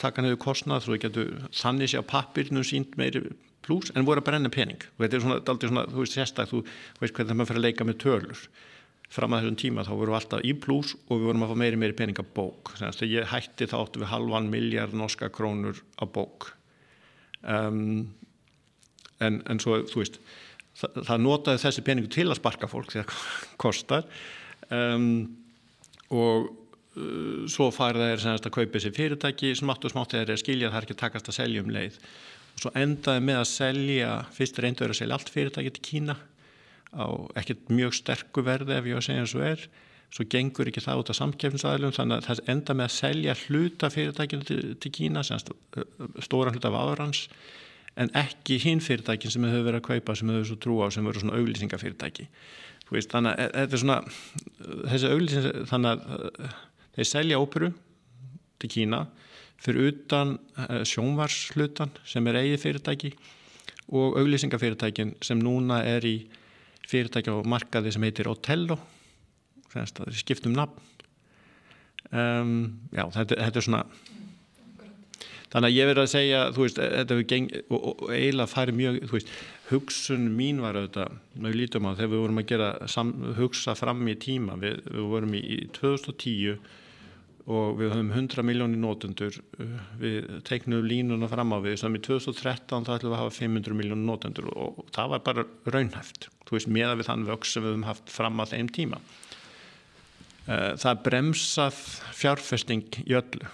taka 0.00 0.22
nefnir 0.22 0.40
kostnað 0.42 0.88
þú 0.88 1.00
getur 1.04 1.34
þannig 1.54 1.92
sé 1.92 2.02
á 2.02 2.10
pappirinu 2.10 2.64
sínt 2.66 2.96
meiri 2.98 3.22
pluss 3.64 3.92
en 3.94 4.06
voru 4.06 4.22
að 4.22 4.28
brenna 4.28 4.52
pening. 4.52 4.82
Og 4.96 5.04
þetta 5.04 5.18
er 5.18 5.24
svona, 5.24 5.40
aldrei 5.40 5.70
svona, 5.70 5.84
þú 5.90 6.02
veist, 6.02 6.16
sérstak 6.16 6.50
þú 6.50 6.62
veist 7.00 7.16
hvernig 7.16 7.38
maður 7.38 7.52
fyrir 7.52 7.62
að 7.62 7.66
leika 7.68 7.86
með 7.88 8.00
tölur. 8.04 8.44
Fram 9.14 9.36
að 9.36 9.44
þessum 9.44 9.58
tíma 9.60 9.84
þá 9.86 9.92
vorum 9.94 10.14
við 10.14 10.18
alltaf 10.18 10.44
í 10.44 10.52
pluss 10.64 10.94
og 11.06 11.20
við 11.20 11.28
vorum 11.28 11.46
að 11.46 11.52
fá 11.52 11.60
meiri 11.62 11.80
meiri 11.80 11.96
peninga 11.96 12.26
bók. 12.36 12.74
Þannig 12.74 13.02
að 13.06 13.14
ég 13.14 13.30
hætti 13.30 13.68
þá 13.70 13.76
áttu 13.80 14.02
við 14.02 14.10
halvan 14.10 14.50
miljard 14.52 14.96
norska 14.96 15.30
krónur 15.32 15.80
á 16.00 16.04
bók. 16.04 16.50
Um, 17.44 18.10
en, 19.22 19.40
en 19.46 19.60
svo 19.62 19.82
þú 19.86 20.02
veist 20.02 20.18
það, 20.80 21.00
það 21.08 21.24
notaði 21.24 21.62
þessi 21.64 21.86
peningu 21.86 22.12
til 22.12 22.26
að 22.28 22.38
sparka 22.40 22.70
fólk 22.70 22.92
þegar 22.94 23.08
það 23.12 23.48
kostar. 23.64 24.06
Um, 24.72 25.08
og 26.14 26.50
uh, 26.98 27.44
svo 27.50 27.70
farið 27.74 28.06
þeir 28.08 28.28
að 28.34 28.50
kaupa 28.50 28.78
þessi 28.78 28.94
fyrirtæki 28.96 29.54
smátt 29.58 29.86
og 29.86 29.94
smátt 29.94 30.14
þegar 30.16 30.32
þeir 30.32 30.44
skilja 30.44 30.70
það 30.72 30.80
er 30.80 30.88
ekki 30.88 31.00
takast 31.04 31.32
að 31.32 31.38
selja 31.40 31.64
um 31.64 31.72
leið. 31.74 31.98
Og 32.54 32.62
svo 32.62 32.74
endaði 32.78 33.24
með 33.26 33.40
að 33.40 33.50
selja 33.50 34.12
fyrst 34.34 34.60
reyndu 34.62 34.86
að 34.86 35.00
selja 35.00 35.18
allt 35.18 35.32
fyrirtæki 35.34 35.74
til 35.74 35.88
Kína 35.88 36.18
á 36.94 37.06
ekkert 37.40 37.72
mjög 37.74 37.96
sterku 37.98 38.44
verði 38.46 38.76
ef 38.76 38.86
ég 38.86 39.00
að 39.00 39.08
segja 39.08 39.24
eins 39.24 39.34
og 39.34 39.48
er. 39.48 39.66
Svo 40.14 40.22
gengur 40.30 40.68
ekki 40.70 40.82
það 40.84 41.00
út 41.00 41.10
af 41.10 41.16
samkefnisaðlum 41.18 41.94
þannig 41.96 42.20
að 42.20 42.26
það 42.28 42.50
enda 42.52 42.76
með 42.78 42.86
að 42.86 42.94
selja 42.94 43.34
hluta 43.48 43.88
fyrirtækinu 43.90 44.46
til, 44.46 44.58
til 44.78 44.92
Kína 44.94 45.24
stóran 45.26 46.54
hluta 46.54 46.70
af 46.70 46.76
áðurans 46.78 47.24
en 48.00 48.10
ekki 48.18 48.58
hinn 48.62 48.82
fyrirtækin 48.82 49.30
sem 49.30 49.44
þau 49.44 49.52
hefur 49.52 49.66
verið 49.68 49.80
að 49.80 49.88
kaupa 49.88 50.16
sem 50.18 50.30
þau 50.30 50.36
hefur 50.36 50.48
svo 50.50 50.60
trú 50.62 50.78
á 50.82 50.86
sem 50.94 51.06
verður 51.06 51.24
svona 51.24 51.40
auglýsingafyrirtæki. 51.40 52.28
Veist, 52.90 53.10
þannig 53.14 53.38
að 53.38 53.52
þetta 53.54 53.76
er 53.76 53.82
svona 53.82 53.98
þessi 54.92 55.10
auglýsing 55.12 55.68
þannig 55.70 55.90
að 55.92 56.48
þeir 56.96 57.10
selja 57.10 57.40
óperu 57.40 57.70
til 58.62 58.70
Kína 58.74 59.04
fyrir 59.64 59.92
utan 59.92 60.36
sjónvarslutan 60.86 61.94
sem 62.08 62.26
er 62.28 62.40
eigið 62.42 62.64
fyrirtæki 62.66 63.12
og 63.94 64.18
auglýsingafyrirtækin 64.20 65.14
sem 65.24 65.40
núna 65.40 65.80
er 65.86 66.04
í 66.08 66.16
fyrirtæki 66.88 67.32
á 67.32 67.38
markaði 67.46 67.94
sem 67.94 68.04
heitir 68.04 68.28
Otello. 68.28 68.76
Skiptum 70.14 70.54
nafn. 70.54 70.82
Um, 72.14 72.50
já, 72.92 73.08
þetta, 73.10 73.38
þetta 73.40 73.58
er 73.58 73.64
svona 73.64 73.80
þannig 75.54 75.70
að 75.70 75.76
ég 75.78 75.90
verði 75.90 76.04
að 76.04 76.12
segja 76.12 76.44
þú 76.52 76.64
veist, 76.66 76.80
þetta 76.82 77.16
hefur 77.16 77.26
geng 77.30 77.50
og, 77.64 77.88
og 77.94 78.06
eiginlega 78.10 78.50
farið 78.50 78.78
mjög, 78.80 79.00
þú 79.08 79.16
veist 79.16 79.34
hugsun 79.70 80.30
mín 80.36 80.62
var 80.64 80.78
auðvitað, 80.78 81.18
mjög 81.40 81.58
lítum 81.60 81.88
á 81.88 81.90
þegar 81.94 82.14
við 82.14 82.24
vorum 82.24 82.40
að 82.42 82.48
gera, 82.52 82.70
sam, 82.90 83.12
hugsa 83.38 83.76
fram 83.78 84.08
í 84.10 84.16
tíma, 84.20 84.58
við, 84.60 84.80
við 84.90 85.12
vorum 85.14 85.36
í, 85.38 85.44
í 85.54 85.60
2010 85.78 86.58
og 87.44 87.74
við 87.76 87.90
höfum 87.92 88.12
100 88.16 88.46
miljónir 88.48 88.80
nótundur 88.80 89.34
við 90.00 90.30
teiknum 90.48 90.86
línuna 90.88 91.28
fram 91.28 91.52
á 91.52 91.60
við 91.60 91.76
sem 91.82 91.98
í 91.98 92.00
2013 92.00 92.86
þá 92.86 92.94
ætlum 92.94 93.12
við 93.12 93.18
að 93.18 93.20
hafa 93.20 93.34
500 93.36 93.76
miljónir 93.76 94.08
nótundur 94.08 94.48
og, 94.54 94.80
og 94.80 94.94
það 94.96 95.10
var 95.12 95.26
bara 95.26 95.44
raunhæft 95.68 96.30
þú 96.48 96.56
veist, 96.56 96.70
meða 96.72 96.96
við 96.98 97.10
þann 97.10 97.26
vöks 97.28 97.52
sem 97.52 97.64
við 97.64 97.74
höfum 97.74 97.86
haft 97.88 98.12
fram 98.12 98.40
að 98.40 98.54
þeim 98.54 98.70
tíma. 98.74 99.02
Það 100.44 101.04
bremsað 101.06 101.84
fjárfesting 102.16 102.98
í 103.04 103.14
öllu 103.16 103.52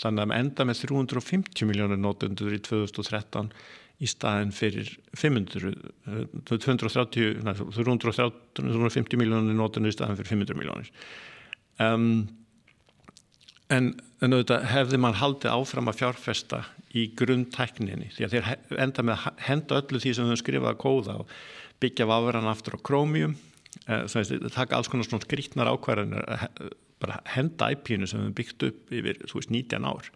þannig 0.00 0.24
að 0.24 0.32
við 0.32 0.40
enda 0.40 0.66
með 0.68 0.82
350 0.86 1.70
miljónir 1.70 2.00
nótundur 2.00 2.56
í 2.56 2.60
2013 2.66 3.52
í 4.00 4.08
staðin 4.08 4.52
fyrir 4.56 4.94
500 5.12 5.74
230, 6.48 7.40
næ, 7.44 7.54
330 7.76 8.36
350 8.56 9.20
miljónir 9.20 9.58
nótundur 9.58 9.92
í 9.92 9.96
staðin 9.96 10.20
fyrir 10.20 10.34
500 10.34 10.60
miljónir 10.60 10.92
um 11.84 12.12
En, 13.70 13.92
en 14.18 14.34
auðvitað 14.34 14.66
hefði 14.72 14.98
mann 14.98 15.18
haldið 15.20 15.52
áfram 15.54 15.90
að 15.90 16.00
fjárfesta 16.00 16.64
í 16.98 17.06
grundtækninni 17.18 18.08
því 18.16 18.26
að 18.26 18.32
þeir 18.34 18.80
enda 18.82 19.04
með 19.06 19.26
að 19.28 19.44
henda 19.46 19.78
öllu 19.78 20.00
því 20.02 20.14
sem 20.16 20.30
þau 20.30 20.40
skrifaði 20.40 20.72
að 20.72 20.80
kóða 20.82 21.16
og 21.22 21.34
byggja 21.82 22.08
vafran 22.10 22.50
aftur 22.50 22.76
á 22.76 22.86
krómium 22.90 23.36
eh, 23.86 24.08
það 24.10 24.48
taka 24.56 24.80
alls 24.80 24.90
konar 24.90 25.06
svona 25.06 25.22
skrítnar 25.22 25.70
ákvarðanir 25.70 26.26
bara 27.02 27.22
henda 27.34 27.70
IP-inu 27.74 28.08
sem 28.08 28.22
þau 28.22 28.36
byggt 28.36 28.68
upp 28.68 28.94
yfir 28.94 29.18
veist, 29.24 29.50
19 29.50 29.88
ár. 29.88 30.12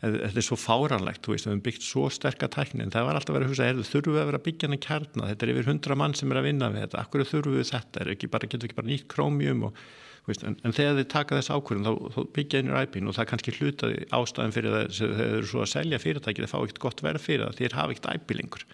Þetta 0.00 0.40
er 0.40 0.44
svo 0.46 0.56
fáranlegt, 0.56 1.20
þú 1.26 1.34
veist, 1.34 1.48
þau 1.48 1.64
byggt 1.64 1.84
svo 1.84 2.06
sterka 2.12 2.48
tækni 2.52 2.86
en 2.86 2.92
það 2.94 3.08
var 3.10 3.18
alltaf 3.18 3.36
verið 3.36 3.50
að 3.50 3.52
hugsa, 3.52 3.88
þurfu 3.90 4.14
við 4.14 4.22
að 4.22 4.30
vera 4.30 4.44
byggjan 4.46 4.76
að 4.76 4.84
kjarna, 4.86 5.26
þetta 5.28 5.46
er 5.46 5.52
yfir 5.54 5.72
100 5.74 5.98
mann 6.00 6.14
sem 6.16 6.32
er 6.32 6.40
að 6.40 6.46
vinna 6.48 6.70
við 6.72 6.86
þetta, 6.86 7.02
akkur 7.04 7.26
þurfu 7.28 7.56
við 7.58 7.68
þetta, 7.68 8.06
er 8.06 8.30
bara, 8.32 8.48
getur 8.48 8.70
ekki 8.70 8.78
bara 8.78 8.90
nýtt 8.92 9.10
krómium 9.12 9.66
og 9.68 9.82
Veist, 10.28 10.42
en, 10.44 10.56
en 10.66 10.74
þegar 10.76 10.98
þið 10.98 11.06
taka 11.10 11.38
þess 11.38 11.52
ákvörðum 11.54 11.86
þá, 11.86 12.10
þá 12.14 12.34
byggja 12.36 12.60
einur 12.60 12.78
æpin 12.80 13.08
og 13.08 13.16
það 13.16 13.22
er 13.22 13.28
kannski 13.30 13.54
hlutaði 13.56 14.02
ástæðin 14.18 14.52
fyrir 14.56 14.74
það 14.74 14.90
þegar 14.98 15.14
þau 15.16 15.28
eru 15.28 15.48
svo 15.48 15.62
að 15.64 15.70
selja 15.72 16.00
fyrirtæki 16.02 16.44
þeir 16.44 16.50
fá 16.52 16.58
ekkert 16.60 16.82
gott 16.84 17.00
verð 17.06 17.24
fyrir 17.24 17.46
það, 17.46 17.56
þeir 17.60 17.76
hafa 17.78 17.94
ekkert 17.94 18.10
æpi 18.12 18.36
lengur. 18.36 18.66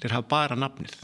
Þeir 0.00 0.14
hafa 0.16 0.28
bara 0.32 0.58
nafnið 0.58 0.96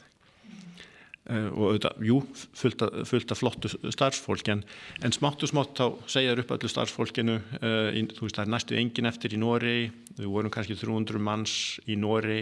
og 1.31 1.61
auðvitað, 1.69 2.01
jú 2.03 2.17
fullt 2.59 2.83
af, 2.83 2.97
fullt 3.07 3.31
af 3.31 3.39
flottu 3.39 3.71
starfsfólk 3.95 4.49
en, 4.51 4.65
en 5.07 5.15
smátt 5.15 5.45
og 5.47 5.53
smátt 5.53 5.79
þá 5.79 6.09
segjaður 6.11 6.43
upp 6.43 6.55
öllu 6.57 6.71
starfsfólkinu 6.73 7.37
uh, 7.39 7.91
í, 7.95 8.03
þú 8.11 8.27
veist 8.27 8.41
það 8.41 8.45
er 8.45 8.53
næstu 8.57 8.79
engin 8.81 9.11
eftir 9.11 9.37
í 9.37 9.39
Nóri 9.39 9.77
við 10.17 10.27
vorum 10.27 10.51
kannski 10.51 10.75
300 10.81 11.23
manns 11.23 11.55
í 11.87 11.99
Nóri 12.01 12.41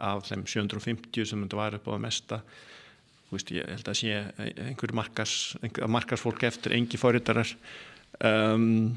af 0.00 0.24
þeim 0.30 0.46
750 0.48 1.28
sem 1.28 1.44
þetta 1.44 1.58
var 1.60 1.76
upp 1.76 1.84
á 1.86 1.92
að 1.94 2.02
mesta. 2.02 2.40
Veist, 3.30 3.50
ég 3.54 3.66
held 3.66 3.88
að 3.90 3.98
sé 3.98 4.16
einhver 4.40 4.92
markars, 4.94 5.54
einhver 5.60 5.90
markarsfólk 5.90 6.44
eftir 6.46 6.74
engi 6.76 6.98
fóriðarar 7.00 7.50
um, 8.22 8.94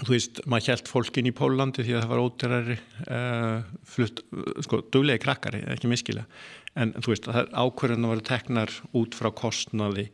þú 0.00 0.14
veist, 0.14 0.40
maður 0.48 0.72
held 0.72 0.90
fólkin 0.90 1.28
í 1.28 1.34
Pólandi 1.36 1.84
því 1.84 1.96
að 1.96 2.04
það 2.04 2.12
var 2.12 2.22
óterari 2.22 2.76
uh, 3.04 3.72
flutt, 3.92 4.22
sko, 4.64 4.80
duglegi 4.94 5.22
krakkari 5.22 5.62
ekki 5.74 5.90
miskila, 5.90 6.24
en 6.78 6.94
þú 6.98 7.12
veist 7.12 7.28
það 7.28 7.50
ákverðin 7.52 8.06
að 8.06 8.14
vera 8.14 8.28
teknar 8.30 8.72
út 8.96 9.16
frá 9.18 9.28
kostnaði 9.36 10.06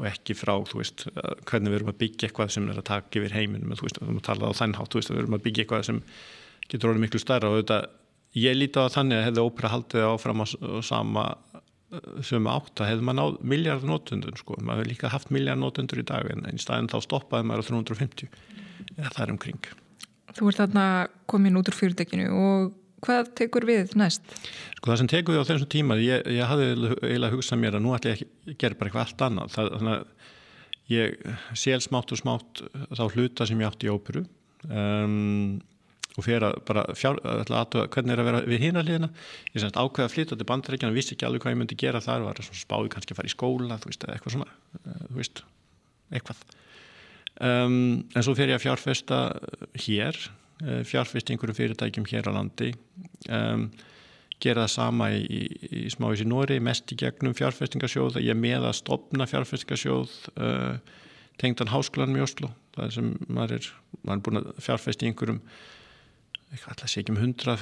og 0.00 0.08
ekki 0.08 0.34
frá 0.34 0.54
þú 0.66 0.80
veist, 0.80 1.06
hvernig 1.46 1.70
við 1.70 1.78
erum 1.78 1.92
að 1.92 1.98
byggja 2.00 2.28
eitthvað 2.28 2.52
sem 2.54 2.68
er 2.72 2.80
að 2.80 2.88
taka 2.88 3.20
yfir 3.20 3.36
heiminum, 3.36 3.74
þú 3.76 3.86
veist, 3.86 3.98
við 4.00 4.08
erum 4.08 4.20
að 4.20 4.28
tala 4.30 4.50
á 4.50 4.58
þennhátt, 4.60 4.92
þú 4.92 5.00
veist, 5.00 5.12
við 5.12 5.22
erum 5.22 5.36
að 5.36 5.44
byggja 5.46 5.64
eitthvað 5.64 5.88
sem 5.90 5.98
getur 6.70 6.92
orðið 6.92 7.04
miklu 7.04 7.20
stærra. 7.20 7.50
Og 7.50 7.60
þetta 7.60 7.80
ég 8.40 8.56
líti 8.56 8.80
á 8.80 8.94
þannig 8.94 9.18
að 9.18 9.26
hefði 9.28 9.44
ópera 9.44 9.72
haldið 9.74 10.06
áfram 10.08 10.42
á 10.42 10.46
sama 10.86 11.26
sem 12.22 12.46
átt 12.46 12.80
að 12.80 12.92
hefði 12.92 13.06
maður 13.08 13.18
náð 13.18 13.38
miljard 13.50 13.86
nótundun 13.86 14.38
sko, 14.38 14.56
maður 14.62 14.84
hefði 14.84 14.92
líka 14.92 15.10
haft 15.10 15.32
miljard 15.34 15.58
nótundur 15.58 16.00
í 16.00 16.06
dag 16.06 16.28
en 16.30 16.46
í 16.52 16.62
staðin 16.62 16.90
þá 16.90 17.00
stoppaði 17.02 17.48
maður 17.50 17.66
á 17.66 17.68
350 17.70 18.30
eða 18.96 19.10
það 19.10 19.22
er 19.24 19.32
umkring. 19.34 19.70
Þú 20.30 20.52
ert 20.52 20.60
þarna 20.62 20.84
komin 21.30 21.58
út 21.58 21.70
úr 21.72 21.76
fyrirtekinu 21.76 22.28
og 22.30 22.70
hvað 23.04 23.32
tekur 23.40 23.66
við 23.68 23.94
næst? 24.00 24.26
Sko 24.78 24.92
það 24.92 25.00
sem 25.02 25.10
tekur 25.12 25.36
við 25.36 25.42
á 25.42 25.48
þessum 25.50 25.72
tíma 25.72 25.96
ég, 26.00 26.26
ég 26.36 26.50
hafði 26.50 26.68
eiginlega 27.00 27.34
hugsað 27.36 27.62
mér 27.62 27.78
að 27.78 27.84
nú 27.84 27.94
ætla 27.96 28.14
ég 28.14 28.22
að 28.24 28.54
gera 28.60 28.78
bara 28.80 28.90
eitthvað 28.90 29.06
allt 29.06 29.24
annað. 29.26 29.56
Það, 29.56 29.72
þannig 29.76 29.96
að 29.96 30.30
ég 30.90 31.18
sél 31.58 31.80
smátt 31.84 32.14
og 32.14 32.20
smátt 32.20 32.62
þá 32.98 33.04
hluta 33.14 33.46
sem 33.46 33.60
ég 33.62 33.70
átt 33.70 33.86
í 33.86 33.90
óperu 33.92 34.24
um, 34.68 35.60
og 36.18 36.26
fyrir 36.26 36.46
að 36.48 36.56
bara 36.66 36.84
fjár, 36.98 37.20
að 37.22 37.76
hvernig 37.94 38.14
er 38.14 38.22
að 38.22 38.28
vera 38.28 38.40
við 38.48 38.64
hína 38.66 38.82
hlýðina 38.84 39.10
ég 39.54 39.62
semst 39.62 39.78
ákveða 39.78 40.08
að 40.08 40.14
flytja 40.16 40.38
til 40.38 40.48
bandaríkjana 40.48 40.92
og 40.92 40.98
vissi 40.98 41.14
ekki 41.14 41.28
alveg 41.28 41.44
hvað 41.44 41.54
ég 41.54 41.60
myndi 41.60 41.78
gera 41.78 42.02
þar 42.02 42.26
var 42.26 42.42
svona 42.42 42.62
spáði 42.62 42.92
kannski 42.94 43.14
að 43.14 43.20
fara 43.20 43.30
í 43.30 43.34
skóla 43.34 43.78
veist, 43.84 44.06
eitthvað 44.10 44.36
svona 44.36 44.50
eh, 44.80 45.06
veist, 45.14 45.44
eitthvað. 46.10 46.42
Um, 47.40 47.76
en 48.12 48.26
svo 48.26 48.34
fyrir 48.36 48.56
ég 48.56 48.60
að 48.60 48.66
fjárfesta 48.66 49.20
hér 49.86 50.18
fjárfest 50.60 51.30
í 51.30 51.34
einhverjum 51.34 51.58
fyrirtækjum 51.58 52.08
hér 52.10 52.28
á 52.28 52.32
landi 52.36 52.70
um, 53.32 53.68
gera 54.40 54.64
það 54.64 54.72
sama 54.74 55.10
í, 55.12 55.20
í, 55.24 55.42
í 55.84 55.90
smávís 55.92 56.24
í 56.24 56.28
Nóri 56.28 56.60
mest 56.64 56.92
í 56.92 56.98
gegnum 57.00 57.36
fjárfestingasjóð 57.36 58.20
ég 58.22 58.32
er 58.34 58.40
með 58.40 58.68
að 58.70 58.78
stopna 58.80 59.28
fjárfestingasjóð 59.30 60.14
uh, 60.36 60.78
tengdan 61.40 61.72
háskólanum 61.72 62.20
í 62.20 62.24
Oslo 62.24 62.52
það 62.76 62.94
sem 62.96 63.10
maður 63.28 63.58
er, 63.58 63.68
maður 64.02 64.16
er 64.16 64.24
búin 64.26 64.40
að 64.40 64.50
fjárfest 64.66 65.04
í 65.04 65.10
einhverjum 65.10 65.42
alltaf 66.50 66.90
sé 66.90 67.02
ekki 67.02 67.14
um 67.14 67.20
hundra 67.20 67.56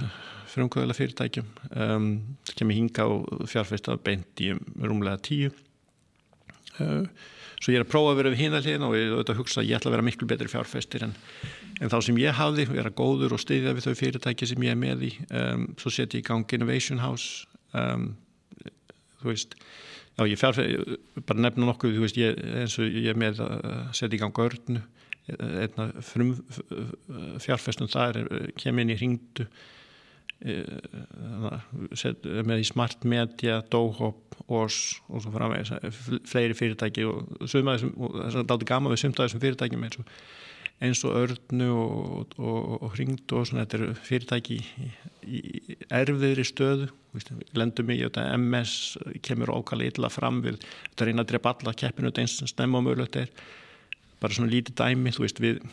frumkvöðala 0.49 0.97
fyrirtækjum 0.97 1.49
um, 1.77 2.07
kemur 2.55 2.79
hinga 2.79 3.09
og 3.13 3.49
fjárfest 3.51 3.91
að 3.93 4.01
beint 4.07 4.45
í 4.45 4.53
um 4.55 4.63
rúmlega 4.81 5.21
tíu 5.29 5.51
uh, 6.81 7.05
svo 7.59 7.75
ég 7.75 7.81
er 7.81 7.87
að 7.87 7.93
prófa 7.93 8.13
að 8.13 8.21
vera 8.21 8.33
við 8.33 8.43
hína 8.45 8.63
hlýðin 8.63 8.87
og 8.87 8.97
ég 8.97 9.13
auðvitað 9.13 9.41
hugsa 9.43 9.61
að 9.63 9.69
ég 9.69 9.79
ætla 9.79 9.91
að 9.91 9.97
vera 9.97 10.07
miklu 10.07 10.29
betri 10.31 10.53
fjárfestir 10.53 11.05
en, 11.09 11.15
en 11.81 11.93
þá 11.93 11.99
sem 12.07 12.21
ég 12.23 12.39
hafði, 12.39 12.69
vera 12.71 12.95
góður 12.95 13.35
og 13.35 13.43
styðja 13.43 13.75
við 13.77 13.89
þau 13.89 13.99
fyrirtæki 13.99 14.49
sem 14.51 14.67
ég 14.67 14.77
er 14.77 14.81
með 14.81 15.05
í. 15.09 15.13
Um, 15.29 15.69
svo 15.81 15.93
setja 15.93 16.21
ég 16.21 16.25
í 16.25 16.29
gang 16.29 16.55
Innovation 16.59 17.03
House. 17.03 17.49
Um, 17.77 18.13
þú 19.19 19.33
veist 19.33 19.59
já 20.19 20.27
ég 20.27 20.39
fjárfesti, 20.39 20.99
bara 21.27 21.43
nefna 21.45 21.69
nokkuð 21.69 21.97
þú 21.97 22.05
veist 22.07 22.19
ég, 22.19 22.39
eins 22.63 22.79
og 22.83 22.91
ég 22.91 23.11
er 23.13 23.19
með 23.19 23.43
að 23.45 23.59
setja 23.99 24.19
í 24.19 24.23
gang 24.23 24.41
örnu 24.43 24.83
einna 25.29 25.89
frum 26.03 26.33
fjárfestum 27.43 27.91
það 27.93 28.23
er 28.23 28.49
kemur 28.59 28.85
inn 28.85 28.95
í 28.95 28.99
hringdu 28.99 29.47
með 32.47 32.61
í 32.63 32.67
smart 32.67 33.05
media, 33.09 33.59
dohop 33.73 34.37
OS 34.47 35.01
og 35.11 35.25
svo 35.25 35.33
framvegis. 35.35 35.73
Fleiri 36.31 36.55
fyrirtæki 36.57 37.07
og 37.09 37.25
þess 37.43 38.39
að 38.39 38.55
er 38.55 38.69
gama 38.69 38.93
við 38.93 39.03
sumt 39.03 39.19
af 39.19 39.27
þessum 39.27 39.43
fyrirtækjum 39.43 39.89
eins 39.89 39.99
og, 39.99 40.13
eins 40.87 41.03
og 41.09 41.17
örnu 41.25 41.69
og, 41.75 42.39
og, 42.39 42.71
og 42.79 42.95
hringdu 42.95 43.41
og 43.41 43.51
svona. 43.51 43.67
Þetta 43.67 43.81
eru 43.81 43.91
fyrirtæki 44.07 44.61
í, 44.61 44.93
í 45.27 45.43
erfiðri 45.91 46.47
stöðu. 46.47 46.89
Lendum 47.59 47.91
í 47.91 47.99
þetta 48.05 48.29
MS 48.37 48.73
kemur 49.27 49.51
ókala 49.57 49.89
illa 49.89 50.13
fram 50.13 50.39
við 50.45 50.61
þetta 50.61 51.09
reyna 51.09 51.25
að 51.25 51.33
drepa 51.33 51.57
alla 51.57 51.75
keppinu 51.75 52.13
þetta 52.13 52.27
eins 52.27 52.39
snemma 52.55 52.79
og 52.79 52.87
mögulegt 52.87 53.19
er. 53.25 53.35
Bara 54.23 54.39
svona 54.39 54.55
lítið 54.55 54.79
dæmi 54.79 55.11
veist 55.19 55.43
við 55.43 55.65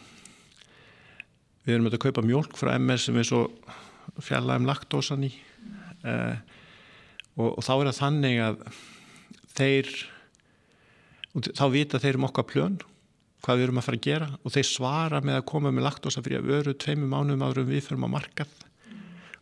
við 1.66 1.76
erum 1.76 1.90
að 1.90 2.02
kaupa 2.02 2.22
mjölk 2.26 2.58
frá 2.58 2.76
MS 2.78 3.08
sem 3.08 3.18
við 3.18 3.30
svo 3.30 3.48
fjallaðum 4.24 4.68
laktósan 4.70 5.26
í. 5.28 5.32
Uh, 6.06 6.36
og, 7.36 7.56
og 7.58 7.64
þá 7.66 7.72
er 7.76 7.88
það 7.90 8.02
þannig 8.02 8.42
að 8.46 8.60
þeir 9.56 9.94
þá 11.56 11.66
vita 11.74 12.00
þeir 12.00 12.20
um 12.20 12.28
okkar 12.30 12.48
plön 12.48 12.78
hvað 13.46 13.60
við 13.60 13.68
erum 13.68 13.80
að 13.82 13.88
fara 13.88 14.00
að 14.00 14.08
gera 14.08 14.28
og 14.42 14.54
þeir 14.56 14.68
svara 14.70 15.22
með 15.22 15.40
að 15.40 15.48
koma 15.52 15.72
með 15.74 15.86
laktósa 15.86 16.24
fyrir 16.26 16.42
að 16.42 16.52
veru 16.54 16.74
tveimum 16.82 17.12
mánuðum 17.12 17.46
árum 17.46 17.70
við 17.70 17.84
fyrir 17.86 18.02
að 18.02 18.14
markað. 18.16 18.54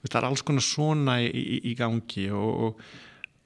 Það 0.03 0.19
er 0.19 0.27
alls 0.27 0.43
konar 0.43 0.65
svona 0.65 1.17
í, 1.23 1.29
í, 1.31 1.59
í 1.71 1.73
gangi 1.79 2.25
og, 2.35 2.65
og, 2.65 2.81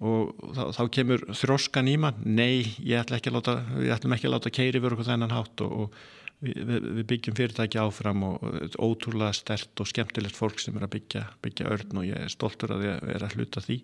og 0.01 0.53
þá, 0.57 0.63
þá 0.73 0.81
kemur 0.95 1.25
þróskan 1.37 1.91
í 1.91 1.97
mann. 2.01 2.23
Nei, 2.25 2.65
ég 2.81 3.03
ætla 3.03 3.19
ekki 3.19 3.29
að 3.29 3.37
láta 3.37 3.57
ætlum 3.93 4.17
láta 4.33 4.53
keiri 4.53 4.81
veru 4.81 4.97
okkur 4.97 5.11
þennan 5.11 5.35
hátt 5.35 5.61
og 5.67 5.99
við, 6.43 6.87
við 6.99 7.03
byggjum 7.11 7.37
fyrirtæki 7.37 7.79
áfram 7.81 8.23
og 8.27 8.45
ótrúlega 8.75 9.33
stert 9.35 9.81
og 9.81 9.89
skemmtilegt 9.89 10.37
fólk 10.37 10.61
sem 10.61 10.77
er 10.77 10.87
að 10.87 10.93
byggja, 10.97 11.25
byggja 11.43 11.69
örn 11.73 12.01
og 12.01 12.07
ég 12.07 12.23
er 12.27 12.33
stoltur 12.33 12.75
að 12.75 12.87
ég 12.89 13.11
er 13.15 13.25
að 13.25 13.37
hluta 13.37 13.63
því. 13.63 13.81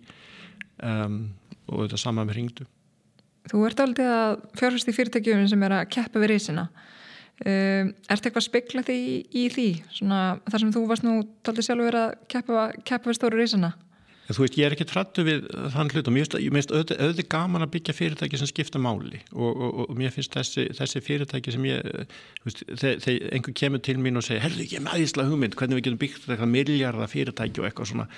Um, 0.84 1.20
og 1.70 1.84
þetta 1.84 2.00
sama 2.00 2.24
með 2.26 2.38
hringdu. 2.38 2.66
Þú 3.50 3.62
ert 3.68 3.80
aldrei 3.84 4.08
að 4.08 4.34
fjárfæst 4.58 4.90
í 4.90 4.96
fyrirtækjum 4.96 5.46
sem 5.50 5.64
er 5.66 5.78
að 5.80 5.88
keppa 5.92 6.20
við 6.22 6.30
reysina 6.32 6.64
um, 6.64 7.90
Er 7.92 8.16
þetta 8.16 8.30
eitthvað 8.30 8.46
speklað 8.46 8.92
í, 8.94 9.02
í 9.36 9.44
því? 9.52 9.68
Svona, 9.92 10.20
þar 10.48 10.62
sem 10.62 10.72
þú 10.76 10.84
varst 10.88 11.04
nú 11.04 11.16
aldrei 11.20 11.66
sjálfur 11.66 11.98
að 12.00 12.14
keppa, 12.32 12.68
keppa 12.88 13.10
við 13.10 13.18
stóru 13.18 13.40
reysina 13.40 13.74
Þú 14.24 14.40
veist, 14.40 14.54
ég 14.56 14.64
er 14.64 14.72
ekki 14.72 14.86
trættu 14.88 15.22
við 15.26 15.42
þann 15.74 15.90
hlut 15.92 16.06
og 16.08 16.14
mér 16.14 16.24
finnst 16.24 16.70
auðvitað 16.72 17.00
auðvitað 17.02 17.26
gaman 17.34 17.64
að 17.66 17.72
byggja 17.74 17.94
fyrirtæki 17.98 18.38
sem 18.40 18.48
skipta 18.48 18.80
máli 18.80 19.20
og, 19.34 19.50
og, 19.50 19.82
og 19.84 19.98
mér 20.00 20.14
finnst 20.14 20.32
þessi, 20.32 20.64
þessi 20.78 21.02
fyrirtæki 21.04 21.52
sem 21.52 21.66
ég, 21.68 21.84
veist, 22.46 22.62
þegar, 22.80 23.26
einhver 23.36 23.56
kemur 23.60 23.84
til 23.84 23.98
mín 24.00 24.16
og 24.16 24.24
segir, 24.24 24.40
herðu 24.46 24.64
ekki 24.64 24.80
með 24.80 24.96
æðislega 25.02 25.28
hugmynd, 25.28 25.58
hvernig 25.60 25.76
við 25.76 25.86
getum 25.90 26.00
byggt 26.00 26.24
eitthvað 26.30 26.52
miljardar 26.54 27.12
fyrirtæki 27.12 27.60
og 27.60 27.68
eitthvað 27.68 27.90
svona 27.92 28.08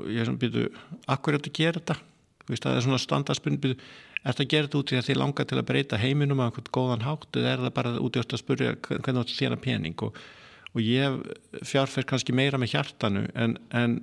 og 0.00 0.10
ég 0.10 0.24
er 0.24 0.30
svona, 0.32 0.42
byrju, 0.42 0.66
akkur 1.14 1.36
er 1.36 1.40
þetta 1.40 1.52
að 1.52 1.60
gera 1.60 1.78
þetta? 1.78 1.98
Þú 2.40 2.54
veist, 2.54 2.66
það 2.66 2.76
er 2.76 2.86
svona 2.88 3.02
standarspunni, 3.06 3.62
byrju, 3.62 3.80
er 4.20 4.32
þetta 4.32 4.44
að 4.44 4.52
gera 4.52 4.68
þetta 4.68 4.80
út 4.80 4.92
í 4.92 4.98
að 4.98 5.08
þið 5.08 5.20
langar 5.22 5.48
til 5.48 5.58
að 5.60 5.66
breyta 5.70 6.00
heiminum 6.00 6.42
á 6.42 6.46
einhvern 6.48 6.72
góðan 6.74 7.06
hátt 7.06 7.38
eða 7.38 7.52
er 7.54 7.66
það 7.66 7.74
bara 7.78 7.92
út 8.00 8.16
í 8.16 8.22
að 8.22 8.40
spurja 8.40 8.72
hvernig 8.82 9.30
þú 9.30 9.36
þér 9.38 9.56
að 9.56 9.62
pening 9.64 10.04
og, 10.06 10.18
og 10.74 10.82
ég 10.84 11.20
fjárfer 11.66 12.08
kannski 12.08 12.34
meira 12.36 12.60
með 12.60 12.74
hjartanu 12.74 13.28
en, 13.34 13.56
en 13.76 14.00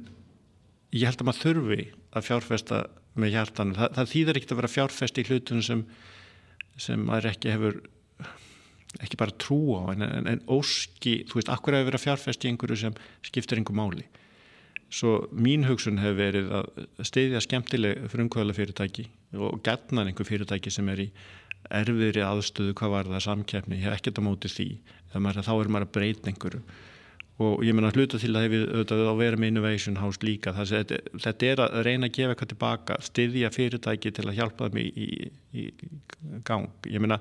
ég 0.95 1.07
held 1.07 1.21
að 1.21 1.27
maður 1.27 1.43
þurfi 1.45 1.79
að 2.15 2.27
fjárfesta 2.27 2.81
með 3.17 3.33
hjartan 3.33 3.73
það, 3.75 3.93
það 3.97 4.11
þýðir 4.13 4.39
ekkert 4.39 4.53
að 4.53 4.59
vera 4.61 4.73
fjárfest 4.73 5.17
í 5.17 5.25
hlutunum 5.27 5.65
sem, 5.65 5.83
sem 6.79 7.07
maður 7.07 7.31
ekki 7.31 7.53
hefur 7.53 7.79
ekki 9.03 9.19
bara 9.19 9.35
trú 9.41 9.59
á 9.77 9.81
en, 9.93 10.05
en, 10.05 10.29
en 10.31 10.43
óski, 10.49 11.19
þú 11.27 11.39
veist, 11.39 11.51
akkur 11.51 11.77
að 11.77 11.97
fjárfest 12.01 12.45
í 12.45 12.51
einhverju 12.51 12.79
sem 12.85 12.95
skiptir 13.25 13.59
einhver 13.59 13.77
máli? 13.77 14.05
Svo 14.87 15.27
mín 15.35 15.65
hugsun 15.67 15.99
hefur 15.99 16.21
verið 16.21 16.53
að 16.55 17.07
steyðja 17.09 17.41
skemmtileg 17.43 18.05
frumkvæðala 18.13 18.55
fyrirtæki 18.55 19.09
og 19.35 19.59
gætnan 19.65 20.07
einhver 20.07 20.29
fyrirtæki 20.29 20.71
sem 20.71 20.87
er 20.93 21.03
í 21.03 21.09
erfiðri 21.75 22.23
aðstöðu 22.23 22.77
hvað 22.79 22.93
var 22.93 23.09
það 23.11 23.25
samkeppni, 23.25 23.81
ég 23.81 23.89
hef 23.89 23.97
ekkert 23.97 24.21
að 24.21 24.27
móti 24.29 24.51
því. 24.53 24.69
Þá 25.11 25.17
er 25.17 25.71
maður 25.73 25.87
að 25.89 25.93
breyta 25.97 26.31
einhverju 26.31 26.61
og 27.37 27.61
ég 27.65 27.75
menna 27.77 27.91
hluta 27.93 28.17
til 28.17 28.31
að 28.33 28.47
hefur 28.47 28.69
auðvitað 28.71 29.09
að 29.11 29.19
vera 29.21 29.37
með 29.37 29.51
Innovation 29.51 29.99
House 30.01 30.23
líka 30.25 30.55
það, 30.57 30.95
þetta 31.21 31.49
er 31.51 31.59
að 31.61 31.75
reyna 31.85 32.09
að 32.09 32.15
gefa 32.15 32.33
eitthvað 32.33 32.53
tilbaka 32.53 32.97
styðja 33.05 33.51
fyrirtæki 33.53 34.13
til 34.17 34.25
að 34.25 34.39
hjálpa 34.39 34.69
þeim 34.71 34.79
í, 34.81 34.87
í, 34.87 35.09
í 35.61 35.67
gang. 36.47 36.71
Ég 36.89 37.03
menna 37.03 37.19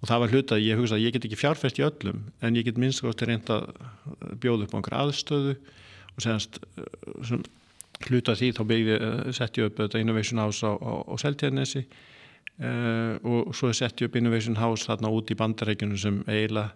og 0.00 0.08
það 0.08 0.22
var 0.22 0.34
hluta 0.34 0.56
að 0.56 0.64
ég 0.64 0.80
hugsa 0.80 0.96
að 0.96 1.04
ég 1.04 1.14
get 1.14 1.28
ekki 1.28 1.38
fjárfest 1.38 1.80
í 1.80 1.84
öllum 1.84 2.22
en 2.40 2.56
ég 2.56 2.66
get 2.66 2.80
minnst 2.80 3.04
ást 3.04 3.22
að 3.22 3.30
reynda 3.30 3.58
að 3.60 4.36
bjóða 4.42 4.66
upp 4.66 4.74
á 4.74 4.78
einhver 4.80 4.98
aðstöðu 5.02 5.56
og 6.16 6.24
senast 6.24 6.60
uh, 6.80 7.40
hluta 8.08 8.36
því 8.38 8.52
þá 8.56 8.62
uh, 8.64 9.30
setti 9.36 9.66
upp 9.66 9.82
þetta 9.82 10.00
Innovation 10.00 10.40
House 10.40 10.64
á, 10.64 10.72
á, 10.72 10.92
á 11.04 11.14
Seltjarnesi 11.20 11.84
uh, 11.84 13.20
og 13.22 13.52
svo 13.54 13.70
setti 13.76 14.08
upp 14.08 14.16
Innovation 14.16 14.58
House 14.58 14.88
þarna 14.88 15.12
út 15.12 15.30
í 15.30 15.38
bandarækjunum 15.38 16.00
sem 16.00 16.22
eiginlega 16.26 16.72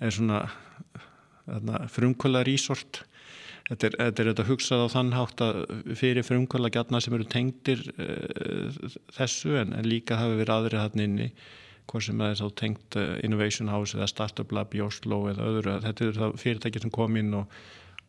er 0.00 0.14
svona 0.14 0.44
frumkvöla 1.94 2.42
resort. 2.46 3.04
Þetta 3.70 3.86
er, 3.86 3.96
þetta 3.98 4.22
er 4.22 4.28
þetta 4.32 4.46
hugsað 4.48 4.82
á 4.82 4.88
þann 4.90 5.10
hátt 5.14 5.42
að 5.44 5.58
fyrir 5.98 6.26
frumkvöla 6.26 6.72
gætna 6.74 7.00
sem 7.02 7.14
eru 7.14 7.26
tengdir 7.30 7.84
uh, 7.94 8.78
þessu 9.14 9.54
en, 9.60 9.74
en 9.78 9.86
líka 9.86 10.18
hafi 10.18 10.40
verið 10.40 10.54
aðrið 10.56 10.82
hann 10.82 11.04
inni 11.04 11.28
hvort 11.90 12.06
sem 12.06 12.22
er 12.24 12.38
þá 12.38 12.48
tengt 12.58 12.98
uh, 12.98 13.12
Innovation 13.26 13.70
House 13.70 13.94
eða 13.98 14.08
Startup 14.10 14.54
Lab 14.54 14.74
í 14.74 14.82
Oslo 14.82 15.22
eða 15.30 15.46
öðru 15.52 15.76
þetta 15.84 16.08
er 16.08 16.18
það 16.18 16.34
fyrirtæki 16.42 16.82
sem 16.82 16.94
kom 16.94 17.20
inn 17.20 17.36
og, 17.38 17.60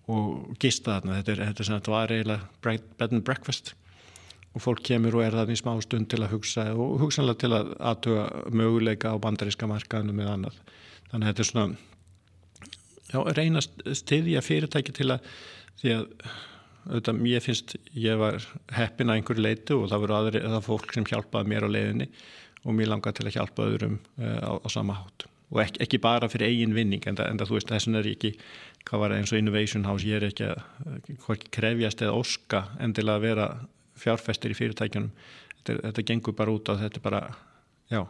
og 0.10 0.58
gista 0.62 0.98
þarna. 0.98 1.20
Þetta 1.20 1.36
er 1.36 1.44
þetta 1.52 1.68
sem 1.68 1.78
þetta 1.78 1.96
var 1.96 2.16
eiginlega 2.16 2.82
bed 2.98 3.08
and 3.12 3.26
breakfast. 3.28 3.76
Og 4.52 4.66
fólk 4.66 4.82
kemur 4.84 5.16
og 5.20 5.28
er 5.28 5.38
þarna 5.38 5.56
í 5.56 5.62
smá 5.62 5.76
stund 5.86 6.10
til 6.12 6.24
að 6.26 6.34
hugsa 6.34 6.66
og 6.74 6.98
hugsanlega 7.06 7.44
til 7.46 7.54
að 7.56 7.72
aðtuga 7.92 8.26
möguleika 8.50 9.14
á 9.14 9.22
bandaríska 9.22 9.70
markaðinu 9.70 10.18
með 10.18 10.34
annað. 10.34 10.60
Þannig 11.12 11.22
að 11.22 11.30
þetta 11.30 11.46
er 11.46 11.52
svona 11.54 11.80
já, 13.12 13.20
reyna 13.38 13.62
stiðja 13.62 14.42
fyrirtæki 14.46 14.96
til 14.96 15.12
að 15.16 15.28
því 15.82 15.98
að 15.98 16.08
auðvitað, 16.90 17.26
ég 17.30 17.44
finnst, 17.46 17.76
ég 17.94 18.22
var 18.22 18.46
heppin 18.76 19.12
að 19.12 19.20
einhverju 19.20 19.44
leitu 19.46 19.78
og 19.78 19.90
það 19.92 20.06
voru 20.06 20.16
aðri, 20.18 20.44
það 20.46 20.64
fólk 20.66 20.96
sem 20.96 21.08
hjálpaði 21.12 21.52
mér 21.52 21.68
á 21.68 21.74
leiðinni 21.76 22.08
og 22.62 22.78
mér 22.78 22.90
langaði 22.92 23.20
til 23.20 23.28
að 23.28 23.36
hjálpa 23.38 23.68
öðrum 23.68 24.00
uh, 24.22 24.40
á, 24.42 24.52
á 24.62 24.68
sama 24.72 24.98
hátt. 24.98 25.28
Og 25.52 25.60
ekki, 25.62 25.82
ekki 25.84 26.00
bara 26.02 26.30
fyrir 26.32 26.50
eigin 26.50 26.76
vinning 26.76 27.06
en 27.10 27.20
það 27.20 27.46
þú 27.50 27.58
veist, 27.58 27.70
þessin 27.70 28.00
er 28.00 28.08
ekki 28.08 28.34
hvað 28.88 29.04
var 29.04 29.16
eins 29.18 29.34
og 29.34 29.42
Innovation 29.42 29.86
House, 29.86 30.08
ég 30.08 30.22
er 30.22 30.30
ekki 30.30 30.48
að 30.50 31.46
krefjast 31.54 32.02
eða 32.02 32.18
óska 32.18 32.64
endilega 32.82 33.20
að 33.20 33.26
vera 33.28 33.48
fjárfestir 34.02 34.54
í 34.54 34.58
fyrirtækjunum. 34.58 35.12
Þetta, 35.60 35.76
þetta 35.90 36.06
gengur 36.08 36.38
bara 36.38 36.54
út 36.56 36.72
á 36.72 36.80
þetta 36.80 37.04
bara, 37.04 37.22
já, 37.92 38.02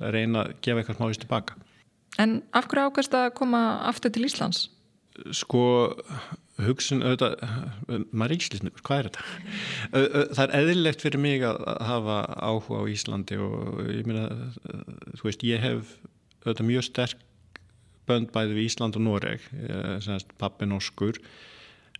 reyna 0.00 0.46
að 0.46 0.54
gefa 0.64 0.80
eitthvað 0.80 1.00
smáist 1.00 1.24
tilbaka 1.26 1.58
En 2.22 2.40
af 2.56 2.68
hverju 2.70 2.90
ákast 2.90 3.14
að 3.16 3.30
koma 3.36 3.62
aftur 3.88 4.12
til 4.14 4.26
Íslands? 4.28 4.66
Sko, 5.36 5.62
hugsun, 6.60 7.02
auðvitað, 7.04 7.38
maður 8.12 8.34
er 8.34 8.36
íslensnur, 8.36 8.82
hvað 8.84 8.98
er 8.98 9.08
þetta? 9.08 9.24
Það 10.36 10.42
er 10.44 10.54
eðlilegt 10.60 11.04
fyrir 11.04 11.22
mig 11.22 11.44
að 11.48 11.60
hafa 11.88 12.18
áhuga 12.36 12.82
á 12.84 12.90
Íslandi 12.92 13.40
og 13.40 13.80
ég 13.92 14.08
meina, 14.08 14.26
þú 15.16 15.28
veist, 15.28 15.44
ég 15.48 15.64
hef 15.64 15.96
auðvitað 16.44 16.68
mjög 16.68 16.88
sterk 16.90 17.24
bönd 18.06 18.32
bæði 18.34 18.58
við 18.58 18.68
Ísland 18.68 19.00
og 19.00 19.06
Noreg, 19.08 19.48
pappi 20.40 20.68
norskur 20.68 21.20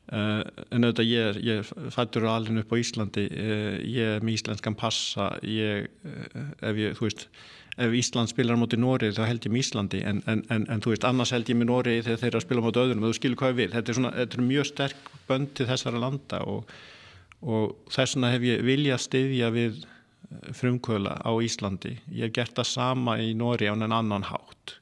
Uh, 0.07 0.45
en 0.71 0.87
auðvitað 0.87 1.09
ég 1.11 1.39
ég 1.43 1.71
fættur 1.91 2.29
alveg 2.31 2.61
upp 2.61 2.71
á 2.71 2.77
Íslandi 2.79 3.25
uh, 3.27 3.73
ég 3.83 4.13
er 4.15 4.23
með 4.23 4.37
íslenskan 4.37 4.77
passa 4.79 5.33
ég, 5.43 5.89
ef 6.63 6.79
ég, 6.79 6.95
þú 6.95 7.09
veist 7.09 7.25
ef 7.77 7.93
Ísland 7.93 8.31
spilar 8.32 8.57
á 8.57 8.61
móti 8.61 8.78
Nóri 8.81 9.11
þá 9.12 9.24
held 9.28 9.47
ég 9.47 9.53
með 9.53 9.62
Íslandi 9.65 9.98
en, 10.09 10.23
en, 10.31 10.43
en, 10.53 10.65
en 10.73 10.82
þú 10.85 10.94
veist, 10.94 11.05
annars 11.09 11.32
held 11.36 11.51
ég 11.53 11.59
með 11.61 11.70
Nóri 11.70 11.97
þegar 12.01 12.23
þeir 12.23 12.31
eru 12.31 12.40
að 12.40 12.47
spila 12.47 12.65
móti 12.65 12.82
öðrum, 12.82 13.05
þú 13.05 13.16
skilur 13.19 13.40
hvað 13.43 13.59
vil. 13.61 13.69
Þetta 13.74 13.93
er, 13.93 13.98
svona, 13.98 14.12
þetta 14.16 14.39
er 14.39 14.47
mjög 14.47 14.69
sterk 14.70 15.11
bönd 15.28 15.53
til 15.59 15.69
þessara 15.69 16.01
landa 16.01 16.40
og, 16.48 16.73
og 17.44 17.77
þess 17.93 18.16
vegna 18.16 18.32
hef 18.32 18.48
ég 18.48 18.65
viljað 18.65 19.05
styðja 19.05 19.53
við 19.53 19.85
frumkvöla 20.57 21.19
á 21.20 21.31
Íslandi. 21.44 21.98
Ég 22.11 22.28
hef 22.28 22.35
gert 22.40 22.57
það 22.57 22.70
sama 22.73 23.19
í 23.23 23.35
Nóri 23.36 23.69
á 23.69 23.77
en 23.77 23.86
annan 23.86 24.27
hátt. 24.31 24.78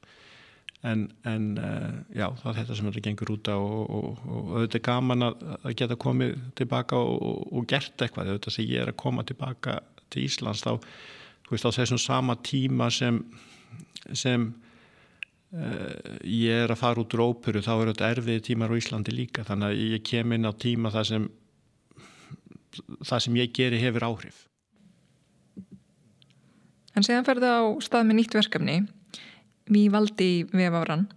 En, 0.85 1.07
en 1.25 1.45
uh, 1.57 1.91
já, 2.13 2.27
það 2.43 2.49
er 2.51 2.57
þetta 2.59 2.75
sem 2.77 2.87
þetta 2.91 3.03
gengur 3.07 3.31
út 3.33 3.47
á 3.49 3.57
og, 3.57 3.85
og, 3.89 4.25
og 4.29 4.49
auðvitað 4.53 4.79
er 4.79 4.83
gaman 4.85 5.25
að, 5.25 5.45
geta 5.79 5.97
komið 5.97 6.35
tilbaka 6.59 6.99
og, 7.01 7.39
og 7.49 7.65
gert 7.71 8.05
eitthvað, 8.05 8.29
auðvitað 8.35 8.55
sem 8.55 8.67
ég 8.69 8.83
er 8.83 8.91
að 8.91 8.99
koma 9.01 9.25
tilbaka 9.25 9.79
til 10.13 10.27
Íslands 10.27 10.61
þá, 10.61 10.77
veist, 11.49 11.65
á 11.65 11.77
þessum 11.77 12.01
sama 12.01 12.37
tíma 12.41 12.89
sem 12.93 13.21
sem 14.13 14.47
uh, 14.49 16.17
ég 16.21 16.65
er 16.65 16.73
að 16.73 16.81
fara 16.81 17.01
út 17.01 17.15
úr 17.17 17.25
óperu, 17.29 17.63
þá 17.65 17.73
er 17.75 17.93
þetta 17.93 18.11
erfið 18.15 18.43
tímar 18.49 18.73
á 18.73 18.79
Íslandi 18.79 19.15
líka, 19.15 19.45
þannig 19.47 19.71
að 19.71 19.85
ég 19.95 20.05
kem 20.05 20.35
inn 20.35 20.49
á 20.49 20.53
tíma 20.53 20.93
það 20.93 21.09
sem 21.11 21.29
það 23.05 23.23
sem 23.23 23.39
ég 23.39 23.55
geri 23.55 23.79
hefur 23.81 24.05
áhrif 24.09 24.45
En 26.95 27.03
séðan 27.03 27.27
ferðu 27.27 27.51
á 27.51 27.63
stað 27.83 28.07
með 28.07 28.21
nýtt 28.21 28.37
verkefni 28.37 28.77
Vívaldi 29.65 30.45
vefáran. 30.53 31.07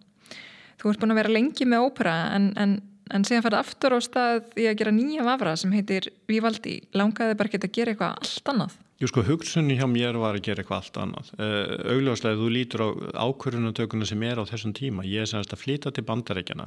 Þú 0.80 0.90
ert 0.90 1.02
búin 1.02 1.12
að 1.12 1.20
vera 1.20 1.32
lengi 1.34 1.66
með 1.68 1.84
ópera 1.84 2.14
en, 2.34 2.50
en, 2.58 2.78
en 3.12 3.26
síðan 3.28 3.44
færði 3.44 3.58
aftur 3.60 3.94
á 3.94 3.98
stað 4.02 4.58
í 4.58 4.66
að 4.70 4.78
gera 4.80 4.94
nýja 4.94 5.26
vafra 5.26 5.54
sem 5.60 5.74
heitir 5.76 6.08
Vívaldi. 6.30 6.78
Langaði 6.96 7.36
bara 7.38 7.50
ekki 7.50 7.60
að 7.60 7.74
gera 7.76 7.94
eitthvað 7.94 8.16
allt 8.22 8.52
annað? 8.54 8.78
Jú 8.98 9.06
sko, 9.10 9.22
hugsunni 9.22 9.76
hjá 9.78 9.86
mér 9.86 10.16
var 10.18 10.34
að 10.34 10.48
gera 10.48 10.64
eitthvað 10.64 10.80
allt 10.80 10.96
annað. 11.04 11.28
Uh, 11.38 11.74
augljóslega, 11.94 12.38
þú 12.40 12.48
lítur 12.50 12.82
á 12.82 12.88
ákvörunatökuna 13.28 14.08
sem 14.10 14.24
er 14.26 14.40
á 14.42 14.44
þessum 14.48 14.74
tíma. 14.74 15.06
Ég 15.06 15.22
er 15.22 15.30
semst 15.30 15.54
að 15.54 15.62
flyta 15.62 15.92
til 15.94 16.02
bandarækjana. 16.08 16.66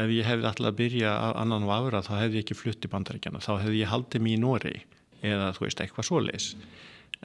Ef 0.00 0.14
ég 0.14 0.24
hefði 0.24 0.48
alltaf 0.48 0.70
að 0.70 0.78
byrja 0.78 1.12
annan 1.36 1.66
vafra 1.68 2.00
þá 2.06 2.14
hefði 2.22 2.40
ég 2.40 2.46
ekki 2.46 2.56
flutt 2.56 2.80
til 2.80 2.92
bandarækjana. 2.94 3.42
Þá 3.44 3.52
hefði 3.66 3.82
ég 3.82 3.92
haldið 3.92 4.24
mér 4.24 4.38
í 4.38 4.40
Nóri 4.40 4.76
eða 5.20 5.50
þú 5.52 5.66
veist, 5.66 5.82
eitthvað 5.84 6.08
svo 6.08 6.22
leis 6.24 6.54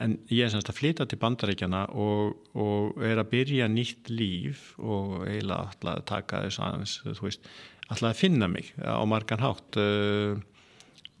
en 0.02 0.16
ég 0.28 0.44
er 0.44 0.52
semst 0.52 0.68
að 0.70 0.78
flytja 0.80 1.06
til 1.08 1.18
bandaríkjana 1.20 1.86
og, 1.96 2.34
og 2.58 2.98
er 3.04 3.20
að 3.20 3.30
byrja 3.32 3.68
nýtt 3.72 4.10
líf 4.12 4.74
og 4.76 5.22
eiginlega 5.24 5.70
alltaf 5.70 5.92
að 5.94 6.04
taka 6.10 6.42
þess 6.44 6.62
aðeins 6.66 6.96
þú 7.06 7.28
veist, 7.28 7.48
alltaf 7.88 8.10
að 8.10 8.20
finna 8.20 8.50
mig 8.52 8.72
á 8.76 9.00
margan 9.08 9.44
hátt 9.44 9.80
uh, 9.80 10.36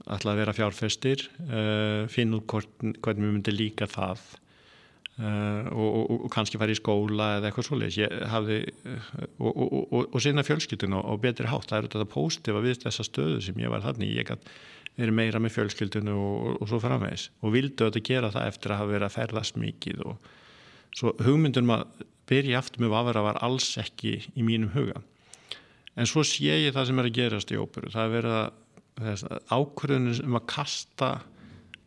alltaf 0.06 0.32
að 0.32 0.40
vera 0.40 0.54
fjárfestir 0.56 1.26
uh, 1.50 2.06
finna 2.12 2.40
út 2.40 2.50
hvernig 2.50 3.24
við 3.24 3.32
myndum 3.32 3.56
líka 3.56 3.88
það 3.90 4.22
uh, 5.18 5.66
og, 5.72 5.88
og, 5.88 6.14
og 6.16 6.30
kannski 6.34 6.60
fara 6.60 6.74
í 6.74 6.78
skóla 6.78 7.32
eða 7.38 7.50
eitthvað 7.50 7.68
svolítið 7.70 8.00
ég 8.04 8.16
hafði 8.30 8.60
og 9.42 10.16
sinna 10.22 10.46
fjölskyldun 10.46 10.96
og 11.00 11.20
betri 11.24 11.50
hátt. 11.50 11.68
Það 11.70 11.78
er 11.78 11.90
þetta 11.90 12.08
positiva 12.14 12.64
við 12.64 12.80
þessa 12.86 13.06
stöðu 13.06 13.42
sem 13.44 13.62
ég 13.62 13.72
var 13.72 13.84
þannig 13.84 14.14
ég 14.14 14.30
gæti 14.30 14.56
verið 14.96 15.16
meira 15.18 15.40
með 15.42 15.56
fjölskyldinu 15.58 16.14
og, 16.16 16.52
og 16.62 16.70
svo 16.70 16.80
framvegs 16.80 17.28
og 17.44 17.52
vildu 17.52 17.88
að 17.88 18.00
gera 18.06 18.32
það 18.32 18.50
eftir 18.52 18.72
að 18.72 18.80
hafa 18.80 18.92
verið 18.94 19.08
að 19.08 19.16
ferðast 19.16 19.58
mikið 19.60 20.04
og 20.08 20.30
svo 20.96 21.12
hugmyndunum 21.20 21.74
að 21.74 22.06
byrja 22.30 22.62
aftur 22.62 22.84
með 22.84 22.94
vafra 22.94 23.24
var 23.26 23.40
alls 23.44 23.74
ekki 23.80 24.16
í 24.34 24.44
mínum 24.46 24.72
huga. 24.74 25.02
En 25.96 26.08
svo 26.08 26.24
sé 26.26 26.56
ég 26.66 26.74
það 26.76 26.88
sem 26.88 27.00
er 27.00 27.08
að 27.08 27.18
gerast 27.18 27.52
í 27.52 27.58
óperu. 27.60 27.92
Það 27.92 28.06
er 28.06 28.14
verið 28.14 28.36
að 28.36 28.48
ákvörðunum 28.96 30.20
um 30.24 30.38
að 30.38 30.46
kasta 30.48 31.10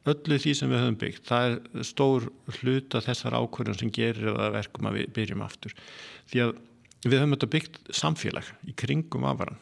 öllu 0.09 0.37
því 0.39 0.53
sem 0.57 0.71
við 0.71 0.81
höfum 0.83 0.97
byggt 1.01 1.29
það 1.29 1.47
er 1.49 1.87
stór 1.87 2.27
hluta 2.59 3.01
þessar 3.03 3.37
ákvörðun 3.39 3.79
sem 3.79 3.91
gerir 3.93 4.35
það 4.37 4.55
verkum 4.55 4.89
að 4.89 4.99
við 4.99 5.11
byrjum 5.17 5.43
aftur. 5.45 5.75
Því 6.29 6.43
að 6.45 6.53
við 7.05 7.17
höfum 7.17 7.35
þetta 7.35 7.51
byggt 7.55 7.91
samfélag 7.95 8.51
í 8.69 8.75
kringum 8.79 9.25
vafran 9.27 9.59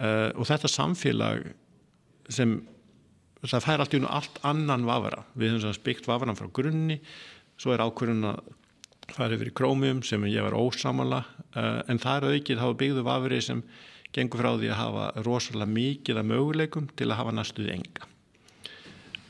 uh, 0.00 0.30
og 0.34 0.44
þetta 0.48 0.72
samfélag 0.72 1.46
sem 2.32 2.58
það 3.46 3.66
fær 3.66 3.82
allt 3.84 3.94
í 3.94 4.00
unnu 4.00 4.10
allt 4.10 4.38
annan 4.46 4.86
vafara. 4.88 5.26
Við 5.38 5.56
höfum 5.56 5.82
byggt 5.86 6.08
vafaran 6.10 6.38
frá 6.38 6.48
grunni 6.50 7.00
svo 7.56 7.72
er 7.72 7.84
ákvörðun 7.84 8.32
að 8.32 8.54
fara 9.14 9.36
yfir 9.36 9.52
í 9.52 9.56
krómium 9.56 10.00
sem 10.04 10.24
ég 10.28 10.44
var 10.44 10.56
ósamala 10.58 11.22
uh, 11.54 11.82
en 11.86 12.00
það 12.02 12.16
er 12.16 12.40
aukið 12.40 12.62
þá 12.62 12.68
byggðu 12.80 13.06
vafri 13.06 13.42
sem 13.44 13.62
gengur 14.16 14.42
frá 14.42 14.52
því 14.56 14.70
að 14.72 14.80
hafa 14.80 15.06
rosalega 15.26 15.72
mikið 15.76 16.20
af 16.20 16.28
möguleikum 16.30 16.88
til 16.96 17.10
að 17.10 17.18
hafa 17.20 17.34
næstuði 17.36 17.74
enga. 17.76 18.12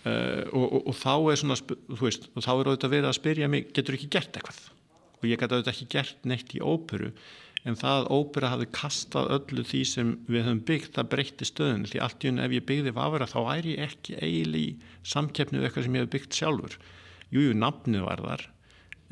Uh, 0.07 0.45
og, 0.55 0.67
og, 0.67 0.81
og 0.93 0.95
þá 0.95 1.15
er 1.33 1.41
svona 1.41 1.57
veist, 1.99 2.29
og 2.33 2.45
þá 2.47 2.53
er 2.53 2.69
auðvitað 2.71 2.93
verið 2.93 3.09
að 3.11 3.19
spyrja 3.19 3.51
mig 3.51 3.73
getur 3.75 3.97
ekki 3.99 4.13
gert 4.15 4.39
eitthvað? 4.39 4.61
Og 5.19 5.27
ég 5.27 5.41
geta 5.41 5.57
auðvitað 5.57 5.73
ekki 5.73 5.89
gert 5.97 6.29
neitt 6.31 6.55
í 6.55 6.63
óperu 6.63 7.11
en 7.67 7.79
það 7.81 8.11
ópera 8.15 8.53
hafi 8.53 8.69
kastað 8.71 9.33
öllu 9.35 9.65
því 9.67 9.81
sem 9.91 10.13
við 10.31 10.45
höfum 10.47 10.61
byggt 10.69 10.93
það 10.95 11.09
breytti 11.17 11.49
stöðun 11.49 11.89
því 11.91 12.03
allt 12.05 12.23
í 12.23 12.31
unni 12.31 12.45
ef 12.45 12.55
ég 12.55 12.67
byggði 12.69 12.93
vafra 12.95 13.27
þá 13.27 13.41
er 13.57 13.71
ég 13.73 13.83
ekki 13.89 14.19
eiginlega 14.21 14.69
í 14.69 15.09
samkeppnið 15.11 15.67
eitthvað 15.67 15.89
sem 15.89 15.97
ég 15.99 16.07
hef 16.07 16.13
byggt 16.15 16.39
sjálfur. 16.39 16.77
Jújú, 17.35 17.57
nafnið 17.59 18.07
var 18.07 18.23
þar 18.23 18.47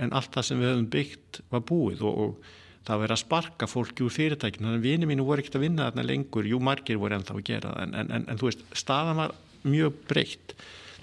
en 0.05 0.15
allt 0.15 0.35
það 0.35 0.47
sem 0.49 0.63
við 0.63 0.71
höfum 0.71 0.87
byggt 0.95 1.41
var 1.51 1.65
búið 1.67 2.05
og, 2.07 2.23
og 2.25 2.53
það 2.85 3.03
verið 3.03 3.17
að 3.17 3.23
sparka 3.23 3.69
fólki 3.71 4.05
úr 4.05 4.13
fyrirtækinu 4.13 4.69
þannig 4.69 4.81
að 4.83 4.87
vini 4.89 5.09
mínu 5.09 5.27
voru 5.27 5.43
ekkert 5.43 5.59
að 5.59 5.65
vinna 5.65 5.89
þarna 5.89 6.07
lengur. 6.09 6.49
Jú, 6.49 6.61
margir 6.61 7.01
voru 7.01 7.17
ennþá 7.17 7.37
að 7.39 7.45
gera 7.49 7.73
það 7.73 7.83
en, 7.85 7.95
en, 8.01 8.13
en, 8.19 8.27
en 8.29 8.41
þú 8.41 8.51
veist, 8.51 8.65
staðan 8.77 9.21
var 9.23 9.35
mjög 9.65 9.99
breytt. 10.11 10.55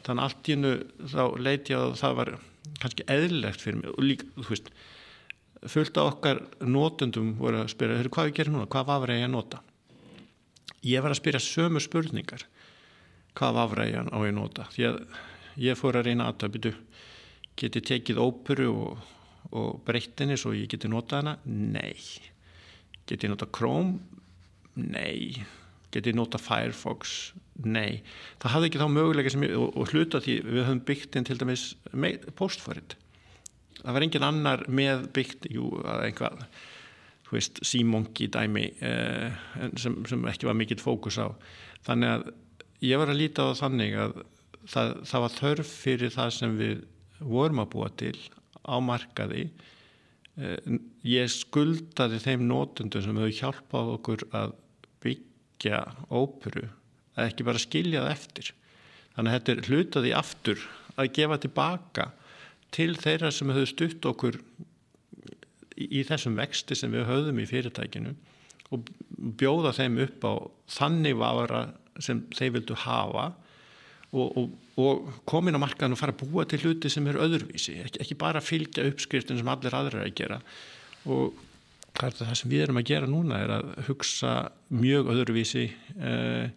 Þannig 0.05 0.27
allt 0.27 0.49
í 0.49 0.57
unnu 0.57 0.73
þá 1.13 1.23
leiti 1.41 1.73
ég 1.73 1.81
að 1.81 1.97
það 2.01 2.17
var 2.21 2.33
kannski 2.81 3.07
eðlilegt 3.15 3.65
fyrir 3.65 3.81
mig. 3.81 3.95
Og 3.95 4.05
líka, 4.05 4.29
þú 4.37 4.47
veist 4.53 4.71
fullt 5.69 5.99
af 6.01 6.13
okkar 6.15 6.41
nótundum 6.65 7.33
voru 7.37 7.61
að 7.61 7.73
spyrja, 7.73 8.05
hvað 8.09 8.29
við 8.29 8.37
gerum 8.39 8.57
núna, 8.57 8.69
hvað 8.71 8.87
vafra 8.89 9.17
ég 9.17 9.27
að 9.27 9.35
nota? 9.35 9.61
Ég 10.85 11.03
var 11.03 11.13
að 11.13 11.21
spyrja 11.21 11.41
sömu 11.45 11.81
spurningar. 11.81 12.45
Hvað 13.37 13.57
vafra 13.57 13.85
ég 13.89 13.99
að 14.01 14.31
nota? 14.35 14.65
Að 14.69 15.03
ég 15.61 15.77
fór 15.77 15.99
að 15.99 16.09
reyna 16.09 16.29
aðtöpitu 16.31 16.73
geti 17.59 17.81
tekið 17.83 18.21
óperu 18.21 18.69
og, 18.71 19.01
og 19.57 19.82
breyttinni 19.88 20.38
svo 20.40 20.53
ég 20.56 20.69
geti 20.72 20.91
nota 20.91 21.22
hana? 21.22 21.38
Nei. 21.45 21.95
Geti 23.10 23.30
nota 23.32 23.49
Chrome? 23.52 23.99
Nei. 24.80 25.36
Geti 25.91 26.14
nota 26.15 26.40
Firefox? 26.40 27.34
Nei, 27.61 28.02
það 28.41 28.53
hafði 28.56 28.69
ekki 28.72 28.80
þá 28.82 28.88
möguleika 28.90 29.32
sem 29.34 29.44
ég, 29.45 29.52
og, 29.60 29.76
og 29.78 29.91
hluta 29.91 30.22
því 30.23 30.38
við 30.48 30.64
höfum 30.64 30.84
byggt 30.88 31.18
inn 31.19 31.28
til 31.28 31.38
dæmis 31.38 31.65
postforrið 32.40 32.95
það 33.82 33.95
var 33.95 34.06
engin 34.06 34.26
annar 34.26 34.64
með 34.69 35.07
byggt 35.15 35.48
jú, 35.53 35.72
einhvað 35.82 36.45
símongi 37.64 38.28
dæmi 38.32 38.65
eh, 38.84 39.38
sem, 39.80 39.95
sem 40.10 40.26
ekki 40.28 40.49
var 40.49 40.57
mikill 40.60 40.82
fókus 40.84 41.15
á. 41.22 41.32
Þannig 41.88 42.11
að 42.11 42.26
ég 42.84 42.99
var 42.99 43.14
að 43.14 43.22
líta 43.22 43.48
á 43.48 43.56
þannig 43.56 43.95
að 44.03 44.18
það, 44.68 44.91
það 45.07 45.23
var 45.26 45.38
þörf 45.38 45.72
fyrir 45.86 46.14
það 46.14 46.34
sem 46.38 46.57
við 46.60 46.84
vorum 47.22 47.64
að 47.64 47.72
búa 47.72 47.90
til 48.02 48.18
á 48.65 48.75
markaði 48.83 49.47
eh, 50.38 50.79
ég 51.07 51.31
skuldaði 51.31 52.21
þeim 52.23 52.47
nótundum 52.49 53.03
sem 53.03 53.21
hefur 53.21 53.38
hjálpað 53.39 53.93
okkur 53.97 54.25
að 54.38 54.55
byggja 55.03 55.83
óperu 56.09 56.67
að 57.17 57.27
ekki 57.27 57.47
bara 57.47 57.61
skilja 57.61 58.05
það 58.05 58.13
eftir. 58.15 58.51
Þannig 59.15 59.31
að 59.31 59.38
þetta 59.38 59.53
er 59.53 59.69
hlutaði 59.69 60.13
aftur 60.15 60.65
að 60.95 61.13
gefa 61.17 61.39
tilbaka 61.43 62.07
til 62.71 62.93
þeirra 62.99 63.31
sem 63.35 63.51
höfðu 63.51 63.71
stutt 63.71 64.07
okkur 64.07 64.38
í 65.81 66.03
þessum 66.07 66.38
vexti 66.39 66.77
sem 66.77 66.93
við 66.93 67.07
höfðum 67.09 67.41
í 67.41 67.47
fyrirtækinu 67.49 68.13
og 68.71 68.91
bjóða 69.39 69.73
þeim 69.75 69.99
upp 70.05 70.25
á 70.27 70.33
þannig 70.77 71.17
vafara 71.19 71.61
sem 72.01 72.23
þeir 72.35 72.55
vildu 72.57 72.77
hafa 72.85 73.31
og, 74.11 74.38
og, 74.38 74.49
og 74.81 75.13
komin 75.29 75.55
á 75.55 75.63
markaðan 75.63 75.95
og 75.95 76.01
fara 76.01 76.15
að 76.15 76.25
búa 76.25 76.45
til 76.49 76.61
hluti 76.65 76.91
sem 76.91 77.07
er 77.07 77.19
öðruvísi, 77.21 77.77
ekki, 77.85 78.01
ekki 78.03 78.19
bara 78.19 78.43
fylgja 78.43 78.88
uppskriftin 78.89 79.39
sem 79.39 79.51
allir 79.51 79.77
aðra 79.77 80.01
er 80.01 80.09
að 80.09 80.17
gera 80.19 80.41
og 81.11 81.39
það 81.95 82.35
sem 82.39 82.51
við 82.51 82.65
erum 82.65 82.79
að 82.81 82.89
gera 82.91 83.09
núna 83.09 83.39
er 83.43 83.55
að 83.57 83.71
hugsa 83.88 84.35
mjög 84.73 85.11
öðruvísi 85.15 85.65
eh, 85.99 86.51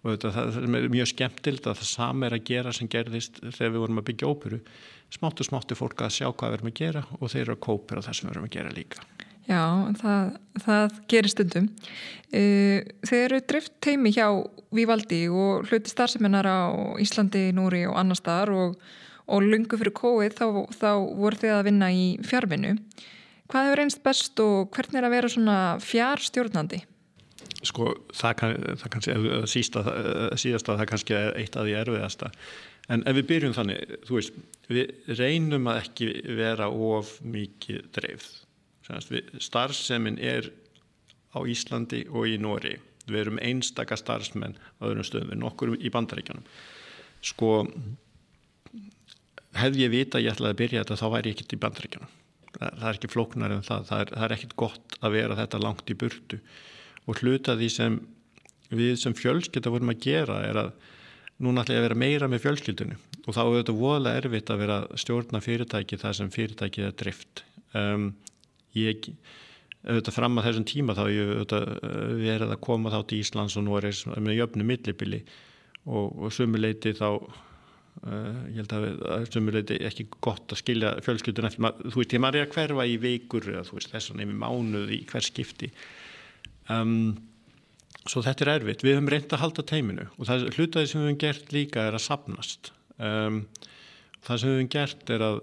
og 0.00 0.14
þetta, 0.14 0.32
það 0.34 0.60
er 0.62 0.88
mjög 0.94 1.10
skemmtild 1.12 1.66
að 1.66 1.80
það 1.82 1.90
sami 1.90 2.26
er 2.26 2.36
að 2.36 2.46
gera 2.48 2.72
sem 2.74 2.90
gerðist 2.90 3.42
þegar 3.42 3.74
við 3.74 3.82
vorum 3.84 4.00
að 4.00 4.08
byggja 4.10 4.30
óperu 4.30 4.60
smátt 5.10 5.42
og 5.42 5.48
smátt 5.48 5.72
er 5.72 5.78
fólk 5.78 6.04
að 6.06 6.14
sjá 6.16 6.28
hvað 6.30 6.52
við 6.54 6.58
erum 6.58 6.70
að 6.70 6.78
gera 6.80 7.02
og 7.18 7.32
þeir 7.32 7.42
eru 7.42 7.56
að 7.56 7.64
kópir 7.66 8.00
á 8.00 8.06
það 8.06 8.16
sem 8.16 8.28
við 8.28 8.34
erum 8.34 8.46
að 8.46 8.54
gera 8.56 8.74
líka. 8.76 9.04
Já, 9.50 9.90
það, 9.98 10.32
það 10.62 10.98
gerir 11.10 11.32
stundum. 11.32 11.68
Eh, 12.30 12.86
þeir 13.02 13.24
eru 13.24 13.40
drift 13.50 13.72
teimi 13.82 14.12
hjá 14.14 14.28
Vívaldi 14.70 15.24
og 15.34 15.66
hluti 15.66 15.90
starfseminar 15.90 16.46
á 16.46 16.70
Íslandi, 17.02 17.48
Núri 17.56 17.82
og 17.90 17.96
annar 17.98 18.20
staðar 18.20 18.54
og, 18.54 18.76
og 19.26 19.42
lungu 19.42 19.80
fyrir 19.80 19.96
kóið 19.96 20.36
þá, 20.38 20.46
þá 20.70 20.90
voru 21.18 21.40
þið 21.42 21.56
að 21.56 21.66
vinna 21.66 21.90
í 21.90 22.04
fjárvinu. 22.22 22.76
Hvað 23.50 23.66
hefur 23.66 23.82
einst 23.82 24.04
best 24.06 24.44
og 24.44 24.70
hvernig 24.76 25.00
er 25.00 25.08
að 25.08 25.16
vera 25.16 25.32
svona 25.34 25.58
fjárstjórnandi? 25.82 26.84
sko 27.66 27.90
það, 28.16 28.34
kann, 28.38 28.54
það 28.80 28.92
kannski 28.94 29.16
sísta, 29.50 29.82
síðasta 30.40 30.76
það 30.78 30.90
kannski 30.92 31.16
er 31.16 31.34
eitt 31.40 31.56
af 31.58 31.66
því 31.66 31.74
erfiðasta 31.80 32.30
en 32.92 33.04
ef 33.08 33.18
við 33.18 33.26
byrjum 33.30 33.56
þannig 33.56 33.96
þú 34.08 34.16
veist, 34.16 34.38
við 34.70 35.16
reynum 35.18 35.68
að 35.70 35.82
ekki 35.84 36.08
vera 36.38 36.70
of 36.70 37.18
mikið 37.24 37.90
dreifð 37.96 38.30
starfsemin 39.40 40.18
er 40.18 40.50
á 41.30 41.38
Íslandi 41.46 42.04
og 42.10 42.28
í 42.28 42.38
Nóri 42.42 42.76
við 43.06 43.20
erum 43.24 43.42
einstaka 43.42 43.96
starfsmenn 43.98 44.58
á 44.58 44.82
öðrum 44.86 45.06
stöðum, 45.06 45.34
erum 45.34 45.48
okkur 45.50 45.74
í 45.78 45.90
bandaríkjanum 45.92 46.46
sko 47.24 47.66
hefði 49.58 49.86
ég 49.86 49.92
vita 49.92 50.18
að 50.18 50.26
ég 50.26 50.34
ætlaði 50.34 50.54
að 50.54 50.60
byrja 50.62 50.82
þetta 50.84 51.00
þá 51.00 51.06
væri 51.16 51.30
ég 51.30 51.38
ekkert 51.38 51.56
í 51.56 51.62
bandaríkjanum 51.64 52.16
það, 52.56 52.78
það 52.80 52.86
er 52.88 52.98
ekki 52.98 53.10
flóknar 53.10 53.54
en 53.54 53.66
það, 53.66 53.84
það 53.88 54.04
er, 54.04 54.14
það 54.14 54.24
er 54.26 54.34
ekkert 54.36 54.56
gott 54.62 54.96
að 55.00 55.16
vera 55.16 55.38
þetta 55.38 55.62
langt 55.64 55.92
í 55.92 55.98
burtu. 56.00 56.40
Og 57.08 57.20
hluta 57.22 57.56
því 57.58 57.68
sem 57.74 58.00
við 58.70 58.96
sem 59.02 59.16
fjölskylda 59.16 59.72
vorum 59.72 59.92
að 59.92 60.02
gera 60.04 60.40
er 60.46 60.60
að 60.64 60.72
núna 61.42 61.64
ætla 61.64 61.76
ég 61.76 61.82
að 61.82 61.86
vera 61.88 62.00
meira 62.02 62.28
með 62.30 62.44
fjölskyldinu 62.44 62.98
og 63.26 63.36
þá 63.36 63.40
er 63.42 63.54
þetta 63.56 63.76
voðalega 63.76 64.20
erfitt 64.20 64.50
að 64.52 64.60
vera 64.62 64.76
stjórna 65.00 65.40
fyrirtæki 65.42 65.98
þar 66.00 66.16
sem 66.18 66.32
fyrirtækið 66.32 66.86
er 66.86 66.98
drift 67.00 67.42
um, 67.76 68.10
ég 68.78 69.12
auðvitað 69.80 70.16
fram 70.16 70.40
að 70.40 70.48
þessum 70.48 70.66
tíma 70.68 70.96
þá 70.96 71.04
ég 71.08 71.30
auðvitað 71.34 71.68
uh, 71.76 72.00
verið 72.20 72.50
að 72.54 72.64
koma 72.66 72.92
þá 72.92 72.98
til 73.08 73.20
Íslands 73.22 73.56
og 73.56 73.64
Norris 73.66 74.02
með 74.10 74.36
jöfnu 74.36 74.66
millibili. 74.68 75.22
Og, 75.88 76.12
og 76.20 76.34
sumuleiti 76.36 76.92
þá 76.98 77.06
uh, 77.14 78.42
ég 78.52 78.60
held 78.60 78.74
að, 78.76 79.24
sumuleiti 79.32 79.80
ekki 79.88 80.10
gott 80.20 80.52
að 80.52 80.60
skilja 80.60 80.92
fjölskyldun 81.06 81.48
eftir, 81.48 81.72
þú 81.86 82.02
veist 82.02 82.14
ég 82.16 82.22
maður 82.22 82.42
er 82.42 82.50
að 82.50 82.54
hverfa 82.58 82.86
í 82.86 83.00
veikur 83.00 83.48
eða 83.54 83.64
þú 83.68 83.78
veist 83.78 83.94
þess 83.94 84.12
að 84.12 84.20
nefnum 84.20 84.44
mánuð 84.44 84.94
í 84.98 85.00
hver 85.08 85.26
skipti. 85.26 85.72
Um, 86.70 87.16
svo 88.04 88.22
þetta 88.24 88.46
er 88.46 88.52
erfitt. 88.58 88.84
Við 88.84 88.98
höfum 88.98 89.10
reynd 89.12 89.32
að 89.32 89.42
halda 89.46 89.64
teiminu 89.66 90.06
og 90.16 90.28
það 90.28 90.46
hlutaði 90.54 90.92
sem 90.92 91.00
við 91.00 91.08
höfum 91.08 91.22
gert 91.24 91.56
líka 91.56 91.88
er 91.88 91.96
að 91.96 92.04
sapnast 92.04 92.72
um, 93.00 93.42
það 94.26 94.40
sem 94.40 94.50
við 94.50 94.58
höfum 94.58 94.70
gert 94.74 95.12
er 95.14 95.24
að 95.24 95.40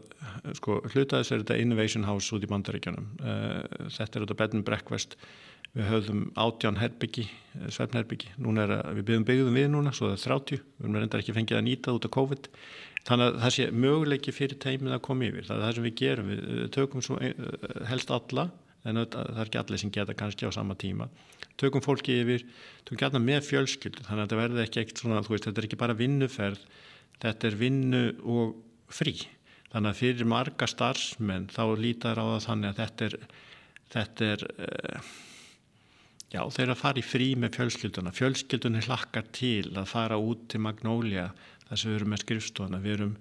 sko, 0.59 0.77
hlutaðis 0.93 1.31
er 1.31 1.43
þetta 1.43 1.59
Innovation 1.63 2.07
House 2.07 2.33
út 2.35 2.45
í 2.45 2.49
bandaríkjanum 2.51 3.07
uh, 3.21 3.61
þetta 3.93 4.19
er 4.19 4.25
þetta 4.25 4.39
Bed 4.41 4.57
and 4.57 4.67
Breakfast. 4.67 5.17
Við 5.77 5.89
höfum 5.91 6.21
átján 6.39 6.77
herbyggi 6.79 7.25
eh, 7.27 7.65
svefnherbyggi, 7.75 8.31
núna 8.41 8.63
er 8.63 8.71
að 8.77 8.95
við 8.97 9.03
byggum 9.09 9.25
byggðum 9.27 9.57
við 9.59 9.67
núna, 9.73 9.91
svo 9.93 10.07
það 10.09 10.15
er 10.15 10.21
30, 10.23 10.61
við 10.63 10.85
höfum 10.85 10.95
reyndar 10.97 11.21
ekki 11.21 11.35
fengið 11.35 11.57
að 11.59 11.65
nýta 11.67 11.93
út 11.93 12.07
af 12.07 12.13
COVID. 12.15 12.47
Þannig 13.09 13.27
að 13.27 13.37
það 13.43 13.53
sé 13.53 13.67
möguleiki 13.83 14.33
fyrir 14.33 14.61
teimið 14.63 14.95
að 14.95 15.03
koma 15.05 15.27
yfir. 15.27 15.45
Það 15.45 15.57
er 15.57 15.65
það 15.65 15.75
sem 15.75 15.85
við 15.85 15.95
gerum, 16.01 16.31
við 16.31 16.63
tökum 16.73 17.03
svo, 17.05 17.19
helst 17.91 18.13
alla 18.15 18.47
en 18.87 19.01
það 19.03 19.29
er 19.35 19.43
ekki 19.43 19.61
allir 19.61 19.81
sem 19.83 19.93
geta 19.93 20.15
kannski 20.17 20.49
á 20.49 20.51
sama 20.55 20.77
tíma. 20.79 21.09
Tökum 21.59 21.83
fólki 21.83 22.15
yfir, 22.23 22.47
tökum 22.87 23.01
gætna 23.03 23.21
með 23.21 23.43
fjölskyld 23.51 24.01
þannig 24.07 24.33
að 24.33 24.57
þetta 24.63 25.53
er 25.53 25.67
ekki 25.67 25.79
bara 25.83 25.97
vinnuferð. 25.97 26.63
Þetta 27.21 27.49
er 27.49 27.59
vinnu 27.59 28.03
og 28.23 28.55
frí. 28.87 29.15
Þannig 29.71 29.91
að 29.91 29.99
fyrir 29.99 30.29
marga 30.31 30.67
starfsmenn 30.69 31.49
þá 31.51 31.63
lítar 31.77 32.21
á 32.21 32.25
það 32.37 32.45
þannig 32.47 32.69
að 32.69 32.81
þetta 32.81 33.07
er 33.07 33.17
þetta 33.93 34.29
er 34.33 34.45
uh, 34.67 35.09
já 36.33 36.41
þeir 36.55 36.73
að 36.73 36.81
fara 36.81 37.01
í 37.01 37.05
frí 37.05 37.27
með 37.39 37.57
fjölskylduna. 37.59 38.13
Fjölskyldunni 38.15 38.83
hlakkar 38.87 39.27
til 39.35 39.73
að 39.75 39.91
fara 39.91 40.19
út 40.19 40.47
til 40.51 40.63
Magnólia 40.63 41.29
þess 41.67 41.83
að 41.83 41.91
við 41.91 41.99
erum 41.99 42.13
með 42.13 42.23
skrifstofana, 42.23 42.81
við 42.83 42.97
erum 42.97 43.17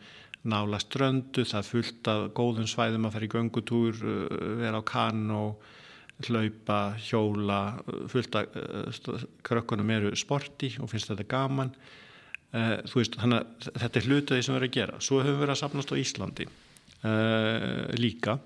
nála 0.46 0.78
ströndu, 0.78 1.42
það 1.42 1.58
er 1.58 1.68
fullt 1.72 2.10
af 2.12 2.26
góðum 2.38 2.68
svæðum 2.70 3.08
að 3.08 3.16
fara 3.16 3.26
í 3.26 3.32
göngutúr, 3.34 4.02
uh, 4.02 4.26
vera 4.62 4.82
á 4.82 4.84
kann 4.86 5.26
og 5.34 5.72
hlaupa, 6.26 6.96
hjóla, 7.04 7.60
fullt 8.08 8.38
af 8.38 8.54
krökkunum 9.44 9.90
eru 9.92 10.14
sporti 10.16 10.70
og 10.80 10.88
finnst 10.88 11.10
þetta 11.10 11.26
gaman. 11.28 11.74
Uh, 12.56 12.76
veist, 12.94 13.16
þannig 13.20 13.42
að 13.42 13.80
þetta 13.82 14.00
er 14.00 14.06
hlutaði 14.08 14.44
sem 14.44 14.54
við 14.54 14.58
erum 14.60 14.70
að 14.70 14.76
gera. 14.78 15.00
Svo 15.04 15.20
höfum 15.20 15.34
við 15.34 15.42
verið 15.44 15.54
að 15.56 15.62
sapnast 15.62 15.92
á 15.92 15.96
Íslandi 16.02 16.50
líka. 18.00 18.38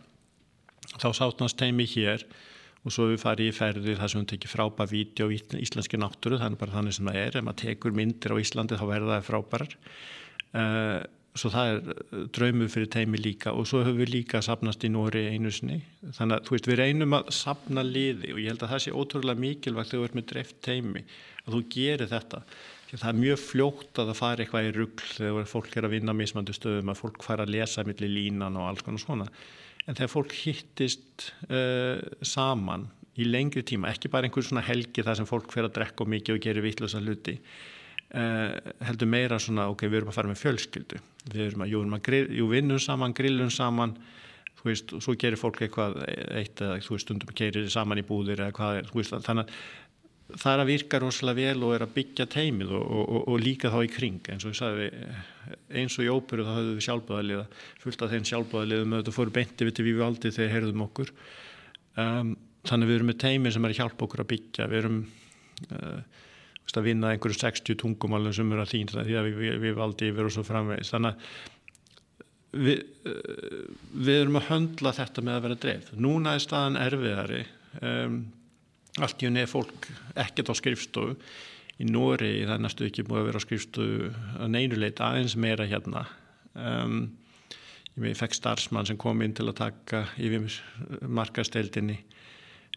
Þá 1.01 1.07
sátnast 1.16 1.62
heimi 1.62 1.87
hér 1.89 2.24
og 2.85 2.93
svo 2.93 3.07
við 3.09 3.23
farið 3.23 3.49
í 3.49 3.55
ferðir 3.57 4.01
þar 4.01 4.11
sem 4.12 4.20
við 4.20 4.27
tekið 4.32 4.53
frábæð 4.53 4.91
vídeo 4.93 5.28
í 5.32 5.39
íslenski 5.62 6.01
náttúru, 6.01 6.41
þannig 6.41 6.61
bara 6.61 6.74
þannig 6.74 6.97
sem 6.97 7.09
það 7.09 7.20
er. 7.23 7.39
Ef 7.39 7.47
maður 7.47 7.61
tekur 7.62 7.95
myndir 7.97 8.35
á 8.35 8.41
Íslandi 8.43 8.81
þá 8.81 8.85
verða 8.91 9.15
það 9.15 9.28
frábærar 9.31 9.77
svo 11.39 11.51
það 11.53 11.70
er 11.70 11.78
eh, 11.93 12.24
draumur 12.35 12.70
fyrir 12.73 12.91
teimi 12.91 13.20
líka 13.20 13.53
og 13.55 13.69
svo 13.69 13.85
höfum 13.85 14.01
við 14.03 14.12
líka 14.16 14.41
sapnast 14.43 14.85
í 14.87 14.91
Nóri 14.93 15.27
einu 15.31 15.53
sinni 15.55 15.78
þannig 16.16 16.41
að 16.41 16.51
veist 16.55 16.69
við 16.70 16.81
reynum 16.81 17.16
að 17.20 17.31
sapna 17.37 17.85
liði 17.87 18.35
og 18.35 18.41
ég 18.43 18.51
held 18.53 18.65
að 18.66 18.73
það 18.74 18.85
sé 18.85 18.95
ótrúlega 18.95 19.45
mikilvægt 19.45 19.93
þegar 19.93 20.01
þú 20.01 20.07
ert 20.09 20.19
með 20.19 20.31
það 22.99 23.09
er 23.11 23.19
mjög 23.21 23.43
fljótt 23.45 23.99
að 24.01 24.09
það 24.11 24.21
fari 24.21 24.45
eitthvað 24.45 24.69
í 24.69 24.71
ruggl 24.75 25.11
þegar 25.15 25.51
fólk 25.51 25.77
er 25.77 25.87
að 25.87 25.95
vinna 25.95 26.15
mismandi 26.17 26.55
stöðum 26.57 26.91
að 26.91 27.03
fólk 27.03 27.27
fara 27.27 27.47
að 27.47 27.55
lesa 27.55 27.85
millir 27.87 28.11
línan 28.11 28.59
og 28.59 28.71
alls 28.71 28.87
konar 28.87 29.03
svona. 29.03 29.29
En 29.87 29.95
þegar 29.97 30.12
fólk 30.12 30.35
hittist 30.37 31.29
uh, 31.49 32.01
saman 32.27 32.89
í 33.21 33.27
lengri 33.29 33.62
tíma 33.67 33.91
ekki 33.93 34.11
bara 34.11 34.27
einhver 34.27 34.47
svona 34.47 34.65
helgi 34.65 35.05
þar 35.07 35.21
sem 35.21 35.29
fólk 35.29 35.53
fer 35.55 35.69
að 35.69 35.77
drekka 35.79 36.07
mikið 36.09 36.37
og 36.37 36.43
gerir 36.47 36.67
vittlösa 36.67 37.03
hluti 37.03 37.39
Uh, 38.11 38.57
heldur 38.83 39.07
meira 39.07 39.37
svona, 39.39 39.69
ok, 39.71 39.85
við 39.87 40.01
erum 40.01 40.09
að 40.11 40.17
fara 40.17 40.31
með 40.33 40.41
fjölskyldu. 40.41 40.97
Við 41.31 41.43
erum 41.45 41.61
að, 41.62 41.69
jú, 41.71 41.83
að 41.87 42.01
grill, 42.09 42.25
jú 42.35 42.47
vinnum 42.51 42.81
saman, 42.83 43.12
grillum 43.15 43.53
saman 43.55 43.93
þú 44.59 44.67
veist, 44.67 44.95
og 44.97 45.05
svo 45.05 45.15
gerir 45.15 45.39
fólk 45.39 45.61
eitthvað 45.62 46.01
eitt 46.09 46.59
eða 46.59 46.81
þú 46.83 46.97
veist, 46.97 47.07
stundum 47.07 47.31
keirir 47.39 47.69
saman 47.71 48.01
í 48.03 48.05
búðir 48.09 48.43
eða 48.43 48.57
hvað 48.57 48.81
þú 48.91 48.99
veist, 48.99 49.15
þannig 49.29 49.47
að 49.47 49.61
það 50.39 50.52
er 50.52 50.62
að 50.62 50.70
virka 50.70 51.01
rosalega 51.02 51.51
vel 51.51 51.65
og 51.66 51.74
er 51.74 51.85
að 51.85 51.94
byggja 51.97 52.27
teimið 52.31 52.73
og, 52.78 52.86
og, 53.01 53.19
og, 53.20 53.36
líka 53.43 53.73
þá 53.73 53.78
í 53.82 53.90
kring. 53.93 54.20
Eins 54.32 54.47
og 54.47 54.55
ég 54.55 54.59
sagði, 54.61 54.89
eins 55.82 55.98
og 55.98 56.07
í 56.07 56.11
óperu 56.12 56.47
þá 56.47 56.52
höfðu 56.57 56.77
við 56.77 56.86
sjálfbúðaliða, 56.86 57.44
fullt 57.85 58.05
af 58.05 58.15
þeim 58.15 58.27
sjálfbúðaliðum 58.31 58.97
þetta 58.98 59.16
fóru 59.16 59.36
beinti 59.36 59.69
við 59.69 59.77
til 59.77 59.86
við 59.89 60.01
valdi 60.01 60.35
þegar 60.36 60.55
heyrðum 60.57 60.86
okkur. 60.86 61.12
Um, 62.01 62.35
þannig 62.69 62.90
við 62.90 62.98
erum 62.98 63.11
með 63.11 63.20
teimið 63.24 63.57
sem 63.57 63.69
er 63.69 63.74
að 63.74 63.81
hjálpa 63.81 64.07
okkur 64.07 64.24
að 64.24 64.31
byggja. 64.35 64.69
Við 64.70 64.82
erum 64.82 64.98
uh, 65.70 66.19
að 66.70 66.86
vinna 66.86 67.15
einhverju 67.15 67.40
60 67.40 67.81
tungumálum 67.81 68.35
sem 68.36 68.52
eru 68.55 68.62
að 68.62 68.74
þýn 68.74 68.93
því 68.93 69.16
að 69.19 69.31
við, 69.31 69.57
við 69.65 69.78
valdi 69.78 70.11
yfir 70.12 70.28
og 70.28 70.35
svo 70.36 70.44
framvegis. 70.47 70.93
Þannig 70.94 71.16
að 71.16 71.48
við, 72.52 72.82
eh, 73.07 73.62
við 73.94 74.20
erum 74.24 74.39
að 74.40 74.48
höndla 74.51 74.93
þetta 74.97 75.24
með 75.27 75.36
að 75.36 75.47
vera 75.47 75.59
dreif 75.65 75.90
núna 75.94 76.35
er 76.36 76.44
staðan 76.44 76.78
erfiðari. 76.81 77.43
Um, 77.81 78.20
allt 79.06 79.22
í 79.22 79.31
unni 79.31 79.44
er 79.44 79.51
fólk 79.51 79.89
ekkert 80.14 80.52
á 80.52 80.55
skrifstofu 80.59 81.16
í 81.81 81.89
Nóri 81.89 82.32
það 82.44 82.55
er 82.56 82.64
næstu 82.66 82.89
ekki 82.89 83.06
búið 83.09 83.22
að 83.22 83.28
vera 83.31 83.40
á 83.40 83.47
skrifstofu 83.47 84.10
að 84.36 84.52
neinuleit 84.56 85.02
aðeins 85.05 85.36
meira 85.40 85.68
hérna 85.70 86.05
um, 86.55 87.02
ég 88.01 88.18
fekk 88.18 88.36
starfsmann 88.36 88.89
sem 88.89 89.01
kom 89.01 89.22
inn 89.24 89.36
til 89.36 89.48
að 89.48 89.60
taka 89.62 90.05
yfir 90.20 90.60
markasteldinni 91.06 92.01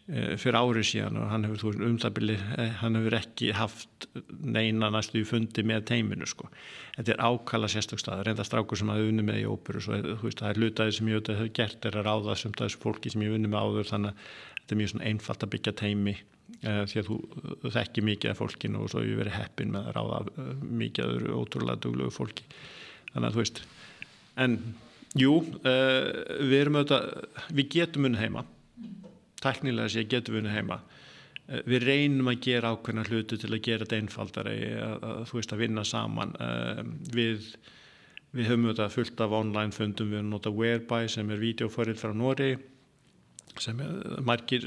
Eh, 0.04 0.34
fyrir 0.36 0.58
árið 0.60 0.84
síðan 0.84 1.16
og 1.16 1.30
hann 1.32 1.46
hefur 1.48 1.78
umþabili, 1.80 2.34
eh, 2.60 2.72
hann 2.82 2.98
hefur 2.98 3.14
ekki 3.16 3.54
haft 3.56 4.04
neina 4.28 4.90
næstu 4.92 5.22
í 5.22 5.24
fundi 5.24 5.62
með 5.64 5.86
teiminu 5.88 6.26
sko. 6.28 6.50
Þetta 6.98 7.14
er 7.14 7.22
ákala 7.24 7.70
sérstakstað, 7.72 8.20
reynda 8.26 8.44
strákur 8.44 8.76
sem 8.76 8.90
hafi 8.92 9.08
unni 9.08 9.24
með 9.24 9.38
í 9.40 9.46
óperu 9.48 9.80
svo 9.80 9.96
veist, 10.20 10.42
það 10.42 10.50
er 10.50 10.60
lutaði 10.60 10.92
sem 10.92 11.08
ég 11.08 11.30
hef 11.32 11.52
gert 11.56 11.88
er 11.88 11.96
að 11.96 12.04
ráða 12.04 12.36
sem 12.36 12.52
þessu 12.52 12.82
fólki 12.84 13.14
sem 13.14 13.22
ég 13.24 13.32
hef 13.32 13.38
unni 13.38 13.48
með 13.48 13.64
áður 13.64 13.88
þannig 13.94 14.12
að 14.12 14.53
þetta 14.64 14.74
er 14.74 14.80
mjög 14.80 14.92
svona 14.94 15.10
einfalt 15.10 15.44
að 15.44 15.52
byggja 15.52 15.74
teimi 15.76 16.14
uh, 16.16 16.82
því 16.88 17.00
að 17.02 17.10
þú 17.10 17.72
þekki 17.74 18.04
mikið 18.08 18.32
af 18.32 18.40
fólkinu 18.40 18.80
og 18.80 18.88
svo 18.90 19.02
hefur 19.04 19.20
verið 19.20 19.36
heppin 19.36 19.74
með 19.74 19.90
að 19.90 19.98
ráða 19.98 20.22
uh, 20.24 20.48
mikið 20.80 21.10
öðru 21.10 21.36
ótrúlega 21.42 21.82
duglugu 21.84 22.14
fólki. 22.14 22.48
Þannig 23.12 23.28
að 23.28 23.36
þú 23.36 23.42
veist 23.42 23.62
en 24.40 24.56
jú, 25.14 25.34
við 25.62 26.56
erum 26.58 26.80
auðvitað, 26.80 27.04
við 27.54 27.68
getum 27.76 28.08
unni 28.08 28.18
heima. 28.18 28.42
Tæknilega 29.44 29.92
sé 29.92 30.02
getum 30.10 30.40
henni 30.40 30.50
heima. 30.50 30.80
Eh, 31.46 31.60
við 31.68 31.84
reynum 31.86 32.32
að 32.32 32.40
gera 32.48 32.72
ákveðna 32.74 33.04
hlutu 33.06 33.38
til 33.38 33.52
að 33.52 33.62
gera 33.62 33.84
þetta 33.84 34.00
einfaldari 34.00 34.58
að, 34.80 35.24
þú 35.28 35.38
veist 35.38 35.54
að 35.54 35.62
vinna 35.62 35.84
saman. 35.86 36.34
Við, 37.14 37.50
við 38.34 38.50
höfum 38.50 38.70
þetta 38.72 38.90
fullt 38.96 39.22
af 39.22 39.38
online 39.38 39.76
fundum, 39.76 40.10
við 40.10 40.22
höfum 40.22 40.32
notað 40.34 40.58
Whereby 40.58 41.12
sem 41.12 41.30
er 41.30 41.44
videoforrið 41.44 42.00
frá 42.00 42.16
Nóri 42.16 42.54
sem 43.62 43.80
er 43.84 44.22
margir 44.26 44.64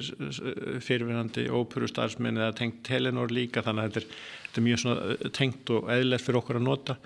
fyrirverandi 0.84 1.48
óperu 1.54 1.90
starfsmenn 1.90 2.40
eða 2.40 2.56
tengt 2.58 2.84
Telenor 2.88 3.34
líka 3.34 3.64
þannig 3.66 3.84
að 3.84 3.90
þetta 3.90 4.02
er, 4.02 4.20
þetta 4.44 4.62
er 4.62 4.68
mjög 4.68 5.34
tengt 5.38 5.74
og 5.76 5.90
eðlert 5.96 6.26
fyrir 6.26 6.42
okkur 6.42 6.62
að 6.62 6.68
nota. 6.68 6.98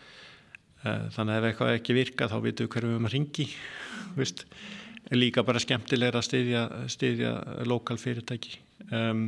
Uh, 0.82 1.08
þannig 1.14 1.36
að 1.36 1.38
ef 1.38 1.48
eitthvað 1.52 1.76
ekki 1.76 1.96
virka 1.98 2.30
þá 2.32 2.38
vitum 2.42 2.68
við 2.68 2.74
hverju 2.74 2.90
við 2.90 2.96
höfum 2.96 3.10
að 3.10 3.16
ringi 3.18 3.48
veist. 4.20 4.46
Líka 5.12 5.44
bara 5.44 5.60
skemmtilega 5.60 6.22
að 6.22 6.28
styðja, 6.30 6.66
styðja 6.94 7.32
lokal 7.68 7.98
fyrirtæki. 8.00 8.62
Um, 8.96 9.26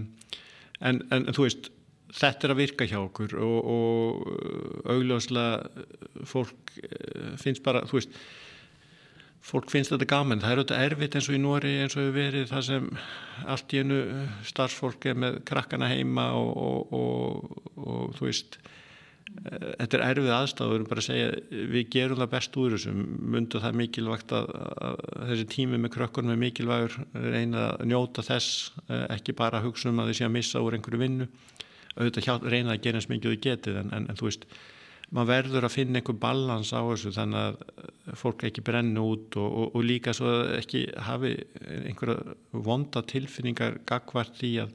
en, 0.80 1.02
en 1.12 1.28
þú 1.34 1.48
veist 1.48 1.74
þetta 2.14 2.48
er 2.48 2.54
að 2.54 2.62
virka 2.62 2.88
hjá 2.88 3.00
okkur 3.02 3.36
og, 3.42 3.70
og 3.74 4.90
augljóslega 4.94 6.26
fólk 6.30 6.76
eh, 6.78 7.34
finnst 7.42 7.64
bara 7.66 7.84
þú 7.90 8.00
veist 8.00 8.18
fólk 9.44 9.72
finnst 9.72 9.92
þetta 9.92 10.08
gaman, 10.08 10.42
það 10.44 10.54
er 10.54 10.62
auðvitað 10.62 10.86
erfitt 10.88 11.16
eins 11.18 11.30
og 11.30 11.36
í 11.36 11.42
Nóri 11.44 11.74
eins 11.84 11.98
og 11.98 12.04
hefur 12.06 12.16
verið 12.16 12.46
það 12.52 12.68
sem 12.70 12.86
allt 13.54 13.74
í 13.76 13.82
enu 13.82 13.98
starfsfólk 14.48 15.10
er 15.12 15.20
með 15.20 15.42
krakkana 15.50 15.90
heima 15.92 16.30
og, 16.40 16.54
og, 16.68 16.96
og, 16.96 17.74
og 17.84 18.16
þú 18.18 18.30
veist 18.30 18.62
þetta 19.34 19.98
er 19.98 20.04
erfið 20.06 20.28
við 20.28 20.76
erum 20.76 20.88
bara 20.90 21.02
að 21.02 21.08
segja, 21.08 21.30
við 21.74 21.88
gerum 21.94 22.20
það 22.20 22.32
best 22.34 22.58
úr 22.60 22.76
þessum, 22.76 23.00
mundu 23.34 23.62
það 23.64 23.80
mikilvægt 23.80 24.36
að, 24.36 24.52
að 24.88 25.00
þessi 25.32 25.48
tími 25.56 25.80
með 25.82 25.94
krökkunum 25.96 26.34
er 26.34 26.42
mikilvægur, 26.44 26.98
reyna 27.34 27.66
að 27.72 27.88
njóta 27.90 28.26
þess 28.28 28.74
ekki 29.10 29.36
bara 29.38 29.60
að 29.60 29.70
hugsa 29.70 29.90
um 29.90 30.04
að 30.04 30.12
þau 30.12 30.20
sé 30.20 30.28
að 30.28 30.36
missa 30.38 30.64
úr 30.64 30.78
einhverju 30.78 31.02
vinnu, 31.02 31.30
auðvitað 31.98 32.28
hjá, 32.28 32.34
reyna 32.46 32.76
að 32.76 32.86
gera 32.86 33.02
eins 33.02 33.10
mikið 33.10 33.34
þau 33.34 33.44
getið 33.48 33.82
en, 33.82 33.92
en, 33.98 34.08
en 34.12 34.20
þú 34.20 34.30
veist 34.30 34.48
maður 35.12 35.30
verður 35.30 35.68
að 35.68 35.76
finna 35.76 36.00
einhver 36.00 36.18
balans 36.22 36.72
á 36.74 36.82
þessu 36.82 37.14
þannig 37.16 37.44
að 37.44 38.18
fólk 38.20 38.46
ekki 38.48 38.64
brenna 38.66 39.04
út 39.04 39.38
og, 39.40 39.48
og, 39.48 39.78
og 39.78 39.86
líka 39.86 40.14
svo 40.16 40.34
ekki 40.58 40.86
hafi 41.08 41.36
einhverja 41.84 42.36
vonda 42.52 43.04
tilfinningar 43.10 43.82
gagvart 43.90 44.44
í 44.46 44.56
að, 44.64 44.74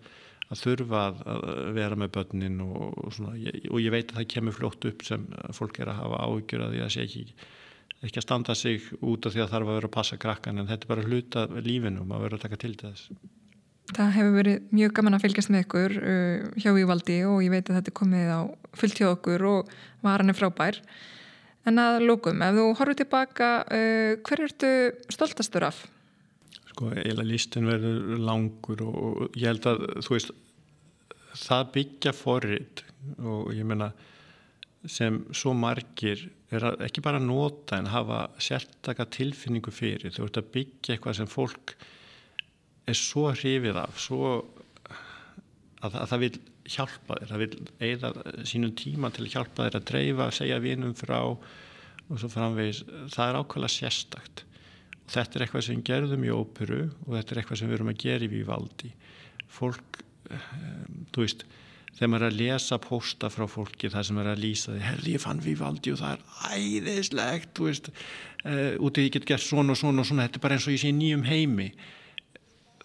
að 0.48 0.62
þurfa 0.64 1.04
að 1.34 1.46
vera 1.78 2.00
með 2.00 2.12
börnin 2.18 2.60
og, 2.64 2.98
og 3.22 3.80
ég 3.82 3.94
veit 3.94 4.12
að 4.12 4.20
það 4.20 4.30
kemur 4.34 4.58
fljótt 4.58 4.90
upp 4.92 5.06
sem 5.06 5.26
fólk 5.56 5.80
er 5.82 5.92
að 5.92 6.02
hafa 6.02 6.22
áhugjur 6.26 6.66
að 6.66 6.76
því 6.76 6.84
að 6.84 6.94
sé 6.94 7.06
ekki, 7.06 7.24
ekki 8.02 8.22
að 8.22 8.28
standa 8.28 8.58
sig 8.58 8.92
út 9.00 9.26
af 9.26 9.34
því 9.34 9.44
að 9.44 9.52
þarf 9.56 9.72
að 9.72 9.80
vera 9.80 9.92
að 9.92 9.96
passa 9.98 10.20
krakkan 10.20 10.62
en 10.62 10.70
þetta 10.70 10.88
er 10.88 10.94
bara 10.94 11.08
hluta 11.08 11.48
lífinu 11.58 12.04
og 12.04 12.08
maður 12.12 12.28
verður 12.28 12.40
að 12.40 12.46
taka 12.46 12.62
til 12.66 12.76
þess 12.84 13.10
Það 13.88 14.10
hefur 14.18 14.34
verið 14.36 14.72
mjög 14.76 14.96
gaman 14.98 15.16
að 15.16 15.22
fylgjast 15.24 15.52
með 15.52 15.62
ykkur 15.64 15.94
uh, 15.98 16.48
hjá 16.60 16.72
Ívaldi 16.76 17.20
og 17.28 17.38
ég 17.44 17.52
veit 17.54 17.70
að 17.70 17.78
þetta 17.78 17.92
er 17.92 17.96
komið 18.00 18.32
á 18.34 18.40
fullt 18.76 19.00
hjá 19.00 19.06
okkur 19.10 19.44
og 19.48 19.70
varan 20.04 20.32
er 20.32 20.36
frábær. 20.36 20.80
En 21.68 21.80
að 21.80 22.02
lókum, 22.04 22.42
ef 22.44 22.56
þú 22.56 22.66
horfið 22.80 23.00
tilbaka, 23.02 23.48
uh, 23.64 24.12
hver 24.28 24.44
ertu 24.44 24.72
stoltastur 25.12 25.68
af? 25.70 25.80
Sko, 26.72 26.92
eila 27.00 27.24
listin 27.26 27.68
verður 27.68 28.20
langur 28.20 28.84
og 28.84 29.24
ég 29.38 29.48
held 29.50 29.70
að, 29.72 29.86
þú 30.04 30.14
veist, 30.14 30.36
það 31.38 31.72
byggja 31.78 32.14
forrið 32.16 32.84
og 33.24 33.52
ég 33.56 33.68
menna 33.68 33.92
sem 34.88 35.22
svo 35.34 35.54
margir 35.56 36.28
er 36.54 36.64
ekki 36.84 37.02
bara 37.04 37.20
nota 37.20 37.78
en 37.80 37.90
hafa 37.92 38.26
sértaka 38.40 39.08
tilfinningu 39.10 39.72
fyrir. 39.74 40.12
Þú 40.14 40.28
ert 40.28 40.40
að 40.40 40.52
byggja 40.54 40.94
eitthvað 40.94 41.18
sem 41.18 41.30
fólk 41.30 41.74
er 42.92 42.98
svo 42.98 43.28
hrifið 43.32 43.80
af 43.82 44.00
svo 44.02 44.32
að, 45.82 45.92
að 45.92 46.06
það 46.10 46.24
vil 46.24 46.32
hjálpa 46.68 47.18
þér 47.20 47.30
það 47.30 47.42
vil 47.42 47.52
eða 47.88 48.10
sínum 48.48 48.74
tíma 48.76 49.10
til 49.14 49.24
að 49.26 49.32
hjálpa 49.36 49.68
þér 49.68 49.78
að 49.78 49.88
dreifa, 49.92 50.28
segja 50.34 50.60
vinum 50.62 50.94
frá 50.98 51.20
og 52.08 52.20
svo 52.20 52.30
framvegis. 52.32 52.82
Það 53.12 53.24
er 53.30 53.38
ákveðlega 53.42 53.74
sérstakt. 53.74 54.44
Og 54.98 55.14
þetta 55.14 55.38
er 55.38 55.44
eitthvað 55.44 55.66
sem 55.68 55.84
gerðum 55.84 56.26
í 56.26 56.32
óperu 56.32 56.82
og 57.06 57.14
þetta 57.14 57.34
er 57.34 57.40
eitthvað 57.42 57.60
sem 57.60 57.70
við 57.70 57.78
erum 57.78 57.92
að 57.92 58.02
gera 58.04 58.26
í 58.26 58.32
Vivaldi. 58.32 58.92
Fólk 59.48 60.00
um, 60.32 61.04
þú 61.14 61.24
veist, 61.24 61.44
þegar 61.98 62.12
maður 62.12 62.26
er 62.26 62.32
að 62.32 62.40
lesa 62.42 62.78
posta 62.82 63.30
frá 63.32 63.44
fólki 63.50 63.90
það 63.92 64.08
sem 64.08 64.20
er 64.22 64.32
að 64.32 64.42
lýsa 64.44 64.74
því 64.74 64.82
herði 64.86 65.14
ég 65.16 65.22
fann 65.24 65.44
Vivaldi 65.44 65.94
og 65.94 66.00
það 66.02 66.16
er 66.16 66.58
æðislegt 66.58 67.54
þú 67.58 67.68
veist, 67.68 67.88
út 68.44 68.98
í 68.98 69.02
því 69.02 69.06
ég 69.08 69.14
get 69.16 69.28
gert 69.32 69.44
svona 69.44 69.74
og 69.74 69.80
svona 69.80 70.04
og 70.04 70.08
svona, 70.10 70.28
þetta 70.28 70.38
er 70.38 70.44
bara 70.44 70.58
eins 70.58 70.68
og 70.68 70.76
ég 70.76 70.82
sé 70.84 70.92
nýjum 70.94 71.24
heimi 71.26 71.72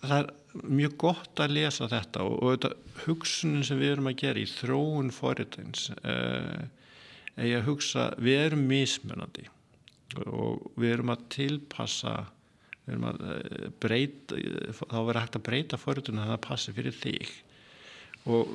það 0.03 0.19
er 0.19 0.69
mjög 0.77 0.95
gott 1.01 1.41
að 1.41 1.55
lesa 1.57 1.89
þetta 1.91 2.27
og, 2.27 2.37
og 2.37 2.53
þetta 2.53 3.03
hugsunin 3.07 3.65
sem 3.65 3.81
við 3.81 3.95
erum 3.95 4.11
að 4.11 4.19
gera 4.21 4.43
í 4.43 4.47
þróun 4.49 5.11
forritins 5.15 5.89
eh, 6.03 6.63
er 7.33 7.57
að 7.57 7.67
hugsa, 7.71 8.11
við 8.21 8.45
erum 8.47 8.67
mismunandi 8.69 9.47
og 10.29 10.69
við 10.77 10.93
erum 10.93 11.13
að 11.15 11.25
tilpassa 11.33 12.13
við 12.83 12.93
erum 12.95 13.09
að 13.09 13.25
eh, 13.31 13.67
breyta 13.81 14.39
þá 14.77 14.97
verður 14.99 15.21
hægt 15.23 15.39
að 15.39 15.45
breyta 15.49 15.81
forritun 15.81 16.21
að 16.21 16.31
það 16.33 16.41
passi 16.47 16.75
fyrir 16.75 16.97
þig. 16.99 17.35
Og 18.29 18.51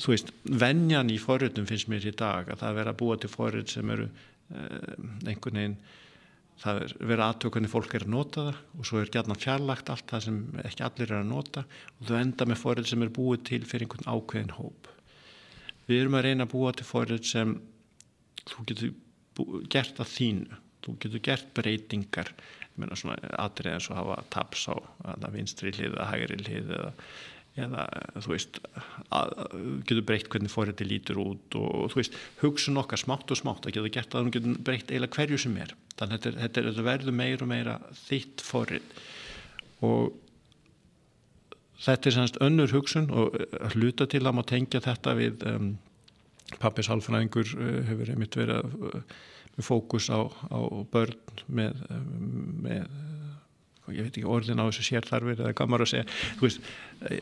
þú 0.00 0.12
veist, 0.12 0.32
vennjan 0.44 1.12
í 1.12 1.18
forritun 1.20 1.68
finnst 1.68 1.90
mér 1.92 2.08
í 2.08 2.14
dag 2.16 2.48
að 2.48 2.62
það 2.62 2.76
verður 2.80 2.92
að 2.92 3.00
búa 3.02 3.18
til 3.20 3.32
forrit 3.32 3.72
sem 3.72 3.94
eru 3.94 4.08
eh, 4.08 4.92
einhvern 5.26 5.62
veginn 5.62 5.80
það 6.58 6.80
er 6.82 6.94
verið 6.98 7.24
aðtöku 7.24 7.54
hvernig 7.54 7.72
fólk 7.72 7.94
er 7.94 8.04
að 8.06 8.12
nota 8.14 8.44
það 8.48 8.60
og 8.78 8.88
svo 8.88 9.00
er 9.00 9.10
gætna 9.14 9.36
fjarlagt 9.38 9.90
allt 9.92 10.06
það 10.10 10.24
sem 10.26 10.38
ekki 10.64 10.86
allir 10.86 11.12
er 11.12 11.20
að 11.20 11.28
nota 11.30 11.64
og 11.64 12.06
þú 12.08 12.16
enda 12.18 12.48
með 12.48 12.62
forrið 12.62 12.88
sem 12.90 13.04
er 13.04 13.12
búið 13.18 13.44
til 13.50 13.60
fyrir 13.68 13.86
einhvern 13.86 14.10
ákveðin 14.10 14.56
hóp. 14.58 14.90
Við 15.88 16.02
erum 16.02 16.18
að 16.18 16.24
reyna 16.26 16.46
að 16.48 16.54
búa 16.54 16.72
til 16.76 16.88
forrið 16.88 17.28
sem 17.30 17.54
þú 18.48 18.64
getur 18.70 18.94
gert 19.72 20.02
að 20.02 20.14
þínu. 20.16 20.62
Þú 20.84 20.94
getur 21.04 21.24
gert 21.28 21.50
breytingar. 21.56 22.32
Atrið 22.78 23.72
eins 23.72 23.88
og 23.90 23.98
hafa 23.98 24.20
taps 24.30 24.68
á 24.70 24.74
vinstri 25.34 25.72
hlið 25.74 25.96
eða 25.96 26.10
hægri 26.12 26.38
hlið 26.44 26.74
eða 26.76 26.92
eða 27.64 27.86
þú 28.18 28.32
veist 28.34 28.60
að, 29.14 29.34
getur 29.88 30.04
breytt 30.08 30.30
hvernig 30.32 30.52
fórhætti 30.52 30.86
lítur 30.86 31.20
út 31.22 31.58
og, 31.58 31.68
og 31.68 31.92
þú 31.92 32.00
veist 32.00 32.18
hugsun 32.42 32.80
okkar 32.80 33.00
smátt 33.00 33.34
og 33.34 33.40
smátt 33.40 33.68
að 33.68 33.76
geta 33.76 33.94
gert 33.98 34.14
að 34.14 34.26
hún 34.26 34.34
getur 34.36 34.62
breytt 34.66 34.92
eiginlega 34.92 35.18
hverju 35.18 35.42
sem 35.44 35.58
er. 35.62 35.74
Þannig 35.98 36.18
að 36.18 36.40
þetta, 36.42 36.64
þetta 36.68 36.86
verður 36.86 37.18
meira 37.20 37.46
og 37.46 37.52
meira 37.52 37.76
þitt 38.06 38.44
fórhætt 38.46 38.98
og 39.86 40.16
þetta 41.84 42.10
er 42.10 42.16
sannst 42.16 42.40
önnur 42.42 42.72
hugsun 42.74 43.10
og 43.14 43.36
hluta 43.74 44.08
til 44.10 44.24
að 44.24 44.34
maður 44.34 44.50
tengja 44.54 44.82
þetta 44.82 45.14
við 45.18 45.44
um, 45.46 45.68
pappis 46.58 46.90
halfnæðingur 46.90 47.52
uh, 47.54 47.74
hefur 47.90 48.14
einmitt 48.14 48.38
verið 48.38 48.78
uh, 48.90 49.18
með 49.58 49.66
fókus 49.66 50.08
á, 50.10 50.26
á 50.26 50.60
börn 50.90 51.44
með, 51.50 51.78
með 52.62 52.88
ég 53.94 54.06
veit 54.06 54.16
ekki 54.16 54.28
orðin 54.28 54.62
á 54.62 54.68
þessu 54.68 54.86
sérþarfir 54.88 55.42
eða 55.42 55.54
gammar 55.58 55.84
að 55.84 55.92
segja. 55.92 56.08
Veist, 56.40 56.68
eh, 57.08 57.20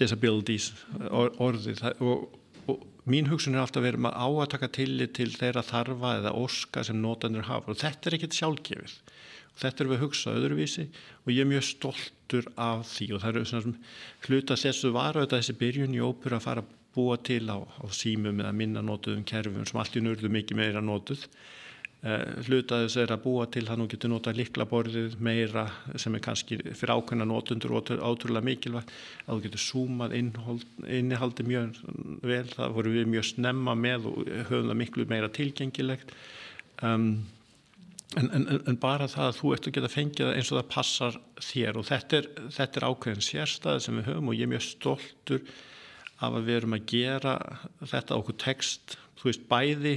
disabilities 0.00 0.70
orðið 1.10 1.84
og, 2.00 2.28
og 2.70 2.86
mín 3.10 3.30
hugsun 3.30 3.56
er 3.56 3.64
alltaf 3.64 3.86
að 3.86 4.08
á 4.08 4.28
að 4.28 4.50
taka 4.54 4.70
tillit 4.78 5.14
til 5.18 5.30
þeirra 5.34 5.64
þarfa 5.66 6.16
eða 6.20 6.36
orska 6.38 6.84
sem 6.86 7.00
nótanir 7.02 7.48
hafa. 7.48 7.74
Og 7.74 7.80
þetta 7.82 8.08
er 8.08 8.18
ekkert 8.18 8.38
sjálfgefið. 8.38 8.98
Þetta 9.62 9.82
er 9.82 9.90
við 9.90 9.98
að 9.98 10.04
hugsa 10.06 10.36
öðruvísi 10.36 10.86
og 11.24 11.32
ég 11.32 11.42
er 11.44 11.50
mjög 11.50 11.66
stoltur 11.68 12.46
af 12.56 12.86
því. 12.88 13.08
Og 13.12 13.24
það 13.24 13.32
eru 13.32 13.48
svona 13.50 13.74
hluta 14.28 14.56
þessu 14.56 14.92
var 14.94 15.18
auðvitað 15.18 15.42
þessi 15.42 15.58
byrjun 15.60 15.98
í 15.98 16.04
ópur 16.04 16.38
að 16.38 16.46
fara 16.46 16.64
að 16.64 16.78
búa 16.92 17.16
til 17.24 17.44
á, 17.48 17.58
á 17.60 17.84
símum 17.92 18.40
eða 18.40 18.52
minna 18.56 18.84
nótuðum 18.84 19.24
kerfum 19.28 19.66
sem 19.68 19.80
allt 19.80 19.96
í 19.96 20.04
nörðu 20.04 20.30
mikið 20.32 20.58
meira 20.58 20.82
nótuð 20.84 21.26
Eh, 22.02 22.22
hlutaðis 22.48 22.96
er 22.98 23.12
að 23.14 23.20
búa 23.22 23.44
til 23.46 23.62
það 23.62 23.78
nú 23.78 23.84
getur 23.86 24.10
nota 24.10 24.32
likla 24.34 24.64
borðið 24.66 25.12
meira 25.22 25.68
sem 25.94 26.16
er 26.18 26.22
kannski 26.24 26.56
fyrir 26.58 26.90
ákveðna 26.96 27.28
notundur 27.30 27.76
og 27.78 27.92
átrúlega 27.92 28.42
mikilvægt. 28.42 28.90
Að 29.28 29.36
þú 29.36 29.44
getur 29.44 29.62
súmað 29.62 30.16
innihaldi 30.18 31.46
mjög 31.46 31.78
vel, 32.26 32.48
það 32.50 32.74
voru 32.74 32.94
við 32.96 33.06
mjög 33.12 33.28
snemma 33.28 33.76
með 33.78 34.08
og 34.10 34.32
höfum 34.48 34.72
það 34.72 34.80
miklu 34.80 35.06
meira 35.12 35.28
tilgengilegt. 35.30 36.10
Um, 36.82 37.06
en, 38.18 38.32
en, 38.34 38.48
en 38.58 38.80
bara 38.82 39.06
það 39.06 39.28
að 39.28 39.38
þú 39.38 39.54
ert 39.54 39.70
að 39.70 39.78
geta 39.78 39.92
fengið 39.94 40.32
eins 40.32 40.50
og 40.50 40.58
það 40.58 40.68
passar 40.74 41.20
þér. 41.52 41.78
Og 41.78 41.88
þetta 41.92 42.18
er, 42.18 42.28
þetta 42.58 42.82
er 42.82 42.88
ákveðin 42.88 43.26
sérstæði 43.28 43.86
sem 43.86 44.00
við 44.00 44.10
höfum 44.10 44.32
og 44.34 44.40
ég 44.40 44.48
er 44.48 44.52
mjög 44.56 44.66
stoltur 44.72 45.46
af 46.18 46.34
að 46.34 46.50
við 46.50 46.58
erum 46.58 46.76
að 46.80 46.90
gera 46.96 47.38
þetta 47.94 48.18
okkur 48.18 48.40
text, 48.42 48.98
þú 49.22 49.30
veist 49.30 49.48
bæði 49.54 49.96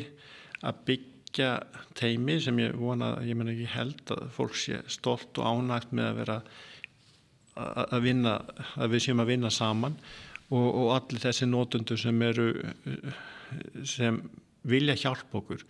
að 0.61 0.85
byggja 0.85 1.13
byggja 1.35 1.59
teimi 1.95 2.39
sem 2.39 2.57
ég 2.59 2.75
vona, 2.79 3.17
ég 3.23 3.35
menna 3.35 3.51
ekki 3.51 3.67
held 3.67 4.11
að 4.13 4.29
fólk 4.31 4.55
sé 4.55 4.79
stolt 4.87 5.35
og 5.37 5.45
ánægt 5.45 5.91
með 5.91 6.07
að 6.07 6.19
vera 6.21 6.37
að 7.55 8.01
vinna, 8.03 8.37
að 8.79 8.95
við 8.95 9.03
séum 9.03 9.19
að 9.19 9.31
vinna 9.33 9.51
saman. 9.51 9.97
Og, 10.53 10.65
og 10.65 10.91
allir 10.93 11.19
þessi 11.19 11.47
nótundur 11.49 11.97
sem 11.97 12.21
eru 12.21 12.53
sem 13.83 14.21
vilja 14.63 14.95
hjálpa 14.95 15.39
okkur 15.41 15.63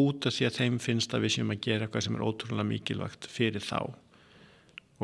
út 0.00 0.26
af 0.26 0.34
því 0.34 0.46
að 0.46 0.56
þeim 0.56 0.78
finnst 0.80 1.14
að 1.14 1.26
við 1.26 1.34
séum 1.34 1.52
að 1.52 1.62
gera 1.66 1.86
eitthvað 1.86 2.06
sem 2.06 2.16
er 2.16 2.24
ótrúlega 2.24 2.66
mikilvægt 2.66 3.28
fyrir 3.30 3.62
þá. 3.62 3.90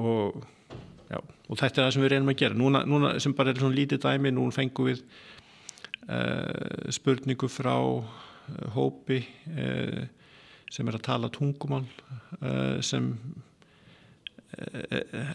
Og, 0.00 0.42
já, 1.10 1.18
og 1.20 1.58
þetta 1.60 1.82
er 1.82 1.84
það 1.84 1.94
sem 1.94 2.06
við 2.06 2.14
reynum 2.14 2.32
að 2.32 2.40
gera. 2.42 2.58
Núna, 2.58 2.84
núna 2.88 3.16
sem 3.22 3.34
bara 3.36 3.52
er 3.52 3.60
svona 3.60 3.76
lítið 3.76 4.02
dæmi 4.06 4.32
núna 4.34 4.54
fengum 4.54 4.90
við 4.90 5.02
uh, 6.08 6.88
spurningu 6.94 7.50
frá 7.52 7.76
hópi 8.74 9.20
eh, 9.56 10.06
sem 10.72 10.88
er 10.88 10.98
að 10.98 11.06
tala 11.06 11.30
tungumál 11.32 11.84
eh, 12.40 12.80
sem 12.84 13.12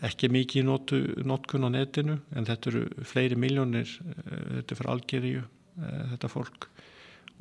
ekki 0.01 0.31
mikið 0.31 0.63
notu, 0.65 0.97
notkun 1.27 1.67
á 1.67 1.69
netinu 1.69 2.15
en 2.33 2.47
þetta 2.47 2.71
eru 2.71 3.05
fleiri 3.05 3.35
miljónir 3.37 3.91
þetta 3.91 4.73
er 4.73 4.79
fyrir 4.79 4.89
Algeríu 4.89 5.43
þetta 5.75 6.29
fólk. 6.31 6.67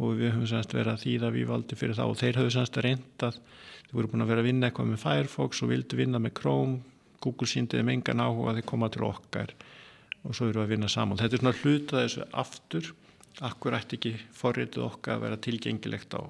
Og 0.00 0.16
við 0.16 0.34
höfum 0.34 0.48
semst 0.48 0.74
verið 0.74 0.92
að 0.94 1.02
þýða 1.04 1.32
við 1.34 1.48
valdi 1.50 1.78
fyrir 1.78 1.98
það 1.98 2.12
og 2.12 2.20
þeir 2.20 2.38
höfum 2.40 2.54
semst 2.54 2.78
reyndað 2.84 3.40
þeir 3.40 3.96
voru 3.98 4.12
búin 4.12 4.24
að 4.24 4.32
vera 4.32 4.44
að 4.44 4.48
vinna 4.48 4.68
eitthvað 4.68 4.90
með 4.90 5.02
Firefox 5.04 5.62
og 5.64 5.72
vildu 5.72 5.98
vinna 6.00 6.20
með 6.22 6.36
Chrome. 6.40 6.78
Google 7.20 7.48
síndiði 7.50 7.84
með 7.84 7.98
engan 7.98 8.22
áhuga 8.24 8.52
að 8.52 8.60
þeir 8.60 8.68
koma 8.70 8.88
til 8.88 9.04
okkar 9.04 9.50
og 10.24 10.36
svo 10.36 10.46
eru 10.48 10.60
við 10.60 10.64
að 10.64 10.72
vinna 10.72 10.88
saman. 10.88 11.20
Þetta 11.20 11.36
er 11.36 11.42
svona 11.42 11.58
hluta 11.60 12.00
þessu 12.00 12.28
aftur 12.42 12.92
akkur 13.46 13.76
ætti 13.78 13.98
ekki 13.98 14.14
forritið 14.36 14.86
okkar 14.86 15.16
að 15.16 15.26
vera 15.26 15.40
tilgengilegt 15.46 16.16
á 16.18 16.22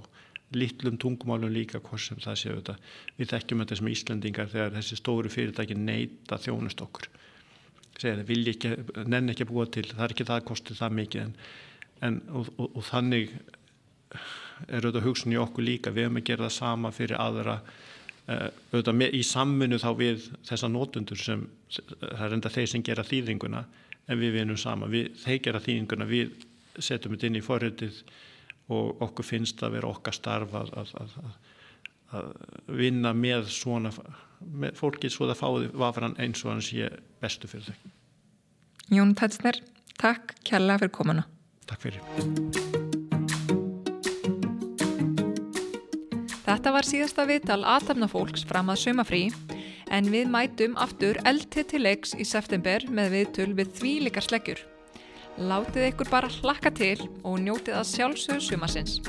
litlum 0.55 0.99
tungumálum 0.99 1.53
líka 1.53 1.79
hvort 1.79 2.03
sem 2.03 2.19
það 2.19 2.39
séu 2.39 2.57
þetta. 2.59 2.77
Við 3.19 3.33
þekkjum 3.33 3.63
þetta 3.63 3.79
sem 3.79 3.91
Íslandingar 3.93 4.51
þegar 4.51 4.77
þessi 4.77 4.99
stóru 4.99 5.31
fyrirtæki 5.31 5.77
neyta 5.79 6.39
þjónust 6.43 6.83
okkur. 6.83 7.07
Segja 8.01 8.17
það 8.19 8.51
ekki, 8.55 8.73
nenn 9.07 9.31
ekki 9.31 9.47
að 9.47 9.53
búa 9.53 9.67
til 9.71 9.87
það 9.93 10.05
er 10.07 10.15
ekki 10.17 10.27
það 10.27 10.41
að 10.41 10.49
kosti 10.51 10.79
það 10.79 10.97
mikið. 10.99 11.23
En, 11.23 11.37
en 12.09 12.19
og, 12.41 12.51
og, 12.57 12.69
og 12.81 12.87
þannig 12.89 13.37
er 14.67 14.83
auðvitað 14.83 15.07
hugsun 15.07 15.37
í 15.37 15.41
okkur 15.41 15.67
líka. 15.67 15.95
Við 15.95 16.09
hefum 16.09 16.21
að 16.21 16.29
gera 16.33 16.49
það 16.49 16.57
sama 16.57 16.93
fyrir 16.95 17.21
aðra. 17.21 17.61
Uh, 18.31 18.49
auðvitað 18.73 18.99
með, 18.99 19.15
í 19.15 19.23
samminu 19.27 19.79
þá 19.83 19.91
við 19.99 20.27
þessa 20.49 20.71
nótundur 20.71 21.19
sem 21.19 21.47
það 21.71 22.27
er 22.27 22.37
enda 22.37 22.53
þeir 22.53 22.73
sem 22.75 22.85
gera 22.87 23.07
þýðinguna 23.07 23.65
en 24.11 24.19
við 24.19 24.35
vinum 24.35 24.59
sama, 24.59 24.89
við, 24.91 25.13
þeir 25.23 25.41
gera 25.47 25.63
þýðinguna 25.63 26.07
við 26.11 26.35
setjum 26.85 27.15
þetta 27.15 27.31
inn 27.31 27.39
í 27.41 27.45
forröndið 27.45 28.03
og 28.71 29.05
okkur 29.07 29.27
finnst 29.27 29.63
að 29.67 29.79
vera 29.79 29.91
okkar 29.91 30.15
starf 30.15 30.55
að, 30.55 30.75
að, 30.79 30.93
að, 31.03 31.39
að 32.19 32.29
vinna 32.81 33.15
með 33.17 33.51
svona 33.55 33.93
með 34.41 34.77
fólki 34.79 35.11
svo 35.13 35.29
það 35.31 35.41
fáði 35.41 35.71
vafran 35.83 36.17
eins 36.23 36.45
og 36.45 36.55
hann 36.55 36.65
sé 36.65 36.89
bestu 37.21 37.51
fyrir 37.51 37.71
þau. 37.71 37.91
Jón 38.91 39.15
Tætsner, 39.19 39.61
takk 40.01 40.35
kærlega 40.47 40.85
fyrir 40.85 40.95
komuna. 40.97 41.27
Takk 41.71 41.85
fyrir. 41.85 42.03
Þetta 46.51 46.73
var 46.75 46.87
síðasta 46.89 47.27
viðtal 47.29 47.61
aðtapnafólks 47.77 48.43
fram 48.49 48.73
að 48.73 48.81
sömafrí 48.83 49.23
en 49.95 50.09
við 50.11 50.33
mætum 50.33 50.75
aftur 50.83 51.21
eldtið 51.29 51.69
til 51.71 51.83
leiks 51.85 52.17
í 52.19 52.27
september 52.27 52.83
með 52.91 53.15
viðtul 53.15 53.51
við 53.59 53.71
því 53.79 53.93
líkar 54.09 54.27
sleggjur. 54.27 54.65
Látið 55.39 55.87
ykkur 55.93 56.11
bara 56.11 56.29
hlakka 56.41 56.73
til 56.75 56.97
og 57.23 57.39
njótið 57.45 57.79
að 57.79 57.91
sjálfsögðu 57.95 58.47
sumasins. 58.49 59.01